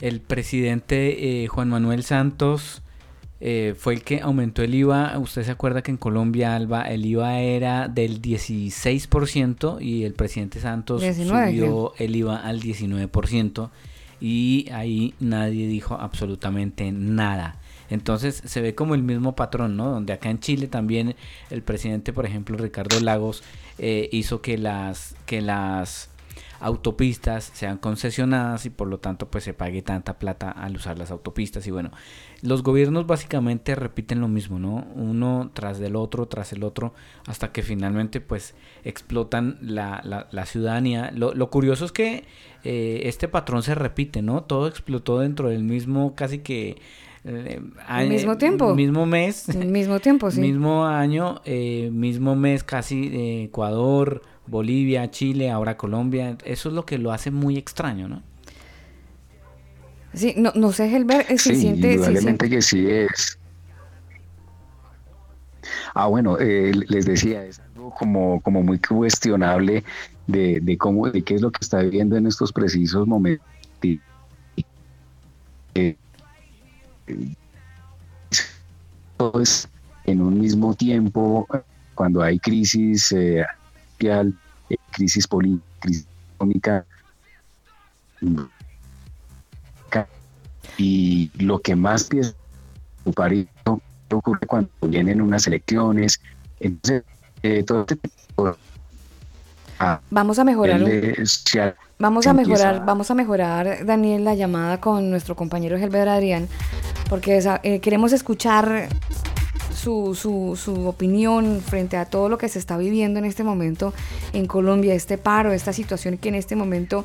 el 0.00 0.20
presidente 0.20 1.44
eh, 1.44 1.46
Juan 1.46 1.70
Manuel 1.70 2.04
Santos 2.04 2.82
eh, 3.40 3.74
fue 3.74 3.94
el 3.94 4.02
que 4.02 4.20
aumentó 4.20 4.62
el 4.62 4.74
IVA. 4.74 5.18
Usted 5.18 5.44
se 5.44 5.50
acuerda 5.50 5.80
que 5.80 5.90
en 5.90 5.96
Colombia, 5.96 6.54
Alba, 6.54 6.82
el 6.82 7.06
IVA 7.06 7.40
era 7.40 7.88
del 7.88 8.20
16% 8.20 9.80
y 9.80 10.04
el 10.04 10.12
presidente 10.12 10.60
Santos 10.60 11.00
19, 11.00 11.50
subió 11.50 11.92
¿sí? 11.96 12.04
el 12.04 12.16
IVA 12.16 12.36
al 12.36 12.60
19% 12.60 13.70
y 14.20 14.68
ahí 14.72 15.14
nadie 15.20 15.68
dijo 15.68 15.94
absolutamente 15.94 16.92
nada. 16.92 17.56
Entonces 17.90 18.42
se 18.44 18.60
ve 18.60 18.74
como 18.74 18.94
el 18.94 19.02
mismo 19.02 19.36
patrón, 19.36 19.76
¿no? 19.76 19.90
Donde 19.90 20.12
acá 20.12 20.30
en 20.30 20.40
Chile 20.40 20.66
también 20.66 21.16
el 21.50 21.62
presidente, 21.62 22.12
por 22.12 22.26
ejemplo, 22.26 22.56
Ricardo 22.56 23.00
Lagos, 23.00 23.42
eh, 23.78 24.08
hizo 24.12 24.40
que 24.40 24.58
las, 24.58 25.16
que 25.26 25.40
las 25.40 26.10
autopistas 26.60 27.50
sean 27.54 27.78
concesionadas 27.78 28.66
y 28.66 28.70
por 28.70 28.88
lo 28.88 28.98
tanto 28.98 29.28
pues 29.28 29.44
se 29.44 29.54
pague 29.54 29.82
tanta 29.82 30.18
plata 30.18 30.50
al 30.50 30.76
usar 30.76 30.98
las 30.98 31.10
autopistas. 31.10 31.66
Y 31.66 31.70
bueno 31.70 31.90
los 32.42 32.62
gobiernos 32.62 33.06
básicamente 33.06 33.74
repiten 33.74 34.20
lo 34.20 34.28
mismo 34.28 34.58
no 34.58 34.86
uno 34.94 35.50
tras 35.54 35.78
del 35.78 35.96
otro 35.96 36.26
tras 36.26 36.52
el 36.52 36.64
otro 36.64 36.94
hasta 37.26 37.52
que 37.52 37.62
finalmente 37.62 38.20
pues 38.20 38.54
explotan 38.84 39.58
la, 39.60 40.02
la, 40.30 40.46
ciudadanía. 40.46 41.10
Lo, 41.14 41.34
lo, 41.34 41.50
curioso 41.50 41.84
es 41.84 41.92
que 41.92 42.24
eh, 42.64 43.02
este 43.04 43.28
patrón 43.28 43.62
se 43.62 43.74
repite 43.74 44.22
no 44.22 44.44
todo 44.44 44.68
explotó 44.68 45.18
dentro 45.18 45.48
del 45.48 45.64
mismo 45.64 46.14
casi 46.14 46.38
que 46.38 46.76
eh, 47.26 47.60
al 47.86 48.08
mismo 48.08 48.38
tiempo. 48.38 48.74
Mismo 48.74 49.04
mes. 49.04 49.54
mismo 49.56 49.98
tiempo, 49.98 50.30
sí. 50.30 50.40
Mismo 50.40 50.86
año, 50.86 51.40
eh, 51.44 51.90
mismo 51.92 52.36
mes 52.36 52.62
casi 52.62 53.08
eh, 53.08 53.44
Ecuador, 53.44 54.22
Bolivia, 54.46 55.10
Chile, 55.10 55.50
ahora 55.50 55.76
Colombia. 55.76 56.38
Eso 56.44 56.68
es 56.68 56.74
lo 56.74 56.86
que 56.86 56.98
lo 56.98 57.12
hace 57.12 57.32
muy 57.32 57.56
extraño, 57.56 58.08
¿no? 58.08 58.22
Sí, 60.14 60.34
no, 60.36 60.52
no 60.54 60.72
sé, 60.72 60.94
Helber, 60.94 61.26
si 61.26 61.38
sí, 61.38 61.56
siente... 61.56 61.94
Indudablemente 61.94 62.46
si 62.46 62.50
que 62.50 62.62
sí 62.62 62.86
es. 62.88 63.38
Ah, 65.94 66.06
bueno, 66.06 66.38
eh, 66.38 66.72
les 66.88 67.06
decía, 67.06 67.44
es 67.44 67.60
algo 67.74 67.90
como, 67.90 68.40
como 68.40 68.62
muy 68.62 68.78
cuestionable 68.78 69.82
de, 70.26 70.60
de, 70.60 70.78
cómo, 70.78 71.10
de 71.10 71.22
qué 71.22 71.34
es 71.34 71.42
lo 71.42 71.50
que 71.50 71.58
está 71.60 71.80
viviendo 71.80 72.16
en 72.16 72.26
estos 72.26 72.52
precisos 72.52 73.06
momentos. 73.06 73.44
Eh, 77.06 77.34
todo 79.16 79.40
es 79.40 79.68
en 80.04 80.20
un 80.20 80.38
mismo 80.40 80.74
tiempo 80.74 81.46
cuando 81.94 82.22
hay 82.22 82.38
crisis 82.38 83.12
eh, 83.12 83.44
social, 83.92 84.34
eh, 84.70 84.76
crisis 84.92 85.26
política, 85.26 85.64
crisis 85.80 86.06
económica 86.34 86.84
y 90.78 91.30
lo 91.38 91.60
que 91.60 91.74
más 91.74 92.02
empieza 92.02 92.30
a 92.30 93.02
ocupar 93.04 93.32
ocurre 94.10 94.46
cuando 94.46 94.70
vienen 94.82 95.20
unas 95.20 95.46
elecciones 95.46 96.20
entonces 96.60 97.04
eh, 97.42 97.62
todo 97.62 97.82
este 97.88 97.96
tipo 97.96 98.56
Ah, 99.78 100.00
Vamos 100.10 100.38
a 100.38 100.44
mejorar. 100.44 100.80
se 101.26 101.74
Vamos 101.98 102.24
se 102.24 102.30
a 102.30 102.32
empieza 102.32 102.50
mejorar, 102.50 102.86
vamos 102.86 103.10
a 103.10 103.14
mejorar, 103.14 103.84
Daniel, 103.84 104.24
la 104.24 104.34
llamada 104.34 104.80
con 104.80 105.10
nuestro 105.10 105.36
compañero 105.36 105.76
Helber 105.76 106.08
Adrián, 106.08 106.48
porque 107.08 107.40
eh, 107.62 107.80
queremos 107.80 108.12
escuchar 108.12 108.88
su, 109.74 110.14
su, 110.14 110.56
su 110.56 110.88
opinión 110.88 111.60
frente 111.60 111.96
a 111.96 112.06
todo 112.06 112.28
lo 112.28 112.38
que 112.38 112.48
se 112.48 112.58
está 112.58 112.76
viviendo 112.76 113.18
en 113.18 113.24
este 113.24 113.44
momento 113.44 113.92
en 114.32 114.46
Colombia, 114.46 114.94
este 114.94 115.18
paro, 115.18 115.52
esta 115.52 115.72
situación 115.72 116.18
que 116.18 116.28
en 116.28 116.34
este 116.34 116.56
momento 116.56 117.04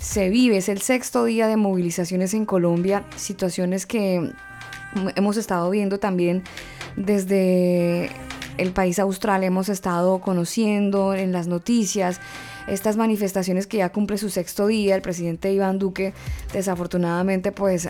se 0.00 0.28
vive. 0.28 0.58
Es 0.58 0.68
el 0.68 0.80
sexto 0.80 1.24
día 1.24 1.48
de 1.48 1.56
movilizaciones 1.56 2.34
en 2.34 2.46
Colombia, 2.46 3.04
situaciones 3.16 3.86
que 3.86 4.32
hemos 5.16 5.36
estado 5.36 5.70
viendo 5.70 5.98
también 5.98 6.42
desde 6.96 8.10
el 8.58 8.72
país 8.72 8.98
austral, 8.98 9.42
hemos 9.44 9.68
estado 9.68 10.20
conociendo 10.20 11.14
en 11.14 11.32
las 11.32 11.46
noticias 11.46 12.20
estas 12.70 12.96
manifestaciones 12.96 13.66
que 13.66 13.78
ya 13.78 13.90
cumple 13.90 14.18
su 14.18 14.30
sexto 14.30 14.66
día, 14.66 14.94
el 14.94 15.02
presidente 15.02 15.52
Iván 15.52 15.78
Duque 15.78 16.14
desafortunadamente 16.52 17.52
pues 17.52 17.88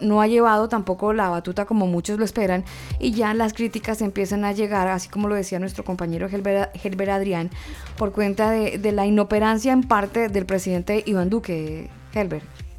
no 0.00 0.20
ha 0.20 0.26
llevado 0.26 0.68
tampoco 0.68 1.12
la 1.12 1.28
batuta 1.28 1.64
como 1.64 1.86
muchos 1.86 2.18
lo 2.18 2.24
esperan 2.24 2.64
y 2.98 3.12
ya 3.12 3.34
las 3.34 3.52
críticas 3.52 4.02
empiezan 4.02 4.44
a 4.44 4.52
llegar, 4.52 4.88
así 4.88 5.08
como 5.08 5.28
lo 5.28 5.34
decía 5.34 5.58
nuestro 5.58 5.84
compañero 5.84 6.28
Helber 6.28 7.10
Adrián, 7.10 7.50
por 7.96 8.12
cuenta 8.12 8.50
de, 8.50 8.78
de 8.78 8.92
la 8.92 9.06
inoperancia 9.06 9.72
en 9.72 9.82
parte 9.82 10.28
del 10.28 10.46
presidente 10.46 11.02
Iván 11.06 11.30
Duque, 11.30 11.88
Helber. 12.14 12.69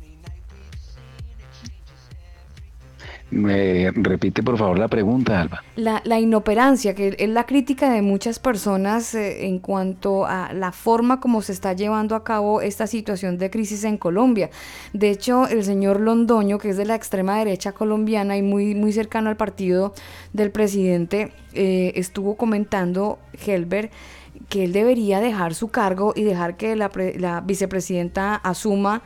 Me 3.31 3.91
repite 3.91 4.43
por 4.43 4.57
favor 4.57 4.77
la 4.77 4.89
pregunta, 4.89 5.39
Alba. 5.39 5.63
La, 5.77 6.01
la 6.03 6.19
inoperancia, 6.19 6.93
que 6.93 7.15
es 7.17 7.29
la 7.29 7.45
crítica 7.45 7.89
de 7.89 8.01
muchas 8.01 8.39
personas 8.39 9.15
eh, 9.15 9.47
en 9.47 9.59
cuanto 9.59 10.25
a 10.25 10.51
la 10.51 10.73
forma 10.73 11.21
como 11.21 11.41
se 11.41 11.53
está 11.53 11.71
llevando 11.71 12.15
a 12.15 12.25
cabo 12.25 12.61
esta 12.61 12.87
situación 12.87 13.37
de 13.37 13.49
crisis 13.49 13.85
en 13.85 13.97
Colombia. 13.97 14.49
De 14.91 15.09
hecho, 15.09 15.47
el 15.47 15.63
señor 15.63 16.01
Londoño, 16.01 16.57
que 16.57 16.69
es 16.69 16.77
de 16.77 16.85
la 16.85 16.95
extrema 16.95 17.37
derecha 17.37 17.71
colombiana 17.71 18.35
y 18.35 18.41
muy, 18.41 18.75
muy 18.75 18.91
cercano 18.91 19.29
al 19.29 19.37
partido 19.37 19.93
del 20.33 20.51
presidente, 20.51 21.31
eh, 21.53 21.93
estuvo 21.95 22.35
comentando, 22.35 23.17
Helber, 23.45 23.91
que 24.49 24.65
él 24.65 24.73
debería 24.73 25.21
dejar 25.21 25.53
su 25.53 25.69
cargo 25.69 26.11
y 26.15 26.23
dejar 26.23 26.57
que 26.57 26.75
la, 26.75 26.89
pre- 26.89 27.17
la 27.17 27.39
vicepresidenta 27.39 28.35
asuma 28.35 29.03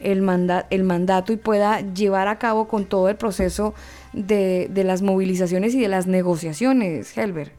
el, 0.00 0.22
manda- 0.22 0.66
el 0.70 0.84
mandato 0.84 1.32
y 1.32 1.36
pueda 1.36 1.80
llevar 1.80 2.28
a 2.28 2.38
cabo 2.38 2.68
con 2.68 2.84
todo 2.86 3.08
el 3.08 3.16
proceso 3.16 3.74
de, 4.12 4.68
de 4.70 4.84
las 4.84 5.02
movilizaciones 5.02 5.74
y 5.74 5.80
de 5.80 5.88
las 5.88 6.06
negociaciones, 6.06 7.16
Helber. 7.16 7.52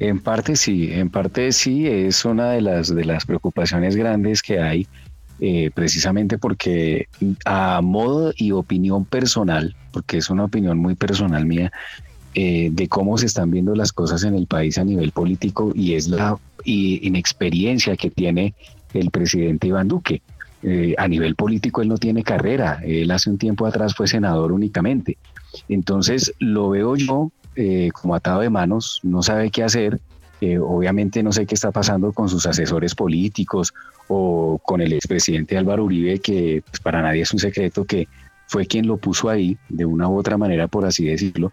En 0.00 0.20
parte 0.20 0.56
sí, 0.56 0.92
en 0.92 1.08
parte 1.08 1.52
sí, 1.52 1.86
es 1.86 2.24
una 2.24 2.50
de 2.50 2.60
las, 2.60 2.94
de 2.94 3.04
las 3.04 3.24
preocupaciones 3.24 3.94
grandes 3.94 4.42
que 4.42 4.58
hay, 4.58 4.88
eh, 5.40 5.70
precisamente 5.72 6.36
porque 6.36 7.08
a 7.44 7.80
modo 7.80 8.32
y 8.36 8.50
opinión 8.50 9.04
personal, 9.04 9.74
porque 9.92 10.18
es 10.18 10.30
una 10.30 10.44
opinión 10.44 10.78
muy 10.78 10.96
personal 10.96 11.46
mía, 11.46 11.72
eh, 12.34 12.70
de 12.72 12.88
cómo 12.88 13.16
se 13.16 13.26
están 13.26 13.52
viendo 13.52 13.76
las 13.76 13.92
cosas 13.92 14.24
en 14.24 14.34
el 14.34 14.48
país 14.48 14.76
a 14.78 14.84
nivel 14.84 15.12
político 15.12 15.70
y 15.72 15.94
es 15.94 16.08
la 16.08 16.36
inexperiencia 16.64 17.96
que 17.96 18.10
tiene 18.10 18.54
el 18.94 19.10
presidente 19.10 19.68
Iván 19.68 19.88
Duque. 19.88 20.22
Eh, 20.66 20.94
a 20.96 21.06
nivel 21.08 21.34
político 21.34 21.82
él 21.82 21.88
no 21.88 21.98
tiene 21.98 22.22
carrera, 22.22 22.80
él 22.82 23.10
hace 23.10 23.28
un 23.28 23.36
tiempo 23.36 23.66
atrás 23.66 23.94
fue 23.94 24.08
senador 24.08 24.50
únicamente. 24.50 25.18
Entonces 25.68 26.32
lo 26.38 26.70
veo 26.70 26.96
yo 26.96 27.30
eh, 27.54 27.90
como 27.92 28.14
atado 28.14 28.40
de 28.40 28.48
manos, 28.48 29.00
no 29.02 29.22
sabe 29.22 29.50
qué 29.50 29.62
hacer, 29.62 30.00
eh, 30.40 30.58
obviamente 30.58 31.22
no 31.22 31.32
sé 31.32 31.44
qué 31.44 31.54
está 31.54 31.70
pasando 31.70 32.12
con 32.12 32.30
sus 32.30 32.46
asesores 32.46 32.94
políticos 32.94 33.74
o 34.08 34.58
con 34.64 34.80
el 34.80 34.94
expresidente 34.94 35.58
Álvaro 35.58 35.84
Uribe, 35.84 36.18
que 36.20 36.62
pues, 36.66 36.80
para 36.80 37.02
nadie 37.02 37.22
es 37.22 37.32
un 37.34 37.40
secreto 37.40 37.84
que 37.84 38.08
fue 38.46 38.64
quien 38.64 38.86
lo 38.86 38.96
puso 38.96 39.28
ahí, 39.28 39.58
de 39.68 39.84
una 39.84 40.08
u 40.08 40.16
otra 40.16 40.38
manera, 40.38 40.66
por 40.66 40.86
así 40.86 41.04
decirlo. 41.04 41.52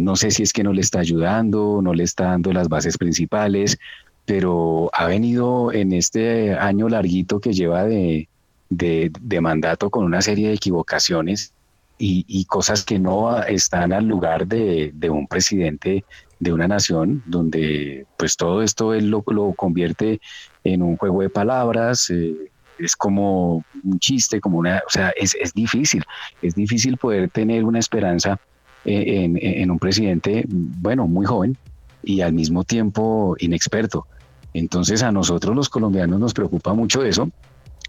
No 0.00 0.16
sé 0.16 0.30
si 0.30 0.42
es 0.42 0.52
que 0.52 0.62
no 0.62 0.72
le 0.72 0.80
está 0.80 1.00
ayudando, 1.00 1.80
no 1.82 1.92
le 1.92 2.04
está 2.04 2.24
dando 2.24 2.52
las 2.52 2.68
bases 2.68 2.96
principales, 2.96 3.78
pero 4.26 4.90
ha 4.92 5.06
venido 5.06 5.72
en 5.72 5.92
este 5.92 6.54
año 6.54 6.88
larguito 6.88 7.40
que 7.40 7.52
lleva 7.52 7.84
de, 7.84 8.28
de- 8.68 9.40
mandato 9.40 9.90
con 9.90 10.04
una 10.04 10.22
serie 10.22 10.48
de 10.48 10.54
equivocaciones 10.54 11.52
y, 11.98 12.44
cosas 12.46 12.82
que 12.84 12.98
no 12.98 13.42
están 13.42 13.92
al 13.92 14.06
lugar 14.06 14.46
de, 14.46 14.92
un 15.10 15.26
presidente 15.26 16.04
de 16.38 16.52
una 16.52 16.66
nación, 16.66 17.22
donde 17.26 18.06
pues 18.16 18.36
todo 18.36 18.62
esto 18.62 18.94
él 18.94 19.10
lo, 19.10 19.22
lo 19.26 19.52
convierte 19.52 20.20
en 20.64 20.80
un 20.82 20.96
juego 20.96 21.20
de 21.20 21.28
palabras, 21.28 22.08
eh, 22.08 22.34
es 22.78 22.96
como 22.96 23.62
un 23.84 23.98
chiste, 23.98 24.40
como 24.40 24.58
una, 24.58 24.82
o 24.86 24.90
sea, 24.90 25.10
es, 25.10 25.34
es 25.34 25.52
difícil, 25.52 26.02
es 26.40 26.54
difícil 26.54 26.96
poder 26.96 27.28
tener 27.28 27.64
una 27.64 27.78
esperanza 27.78 28.40
eh, 28.86 29.24
en, 29.24 29.38
en 29.42 29.70
un 29.70 29.78
presidente, 29.78 30.46
bueno, 30.48 31.06
muy 31.06 31.26
joven 31.26 31.58
y 32.02 32.20
al 32.20 32.32
mismo 32.32 32.64
tiempo 32.64 33.36
inexperto. 33.38 34.06
Entonces 34.54 35.02
a 35.02 35.12
nosotros 35.12 35.54
los 35.54 35.68
colombianos 35.68 36.18
nos 36.18 36.34
preocupa 36.34 36.74
mucho 36.74 37.04
eso. 37.04 37.30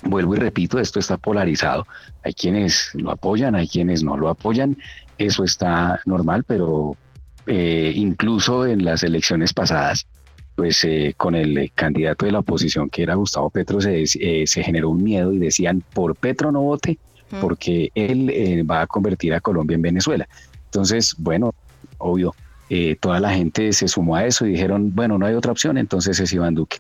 Vuelvo 0.04 0.36
y 0.36 0.40
repito, 0.40 0.80
esto 0.80 1.00
está 1.00 1.18
polarizado. 1.18 1.86
Hay 2.24 2.34
quienes 2.34 2.90
lo 2.94 3.12
apoyan, 3.12 3.56
hay 3.56 3.68
quienes 3.68 4.04
no 4.04 4.18
lo 4.18 4.30
apoyan. 4.30 4.78
Eso 5.18 5.44
está 5.44 6.02
normal, 6.06 6.44
pero 6.44 6.98
eh, 7.46 7.94
incluso 7.96 8.66
en 8.66 8.84
las 8.84 9.04
elecciones 9.04 9.54
pasadas, 9.54 10.08
pues 10.56 10.84
eh, 10.84 11.14
con 11.18 11.36
el 11.36 11.72
candidato 11.74 12.26
de 12.26 12.32
la 12.32 12.40
oposición 12.40 12.90
que 12.90 13.04
era 13.04 13.16
Gustavo 13.16 13.50
Petro 13.50 13.80
se, 13.82 14.04
eh, 14.04 14.48
se 14.48 14.64
generó 14.64 14.90
un 14.90 15.04
miedo 15.04 15.32
y 15.34 15.40
decían, 15.40 15.84
por 15.94 16.16
Petro 16.16 16.52
no 16.52 16.62
vote, 16.62 16.98
porque 17.40 17.92
él 17.96 18.70
va 18.70 18.82
a 18.82 18.88
convertir 18.88 19.34
a 19.34 19.40
Colombia 19.40 19.76
en 19.76 19.82
Venezuela. 19.82 20.28
Entonces, 20.66 21.16
bueno, 21.18 21.54
obvio, 21.98 22.36
eh, 22.74 22.96
toda 23.02 23.20
la 23.20 23.32
gente 23.34 23.74
se 23.74 23.88
sumó 23.90 24.16
a 24.16 24.26
eso 24.26 24.46
y 24.46 24.52
dijeron, 24.52 24.92
bueno, 24.96 25.18
no 25.18 25.26
hay 25.26 25.36
otra 25.36 25.52
opción, 25.52 25.78
entonces 25.78 26.18
es 26.22 26.32
Iván 26.32 26.56
Duque. 26.56 26.78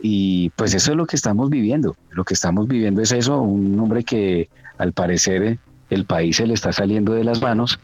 Y 0.00 0.50
pues 0.56 0.74
eso 0.74 0.90
es 0.90 0.96
lo 0.96 1.06
que 1.06 1.14
estamos 1.16 1.48
viviendo. 1.48 1.94
Lo 2.10 2.24
que 2.24 2.34
estamos 2.34 2.66
viviendo 2.66 3.02
es 3.02 3.12
eso, 3.12 3.40
un 3.40 3.78
hombre 3.78 4.02
que 4.02 4.48
al 4.78 4.92
parecer 4.92 5.58
el 5.90 6.04
país 6.06 6.36
se 6.36 6.46
le 6.46 6.54
está 6.54 6.72
saliendo 6.72 7.12
de 7.12 7.22
las 7.24 7.40
manos. 7.40 7.78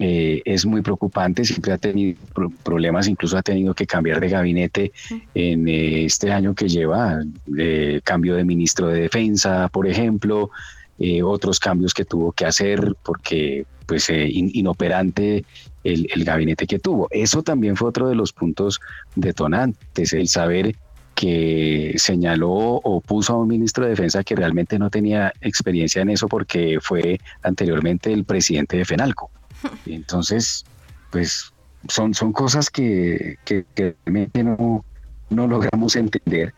eh, 0.00 0.42
es 0.44 0.66
muy 0.66 0.82
preocupante, 0.82 1.44
siempre 1.44 1.72
ha 1.72 1.78
tenido 1.78 2.16
pro- 2.34 2.52
problemas, 2.64 3.06
incluso 3.06 3.36
ha 3.38 3.42
tenido 3.42 3.74
que 3.74 3.86
cambiar 3.86 4.18
de 4.20 4.28
gabinete 4.28 4.92
en 5.34 5.68
eh, 5.68 6.04
este 6.04 6.32
año 6.32 6.52
que 6.54 6.68
lleva, 6.68 7.20
eh, 7.58 8.00
cambio 8.04 8.34
de 8.34 8.44
ministro 8.44 8.88
de 8.88 9.02
defensa, 9.02 9.68
por 9.68 9.86
ejemplo, 9.86 10.50
eh, 10.98 11.22
otros 11.22 11.58
cambios 11.60 11.92
que 11.94 12.04
tuvo 12.04 12.32
que 12.32 12.44
hacer 12.44 12.94
porque 13.04 13.66
pues 13.86 14.08
eh, 14.10 14.28
in- 14.28 14.50
inoperante 14.54 15.44
el, 15.84 16.08
el 16.12 16.24
gabinete 16.24 16.66
que 16.66 16.78
tuvo. 16.78 17.08
Eso 17.10 17.42
también 17.42 17.76
fue 17.76 17.88
otro 17.88 18.08
de 18.08 18.14
los 18.14 18.32
puntos 18.32 18.80
detonantes, 19.14 20.12
el 20.12 20.28
saber 20.28 20.74
que 21.14 21.94
señaló 21.96 22.50
o 22.50 23.00
puso 23.00 23.34
a 23.34 23.38
un 23.38 23.48
ministro 23.48 23.84
de 23.84 23.90
defensa 23.90 24.24
que 24.24 24.34
realmente 24.34 24.78
no 24.78 24.90
tenía 24.90 25.32
experiencia 25.40 26.02
en 26.02 26.10
eso 26.10 26.26
porque 26.26 26.78
fue 26.80 27.20
anteriormente 27.42 28.12
el 28.12 28.24
presidente 28.24 28.76
de 28.76 28.84
FENALCO. 28.84 29.30
Entonces, 29.86 30.64
pues 31.10 31.52
son, 31.88 32.14
son 32.14 32.32
cosas 32.32 32.68
que, 32.70 33.36
que, 33.44 33.64
que 33.74 33.94
realmente 34.04 34.42
no, 34.42 34.84
no 35.30 35.46
logramos 35.46 35.96
entender. 35.96 36.52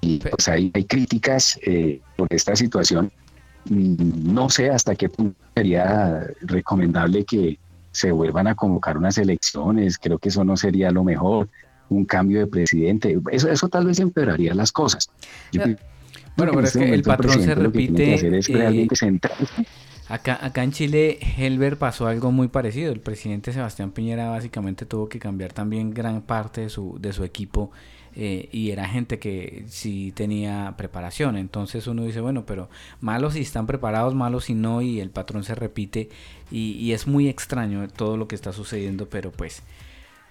Y 0.00 0.18
pues 0.18 0.48
hay, 0.48 0.70
hay 0.74 0.84
críticas 0.84 1.58
eh, 1.62 2.00
por 2.16 2.28
esta 2.30 2.54
situación. 2.56 3.10
Mm, 3.70 4.32
No 4.32 4.50
sé 4.50 4.70
hasta 4.70 4.94
qué 4.94 5.08
punto 5.08 5.36
sería 5.54 6.26
recomendable 6.42 7.24
que 7.24 7.58
se 7.90 8.12
vuelvan 8.12 8.46
a 8.46 8.54
convocar 8.54 8.96
unas 8.96 9.18
elecciones. 9.18 9.98
Creo 9.98 10.18
que 10.18 10.28
eso 10.28 10.44
no 10.44 10.56
sería 10.56 10.90
lo 10.90 11.04
mejor. 11.04 11.48
Un 11.88 12.04
cambio 12.04 12.40
de 12.40 12.46
presidente. 12.46 13.18
Eso, 13.30 13.50
eso 13.50 13.68
tal 13.68 13.86
vez 13.86 13.98
empeoraría 13.98 14.54
las 14.54 14.72
cosas. 14.72 15.10
Yo 15.52 15.62
Bueno, 16.36 16.52
en 16.52 16.56
pero 16.56 16.60
es 16.60 16.76
este 16.76 16.86
que 16.86 16.94
el 16.94 17.02
patrón 17.02 17.32
se 17.32 17.38
presidente 17.38 17.62
lo 17.62 17.72
que 17.72 17.78
tiene 17.78 17.96
que 17.96 18.30
repite. 18.30 18.38
es 18.38 18.48
eh, 18.50 18.52
realmente 18.52 18.94
Acá, 20.08 20.38
acá 20.40 20.62
en 20.62 20.72
Chile, 20.72 21.18
Helber 21.36 21.76
pasó 21.76 22.06
algo 22.06 22.32
muy 22.32 22.48
parecido. 22.48 22.92
El 22.92 23.00
presidente 23.00 23.52
Sebastián 23.52 23.90
Piñera 23.90 24.30
básicamente 24.30 24.86
tuvo 24.86 25.08
que 25.08 25.18
cambiar 25.18 25.52
también 25.52 25.92
gran 25.92 26.22
parte 26.22 26.62
de 26.62 26.68
su, 26.70 26.96
de 26.98 27.12
su 27.12 27.24
equipo 27.24 27.70
eh, 28.20 28.48
y 28.50 28.72
era 28.72 28.88
gente 28.88 29.20
que 29.20 29.64
sí 29.68 30.12
tenía 30.12 30.74
preparación. 30.76 31.36
Entonces 31.36 31.86
uno 31.86 32.04
dice, 32.04 32.20
bueno, 32.20 32.44
pero 32.46 32.68
malos 33.00 33.34
si 33.34 33.40
están 33.40 33.68
preparados, 33.68 34.16
malos 34.16 34.46
si 34.46 34.54
no, 34.54 34.82
y 34.82 34.98
el 34.98 35.10
patrón 35.10 35.44
se 35.44 35.54
repite 35.54 36.10
y, 36.50 36.72
y 36.72 36.92
es 36.92 37.06
muy 37.06 37.28
extraño 37.28 37.86
todo 37.88 38.16
lo 38.16 38.26
que 38.26 38.34
está 38.34 38.52
sucediendo, 38.52 39.08
pero 39.08 39.30
pues 39.30 39.62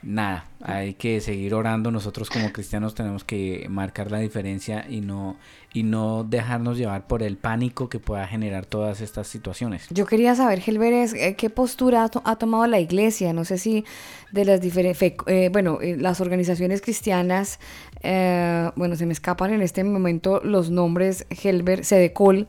nada, 0.08 0.46
hay 0.62 0.94
que 0.94 1.20
seguir 1.22 1.54
orando. 1.54 1.92
Nosotros 1.92 2.30
como 2.30 2.52
cristianos 2.54 2.96
tenemos 2.96 3.24
que 3.24 3.68
marcar 3.70 4.10
la 4.10 4.20
diferencia 4.20 4.86
y 4.90 5.02
no, 5.02 5.36
y 5.74 5.84
no 5.84 6.24
dejarnos 6.24 6.78
llevar 6.78 7.08
por 7.08 7.22
el 7.24 7.38
pánico 7.38 7.90
que 7.90 8.00
pueda 8.00 8.26
generar 8.26 8.66
todas 8.66 9.02
estas 9.02 9.28
situaciones. 9.28 9.88
Yo 9.90 10.06
quería 10.06 10.34
saber, 10.36 10.62
Gelberes, 10.62 11.14
eh, 11.14 11.36
qué 11.38 11.50
postura 11.50 12.04
ha, 12.06 12.10
to- 12.10 12.22
ha 12.26 12.38
tomado 12.38 12.66
la 12.68 12.80
iglesia. 12.80 13.34
No 13.34 13.44
sé 13.46 13.58
si 13.58 13.84
de 14.32 14.46
las 14.46 14.62
diferentes, 14.62 15.14
bueno, 15.52 15.80
eh, 15.82 15.98
las 15.98 16.22
organizaciones 16.22 16.82
cristianas, 16.82 17.60
eh, 18.02 18.72
bueno, 18.76 18.96
se 18.96 19.06
me 19.06 19.14
escapan 19.14 19.54
en 19.54 19.62
este 19.62 19.84
momento 19.84 20.40
los 20.44 20.70
nombres, 20.70 21.26
Helber, 21.30 21.84
Sedecol. 21.84 22.48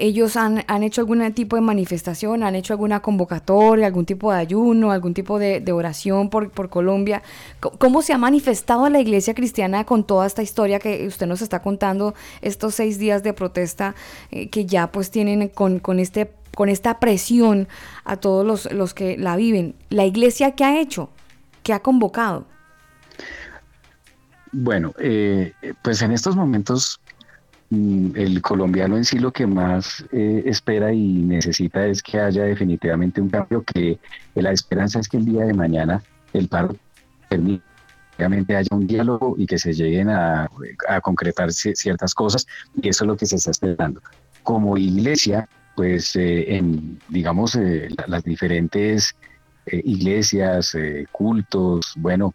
Ellos 0.00 0.36
han, 0.36 0.64
han 0.66 0.82
hecho 0.82 1.00
algún 1.00 1.32
tipo 1.32 1.56
de 1.56 1.62
manifestación, 1.62 2.42
han 2.42 2.54
hecho 2.54 2.72
alguna 2.72 3.00
convocatoria, 3.00 3.86
algún 3.86 4.06
tipo 4.06 4.32
de 4.32 4.38
ayuno, 4.38 4.92
algún 4.92 5.14
tipo 5.14 5.38
de, 5.38 5.62
oración 5.72 6.30
por, 6.30 6.50
por 6.50 6.68
Colombia. 6.68 7.22
Co- 7.60 7.72
¿Cómo 7.78 8.02
se 8.02 8.12
ha 8.12 8.18
manifestado 8.18 8.88
la 8.88 9.00
iglesia 9.00 9.34
cristiana 9.34 9.84
con 9.84 10.04
toda 10.04 10.26
esta 10.26 10.42
historia 10.42 10.78
que 10.78 11.06
usted 11.06 11.26
nos 11.26 11.42
está 11.42 11.60
contando, 11.62 12.14
estos 12.42 12.74
seis 12.74 12.98
días 12.98 13.22
de 13.22 13.32
protesta 13.32 13.94
eh, 14.30 14.48
que 14.48 14.64
ya 14.66 14.90
pues 14.92 15.10
tienen 15.10 15.48
con, 15.48 15.78
con, 15.80 15.98
este, 15.98 16.30
con 16.54 16.68
esta 16.68 16.98
presión 17.00 17.68
a 18.04 18.16
todos 18.16 18.46
los, 18.46 18.72
los 18.72 18.94
que 18.94 19.16
la 19.18 19.36
viven? 19.36 19.74
¿La 19.90 20.04
iglesia 20.06 20.52
qué 20.52 20.64
ha 20.64 20.80
hecho? 20.80 21.10
¿Qué 21.62 21.72
ha 21.72 21.80
convocado? 21.80 22.46
Bueno, 24.52 24.94
eh, 24.98 25.52
pues 25.82 26.00
en 26.00 26.12
estos 26.12 26.34
momentos 26.34 27.00
el 27.70 28.40
colombiano 28.40 28.96
en 28.96 29.04
sí 29.04 29.18
lo 29.18 29.30
que 29.30 29.46
más 29.46 30.04
eh, 30.12 30.42
espera 30.46 30.92
y 30.92 31.22
necesita 31.22 31.86
es 31.86 32.02
que 32.02 32.18
haya 32.18 32.44
definitivamente 32.44 33.20
un 33.20 33.28
cambio, 33.28 33.62
que 33.62 33.98
la 34.34 34.52
esperanza 34.52 35.00
es 35.00 35.08
que 35.08 35.18
el 35.18 35.26
día 35.26 35.44
de 35.44 35.52
mañana 35.54 36.02
el 36.32 36.48
paro 36.48 36.76
realmente 38.16 38.56
haya 38.56 38.68
un 38.72 38.86
diálogo 38.86 39.34
y 39.38 39.46
que 39.46 39.58
se 39.58 39.72
lleguen 39.72 40.08
a, 40.08 40.48
concretar 41.02 41.48
ci- 41.50 41.74
ciertas 41.74 42.14
cosas 42.14 42.46
y 42.80 42.88
eso 42.88 43.04
es 43.04 43.08
lo 43.08 43.16
que 43.16 43.26
se 43.26 43.36
está 43.36 43.50
esperando. 43.50 44.00
Como 44.42 44.76
iglesia, 44.76 45.46
pues 45.76 46.16
eh, 46.16 46.56
en, 46.56 47.00
digamos, 47.08 47.54
eh, 47.54 47.88
la- 47.96 48.06
las 48.08 48.24
diferentes 48.24 49.12
eh, 49.66 49.80
iglesias, 49.84 50.74
eh, 50.74 51.04
cultos, 51.12 51.92
bueno, 51.96 52.34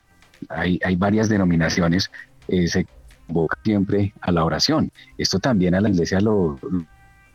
hay, 0.49 0.79
hay 0.83 0.95
varias 0.95 1.27
denominaciones, 1.27 2.09
eh, 2.47 2.67
se 2.67 2.85
convoca 3.27 3.57
siempre 3.63 4.13
a 4.21 4.31
la 4.31 4.45
oración. 4.45 4.91
Esto 5.17 5.39
también 5.39 5.75
a 5.75 5.81
la 5.81 5.89
iglesia 5.89 6.19
lo, 6.19 6.59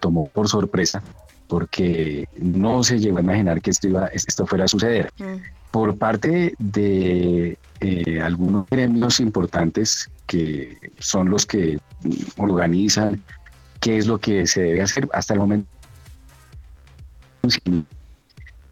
tomó 0.00 0.28
por 0.28 0.48
sorpresa 0.48 1.02
porque 1.48 2.28
no 2.36 2.84
se 2.84 2.98
llegó 2.98 3.18
a 3.18 3.22
imaginar 3.22 3.60
que 3.62 3.70
esto, 3.70 3.88
iba, 3.88 4.06
esto 4.08 4.46
fuera 4.46 4.64
a 4.64 4.68
suceder. 4.68 5.10
Por 5.70 5.96
parte 5.96 6.54
de 6.58 7.58
eh, 7.80 8.20
algunos 8.20 8.68
gremios 8.68 9.20
importantes 9.20 10.10
que 10.26 10.76
son 10.98 11.30
los 11.30 11.46
que 11.46 11.78
mm, 12.02 12.40
organizan 12.40 13.22
qué 13.80 13.98
es 13.98 14.06
lo 14.06 14.18
que 14.18 14.46
se 14.46 14.62
debe 14.62 14.82
hacer 14.82 15.08
hasta 15.12 15.34
el 15.34 15.40
momento 15.40 15.68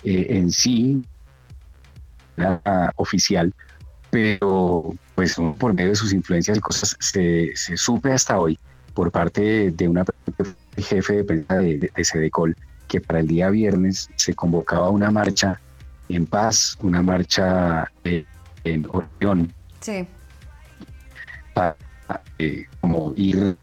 eh, 0.04 0.26
en 0.30 0.50
sí 0.50 1.02
nada 2.36 2.92
oficial, 2.96 3.54
pero 4.10 4.94
pues 5.14 5.36
por 5.58 5.74
medio 5.74 5.90
de 5.90 5.96
sus 5.96 6.12
influencias 6.12 6.58
y 6.58 6.60
cosas 6.60 6.96
se, 7.00 7.52
se 7.54 7.76
supe 7.76 8.12
hasta 8.12 8.38
hoy 8.38 8.58
por 8.94 9.10
parte 9.10 9.70
de 9.70 9.88
una 9.88 10.04
jefe 10.76 11.16
de 11.16 11.24
prensa 11.24 11.54
de, 11.56 11.78
de, 11.78 11.90
de 11.94 12.04
Sedecol 12.04 12.56
que 12.88 13.00
para 13.00 13.20
el 13.20 13.26
día 13.26 13.50
viernes 13.50 14.08
se 14.16 14.34
convocaba 14.34 14.90
una 14.90 15.10
marcha 15.10 15.60
en 16.08 16.24
paz, 16.26 16.76
una 16.82 17.02
marcha 17.02 17.90
eh, 18.04 18.24
en 18.64 18.86
oración 18.90 19.52
Sí. 19.80 20.06
para 21.52 21.76
eh, 22.38 22.66
como 22.80 23.12
ir 23.16 23.56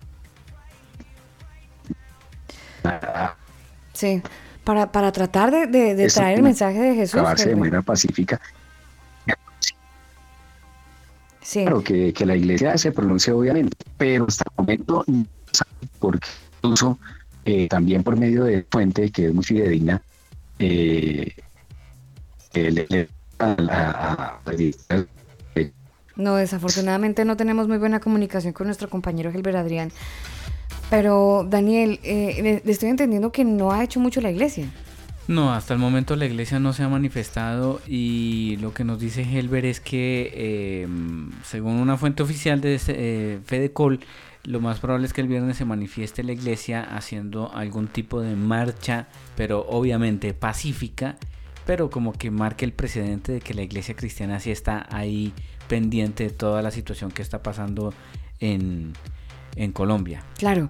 a 2.83 3.35
Sí, 3.93 4.21
para, 4.63 4.91
para 4.91 5.11
tratar 5.11 5.51
de, 5.51 6.07
traer 6.13 6.37
el 6.37 6.43
mensaje 6.43 6.79
de 6.79 6.95
Jesús. 6.95 7.15
acabarse 7.15 7.49
de 7.49 7.55
manera 7.55 7.81
pacífica. 7.81 8.41
Sí. 11.43 11.61
Claro, 11.63 11.83
que, 11.83 12.13
que 12.13 12.25
la 12.25 12.35
iglesia 12.35 12.77
se 12.77 12.91
pronuncie 12.91 13.33
obviamente, 13.33 13.75
pero 13.97 14.25
hasta 14.27 14.45
el 14.49 14.53
momento 14.63 15.03
no 15.07 15.25
se 15.51 15.57
sabe, 15.57 15.71
porque 15.99 16.27
incluso 16.61 16.97
eh, 17.45 17.67
también 17.67 18.03
por 18.03 18.15
medio 18.17 18.45
de 18.45 18.65
fuente 18.71 19.11
que 19.11 19.27
es 19.27 19.33
muy 19.33 19.43
fidedigna, 19.43 20.01
eh, 20.59 21.31
eh, 22.53 22.71
le- 22.71 22.87
le- 22.89 23.09
a, 23.39 24.39
a- 24.47 24.51
No, 26.15 26.35
desafortunadamente 26.35 27.25
no 27.25 27.35
tenemos 27.35 27.67
muy 27.67 27.77
buena 27.77 27.99
comunicación 27.99 28.53
con 28.53 28.67
nuestro 28.67 28.89
compañero 28.89 29.31
Gilbert 29.31 29.57
Adrián. 29.57 29.91
Pero, 30.89 31.45
Daniel, 31.49 31.99
eh, 32.03 32.61
estoy 32.65 32.89
entendiendo 32.89 33.31
que 33.31 33.43
no 33.43 33.71
ha 33.71 33.83
hecho 33.83 33.99
mucho 33.99 34.21
la 34.21 34.29
iglesia. 34.31 34.71
No, 35.27 35.53
hasta 35.53 35.73
el 35.73 35.79
momento 35.79 36.17
la 36.17 36.25
iglesia 36.25 36.59
no 36.59 36.73
se 36.73 36.83
ha 36.83 36.89
manifestado 36.89 37.79
y 37.87 38.57
lo 38.57 38.73
que 38.73 38.83
nos 38.83 38.99
dice 38.99 39.21
Helber 39.21 39.65
es 39.65 39.79
que 39.79 40.31
eh, 40.33 40.87
según 41.43 41.75
una 41.75 41.95
fuente 41.95 42.23
oficial 42.23 42.59
de 42.59 42.77
eh, 42.87 43.39
Fedecol, 43.45 44.01
lo 44.43 44.59
más 44.59 44.79
probable 44.79 45.07
es 45.07 45.13
que 45.13 45.21
el 45.21 45.29
viernes 45.29 45.55
se 45.55 45.63
manifieste 45.63 46.23
la 46.23 46.33
iglesia 46.33 46.83
haciendo 46.83 47.53
algún 47.53 47.87
tipo 47.87 48.19
de 48.19 48.35
marcha, 48.35 49.07
pero 49.37 49.65
obviamente 49.69 50.33
pacífica, 50.33 51.15
pero 51.65 51.89
como 51.89 52.11
que 52.11 52.29
marque 52.29 52.65
el 52.65 52.73
precedente 52.73 53.31
de 53.31 53.39
que 53.39 53.53
la 53.53 53.61
iglesia 53.61 53.95
cristiana 53.95 54.41
sí 54.41 54.51
está 54.51 54.85
ahí 54.91 55.31
pendiente 55.69 56.25
de 56.25 56.29
toda 56.31 56.61
la 56.61 56.71
situación 56.71 57.11
que 57.11 57.21
está 57.21 57.41
pasando 57.41 57.93
en, 58.41 58.91
en 59.55 59.71
Colombia. 59.71 60.23
Claro, 60.37 60.69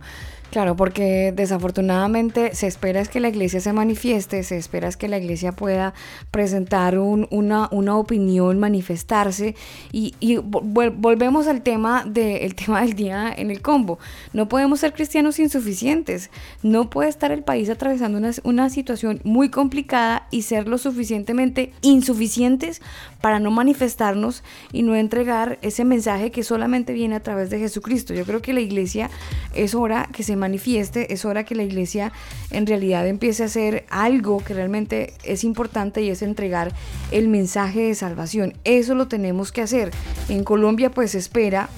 claro, 0.53 0.75
porque 0.75 1.33
desafortunadamente 1.35 2.53
se 2.53 2.67
espera 2.67 3.01
es 3.01 3.09
que 3.09 3.19
la 3.19 3.29
iglesia 3.29 3.59
se 3.59 3.73
manifieste, 3.73 4.43
se 4.43 4.55
espera 4.57 4.87
es 4.87 4.97
que 4.97 5.07
la 5.07 5.17
iglesia 5.17 5.51
pueda 5.51 5.95
presentar 6.29 6.99
un- 6.99 7.27
una, 7.31 7.69
una 7.71 7.97
opinión, 7.97 8.59
manifestarse 8.59 9.55
y, 9.91 10.13
y 10.19 10.35
vol- 10.35 10.93
volvemos 10.95 11.47
al 11.47 11.63
tema, 11.63 12.03
de, 12.05 12.45
el 12.45 12.53
tema 12.63 12.81
del 12.81 12.93
día 12.93 13.33
en 13.35 13.49
el 13.49 13.63
combo. 13.63 13.97
No 14.31 14.47
podemos 14.47 14.79
ser 14.81 14.93
cristianos 14.93 15.39
insuficientes, 15.39 16.29
no 16.61 16.87
puede 16.91 17.09
estar 17.09 17.31
el 17.31 17.41
país 17.41 17.71
atravesando 17.71 18.19
una, 18.19 18.29
una 18.43 18.69
situación 18.69 19.21
muy 19.23 19.49
complicada 19.49 20.27
y 20.29 20.43
ser 20.43 20.67
lo 20.67 20.77
suficientemente 20.77 21.73
insuficientes 21.81 22.79
para 23.21 23.39
no 23.39 23.49
manifestarnos 23.49 24.43
y 24.71 24.83
no 24.83 24.93
entregar 24.95 25.57
ese 25.63 25.83
mensaje 25.83 26.29
que 26.29 26.43
solamente 26.43 26.93
viene 26.93 27.15
a 27.15 27.21
través 27.21 27.49
de 27.49 27.57
Jesucristo. 27.57 28.13
Yo 28.13 28.23
creo 28.25 28.41
que 28.43 28.53
la 28.53 28.59
iglesia 28.59 29.09
es 29.55 29.73
hora 29.73 30.09
que 30.13 30.21
se 30.21 30.42
manifieste, 30.43 31.13
es 31.13 31.23
hora 31.23 31.45
que 31.45 31.55
la 31.55 31.63
iglesia 31.63 32.11
en 32.51 32.67
realidad 32.67 33.07
empiece 33.07 33.43
a 33.43 33.45
hacer 33.45 33.85
algo 33.89 34.43
que 34.43 34.53
realmente 34.53 35.13
es 35.23 35.45
importante 35.45 36.01
y 36.01 36.09
es 36.09 36.21
entregar 36.21 36.73
el 37.11 37.29
mensaje 37.29 37.83
de 37.83 37.95
salvación. 37.95 38.53
Eso 38.65 38.93
lo 38.93 39.07
tenemos 39.07 39.53
que 39.53 39.61
hacer. 39.61 39.91
En 40.27 40.43
Colombia 40.43 40.91
pues 40.91 41.11
se 41.11 41.17
espera 41.17 41.69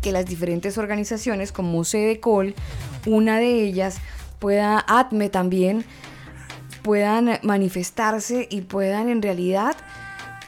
que 0.00 0.12
las 0.12 0.24
diferentes 0.24 0.78
organizaciones 0.78 1.52
como 1.52 1.84
Cedecol, 1.84 2.54
una 3.06 3.38
de 3.38 3.62
ellas 3.64 3.98
pueda, 4.38 4.82
ATME 4.88 5.28
también, 5.28 5.84
puedan 6.82 7.38
manifestarse 7.42 8.48
y 8.50 8.62
puedan 8.62 9.10
en 9.10 9.20
realidad 9.20 9.76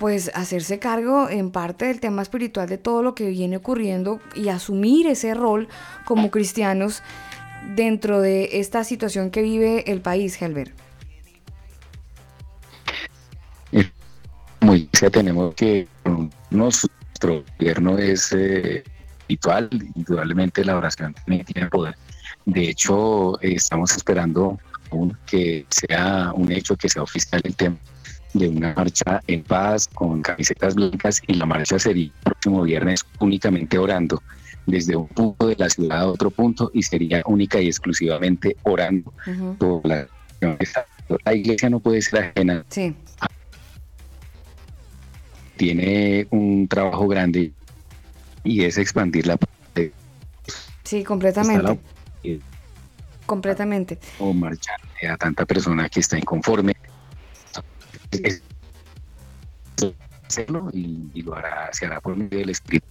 pues 0.03 0.33
hacerse 0.35 0.81
cargo 0.81 1.29
en 1.29 1.53
parte 1.53 1.85
del 1.85 2.01
tema 2.01 2.23
espiritual 2.23 2.69
de 2.69 2.77
todo 2.77 3.05
lo 3.05 3.15
que 3.15 3.29
viene 3.29 3.59
ocurriendo 3.59 4.21
y 4.35 4.49
asumir 4.49 5.07
ese 5.07 5.33
rol 5.33 5.69
como 6.05 6.31
cristianos 6.33 7.03
dentro 7.75 8.21
de 8.21 8.61
esta 8.61 8.85
situación 8.85 9.31
que 9.31 9.43
vive 9.43 9.91
el 9.91 10.01
país, 10.01 10.41
Helber. 10.41 10.73
como 14.61 14.77
iglesia 14.77 15.11
tenemos 15.11 15.55
que 15.57 15.89
nuestro 16.51 17.45
gobierno 17.59 17.99
es 17.99 18.33
eh, 18.33 18.85
espiritual, 19.33 19.69
indudablemente 19.97 20.65
la 20.65 20.77
oración 20.77 21.15
también 21.15 21.45
tiene 21.45 21.69
poder. 21.69 21.97
De 22.45 22.69
hecho, 22.69 23.41
estamos 23.41 23.97
esperando 23.97 24.59
que 25.27 25.67
sea 25.71 26.33
un 26.35 26.53
hecho, 26.53 26.77
que 26.77 26.89
sea 26.89 27.03
oficial 27.03 27.41
el 27.45 27.57
tema 27.57 27.77
de 28.35 28.49
una 28.49 28.73
marcha 28.75 29.21
en 29.27 29.43
paz 29.43 29.89
con 29.89 30.23
camisetas 30.23 30.75
blancas 30.75 31.21
y 31.27 31.35
la 31.35 31.47
marcha 31.47 31.79
sería 31.79 32.05
el 32.05 32.13
próximo 32.23 32.63
viernes 32.63 33.05
únicamente 33.19 33.79
orando 33.79 34.23
desde 34.67 34.97
un 34.97 35.09
punto 35.09 35.47
de 35.49 35.57
la 35.57 35.69
ciudad 35.69 35.99
a 36.01 36.07
otro 36.07 36.31
punto 36.31 36.71
y 36.73 36.83
sería 36.83 37.23
única 37.27 37.61
y 37.61 37.67
exclusivamente 37.67 38.57
orando 38.63 39.13
por 39.59 39.87
la 39.87 40.07
la 41.25 41.35
iglesia 41.35 41.69
no 41.69 41.81
puede 41.81 42.01
ser 42.03 42.33
ajena 42.37 42.65
Sí. 42.69 42.95
tiene 45.57 46.27
un 46.31 46.67
trabajo 46.69 47.07
grande 47.09 47.53
y 48.45 48.65
es 48.65 48.79
expandir 48.79 49.27
la 49.27 49.37
Sí, 50.85 51.05
completamente. 51.05 51.81
Completamente. 53.25 53.99
o 54.19 54.33
marchar 54.35 54.77
a 55.09 55.17
tanta 55.17 55.47
persona 55.47 55.89
que 55.89 56.01
está 56.01 56.19
inconforme. 56.19 56.75
Es- 58.11 58.43
hacerlo 60.29 60.71
y, 60.73 61.09
y 61.15 61.23
lo 61.23 61.35
hará, 61.35 61.71
se 61.73 61.87
hará 61.87 62.01
por 62.01 62.17
medio 62.17 62.39
del 62.39 62.51
Espíritu. 62.51 62.87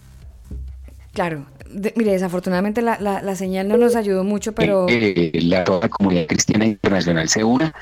Claro, 1.12 1.46
de- 1.70 1.92
mire, 1.96 2.12
desafortunadamente 2.12 2.80
la, 2.82 2.98
la- 3.00 3.22
la 3.22 3.36
señal 3.36 3.68
no 3.68 3.76
nos 3.76 3.96
ayudó 3.96 4.24
mucho, 4.24 4.52
pero 4.52 4.86
eh, 4.88 5.30
la 5.42 5.64
toda 5.64 5.80
la 5.82 5.88
comunidad 5.88 6.26
cristiana 6.26 6.64
internacional 6.66 7.28
se 7.28 7.44
una 7.44 7.74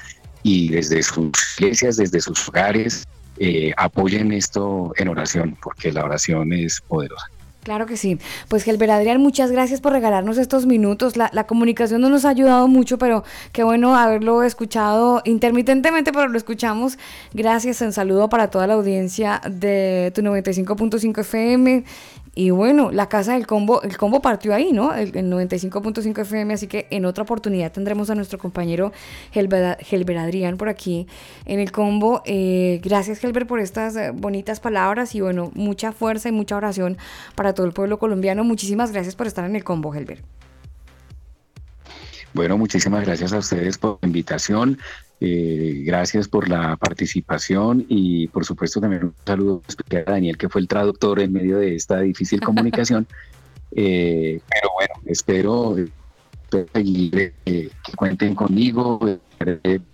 y 0.42 0.68
desde 0.70 1.02
sus 1.02 1.30
iglesias, 1.58 1.96
desde 1.96 2.20
sus 2.20 2.48
hogares, 2.48 3.06
eh, 3.38 3.72
apoyen 3.76 4.32
esto 4.32 4.92
en 4.96 5.08
oración, 5.08 5.56
porque 5.62 5.92
la 5.92 6.04
oración 6.04 6.52
es 6.52 6.80
poderosa. 6.80 7.26
claro 7.62 7.86
que 7.86 7.96
sí. 7.96 8.18
Pues 8.48 8.64
Gelber 8.64 8.90
Adrián, 8.90 9.20
muchas 9.20 9.50
gracias 9.52 9.80
por 9.80 9.92
regalarnos 9.92 10.38
estos 10.38 10.66
minutos. 10.66 11.16
La, 11.16 11.30
la 11.32 11.44
comunicación 11.46 12.00
no 12.00 12.08
nos 12.08 12.24
ha 12.24 12.30
ayudado 12.30 12.68
mucho, 12.68 12.98
pero 12.98 13.22
qué 13.52 13.62
bueno 13.64 13.96
haberlo 13.96 14.42
escuchado 14.42 15.20
intermitentemente, 15.24 16.10
pero 16.12 16.26
lo 16.28 16.36
escuchamos. 16.38 16.98
Gracias, 17.34 17.80
un 17.82 17.92
saludo 17.92 18.28
para 18.28 18.48
toda 18.50 18.66
la 18.66 18.74
audiencia 18.74 19.40
de 19.48 20.10
tu 20.14 20.22
95.5 20.22 21.20
FM. 21.20 21.84
Y 22.34 22.50
bueno, 22.50 22.92
la 22.92 23.08
casa 23.08 23.34
del 23.34 23.46
combo, 23.46 23.82
el 23.82 23.96
combo 23.96 24.22
partió 24.22 24.54
ahí, 24.54 24.72
¿no? 24.72 24.94
El, 24.94 25.16
el 25.16 25.30
95.5 25.30 26.20
FM, 26.20 26.54
así 26.54 26.68
que 26.68 26.86
en 26.90 27.04
otra 27.04 27.24
oportunidad 27.24 27.72
tendremos 27.72 28.08
a 28.08 28.14
nuestro 28.14 28.38
compañero 28.38 28.92
Gelber 29.32 30.18
Adrián 30.18 30.56
por 30.56 30.68
aquí 30.68 31.08
en 31.44 31.58
el 31.58 31.72
combo. 31.72 32.22
Eh, 32.24 32.80
gracias 32.84 33.18
Gelber 33.18 33.46
por 33.46 33.58
estas 33.58 33.96
eh, 33.96 34.12
bonitas 34.14 34.60
palabras 34.60 35.14
y 35.14 35.20
bueno, 35.20 35.50
mucha 35.54 35.92
fuerza 35.92 36.28
y 36.28 36.32
mucha 36.32 36.56
oración 36.56 36.98
para 37.34 37.52
todo 37.52 37.66
el 37.66 37.72
pueblo 37.72 37.98
colombiano. 37.98 38.44
Muchísimas 38.44 38.92
gracias 38.92 39.16
por 39.16 39.26
estar 39.26 39.44
en 39.44 39.56
el 39.56 39.64
combo, 39.64 39.90
Gelber. 39.90 40.22
Bueno, 42.32 42.56
muchísimas 42.56 43.04
gracias 43.04 43.32
a 43.32 43.38
ustedes 43.38 43.76
por 43.76 43.98
la 44.02 44.06
invitación, 44.06 44.78
eh, 45.22 45.82
gracias 45.84 46.28
por 46.28 46.48
la 46.48 46.76
participación 46.76 47.84
y 47.88 48.28
por 48.28 48.46
supuesto 48.46 48.80
también 48.80 49.04
un 49.04 49.14
saludo 49.26 49.62
especial 49.68 50.04
a 50.06 50.12
Daniel, 50.12 50.38
que 50.38 50.48
fue 50.48 50.62
el 50.62 50.68
traductor 50.68 51.20
en 51.20 51.32
medio 51.32 51.58
de 51.58 51.74
esta 51.74 52.00
difícil 52.00 52.40
comunicación. 52.40 53.06
Eh, 53.72 54.40
pero 54.48 54.68
bueno, 54.74 54.94
espero, 55.06 55.76
espero 55.78 56.66
seguir, 56.74 57.32
eh, 57.46 57.70
que 57.84 57.92
cuenten 57.94 58.34
conmigo, 58.34 58.98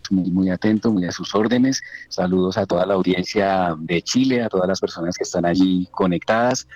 muy, 0.09 0.31
muy 0.31 0.49
atento, 0.49 0.91
muy 0.91 1.05
a 1.05 1.13
sus 1.13 1.35
órdenes. 1.35 1.83
Saludos 2.09 2.57
a 2.57 2.65
toda 2.65 2.87
la 2.87 2.95
audiencia 2.95 3.75
de 3.79 4.01
Chile, 4.01 4.43
a 4.43 4.49
todas 4.49 4.67
las 4.67 4.81
personas 4.81 5.15
que 5.15 5.25
están 5.25 5.45
allí 5.45 5.87
conectadas. 5.91 6.67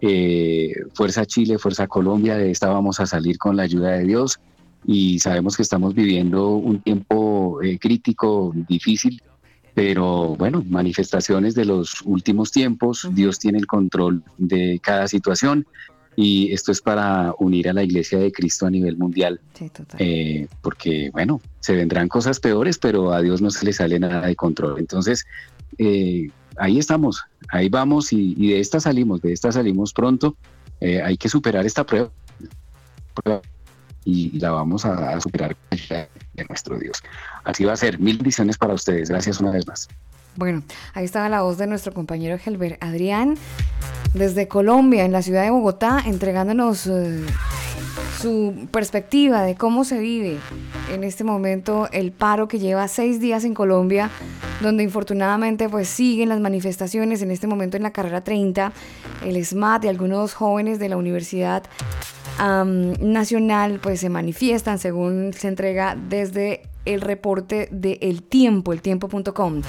Eh, 0.00 0.74
Fuerza 0.94 1.24
Chile, 1.24 1.56
Fuerza 1.56 1.86
Colombia, 1.86 2.36
de 2.36 2.50
esta 2.50 2.68
vamos 2.68 2.98
a 2.98 3.06
salir 3.06 3.38
con 3.38 3.56
la 3.56 3.62
ayuda 3.62 3.92
de 3.92 4.04
Dios 4.04 4.40
y 4.86 5.18
sabemos 5.18 5.56
que 5.56 5.62
estamos 5.62 5.94
viviendo 5.94 6.54
un 6.54 6.80
tiempo 6.80 7.60
eh, 7.62 7.78
crítico, 7.78 8.52
difícil, 8.68 9.22
pero 9.74 10.36
bueno, 10.36 10.64
manifestaciones 10.68 11.54
de 11.54 11.64
los 11.64 12.02
últimos 12.02 12.50
tiempos, 12.50 13.08
Dios 13.12 13.38
tiene 13.38 13.58
el 13.58 13.66
control 13.66 14.22
de 14.38 14.80
cada 14.82 15.06
situación 15.08 15.66
y 16.16 16.52
esto 16.52 16.72
es 16.72 16.80
para 16.80 17.34
unir 17.38 17.68
a 17.68 17.72
la 17.72 17.82
iglesia 17.82 18.18
de 18.18 18.32
Cristo 18.32 18.66
a 18.66 18.70
nivel 18.70 18.96
mundial, 18.96 19.40
eh, 19.98 20.48
porque 20.60 21.10
bueno, 21.12 21.40
se 21.60 21.74
vendrán 21.74 22.08
cosas 22.08 22.40
peores, 22.40 22.78
pero 22.78 23.12
a 23.12 23.22
Dios 23.22 23.40
no 23.40 23.50
se 23.50 23.64
le 23.64 23.72
sale 23.72 23.98
nada 23.98 24.26
de 24.26 24.36
control. 24.36 24.78
Entonces, 24.78 25.24
eh, 25.78 26.30
ahí 26.56 26.78
estamos, 26.78 27.24
ahí 27.50 27.68
vamos 27.68 28.12
y, 28.12 28.34
y 28.36 28.50
de 28.50 28.60
esta 28.60 28.80
salimos, 28.80 29.22
de 29.22 29.32
esta 29.32 29.52
salimos 29.52 29.92
pronto. 29.92 30.36
Eh, 30.80 31.00
hay 31.02 31.16
que 31.16 31.28
superar 31.28 31.64
esta 31.64 31.84
prueba 31.84 32.10
prueba 33.14 33.42
y 34.04 34.38
la 34.38 34.50
vamos 34.50 34.84
a, 34.84 35.10
a 35.10 35.20
superar 35.20 35.56
de 35.70 36.44
nuestro 36.48 36.78
Dios. 36.78 37.02
Así 37.44 37.64
va 37.64 37.72
a 37.72 37.76
ser. 37.76 37.98
Mil 37.98 38.16
bendiciones 38.16 38.58
para 38.58 38.74
ustedes. 38.74 39.10
Gracias 39.10 39.40
una 39.40 39.50
vez 39.52 39.66
más. 39.66 39.88
Bueno, 40.36 40.62
ahí 40.94 41.04
estaba 41.04 41.28
la 41.28 41.42
voz 41.42 41.58
de 41.58 41.66
nuestro 41.66 41.92
compañero 41.92 42.38
Gelber 42.38 42.78
Adrián 42.80 43.36
desde 44.14 44.48
Colombia, 44.48 45.04
en 45.04 45.12
la 45.12 45.22
ciudad 45.22 45.42
de 45.42 45.50
Bogotá, 45.50 46.02
entregándonos 46.04 46.86
eh, 46.86 47.24
su 48.20 48.68
perspectiva 48.70 49.42
de 49.42 49.54
cómo 49.54 49.84
se 49.84 49.98
vive 49.98 50.38
en 50.92 51.04
este 51.04 51.24
momento 51.24 51.88
el 51.92 52.12
paro 52.12 52.48
que 52.48 52.58
lleva 52.58 52.88
seis 52.88 53.20
días 53.20 53.44
en 53.44 53.54
Colombia, 53.54 54.10
donde 54.60 54.82
infortunadamente 54.82 55.68
pues 55.68 55.88
siguen 55.88 56.28
las 56.28 56.40
manifestaciones 56.40 57.22
en 57.22 57.30
este 57.30 57.46
momento 57.46 57.76
en 57.76 57.82
la 57.82 57.92
carrera 57.92 58.22
30, 58.22 58.72
el 59.24 59.44
SMAT 59.44 59.84
y 59.84 59.88
algunos 59.88 60.34
jóvenes 60.34 60.78
de 60.78 60.88
la 60.88 60.96
Universidad 60.96 61.62
Nacional 62.40 63.80
pues 63.82 64.00
se 64.00 64.08
manifiestan 64.08 64.78
según 64.78 65.32
se 65.34 65.48
entrega 65.48 65.94
desde 65.94 66.62
el 66.86 67.02
reporte 67.02 67.68
de 67.70 67.98
El 68.00 68.22
Tiempo, 68.22 68.72
eltiempo.com. 68.72 69.62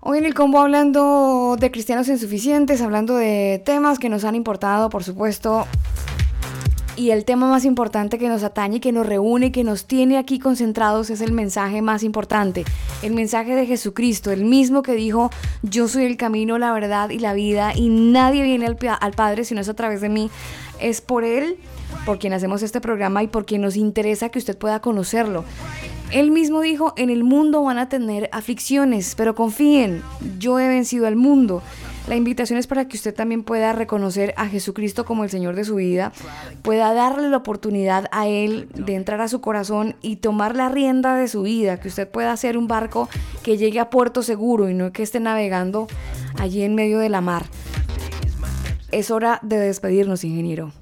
Hoy 0.00 0.18
en 0.18 0.24
el 0.24 0.32
combo 0.32 0.60
hablando 0.60 1.56
de 1.60 1.70
cristianos 1.70 2.08
insuficientes, 2.08 2.80
hablando 2.80 3.16
de 3.16 3.60
temas 3.66 3.98
que 3.98 4.08
nos 4.08 4.24
han 4.24 4.34
importado, 4.34 4.88
por 4.88 5.04
supuesto. 5.04 5.66
Y 6.96 7.10
el 7.10 7.24
tema 7.24 7.48
más 7.48 7.64
importante 7.64 8.18
que 8.18 8.28
nos 8.28 8.42
atañe, 8.42 8.80
que 8.80 8.90
nos 8.90 9.06
reúne, 9.06 9.52
que 9.52 9.62
nos 9.62 9.84
tiene 9.84 10.18
aquí 10.18 10.40
concentrados 10.40 11.10
es 11.10 11.20
el 11.20 11.32
mensaje 11.32 11.80
más 11.80 12.02
importante, 12.02 12.64
el 13.02 13.14
mensaje 13.14 13.54
de 13.54 13.66
Jesucristo, 13.66 14.32
el 14.32 14.44
mismo 14.44 14.82
que 14.82 14.94
dijo, 14.94 15.30
yo 15.62 15.86
soy 15.86 16.06
el 16.06 16.16
camino, 16.16 16.58
la 16.58 16.72
verdad 16.72 17.10
y 17.10 17.20
la 17.20 17.34
vida, 17.34 17.72
y 17.72 17.88
nadie 17.88 18.42
viene 18.42 18.66
al, 18.66 18.78
al 19.00 19.12
Padre 19.12 19.44
si 19.44 19.54
no 19.54 19.60
es 19.60 19.68
a 19.68 19.74
través 19.74 20.00
de 20.00 20.08
mí. 20.08 20.28
Es 20.80 21.00
por 21.00 21.24
Él, 21.24 21.56
por 22.04 22.18
quien 22.18 22.32
hacemos 22.32 22.62
este 22.62 22.80
programa 22.80 23.22
y 23.22 23.28
por 23.28 23.46
quien 23.46 23.62
nos 23.62 23.76
interesa 23.76 24.28
que 24.28 24.38
usted 24.38 24.56
pueda 24.56 24.80
conocerlo. 24.80 25.44
Él 26.10 26.30
mismo 26.30 26.62
dijo, 26.62 26.94
en 26.96 27.10
el 27.10 27.22
mundo 27.22 27.62
van 27.62 27.78
a 27.78 27.90
tener 27.90 28.30
aflicciones, 28.32 29.14
pero 29.14 29.34
confíen, 29.34 30.02
yo 30.38 30.58
he 30.58 30.66
vencido 30.66 31.06
al 31.06 31.16
mundo. 31.16 31.62
La 32.08 32.16
invitación 32.16 32.58
es 32.58 32.66
para 32.66 32.88
que 32.88 32.96
usted 32.96 33.14
también 33.14 33.42
pueda 33.44 33.74
reconocer 33.74 34.32
a 34.38 34.46
Jesucristo 34.46 35.04
como 35.04 35.24
el 35.24 35.30
Señor 35.30 35.54
de 35.54 35.64
su 35.64 35.74
vida, 35.74 36.12
pueda 36.62 36.94
darle 36.94 37.28
la 37.28 37.36
oportunidad 37.36 38.06
a 38.12 38.26
Él 38.26 38.70
de 38.74 38.94
entrar 38.94 39.20
a 39.20 39.28
su 39.28 39.42
corazón 39.42 39.94
y 40.00 40.16
tomar 40.16 40.56
la 40.56 40.70
rienda 40.70 41.14
de 41.14 41.28
su 41.28 41.42
vida, 41.42 41.78
que 41.78 41.88
usted 41.88 42.08
pueda 42.08 42.32
hacer 42.32 42.56
un 42.56 42.66
barco 42.66 43.10
que 43.42 43.58
llegue 43.58 43.78
a 43.78 43.90
puerto 43.90 44.22
seguro 44.22 44.70
y 44.70 44.74
no 44.74 44.90
que 44.90 45.02
esté 45.02 45.20
navegando 45.20 45.86
allí 46.38 46.62
en 46.62 46.74
medio 46.74 46.98
de 46.98 47.10
la 47.10 47.20
mar. 47.20 47.44
Es 48.90 49.10
hora 49.10 49.38
de 49.42 49.58
despedirnos, 49.58 50.24
ingeniero. 50.24 50.72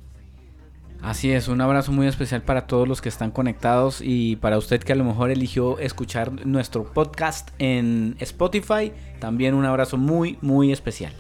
Así 1.03 1.31
es, 1.31 1.49
un 1.49 1.61
abrazo 1.61 1.93
muy 1.93 2.07
especial 2.07 2.43
para 2.43 2.67
todos 2.67 2.89
los 2.89 3.01
que 3.01 3.09
están 3.09 3.31
conectados 3.31 4.01
y 4.03 4.37
para 4.37 4.59
usted 4.59 4.83
que 4.83 4.93
a 4.93 4.97
lo 4.97 5.05
mejor 5.05 5.31
eligió 5.31 5.79
escuchar 5.79 6.47
nuestro 6.47 6.85
podcast 6.85 7.51
en 7.59 8.17
Spotify, 8.19 8.93
también 9.21 9.55
un 9.55 9.65
abrazo 9.65 9.99
muy, 9.99 10.39
muy 10.41 10.73
especial. 10.73 11.13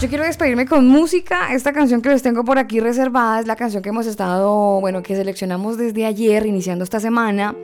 Yo 0.00 0.08
quiero 0.08 0.24
despedirme 0.24 0.66
con 0.66 0.88
música. 0.88 1.52
Esta 1.52 1.72
canción 1.72 2.00
que 2.00 2.08
les 2.08 2.22
tengo 2.22 2.42
por 2.42 2.58
aquí 2.58 2.80
reservada 2.80 3.40
es 3.40 3.46
la 3.46 3.56
canción 3.56 3.82
que 3.82 3.90
hemos 3.90 4.06
estado, 4.06 4.80
bueno, 4.80 5.02
que 5.02 5.14
seleccionamos 5.14 5.76
desde 5.76 6.06
ayer, 6.06 6.46
iniciando 6.46 6.84
esta 6.84 7.00
semana. 7.00 7.54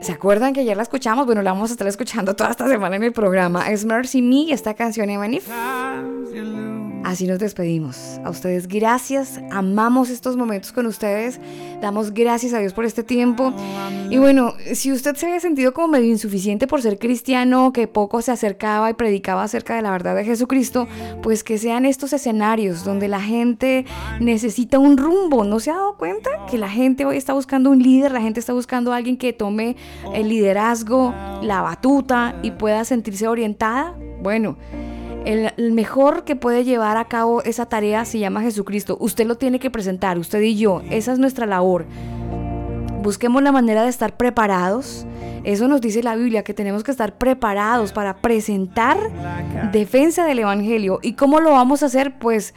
¿Se 0.00 0.12
acuerdan 0.12 0.52
que 0.52 0.60
ayer 0.60 0.76
la 0.76 0.82
escuchamos? 0.82 1.26
Bueno, 1.26 1.42
la 1.42 1.52
vamos 1.52 1.70
a 1.70 1.72
estar 1.74 1.86
escuchando 1.86 2.34
toda 2.36 2.50
esta 2.50 2.68
semana 2.68 2.96
en 2.96 3.02
el 3.02 3.12
programa. 3.12 3.70
Es 3.70 3.84
Mercy 3.84 4.22
Me, 4.22 4.52
esta 4.52 4.74
canción 4.74 5.10
Even 5.10 5.34
If. 5.34 5.48
Así 7.08 7.26
nos 7.26 7.38
despedimos. 7.38 8.20
A 8.22 8.28
ustedes 8.28 8.68
gracias. 8.68 9.40
Amamos 9.50 10.10
estos 10.10 10.36
momentos 10.36 10.72
con 10.72 10.84
ustedes. 10.84 11.40
Damos 11.80 12.12
gracias 12.12 12.52
a 12.52 12.58
Dios 12.58 12.74
por 12.74 12.84
este 12.84 13.02
tiempo. 13.02 13.54
Y 14.10 14.18
bueno, 14.18 14.52
si 14.74 14.92
usted 14.92 15.16
se 15.16 15.24
había 15.24 15.40
sentido 15.40 15.72
como 15.72 15.88
medio 15.88 16.10
insuficiente 16.10 16.66
por 16.66 16.82
ser 16.82 16.98
cristiano, 16.98 17.72
que 17.72 17.88
poco 17.88 18.20
se 18.20 18.30
acercaba 18.30 18.90
y 18.90 18.92
predicaba 18.92 19.42
acerca 19.42 19.74
de 19.74 19.80
la 19.80 19.90
verdad 19.90 20.14
de 20.16 20.26
Jesucristo, 20.26 20.86
pues 21.22 21.44
que 21.44 21.56
sean 21.56 21.86
estos 21.86 22.12
escenarios 22.12 22.84
donde 22.84 23.08
la 23.08 23.22
gente 23.22 23.86
necesita 24.20 24.78
un 24.78 24.98
rumbo. 24.98 25.44
¿No 25.44 25.60
se 25.60 25.70
ha 25.70 25.76
dado 25.76 25.96
cuenta 25.96 26.28
que 26.50 26.58
la 26.58 26.68
gente 26.68 27.06
hoy 27.06 27.16
está 27.16 27.32
buscando 27.32 27.70
un 27.70 27.82
líder? 27.82 28.12
La 28.12 28.20
gente 28.20 28.38
está 28.38 28.52
buscando 28.52 28.92
alguien 28.92 29.16
que 29.16 29.32
tome 29.32 29.76
el 30.12 30.28
liderazgo, 30.28 31.14
la 31.40 31.62
batuta 31.62 32.38
y 32.42 32.50
pueda 32.50 32.84
sentirse 32.84 33.26
orientada. 33.28 33.96
Bueno, 34.20 34.58
el, 35.28 35.52
el 35.58 35.72
mejor 35.72 36.24
que 36.24 36.36
puede 36.36 36.64
llevar 36.64 36.96
a 36.96 37.04
cabo 37.04 37.42
esa 37.42 37.66
tarea 37.66 38.06
se 38.06 38.18
llama 38.18 38.40
Jesucristo. 38.40 38.96
Usted 38.98 39.26
lo 39.26 39.36
tiene 39.36 39.60
que 39.60 39.70
presentar, 39.70 40.18
usted 40.18 40.40
y 40.40 40.56
yo. 40.56 40.80
Esa 40.90 41.12
es 41.12 41.18
nuestra 41.18 41.44
labor. 41.44 41.84
Busquemos 43.02 43.42
la 43.42 43.52
manera 43.52 43.82
de 43.82 43.90
estar 43.90 44.16
preparados. 44.16 45.06
Eso 45.44 45.68
nos 45.68 45.82
dice 45.82 46.02
la 46.02 46.16
Biblia, 46.16 46.42
que 46.44 46.54
tenemos 46.54 46.82
que 46.82 46.90
estar 46.90 47.18
preparados 47.18 47.92
para 47.92 48.16
presentar 48.16 48.98
defensa 49.70 50.24
del 50.24 50.38
Evangelio. 50.38 50.98
¿Y 51.02 51.12
cómo 51.12 51.40
lo 51.40 51.52
vamos 51.52 51.82
a 51.82 51.86
hacer? 51.86 52.18
Pues 52.18 52.54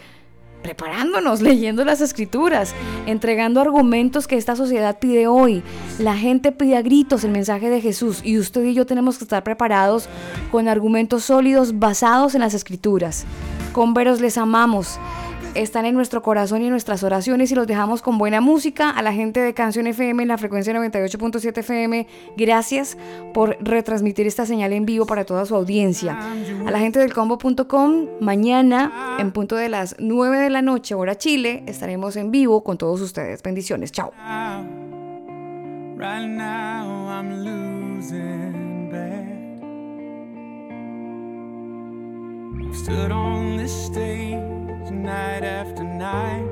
preparándonos, 0.61 1.41
leyendo 1.41 1.83
las 1.85 2.01
escrituras, 2.01 2.73
entregando 3.05 3.61
argumentos 3.61 4.27
que 4.27 4.37
esta 4.37 4.55
sociedad 4.55 4.99
pide 4.99 5.27
hoy. 5.27 5.63
La 5.99 6.15
gente 6.15 6.51
pide 6.51 6.77
a 6.77 6.81
gritos 6.81 7.23
el 7.23 7.31
mensaje 7.31 7.69
de 7.69 7.81
Jesús 7.81 8.21
y 8.23 8.37
usted 8.37 8.63
y 8.63 8.73
yo 8.73 8.85
tenemos 8.85 9.17
que 9.17 9.25
estar 9.25 9.43
preparados 9.43 10.07
con 10.51 10.67
argumentos 10.67 11.25
sólidos 11.25 11.79
basados 11.79 12.35
en 12.35 12.41
las 12.41 12.53
escrituras. 12.53 13.25
Converos 13.73 14.21
les 14.21 14.37
amamos. 14.37 14.99
Están 15.55 15.85
en 15.85 15.95
nuestro 15.95 16.21
corazón 16.21 16.61
y 16.61 16.65
en 16.65 16.71
nuestras 16.71 17.03
oraciones 17.03 17.51
y 17.51 17.55
los 17.55 17.67
dejamos 17.67 18.01
con 18.01 18.17
buena 18.17 18.41
música. 18.41 18.89
A 18.89 19.01
la 19.01 19.13
gente 19.13 19.39
de 19.39 19.53
Canción 19.53 19.87
FM 19.87 20.23
en 20.23 20.29
la 20.29 20.37
frecuencia 20.37 20.73
98.7 20.73 21.57
FM, 21.57 22.07
gracias 22.37 22.97
por 23.33 23.57
retransmitir 23.61 24.27
esta 24.27 24.45
señal 24.45 24.73
en 24.73 24.85
vivo 24.85 25.05
para 25.05 25.25
toda 25.25 25.45
su 25.45 25.55
audiencia. 25.55 26.17
A 26.65 26.71
la 26.71 26.79
gente 26.79 26.99
del 26.99 27.13
combo.com, 27.13 28.07
mañana 28.19 29.17
en 29.19 29.31
punto 29.31 29.55
de 29.55 29.69
las 29.69 29.95
9 29.99 30.37
de 30.37 30.49
la 30.49 30.61
noche, 30.61 30.95
hora 30.95 31.17
Chile, 31.17 31.63
estaremos 31.67 32.15
en 32.15 32.31
vivo 32.31 32.63
con 32.63 32.77
todos 32.77 33.01
ustedes. 33.01 33.41
Bendiciones, 33.43 33.91
chao. 33.91 34.11
Night 45.01 45.43
after 45.43 45.83
night, 45.83 46.45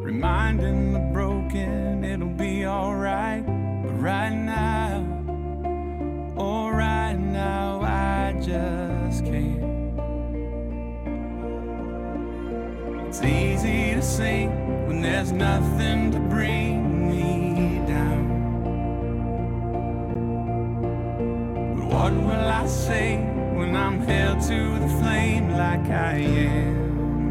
reminding 0.00 0.92
the 0.92 0.98
broken 1.12 2.04
it'll 2.04 2.26
be 2.28 2.66
alright. 2.66 3.46
But 3.46 3.92
right 4.00 4.34
now, 4.34 5.06
oh, 6.36 6.68
right 6.70 7.14
now, 7.14 7.80
I 7.82 8.32
just 8.40 9.24
can't. 9.24 9.62
It's 13.06 13.22
easy 13.22 13.94
to 13.94 14.02
sing 14.02 14.86
when 14.88 15.00
there's 15.00 15.30
nothing 15.30 16.10
to 16.10 16.18
bring 16.18 17.08
me 17.08 17.86
down. 17.86 18.26
But 21.76 21.86
what 21.86 22.12
will 22.12 22.48
I 22.48 22.66
say 22.66 23.18
when 23.54 23.76
I'm 23.76 24.00
held 24.00 24.40
to 24.42 24.78
the 24.80 24.88
flame 25.00 25.50
like 25.50 25.88
I 25.88 26.14
am 26.16 27.01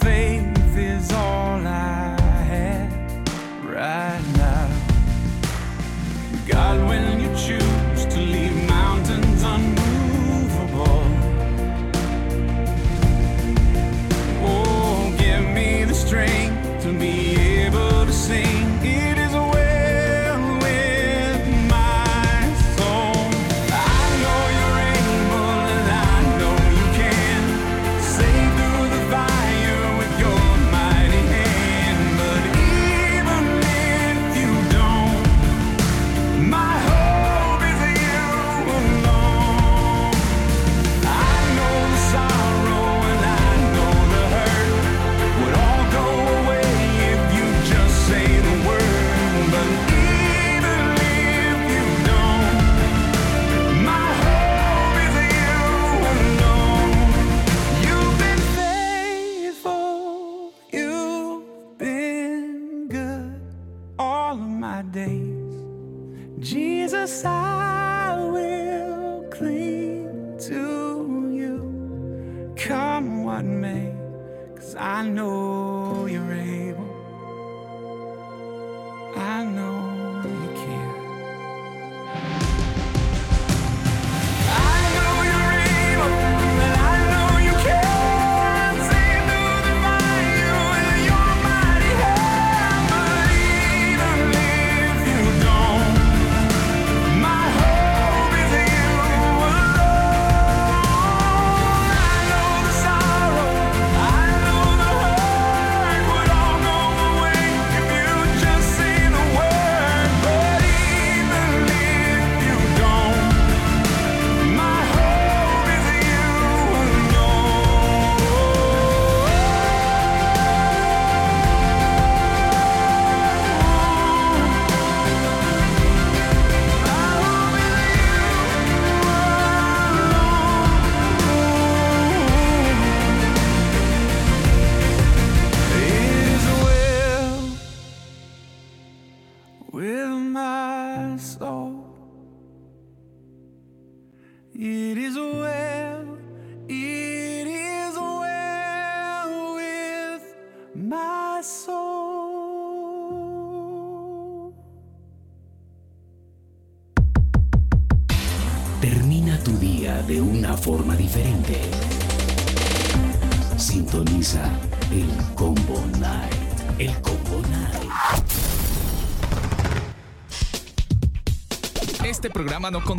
a 0.00 0.51